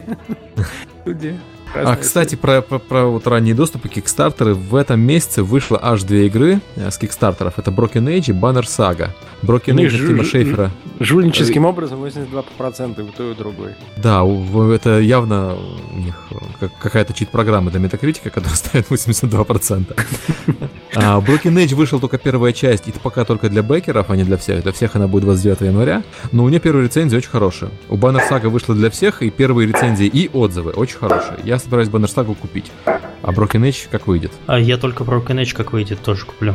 А, 1.75 1.97
кстати, 1.97 2.35
про, 2.35 2.63
про, 2.63 2.79
про 2.79 3.05
вот 3.07 3.27
ранние 3.27 3.55
доступы 3.55 3.89
Кикстартеры. 3.89 4.55
В 4.55 4.75
этом 4.75 5.01
месяце 5.01 5.43
вышло 5.43 5.79
аж 5.81 6.03
две 6.03 6.27
игры 6.27 6.61
э, 6.77 6.91
с 6.91 6.99
Кикстартеров. 6.99 7.59
Это 7.59 7.71
Broken 7.71 8.07
Age 8.07 8.31
и 8.31 8.33
Banner 8.33 8.65
Saga. 8.65 9.11
Broken 9.43 9.77
Age 9.77 9.91
жу- 9.91 10.07
Тима 10.09 10.25
Шейфера. 10.25 10.71
Жульническим 10.99 11.65
образом 11.65 12.03
82% 12.05 13.09
и 13.09 13.13
то 13.13 13.31
и 13.31 13.35
другой. 13.35 13.75
Да, 13.97 14.25
это 14.75 14.99
явно 14.99 15.57
у 15.95 15.99
них 15.99 16.15
какая-то 16.81 17.13
чит-программа 17.13 17.71
для 17.71 17.81
метакритика, 17.81 18.31
которая 18.35 18.57
ставит 18.57 18.89
82%. 18.89 19.97
а, 20.95 21.21
Broken 21.21 21.55
Age 21.55 21.75
вышел 21.75 22.01
только 22.01 22.19
первая 22.19 22.53
часть, 22.53 22.89
и 22.89 22.93
пока 23.03 23.25
только 23.25 23.49
для 23.49 23.63
бэкеров, 23.63 24.11
а 24.11 24.17
не 24.17 24.25
для 24.25 24.37
всех. 24.37 24.63
Для 24.63 24.73
всех 24.73 24.97
она 24.97 25.07
будет 25.07 25.25
29 25.25 25.61
января. 25.61 26.03
Но 26.33 26.45
у 26.45 26.49
нее 26.49 26.61
первые 26.61 26.85
рецензии 26.87 27.17
очень 27.17 27.31
хорошие. 27.31 27.71
У 27.89 27.97
Banner 27.97 28.23
Saga 28.29 28.49
вышла 28.49 28.75
для 28.75 28.91
всех, 28.91 29.23
и 29.23 29.31
первые 29.31 29.69
рецензии 29.69 30.07
и 30.07 30.29
отзывы 30.33 30.73
очень 30.73 30.99
хорошие. 30.99 31.39
Я 31.45 31.58
собираюсь 31.59 31.89
Banner 31.89 32.07
Saga 32.07 32.35
купить. 32.35 32.71
А 32.85 33.33
Broken 33.33 33.63
Age 33.69 33.89
как 33.91 34.07
выйдет? 34.07 34.33
А 34.47 34.59
я 34.59 34.77
только 34.77 35.05
Broken 35.05 35.43
Age 35.43 35.55
как 35.55 35.73
выйдет 35.73 36.01
тоже 36.01 36.25
куплю. 36.27 36.55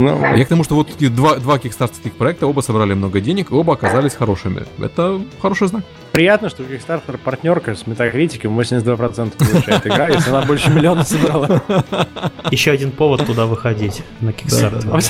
Ну, 0.00 0.34
я 0.34 0.44
к 0.46 0.48
тому, 0.48 0.64
что 0.64 0.76
вот 0.76 0.88
такие 0.88 1.10
два, 1.10 1.36
два 1.36 1.58
кикстартерских 1.58 2.14
проекта, 2.14 2.46
оба 2.46 2.62
собрали 2.62 2.94
много 2.94 3.20
денег, 3.20 3.50
и 3.50 3.54
оба 3.54 3.74
оказались 3.74 4.14
хорошими. 4.14 4.64
Это 4.82 5.20
хороший 5.42 5.68
знак. 5.68 5.84
Приятно, 6.12 6.48
что 6.48 6.62
Kickstarter 6.62 7.18
партнерка 7.18 7.74
с 7.74 7.86
Метакритиком 7.86 8.58
82% 8.58 9.32
получает 9.36 9.86
игра, 9.86 10.08
если 10.08 10.30
она 10.30 10.42
больше 10.42 10.70
миллиона 10.70 11.04
собрала. 11.04 11.62
Еще 12.50 12.70
один 12.70 12.92
повод 12.92 13.26
туда 13.26 13.44
выходить 13.44 14.02
на 14.20 14.30
Kickstarter. 14.30 15.02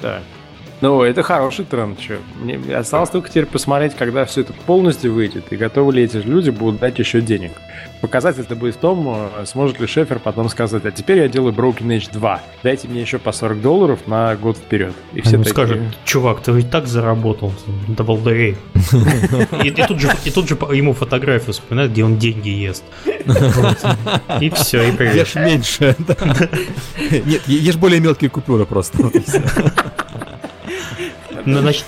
Да. 0.00 0.22
Ну, 0.84 1.02
это 1.02 1.22
хороший 1.22 1.64
тренд. 1.64 1.98
Что? 1.98 2.18
Мне 2.42 2.58
осталось 2.76 3.08
только 3.08 3.30
теперь 3.30 3.46
посмотреть, 3.46 3.94
когда 3.94 4.26
все 4.26 4.42
это 4.42 4.52
полностью 4.52 5.14
выйдет, 5.14 5.50
и 5.50 5.56
готовы 5.56 5.94
ли 5.94 6.02
эти 6.02 6.18
люди 6.18 6.50
будут 6.50 6.78
дать 6.78 6.98
еще 6.98 7.22
денег. 7.22 7.52
Показатель 8.02 8.42
это 8.42 8.54
будет 8.54 8.74
в 8.74 8.80
том, 8.80 9.30
э, 9.34 9.46
сможет 9.46 9.80
ли 9.80 9.86
Шефер 9.86 10.18
потом 10.18 10.50
сказать, 10.50 10.84
а 10.84 10.90
теперь 10.90 11.20
я 11.20 11.28
делаю 11.28 11.54
Broken 11.54 11.86
Age 11.86 12.12
2. 12.12 12.42
Дайте 12.62 12.86
мне 12.88 13.00
еще 13.00 13.18
по 13.18 13.32
40 13.32 13.62
долларов 13.62 14.00
на 14.06 14.36
год 14.36 14.58
вперед. 14.58 14.92
И 15.14 15.22
все 15.22 15.38
такие... 15.38 15.52
скажет, 15.52 15.80
чувак, 16.04 16.42
ты 16.42 16.52
ведь 16.52 16.70
так 16.70 16.86
заработал, 16.86 17.54
Double 17.88 18.22
Day. 18.22 18.54
И, 19.64 19.68
и, 19.68 19.86
тут 19.86 19.98
же, 19.98 20.10
и 20.26 20.30
тут 20.30 20.50
же 20.50 20.54
ему 20.74 20.92
фотографию 20.92 21.54
вспоминают, 21.54 21.92
где 21.92 22.04
он 22.04 22.18
деньги 22.18 22.50
ест. 22.50 22.84
И 24.38 24.50
все, 24.50 24.86
и 24.86 24.92
привет. 24.92 25.14
Ешь 25.14 25.34
меньше. 25.36 25.96
Нет, 27.10 27.48
ешь 27.48 27.76
более 27.76 28.00
мелкие 28.00 28.28
купюры 28.28 28.66
просто. 28.66 28.98
Ну, 31.46 31.60
нач... 31.60 31.84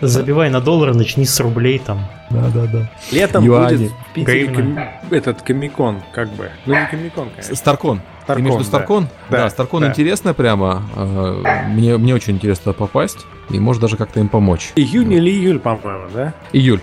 Забивай 0.00 0.50
на 0.50 0.60
доллары, 0.60 0.94
начни 0.94 1.24
с 1.24 1.38
рублей 1.40 1.78
там. 1.78 2.06
Да, 2.30 2.48
да, 2.54 2.66
да. 2.66 2.90
Летом 3.10 3.44
Юани. 3.44 3.76
будет 3.76 3.90
в 3.90 4.14
Питере 4.14 4.48
ком... 4.48 4.78
этот 5.10 5.42
комикон, 5.42 6.02
как 6.12 6.28
бы. 6.30 6.50
Ну, 6.66 6.74
не 6.74 6.86
комикон, 6.86 7.30
конечно. 7.30 7.54
Старкон. 7.54 8.00
Старкон, 8.22 8.44
между 8.44 8.64
Старкон? 8.64 9.08
Да, 9.30 9.38
да 9.38 9.50
Старкон 9.50 9.82
да. 9.82 9.88
интересно 9.88 10.34
прямо. 10.34 10.82
А, 10.94 11.66
мне, 11.68 11.96
мне 11.96 12.14
очень 12.14 12.34
интересно 12.34 12.72
попасть. 12.72 13.26
И 13.50 13.58
может 13.58 13.80
даже 13.80 13.96
как-то 13.96 14.20
им 14.20 14.28
помочь. 14.28 14.72
Июнь 14.76 15.12
или 15.12 15.30
июль, 15.30 15.58
по-моему, 15.58 16.08
да? 16.12 16.34
Июль. 16.52 16.80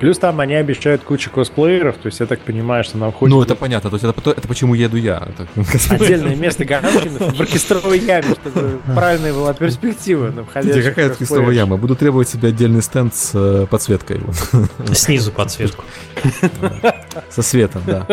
Плюс 0.00 0.16
там 0.16 0.40
они 0.40 0.54
обещают 0.54 1.04
кучу 1.04 1.30
косплееров, 1.30 1.98
то 1.98 2.06
есть 2.06 2.20
я 2.20 2.26
так 2.26 2.40
понимаю, 2.40 2.84
что 2.84 2.96
на 2.96 3.10
входе... 3.10 3.34
Ну, 3.34 3.42
это 3.42 3.54
понятно, 3.54 3.90
то 3.90 3.96
есть 3.96 4.04
это, 4.04 4.30
это 4.30 4.48
почему 4.48 4.72
еду 4.72 4.96
я. 4.96 5.28
Это... 5.28 5.46
Отдельное 5.94 6.34
место 6.36 6.64
Горошкина 6.64 7.34
в 7.34 7.40
оркестровой 7.40 7.98
яме, 7.98 8.34
чтобы 8.42 8.80
правильная 8.94 9.34
была 9.34 9.52
перспектива 9.52 10.30
на 10.30 10.44
входящих. 10.44 10.86
Какая 10.86 11.10
оркестровая 11.10 11.54
яма? 11.54 11.76
Буду 11.76 11.96
требовать 11.96 12.30
себе 12.30 12.48
отдельный 12.48 12.80
стенд 12.80 13.14
с 13.14 13.32
э, 13.34 13.66
подсветкой. 13.66 14.22
Снизу 14.94 15.32
подсветку. 15.32 15.84
Со 17.28 17.42
светом, 17.42 17.82
да. 17.86 18.06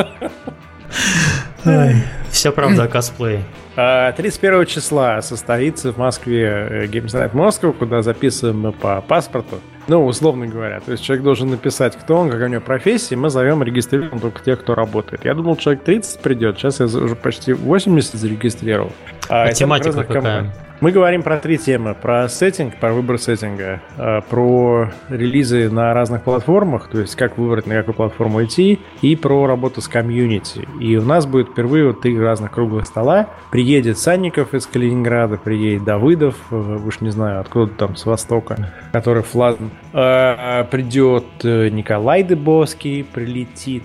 Все 2.31 2.51
правда 2.51 2.83
о 2.83 2.87
косплее. 2.89 3.45
31 3.75 4.59
а, 4.59 4.65
числа 4.65 5.21
состоится 5.21 5.93
в 5.93 5.97
Москве 5.97 6.89
Games 6.91 7.13
Night 7.13 7.31
Moscow, 7.31 7.71
куда 7.71 8.01
записываем 8.01 8.59
мы 8.59 8.71
по 8.73 8.99
паспорту. 8.99 9.61
Ну, 9.87 10.05
условно 10.05 10.47
говоря. 10.47 10.79
То 10.81 10.91
есть 10.91 11.03
человек 11.03 11.23
должен 11.23 11.49
написать, 11.49 11.95
кто 11.95 12.17
он, 12.17 12.29
какая 12.29 12.47
у 12.47 12.51
него 12.51 12.61
профессия, 12.61 13.15
мы 13.15 13.29
зовем, 13.29 13.63
регистрируем 13.63 14.19
только 14.19 14.43
тех, 14.43 14.59
кто 14.59 14.75
работает. 14.75 15.23
Я 15.23 15.33
думал, 15.33 15.55
человек 15.55 15.83
30 15.83 16.19
придет, 16.19 16.57
сейчас 16.57 16.79
я 16.79 16.85
уже 16.85 17.15
почти 17.15 17.53
80 17.53 18.13
зарегистрировал. 18.15 18.91
А, 19.29 19.43
а 19.43 19.53
тематика 19.53 20.03
какая? 20.03 20.13
Компаний. 20.13 20.49
Мы 20.79 20.91
говорим 20.91 21.23
про 21.23 21.37
три 21.39 21.57
темы. 21.57 21.95
Про 21.99 22.29
сеттинг, 22.29 22.75
про 22.75 22.93
выбор 22.93 23.17
сеттинга, 23.17 23.81
э, 23.97 24.21
про 24.29 24.91
релизы 25.09 25.71
на 25.71 25.91
разных 25.91 26.21
платформах, 26.21 26.87
то 26.87 26.99
есть 26.99 27.15
как 27.15 27.39
выбрать, 27.39 27.65
на 27.65 27.73
какую 27.73 27.95
платформу 27.95 28.43
идти, 28.43 28.79
и 29.01 29.15
про 29.15 29.47
работу 29.47 29.81
с 29.81 29.87
комьюнити. 29.87 30.67
И 30.79 30.95
у 30.95 31.01
нас 31.01 31.25
будет 31.25 31.49
впервые 31.49 31.87
вот 31.87 32.01
три 32.01 32.19
разных 32.19 32.51
круглых 32.51 32.85
стола. 32.85 33.27
Приедет 33.51 33.97
Санников 33.97 34.53
из 34.53 34.67
Калининграда, 34.67 35.37
приедет 35.37 35.83
Давыдов, 35.83 36.35
э, 36.51 36.55
уж 36.85 37.01
не 37.01 37.09
знаю, 37.09 37.41
откуда 37.41 37.71
там, 37.73 37.95
с 37.95 38.05
Востока, 38.05 38.71
который 38.91 39.23
Flazm. 39.23 39.71
Э, 39.93 40.63
придет 40.69 41.25
Николай 41.43 42.21
Дебоский, 42.21 43.03
прилетит, 43.03 43.83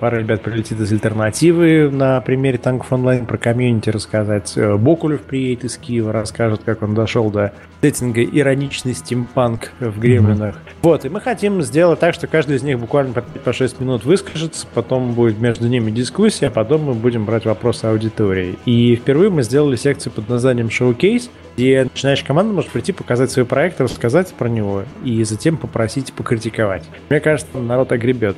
пара 0.00 0.16
ребят 0.16 0.40
прилетит 0.40 0.80
из 0.80 0.90
альтернативы 0.92 1.90
на 1.90 2.22
примере 2.22 2.56
танков 2.56 2.90
онлайн 2.90 3.26
про 3.26 3.36
комьюнити 3.36 3.90
рассказать. 3.90 4.56
Бокулев 4.78 5.20
приедет 5.20 5.57
приедет 5.58 5.64
из 5.64 5.76
Киева, 5.76 6.12
расскажет, 6.12 6.62
как 6.64 6.82
он 6.82 6.94
дошел 6.94 7.30
до 7.30 7.52
сеттинга 7.82 8.22
ироничный 8.22 8.94
стимпанк 8.94 9.70
в 9.80 9.98
Гремлинах. 9.98 10.56
Mm-hmm. 10.56 10.74
Вот, 10.82 11.04
и 11.04 11.08
мы 11.08 11.20
хотим 11.20 11.62
сделать 11.62 12.00
так, 12.00 12.14
что 12.14 12.26
каждый 12.26 12.56
из 12.56 12.62
них 12.62 12.78
буквально 12.78 13.12
по 13.12 13.20
5-6 13.20 13.76
минут 13.80 14.04
выскажется, 14.04 14.66
потом 14.74 15.12
будет 15.12 15.38
между 15.38 15.68
ними 15.68 15.90
дискуссия, 15.90 16.48
а 16.48 16.50
потом 16.50 16.84
мы 16.84 16.94
будем 16.94 17.24
брать 17.24 17.44
вопросы 17.44 17.84
аудитории. 17.86 18.58
И 18.64 18.96
впервые 18.96 19.30
мы 19.30 19.42
сделали 19.42 19.76
секцию 19.76 20.12
под 20.12 20.28
названием 20.28 20.70
«Showcase», 20.70 21.30
где 21.58 21.82
начинающая 21.82 22.24
команда 22.24 22.52
может 22.54 22.70
прийти, 22.70 22.92
показать 22.92 23.32
свой 23.32 23.44
проект, 23.44 23.80
рассказать 23.80 24.32
про 24.32 24.48
него 24.48 24.84
и 25.02 25.24
затем 25.24 25.56
попросить 25.56 26.12
покритиковать. 26.12 26.84
Мне 27.08 27.18
кажется, 27.18 27.58
народ 27.58 27.90
огребет. 27.90 28.36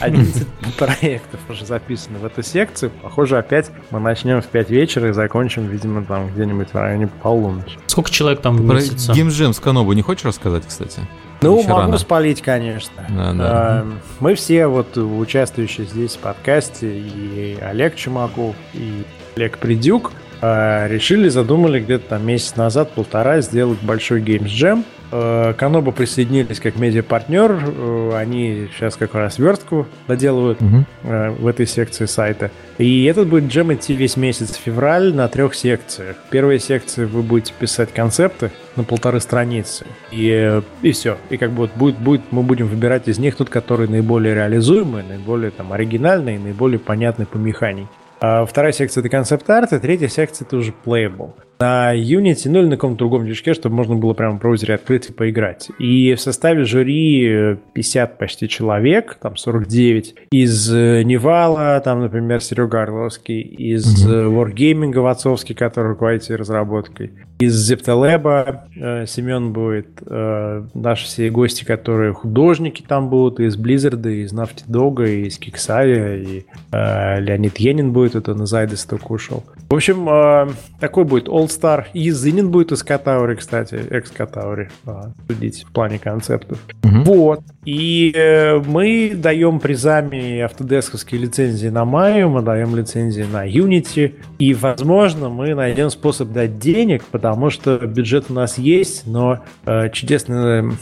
11 0.00 0.46
проектов 0.78 1.38
уже 1.48 1.64
записаны 1.64 2.18
в 2.18 2.24
эту 2.24 2.42
секцию. 2.42 2.90
Похоже, 3.02 3.38
опять 3.38 3.70
мы 3.90 4.00
начнем 4.00 4.42
в 4.42 4.46
5 4.46 4.68
вечера 4.68 5.10
и 5.10 5.12
закончим, 5.12 5.68
видимо, 5.68 6.04
там 6.04 6.28
где-нибудь 6.32 6.70
в 6.70 6.74
районе 6.74 7.06
полуночи. 7.06 7.78
Сколько 7.86 8.10
человек 8.10 8.40
там 8.40 8.66
Про 8.66 8.80
Геймджем 8.80 9.52
с 9.52 9.60
Канобу 9.60 9.92
не 9.92 10.02
хочешь 10.02 10.24
рассказать, 10.24 10.66
кстати? 10.66 11.02
Ну, 11.40 11.60
Еще 11.60 11.68
могу 11.68 11.82
рано. 11.82 11.98
спалить, 11.98 12.42
конечно. 12.42 13.06
Да, 13.10 13.32
да. 13.32 13.84
Мы 14.18 14.34
все 14.34 14.66
вот 14.66 14.96
участвующие 14.96 15.86
здесь 15.86 16.16
в 16.16 16.18
подкасте, 16.18 16.98
и 16.98 17.56
Олег 17.62 17.94
Чумаков, 17.94 18.56
и 18.74 19.04
Олег 19.36 19.58
Придюк, 19.58 20.10
решили, 20.40 21.28
задумали 21.28 21.80
где-то 21.80 22.10
там 22.10 22.26
месяц 22.26 22.56
назад, 22.56 22.92
полтора, 22.92 23.40
сделать 23.40 23.78
большой 23.82 24.20
Games 24.22 24.46
Jam. 24.46 24.84
А, 25.10 25.54
Каноба 25.54 25.92
присоединились 25.92 26.60
как 26.60 26.76
медиапартнер. 26.76 27.58
А, 27.60 28.18
они 28.18 28.68
сейчас 28.74 28.96
как 28.96 29.14
раз 29.14 29.38
верстку 29.38 29.86
доделывают 30.06 30.60
угу. 30.60 30.84
в 31.02 31.46
этой 31.46 31.66
секции 31.66 32.06
сайта. 32.06 32.50
И 32.78 33.04
этот 33.04 33.28
будет 33.28 33.44
джем 33.44 33.72
идти 33.72 33.94
весь 33.94 34.16
месяц 34.16 34.54
февраль 34.54 35.14
на 35.14 35.28
трех 35.28 35.54
секциях. 35.54 36.16
В 36.26 36.30
первой 36.30 36.60
секции 36.60 37.04
вы 37.04 37.22
будете 37.22 37.52
писать 37.58 37.92
концепты 37.92 38.50
на 38.76 38.84
полторы 38.84 39.20
страницы. 39.20 39.86
И, 40.12 40.60
и 40.82 40.92
все. 40.92 41.16
И 41.30 41.36
как 41.36 41.50
бы 41.50 41.62
вот 41.62 41.70
будет, 41.74 41.98
будет, 41.98 42.20
мы 42.30 42.42
будем 42.42 42.68
выбирать 42.68 43.08
из 43.08 43.18
них 43.18 43.36
тот, 43.36 43.48
который 43.48 43.88
наиболее 43.88 44.34
реализуемый, 44.34 45.02
наиболее 45.02 45.50
там 45.50 45.72
оригинальный, 45.72 46.38
наиболее 46.38 46.78
понятный 46.78 47.26
по 47.26 47.36
механике. 47.36 47.88
А 48.20 48.44
вторая 48.44 48.72
секция 48.72 49.00
это 49.00 49.08
концепт-арт, 49.08 49.72
и 49.72 49.78
третья 49.78 50.08
секция 50.08 50.44
это 50.44 50.56
уже 50.56 50.72
playable 50.84 51.32
на 51.58 51.94
Unity, 51.94 52.48
ну 52.48 52.60
или 52.60 52.66
на 52.66 52.76
каком-то 52.76 52.98
другом 52.98 53.24
движке, 53.24 53.54
чтобы 53.54 53.74
можно 53.74 53.96
было 53.96 54.12
прямо 54.14 54.36
в 54.36 54.40
браузере 54.40 54.74
открыть 54.74 55.10
и 55.10 55.12
поиграть. 55.12 55.70
И 55.78 56.14
в 56.14 56.20
составе 56.20 56.64
жюри 56.64 57.56
50 57.72 58.18
почти 58.18 58.48
человек, 58.48 59.18
там 59.20 59.36
49. 59.36 60.14
Из 60.30 60.72
э, 60.72 61.02
Невала, 61.02 61.80
там, 61.80 62.00
например, 62.00 62.40
Серега 62.40 62.82
Орловский, 62.82 63.40
из 63.40 64.06
mm-hmm. 64.06 64.34
Wargaming 64.34 65.00
Вацовский, 65.00 65.54
который 65.54 65.88
руководит 65.88 66.30
разработкой, 66.30 67.12
из 67.38 67.70
Zeptalab 67.70 68.58
э, 68.76 69.06
Семен 69.06 69.52
будет, 69.52 69.86
э, 70.04 70.64
наши 70.74 71.04
все 71.04 71.30
гости, 71.30 71.64
которые 71.64 72.12
художники 72.12 72.82
там 72.86 73.08
будут, 73.08 73.38
из 73.38 73.56
Blizzard, 73.56 74.10
из 74.10 74.32
Naughty 74.32 74.64
Dog, 74.66 75.08
из 75.08 75.38
Киксавия, 75.38 76.16
и 76.16 76.46
э, 76.72 77.20
Леонид 77.20 77.58
Енин 77.58 77.92
будет, 77.92 78.16
это 78.16 78.34
на 78.34 78.46
Зайдес 78.46 78.84
только 78.84 79.12
ушел. 79.12 79.44
В 79.70 79.74
общем, 79.74 80.08
э, 80.08 80.48
такой 80.80 81.04
будет 81.04 81.28
all 81.28 81.47
All-Star. 81.48 81.86
И 81.92 82.10
Зинин 82.10 82.50
будет 82.50 82.72
из 82.72 82.82
Катаури, 82.82 83.34
кстати, 83.36 83.74
экс-Катаури. 83.74 84.68
Да, 84.84 85.12
судить 85.26 85.64
в 85.64 85.72
плане 85.72 85.98
концептов. 85.98 86.58
Угу. 86.84 87.02
Вот. 87.04 87.40
И 87.64 88.12
э, 88.14 88.58
мы 88.58 89.12
даем 89.14 89.60
призами 89.60 90.40
автодесковские 90.40 91.20
лицензии 91.22 91.68
на 91.68 91.82
Maya, 91.82 92.28
мы 92.28 92.42
даем 92.42 92.76
лицензии 92.76 93.26
на 93.30 93.46
Unity. 93.46 94.14
И, 94.38 94.54
возможно, 94.54 95.28
мы 95.28 95.54
найдем 95.54 95.90
способ 95.90 96.32
дать 96.32 96.58
денег, 96.58 97.04
потому 97.04 97.50
что 97.50 97.78
бюджет 97.78 98.26
у 98.28 98.34
нас 98.34 98.58
есть, 98.58 99.06
но 99.06 99.40
э, 99.66 99.90
чудесная 99.90 100.72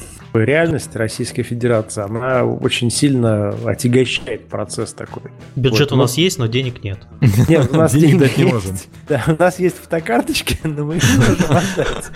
реальность 0.44 0.94
Российской 0.94 1.42
Федерации, 1.42 2.02
она 2.02 2.44
очень 2.44 2.90
сильно 2.90 3.50
отягощает 3.64 4.48
процесс 4.48 4.92
такой. 4.92 5.30
Бюджет 5.54 5.90
вот, 5.90 5.96
у 5.96 6.00
нас 6.00 6.16
есть, 6.16 6.38
но 6.38 6.46
денег 6.46 6.82
нет. 6.84 6.98
Нет, 7.48 7.68
у 7.72 7.76
нас 7.76 7.92
денег 7.94 8.18
дать 8.18 8.36
не 8.36 8.44
можем. 8.44 8.76
Да, 9.08 9.22
у 9.26 9.40
нас 9.40 9.58
есть 9.58 9.76
фотокарточки, 9.76 10.58
но 10.64 10.84
мы 10.84 10.96
их 10.96 11.02
не 11.04 11.18
можем 11.18 11.46
отдать. 11.56 12.10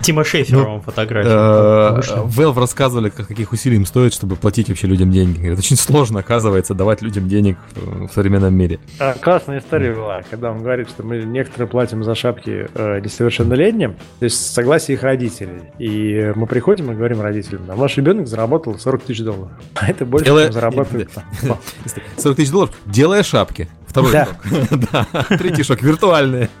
Тима 0.00 0.24
Шефера 0.24 0.60
вам 0.60 0.80
фотографию. 0.80 1.32
Э, 1.32 2.00
Valve 2.26 2.60
рассказывали, 2.60 3.10
каких 3.10 3.52
усилий 3.52 3.76
им 3.76 3.84
стоит, 3.84 4.14
чтобы 4.14 4.36
платить 4.36 4.68
вообще 4.68 4.86
людям 4.86 5.10
деньги. 5.10 5.46
Это 5.46 5.58
очень 5.58 5.76
сложно, 5.76 6.20
оказывается, 6.20 6.74
давать 6.74 7.02
людям 7.02 7.28
денег 7.28 7.58
в 7.74 8.08
современном 8.14 8.54
мире. 8.54 8.78
А, 9.00 9.14
классная 9.14 9.58
история 9.58 9.92
была, 9.92 10.22
когда 10.30 10.52
он 10.52 10.62
говорит, 10.62 10.88
что 10.88 11.02
мы 11.02 11.18
некоторые 11.18 11.68
платим 11.68 12.04
за 12.04 12.14
шапки 12.14 12.68
э, 12.72 13.00
несовершеннолетним, 13.00 13.96
то 14.18 14.24
есть 14.24 14.54
согласие 14.54 14.96
их 14.96 15.02
родителей. 15.02 15.62
И 15.78 16.32
мы 16.36 16.46
приходим 16.46 16.92
и 16.92 16.94
говорим 16.94 17.17
родителям, 17.20 17.62
а 17.68 17.74
ваш 17.76 17.96
ребенок 17.96 18.26
заработал 18.26 18.78
40 18.78 19.02
тысяч 19.02 19.22
долларов. 19.22 19.52
А 19.74 19.88
это 19.88 20.04
больше, 20.04 20.26
чем 20.26 20.52
зарабатывает. 20.52 21.10
40 22.16 22.36
тысяч 22.36 22.50
долларов, 22.50 22.74
делая 22.86 23.22
шапки. 23.22 23.68
Второй 23.86 24.12
да. 24.12 24.26
шок. 24.26 24.80
да. 24.92 25.06
Третий 25.36 25.62
шок, 25.62 25.82
виртуальные. 25.82 26.50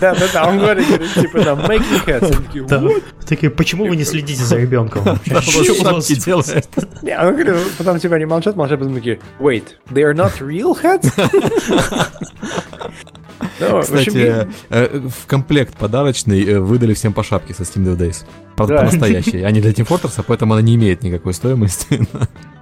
Да, 0.00 0.14
да, 0.14 0.28
да. 0.32 0.48
Он 0.48 0.58
говорит, 0.60 0.86
типа, 1.14 1.42
там, 1.42 1.58
making 1.58 2.06
heads. 2.06 2.44
Такие, 2.46 2.64
да. 2.64 2.88
такие, 3.26 3.50
почему 3.50 3.84
вы 3.86 3.96
не 3.96 4.04
следите 4.04 4.44
за 4.44 4.56
ребенком? 4.56 5.02
Что 5.40 6.14
делает? 6.24 6.68
Не, 7.02 7.18
он 7.18 7.32
говорит, 7.34 7.56
потом 7.76 7.98
типа 7.98 8.14
они 8.14 8.24
молчат, 8.24 8.54
молчат, 8.54 8.78
потом 8.78 8.94
такие, 8.94 9.18
wait, 9.40 9.64
they 9.90 10.04
are 10.04 10.14
not 10.14 10.38
real 10.38 10.80
heads? 10.80 11.10
Кстати, 13.58 14.48
э, 14.70 15.00
в 15.08 15.26
комплект 15.26 15.76
подарочный 15.76 16.44
э, 16.44 16.60
выдали 16.60 16.94
всем 16.94 17.12
по 17.12 17.22
шапке 17.22 17.54
со 17.54 17.62
Steam 17.62 17.84
Dev 17.84 17.96
Days. 17.96 18.24
Правда, 18.56 18.74
да. 18.74 18.80
по-настоящей. 18.80 19.42
А 19.42 19.50
не 19.50 19.60
для 19.60 19.70
Team 19.70 19.86
Fortress, 19.86 20.22
поэтому 20.26 20.54
она 20.54 20.62
не 20.62 20.74
имеет 20.76 21.02
никакой 21.02 21.34
стоимости. 21.34 22.06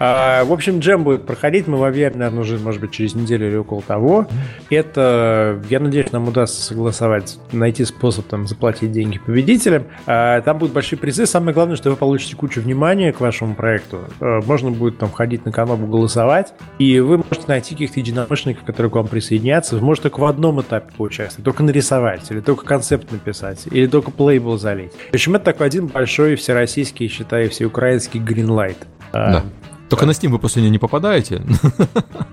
А, 0.03 0.45
в 0.47 0.53
общем, 0.53 0.79
джем 0.79 1.05
будет 1.05 1.27
проходить. 1.27 1.67
Мы 1.67 1.77
в 1.77 1.85
объявим, 1.85 2.21
наверное, 2.21 2.41
уже, 2.41 2.59
может 2.59 2.81
быть, 2.81 2.91
через 2.91 3.15
неделю 3.15 3.49
или 3.49 3.57
около 3.57 3.83
того. 3.83 4.27
Это, 4.71 5.63
я 5.69 5.79
надеюсь, 5.79 6.11
нам 6.11 6.27
удастся 6.27 6.63
согласовать, 6.63 7.39
найти 7.53 7.85
способ 7.85 8.27
там 8.27 8.47
заплатить 8.47 8.93
деньги 8.93 9.19
победителям. 9.19 9.85
А, 10.07 10.41
там 10.41 10.57
будут 10.57 10.73
большие 10.73 10.99
призы. 10.99 11.27
Самое 11.27 11.53
главное, 11.53 11.77
что 11.77 11.91
вы 11.91 11.97
получите 11.97 12.35
кучу 12.35 12.63
внимания 12.63 13.13
к 13.13 13.21
вашему 13.21 13.55
проекту. 13.55 14.05
А, 14.21 14.41
можно 14.41 14.71
будет 14.71 14.97
там 14.97 15.13
ходить 15.13 15.45
на 15.45 15.53
канал 15.53 15.77
голосовать. 15.77 16.55
И 16.79 16.99
вы 17.01 17.19
можете 17.19 17.45
найти 17.49 17.75
каких-то 17.75 18.01
единомышленников, 18.01 18.65
которые 18.65 18.91
к 18.91 18.95
вам 18.95 19.07
присоединятся. 19.07 19.77
Вы 19.77 19.85
можете 19.85 20.09
только 20.09 20.21
в 20.21 20.25
одном 20.25 20.63
этапе 20.63 20.90
поучаствовать. 20.93 21.45
Только 21.45 21.63
нарисовать, 21.63 22.31
или 22.31 22.41
только 22.41 22.65
концепт 22.65 23.11
написать, 23.13 23.67
или 23.71 23.87
только 23.87 24.11
плейбл 24.11 24.59
залить. 24.59 24.93
В 25.11 25.15
общем, 25.15 25.35
это 25.37 25.47
такой 25.47 25.67
один 25.67 25.87
большой 25.87 26.37
всероссийский, 26.37 27.09
считаю, 27.09 27.51
всеукраинский 27.51 28.21
гринлайт. 28.21 28.79
Да. 29.13 29.45
Только 29.89 30.07
на 30.07 30.13
Steam 30.13 30.29
вы 30.29 30.39
после 30.39 30.63
нее 30.63 30.71
не 30.71 30.79
попадаете. 30.79 31.43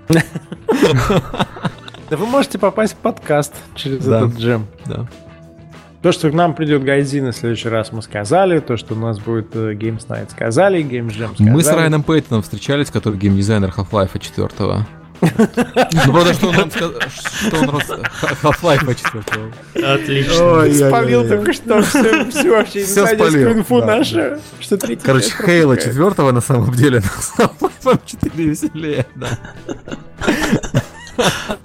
Да 2.10 2.16
вы 2.16 2.26
можете 2.26 2.58
попасть 2.58 2.94
в 2.94 2.98
подкаст 2.98 3.54
через 3.76 4.08
этот 4.08 4.38
джем. 4.38 4.66
Да. 4.86 5.08
То, 6.02 6.12
что 6.14 6.30
к 6.30 6.34
нам 6.34 6.54
придет 6.54 6.84
Гайдзин 6.84 7.32
в 7.32 7.36
следующий 7.36 7.68
раз, 7.70 7.92
мы 7.92 8.02
сказали. 8.02 8.60
То, 8.60 8.78
что 8.78 8.94
у 8.94 8.98
нас 8.98 9.20
будет 9.20 9.54
э, 9.56 9.74
Games 9.74 10.08
Night, 10.08 10.32
сказали. 10.32 10.82
Games 10.82 11.10
Jam 11.10 11.34
сказали. 11.34 11.50
Мы 11.50 11.62
с 11.62 11.68
Райаном 11.68 12.04
Пейтоном 12.04 12.44
встречались, 12.44 12.92
который 12.92 13.18
геймдизайнер 13.18 13.74
Half-Life 13.76 14.18
4. 14.18 14.86
Ну, 15.22 16.12
правда, 16.14 16.34
что 16.34 16.48
он 16.50 16.56
нам 16.56 16.72
сказал, 16.72 16.94
что 17.02 17.58
он 17.60 17.70
Half-Life 18.44 18.96
4. 19.74 19.94
Отлично. 19.94 20.88
Спалил 20.88 21.28
только 21.28 21.54
что 21.54 21.82
все, 21.82 22.30
все 22.30 22.50
вообще 22.52 22.84
все 22.84 23.08
спалил. 23.08 23.52
инфу 23.54 23.84
нашу. 23.84 24.40
Что 24.60 24.78
третий 24.78 25.04
Короче, 25.04 25.32
Хейла 25.32 25.78
4 25.78 26.32
на 26.32 26.42
самом 26.42 26.74
деле 26.74 27.00
на 27.00 27.46
Half-Life 27.46 28.00
4 28.06 28.44
веселее, 28.46 29.06
да. 29.16 29.40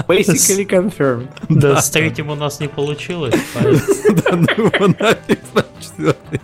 Basically 0.09 0.66
confirmed. 0.66 1.28
Да, 1.48 1.80
с 1.80 1.90
третьим 1.90 2.30
у 2.30 2.34
нас 2.34 2.61
не 2.61 2.68
получилось. 2.68 3.34
Да, 3.55 4.32
ну 4.32 4.94
нафиг 4.98 5.40
четвертый. 5.80 6.40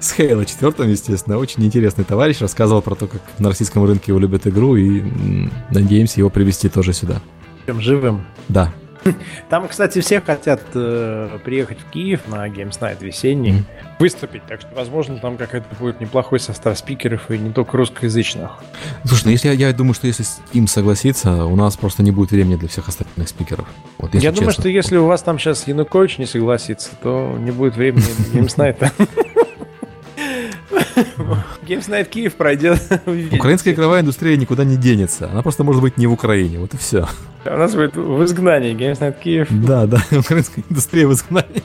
С 0.00 0.12
Хейла 0.12 0.44
четвертым, 0.44 0.88
естественно. 0.90 1.38
Очень 1.38 1.64
интересный 1.64 2.04
товарищ. 2.04 2.40
Рассказывал 2.40 2.82
про 2.82 2.94
то, 2.94 3.06
как 3.06 3.20
на 3.38 3.48
российском 3.48 3.84
рынке 3.84 4.04
его 4.08 4.18
любят 4.18 4.46
игру, 4.46 4.76
и 4.76 5.02
надеемся 5.70 6.20
его 6.20 6.30
привести 6.30 6.68
тоже 6.68 6.92
сюда. 6.92 7.20
Чем 7.66 7.80
живым? 7.80 8.24
Да. 8.48 8.72
Там, 9.48 9.68
кстати, 9.68 10.00
все 10.00 10.20
хотят 10.20 10.60
э, 10.74 11.38
приехать 11.44 11.78
в 11.80 11.90
Киев 11.90 12.28
на 12.28 12.48
Games 12.48 12.78
Night 12.80 13.04
весенний, 13.04 13.52
mm. 13.52 13.64
выступить, 13.98 14.42
так 14.46 14.60
что, 14.60 14.70
возможно, 14.74 15.18
там 15.18 15.36
какой-то 15.36 15.66
будет 15.78 16.00
неплохой 16.00 16.40
состав 16.40 16.78
спикеров 16.78 17.30
и 17.30 17.38
не 17.38 17.52
только 17.52 17.76
русскоязычных. 17.76 18.50
Слушай, 19.04 19.24
ну 19.26 19.30
если 19.30 19.48
я, 19.48 19.54
я 19.68 19.72
думаю, 19.72 19.94
что 19.94 20.06
если 20.06 20.24
им 20.52 20.66
согласиться, 20.66 21.44
у 21.44 21.56
нас 21.56 21.76
просто 21.76 22.02
не 22.02 22.10
будет 22.10 22.30
времени 22.30 22.56
для 22.56 22.68
всех 22.68 22.88
остальных 22.88 23.28
спикеров. 23.28 23.66
Вот, 23.98 24.14
я 24.14 24.20
честно. 24.20 24.36
думаю, 24.36 24.52
что 24.52 24.68
если 24.68 24.96
у 24.96 25.06
вас 25.06 25.22
там 25.22 25.38
сейчас 25.38 25.66
Янукович 25.66 26.18
не 26.18 26.26
согласится, 26.26 26.90
то 27.02 27.36
не 27.38 27.50
будет 27.50 27.76
времени 27.76 28.04
Games 28.32 28.56
Night. 28.56 28.92
Games 31.66 31.88
Night 31.88 32.06
Киев 32.06 32.34
пройдет. 32.34 32.80
Украинская 33.32 33.74
игровая 33.74 34.02
индустрия 34.02 34.36
никуда 34.36 34.64
не 34.64 34.76
денется. 34.76 35.28
Она 35.30 35.42
просто 35.42 35.64
может 35.64 35.82
быть 35.82 35.96
не 35.98 36.06
в 36.06 36.12
Украине. 36.12 36.58
Вот 36.58 36.74
и 36.74 36.76
все. 36.76 37.06
У 37.44 37.56
нас 37.56 37.74
будет 37.74 37.96
в 37.96 38.24
изгнании 38.24 38.74
Games 38.74 38.98
Night 39.00 39.16
Киев. 39.22 39.48
Да, 39.50 39.86
да, 39.86 40.02
украинская 40.18 40.64
индустрия 40.68 41.06
в 41.06 41.12
изгнании. 41.12 41.62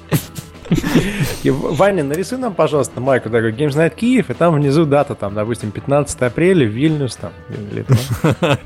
Ваня, 1.44 2.04
нарисуй 2.04 2.38
нам, 2.38 2.54
пожалуйста, 2.54 3.02
майку 3.02 3.30
такой 3.30 3.52
Games 3.52 3.76
Night 3.76 3.96
Киев, 3.96 4.30
и 4.30 4.34
там 4.34 4.56
внизу 4.56 4.86
дата, 4.86 5.14
там, 5.14 5.36
допустим, 5.36 5.72
15 5.72 6.22
апреля, 6.22 6.66
Вильнюс 6.66 7.18
там. 7.18 7.32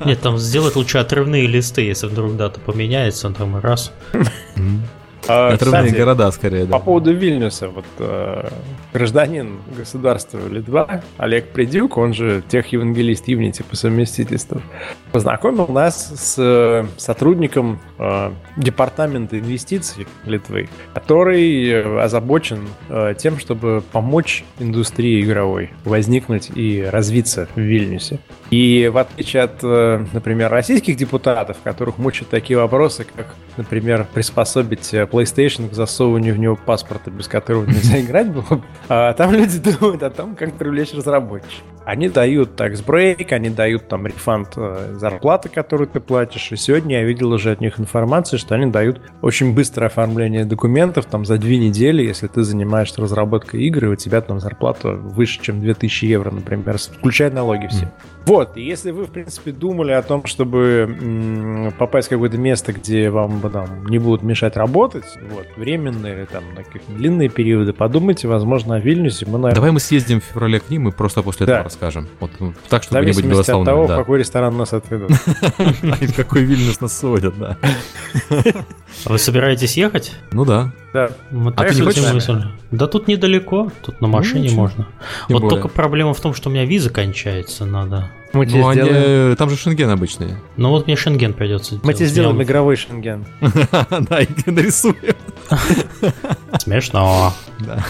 Нет, 0.04 0.20
там 0.20 0.38
сделать 0.38 0.76
лучше 0.76 0.98
отрывные 0.98 1.46
листы, 1.46 1.82
если 1.82 2.06
вдруг 2.06 2.36
дата 2.36 2.60
поменяется, 2.60 3.30
там 3.30 3.58
раз. 3.58 3.92
А, 5.28 5.52
Отрывные 5.52 5.84
кстати, 5.84 6.00
города, 6.00 6.30
скорее, 6.30 6.64
да. 6.64 6.78
По 6.78 6.84
поводу 6.84 7.12
Вильнюса, 7.12 7.68
вот 7.68 7.84
э, 7.98 8.48
гражданин 8.92 9.58
государства 9.76 10.40
Литва 10.48 11.02
Олег 11.18 11.50
Придюк, 11.50 11.98
он 11.98 12.14
же 12.14 12.42
тех 12.48 12.66
евангелист 12.68 13.28
Юнити 13.28 13.62
по 13.62 13.76
совместительству, 13.76 14.62
познакомил 15.12 15.68
нас 15.68 16.12
с 16.16 16.36
э, 16.38 16.86
сотрудником 16.96 17.78
э, 17.98 18.32
департамента 18.56 19.38
инвестиций 19.38 20.06
Литвы, 20.24 20.68
который 20.94 21.68
э, 21.68 22.00
озабочен 22.00 22.60
э, 22.88 23.14
тем, 23.18 23.38
чтобы 23.38 23.82
помочь 23.92 24.44
индустрии 24.58 25.22
игровой 25.22 25.70
возникнуть 25.84 26.50
и 26.54 26.82
развиться 26.82 27.48
в 27.54 27.60
Вильнюсе. 27.60 28.18
И 28.50 28.88
в 28.92 28.96
отличие 28.96 29.42
от, 29.42 29.62
э, 29.62 30.04
например, 30.12 30.50
российских 30.50 30.96
депутатов, 30.96 31.58
которых 31.62 31.98
мучают 31.98 32.30
такие 32.30 32.58
вопросы, 32.58 33.06
как, 33.14 33.34
например, 33.56 34.06
приспособить 34.12 34.94
э, 34.94 35.04
PlayStation 35.04 35.68
к 35.68 35.74
засовыванию 35.74 36.34
в 36.34 36.38
него 36.38 36.56
паспорта, 36.56 37.10
без 37.10 37.28
которого 37.28 37.66
нельзя 37.66 38.00
играть 38.00 38.30
было, 38.30 38.62
а 38.88 39.12
там 39.12 39.32
люди 39.32 39.58
думают 39.58 40.02
о 40.02 40.10
том, 40.10 40.34
как 40.34 40.54
привлечь 40.54 40.94
разработчиков. 40.94 41.62
Они 41.88 42.10
дают 42.10 42.50
tax 42.60 42.84
break, 42.84 43.32
они 43.32 43.48
дают 43.48 43.88
там 43.88 44.06
рефанд 44.06 44.48
э, 44.56 44.96
зарплаты, 45.00 45.48
которую 45.48 45.88
ты 45.88 46.00
платишь. 46.00 46.52
И 46.52 46.56
сегодня 46.56 46.96
я 46.96 47.04
видел 47.04 47.32
уже 47.32 47.50
от 47.50 47.62
них 47.62 47.80
информацию, 47.80 48.38
что 48.38 48.54
они 48.54 48.70
дают 48.70 49.00
очень 49.22 49.54
быстрое 49.54 49.88
оформление 49.88 50.44
документов, 50.44 51.06
там 51.06 51.24
за 51.24 51.38
две 51.38 51.56
недели, 51.56 52.02
если 52.02 52.26
ты 52.26 52.42
занимаешься 52.42 53.00
разработкой 53.00 53.62
игр, 53.62 53.86
и 53.86 53.88
у 53.88 53.96
тебя 53.96 54.20
там 54.20 54.38
зарплата 54.38 54.90
выше, 54.90 55.40
чем 55.40 55.60
2000 55.62 56.04
евро, 56.04 56.30
например, 56.30 56.76
включая 56.76 57.30
налоги 57.30 57.68
все. 57.68 57.90
Вот, 58.26 58.58
и 58.58 58.62
если 58.62 58.90
вы, 58.90 59.06
в 59.06 59.10
принципе, 59.10 59.52
думали 59.52 59.92
о 59.92 60.02
том, 60.02 60.26
чтобы 60.26 60.94
м- 61.00 61.72
попасть 61.78 62.08
в 62.08 62.10
какое-то 62.10 62.36
место, 62.36 62.74
где 62.74 63.08
вам 63.08 63.40
там, 63.50 63.86
не 63.86 63.98
будут 63.98 64.22
мешать 64.22 64.54
работать, 64.58 65.06
вот, 65.30 65.46
временно 65.56 66.06
или 66.06 66.26
там 66.26 66.44
на 66.54 66.62
какие-то 66.62 66.92
длинные 66.92 67.30
периоды, 67.30 67.72
подумайте, 67.72 68.28
возможно, 68.28 68.74
о 68.74 68.80
Вильнюсе. 68.80 69.24
Мы, 69.24 69.38
наверное... 69.38 69.54
Давай 69.54 69.70
мы 69.70 69.80
съездим 69.80 70.20
в 70.20 70.24
феврале 70.24 70.60
к 70.60 70.68
ним 70.68 70.88
и 70.88 70.92
просто 70.92 71.22
после 71.22 71.46
да. 71.46 71.60
этого 71.60 71.70
расскажем. 71.78 72.08
Вот, 72.20 72.30
ну, 72.40 72.54
так, 72.68 72.82
чтобы 72.82 73.04
не 73.04 73.12
быть 73.12 73.28
голословным. 73.28 73.62
от 73.62 73.66
того, 73.66 73.86
да. 73.86 73.94
в 73.94 73.98
какой 73.98 74.18
ресторан 74.18 74.56
нас 74.56 74.72
отведут. 74.72 75.10
И 76.00 76.06
в 76.06 76.14
какой 76.14 76.42
Вильнюс 76.42 76.80
нас 76.80 76.98
сводят, 76.98 77.38
да. 77.38 77.56
А 79.04 79.10
вы 79.10 79.18
собираетесь 79.18 79.76
ехать? 79.76 80.12
Ну 80.32 80.44
да. 80.44 80.72
Да. 80.92 81.10
Мы 81.30 81.52
а 81.54 81.64
ты 81.64 81.74
не 81.74 81.82
хочешь? 81.82 82.04
Да 82.70 82.86
тут 82.86 83.06
недалеко, 83.06 83.70
тут 83.82 84.00
на 84.00 84.08
машине 84.08 84.50
ну, 84.50 84.56
можно. 84.56 84.86
Тем 85.28 85.34
вот 85.34 85.42
более. 85.42 85.60
только 85.60 85.68
проблема 85.68 86.14
в 86.14 86.20
том, 86.20 86.34
что 86.34 86.48
у 86.48 86.52
меня 86.52 86.64
виза 86.64 86.90
кончается, 86.90 87.64
надо. 87.64 88.10
Мы 88.32 88.46
тебе 88.46 88.60
ну, 88.60 88.72
сделаем... 88.72 89.26
они... 89.28 89.36
Там 89.36 89.50
же 89.50 89.56
шенген 89.56 89.90
обычный. 89.90 90.34
Ну 90.56 90.70
вот 90.70 90.86
мне 90.86 90.96
шенген 90.96 91.32
придется 91.32 91.80
Мы 91.82 91.94
тебе 91.94 92.06
сделаем 92.06 92.42
игровой 92.42 92.76
шенген. 92.76 93.24
Да, 93.40 94.20
и 94.20 94.28
нарисуем. 94.46 94.96
Смешно. 96.58 97.32
Да. 97.60 97.84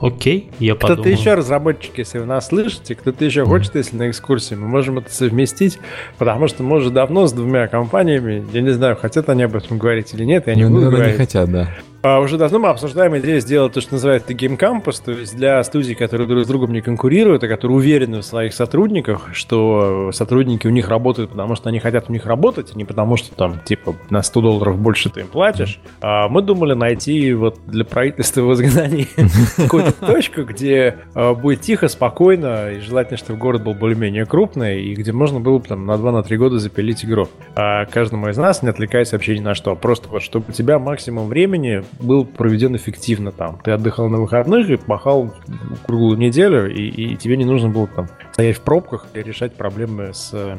Окей, 0.00 0.50
я 0.60 0.76
подумаю. 0.76 1.02
Кто-то 1.02 1.08
еще 1.08 1.34
разработчик, 1.34 1.98
если 1.98 2.18
вы 2.18 2.26
нас 2.26 2.48
слышите, 2.48 2.94
кто-то 2.94 3.24
еще 3.24 3.44
хочет, 3.44 3.74
если 3.74 3.96
на 3.96 4.10
экскурсии, 4.10 4.54
мы 4.54 4.68
можем 4.68 4.98
это 4.98 5.12
совместить, 5.12 5.80
потому 6.18 6.46
что 6.46 6.62
мы 6.62 6.76
уже 6.76 6.90
давно 6.90 7.26
с 7.26 7.32
двумя 7.32 7.66
компаниями, 7.66 8.46
я 8.52 8.60
не 8.60 8.70
знаю, 8.70 8.96
хотят 8.96 9.28
они 9.28 9.42
об 9.42 9.56
этом 9.56 9.78
говорить 9.78 10.14
или 10.14 10.24
нет, 10.24 10.46
я 10.46 10.54
не 10.54 10.64
ну, 10.64 10.76
буду 10.76 10.90
говорить. 10.90 11.12
не 11.12 11.18
хотят, 11.18 11.50
да. 11.50 11.70
А 12.10 12.20
уже 12.20 12.38
давно 12.38 12.58
мы 12.58 12.68
обсуждаем 12.70 13.18
идею 13.18 13.38
сделать 13.38 13.74
то, 13.74 13.82
что 13.82 13.92
называется 13.92 14.32
Game 14.32 14.56
Campus, 14.56 15.02
то 15.04 15.12
есть 15.12 15.36
для 15.36 15.62
студий, 15.62 15.94
которые 15.94 16.26
друг 16.26 16.42
с 16.42 16.48
другом 16.48 16.72
не 16.72 16.80
конкурируют, 16.80 17.44
а 17.44 17.48
которые 17.48 17.76
уверены 17.76 18.20
в 18.20 18.22
своих 18.22 18.54
сотрудниках, 18.54 19.28
что 19.34 20.10
сотрудники 20.12 20.66
у 20.66 20.70
них 20.70 20.88
работают, 20.88 21.32
потому 21.32 21.54
что 21.54 21.68
они 21.68 21.80
хотят 21.80 22.08
у 22.08 22.12
них 22.14 22.24
работать, 22.24 22.70
а 22.74 22.78
не 22.78 22.86
потому 22.86 23.18
что 23.18 23.34
там, 23.34 23.60
типа, 23.62 23.94
на 24.08 24.22
100 24.22 24.40
долларов 24.40 24.78
больше 24.78 25.10
ты 25.10 25.20
им 25.20 25.26
платишь. 25.26 25.80
А 26.00 26.28
мы 26.28 26.40
думали 26.40 26.72
найти 26.72 27.34
вот 27.34 27.58
для 27.66 27.84
правительства 27.84 28.40
в 28.40 28.54
изгнании 28.54 29.06
какую-то 29.58 29.92
точку, 29.92 30.44
где 30.44 30.96
а, 31.14 31.34
будет 31.34 31.60
тихо, 31.60 31.88
спокойно, 31.88 32.70
и 32.70 32.80
желательно, 32.80 33.18
чтобы 33.18 33.38
город 33.38 33.64
был 33.64 33.74
более-менее 33.74 34.24
крупный, 34.24 34.82
и 34.82 34.94
где 34.94 35.12
можно 35.12 35.40
было 35.40 35.58
бы 35.58 35.66
там 35.66 35.84
на 35.84 35.92
2-3 35.92 36.36
года 36.36 36.58
запилить 36.58 37.04
игру. 37.04 37.28
А 37.54 37.84
каждому 37.84 38.30
из 38.30 38.38
нас, 38.38 38.62
не 38.62 38.70
отвлекаясь 38.70 39.12
вообще 39.12 39.38
ни 39.38 39.42
на 39.42 39.54
что, 39.54 39.76
просто 39.76 40.08
вот 40.08 40.22
чтобы 40.22 40.46
у 40.48 40.52
тебя 40.52 40.78
максимум 40.78 41.28
времени 41.28 41.84
был 42.00 42.24
проведен 42.24 42.76
эффективно 42.76 43.32
там. 43.32 43.58
Ты 43.62 43.72
отдыхал 43.72 44.08
на 44.08 44.18
выходных 44.18 44.68
и 44.70 44.76
пахал 44.76 45.34
круглую 45.86 46.18
неделю, 46.18 46.72
и, 46.72 46.88
и 46.88 47.16
тебе 47.16 47.36
не 47.36 47.44
нужно 47.44 47.68
было 47.68 47.86
там 47.86 48.08
стоять 48.32 48.56
в 48.56 48.60
пробках 48.60 49.06
и 49.14 49.22
решать 49.22 49.54
проблемы 49.54 50.12
с 50.12 50.30
э, 50.32 50.58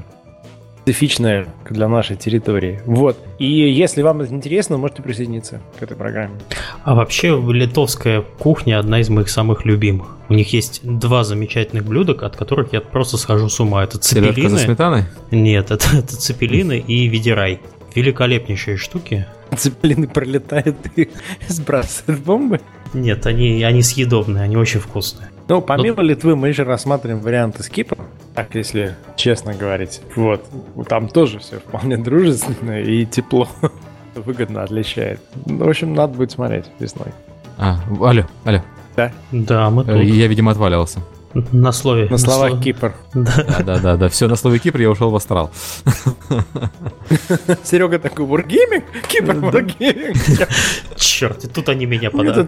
специфичная 0.90 1.48
для 1.70 1.88
нашей 1.88 2.16
территории. 2.16 2.82
Вот. 2.86 3.18
И 3.38 3.46
если 3.46 4.02
вам 4.02 4.22
это 4.22 4.34
интересно, 4.34 4.78
можете 4.78 5.04
присоединиться 5.04 5.62
к 5.80 5.84
этой 5.84 5.96
программе. 5.96 6.40
А 6.84 6.96
вообще 6.96 7.40
литовская 7.40 8.22
кухня 8.22 8.80
одна 8.80 9.00
из 9.00 9.10
моих 9.10 9.30
самых 9.30 9.66
любимых. 9.66 10.18
У 10.30 10.34
них 10.34 10.52
есть 10.54 10.82
два 10.84 11.24
замечательных 11.24 11.86
блюда, 11.86 12.14
от 12.14 12.36
которых 12.36 12.74
я 12.74 12.82
просто 12.82 13.18
схожу 13.18 13.50
с 13.50 13.60
ума. 13.60 13.84
Это 13.84 14.00
цепелины. 14.00 14.50
за 14.50 14.58
сметаной? 14.58 15.04
Нет, 15.32 15.72
это, 15.72 15.98
это 15.98 16.16
цепелины 16.16 16.80
и 16.80 17.08
ведерай 17.08 17.60
великолепнейшие 17.96 18.78
штуки. 18.78 19.26
Цеплины 19.56 20.08
пролетает 20.08 20.76
и 20.96 21.10
сбрасывает 21.48 22.22
бомбы? 22.22 22.62
Нет, 22.94 23.26
они, 23.26 23.64
они 23.64 23.82
съедобные, 23.82 24.44
они 24.44 24.58
очень 24.58 24.80
вкусные. 24.80 25.30
Ну, 25.48 25.62
помимо 25.62 25.98
Но... 25.98 26.04
Литвы, 26.04 26.36
мы 26.36 26.50
еще 26.50 26.64
рассматриваем 26.64 27.22
варианты 27.22 27.64
с 27.64 27.70
Кипром, 27.70 28.06
так 28.36 28.54
если 28.56 28.96
честно 29.16 29.54
говорить. 29.54 30.02
Вот, 30.16 30.46
там 30.88 31.08
тоже 31.08 31.40
все 31.40 31.58
вполне 31.58 31.98
дружественно 31.98 32.82
и 32.82 33.06
тепло. 33.06 33.48
Выгодно 34.16 34.64
отличает. 34.64 35.22
Ну, 35.46 35.66
в 35.66 35.70
общем, 35.70 35.94
надо 35.94 36.14
будет 36.14 36.32
смотреть 36.32 36.66
весной. 36.80 37.10
А, 37.58 37.80
алло, 38.00 38.24
алло. 38.44 38.62
Да? 38.96 39.12
Да, 39.32 39.70
мы 39.70 39.84
э, 39.84 39.86
тут. 39.86 40.04
Я, 40.04 40.28
видимо, 40.28 40.52
отваливался. 40.52 41.00
На 41.34 41.72
слове. 41.72 42.06
На, 42.06 42.12
на 42.12 42.18
словах 42.18 42.50
слов... 42.52 42.64
Кипр. 42.64 42.96
Да. 43.14 43.46
да, 43.48 43.64
да, 43.64 43.80
да, 43.80 43.98
да. 43.98 44.10
Все, 44.10 44.28
на 44.28 44.36
слове 44.36 44.60
Кипр 44.60 44.82
я 44.82 44.90
ушел 44.90 45.12
в 45.12 45.16
астрал. 45.16 45.52
Серега 47.64 48.00
такой, 48.00 48.26
Wargaming? 48.26 48.84
Кипр 49.08 49.36
Wargaming. 49.36 50.48
Черт, 50.96 51.46
и 51.46 51.48
тут 51.48 51.70
они 51.70 51.86
меня 51.86 52.10
подали. 52.10 52.48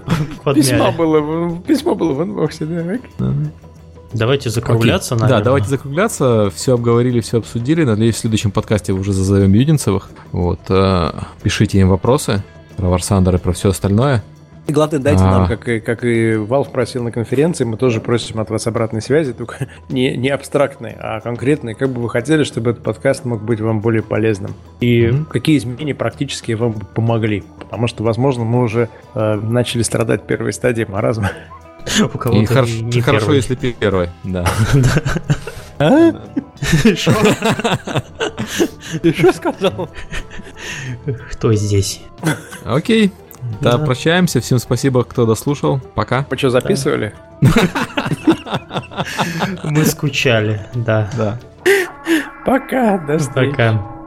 Письмо 0.56 0.92
было, 0.92 1.60
письмо 1.62 1.96
было 1.96 2.14
в 2.14 2.24
инбоксе, 2.24 2.66
да. 2.66 3.34
Давайте 4.14 4.50
закругляться, 4.50 5.16
Окей. 5.16 5.28
Да, 5.28 5.42
давайте 5.42 5.70
закругляться. 5.70 6.52
Все 6.54 6.74
обговорили, 6.74 7.22
все 7.22 7.38
обсудили. 7.38 7.84
Надеюсь, 7.84 8.16
в 8.16 8.20
следующем 8.20 8.52
подкасте 8.52 8.94
уже 8.94 9.14
зазовем 9.14 9.54
Юдинцевых. 9.54 10.10
Вот, 10.32 10.60
э, 10.70 11.12
пишите 11.44 11.80
им 11.80 11.90
вопросы 11.90 12.44
про 12.76 12.90
Варсандер 12.90 13.36
и 13.36 13.38
про 13.38 13.54
все 13.54 13.70
остальное. 13.70 14.24
Главное, 14.72 15.00
дайте 15.00 15.24
а... 15.24 15.32
нам, 15.32 15.48
как 15.48 15.68
и, 15.68 15.80
как 15.80 16.04
и 16.04 16.34
Valve 16.34 16.72
просил 16.72 17.04
на 17.04 17.12
конференции, 17.12 17.64
мы 17.64 17.78
тоже 17.78 18.00
просим 18.00 18.40
от 18.40 18.50
вас 18.50 18.68
обратной 18.68 19.02
связи, 19.02 19.34
только 19.34 19.68
не, 19.90 20.16
не 20.18 20.30
абстрактной, 20.30 20.96
а 21.00 21.20
конкретной. 21.20 21.76
Как 21.76 21.90
бы 21.90 22.02
вы 22.02 22.10
хотели, 22.10 22.44
чтобы 22.44 22.72
этот 22.72 22.84
подкаст 22.84 23.26
мог 23.26 23.42
быть 23.42 23.60
вам 23.60 23.82
более 23.82 24.04
полезным? 24.04 24.54
И 24.80 25.06
mm-hmm. 25.06 25.26
какие 25.26 25.58
изменения 25.58 25.96
практически 25.96 26.54
вам 26.54 26.74
помогли? 26.74 27.44
Потому 27.60 27.88
что, 27.88 28.04
возможно, 28.04 28.44
мы 28.44 28.62
уже 28.64 28.90
э, 29.14 29.36
начали 29.36 29.82
страдать 29.82 30.26
первой 30.26 30.54
стадии 30.54 30.86
маразма. 30.88 31.32
У 32.02 32.18
кого-то 32.18 32.42
и 32.42 32.46
хорошо, 32.46 32.84
не 32.84 33.02
хорошо 33.02 33.26
первый. 33.26 33.36
если 33.38 33.56
первый, 33.56 34.10
да. 34.24 34.46
А? 35.82 36.12
Что? 36.96 37.12
Ты 39.02 39.14
что 39.14 39.34
сказал? 39.34 39.90
Кто 41.32 41.54
здесь? 41.54 42.02
Окей. 42.66 43.12
Да, 43.60 43.78
да, 43.78 43.86
прощаемся. 43.86 44.40
Всем 44.40 44.60
спасибо, 44.60 45.04
кто 45.04 45.26
дослушал. 45.26 45.80
Пока. 45.96 46.26
Вы 46.30 46.38
что, 46.38 46.50
записывали? 46.50 47.14
Мы 49.64 49.86
скучали, 49.86 50.62
да. 50.74 51.10
Да. 51.18 51.40
Пока, 52.46 52.98
до 53.00 53.18
встречи. 53.18 53.52
Пока. 53.52 54.01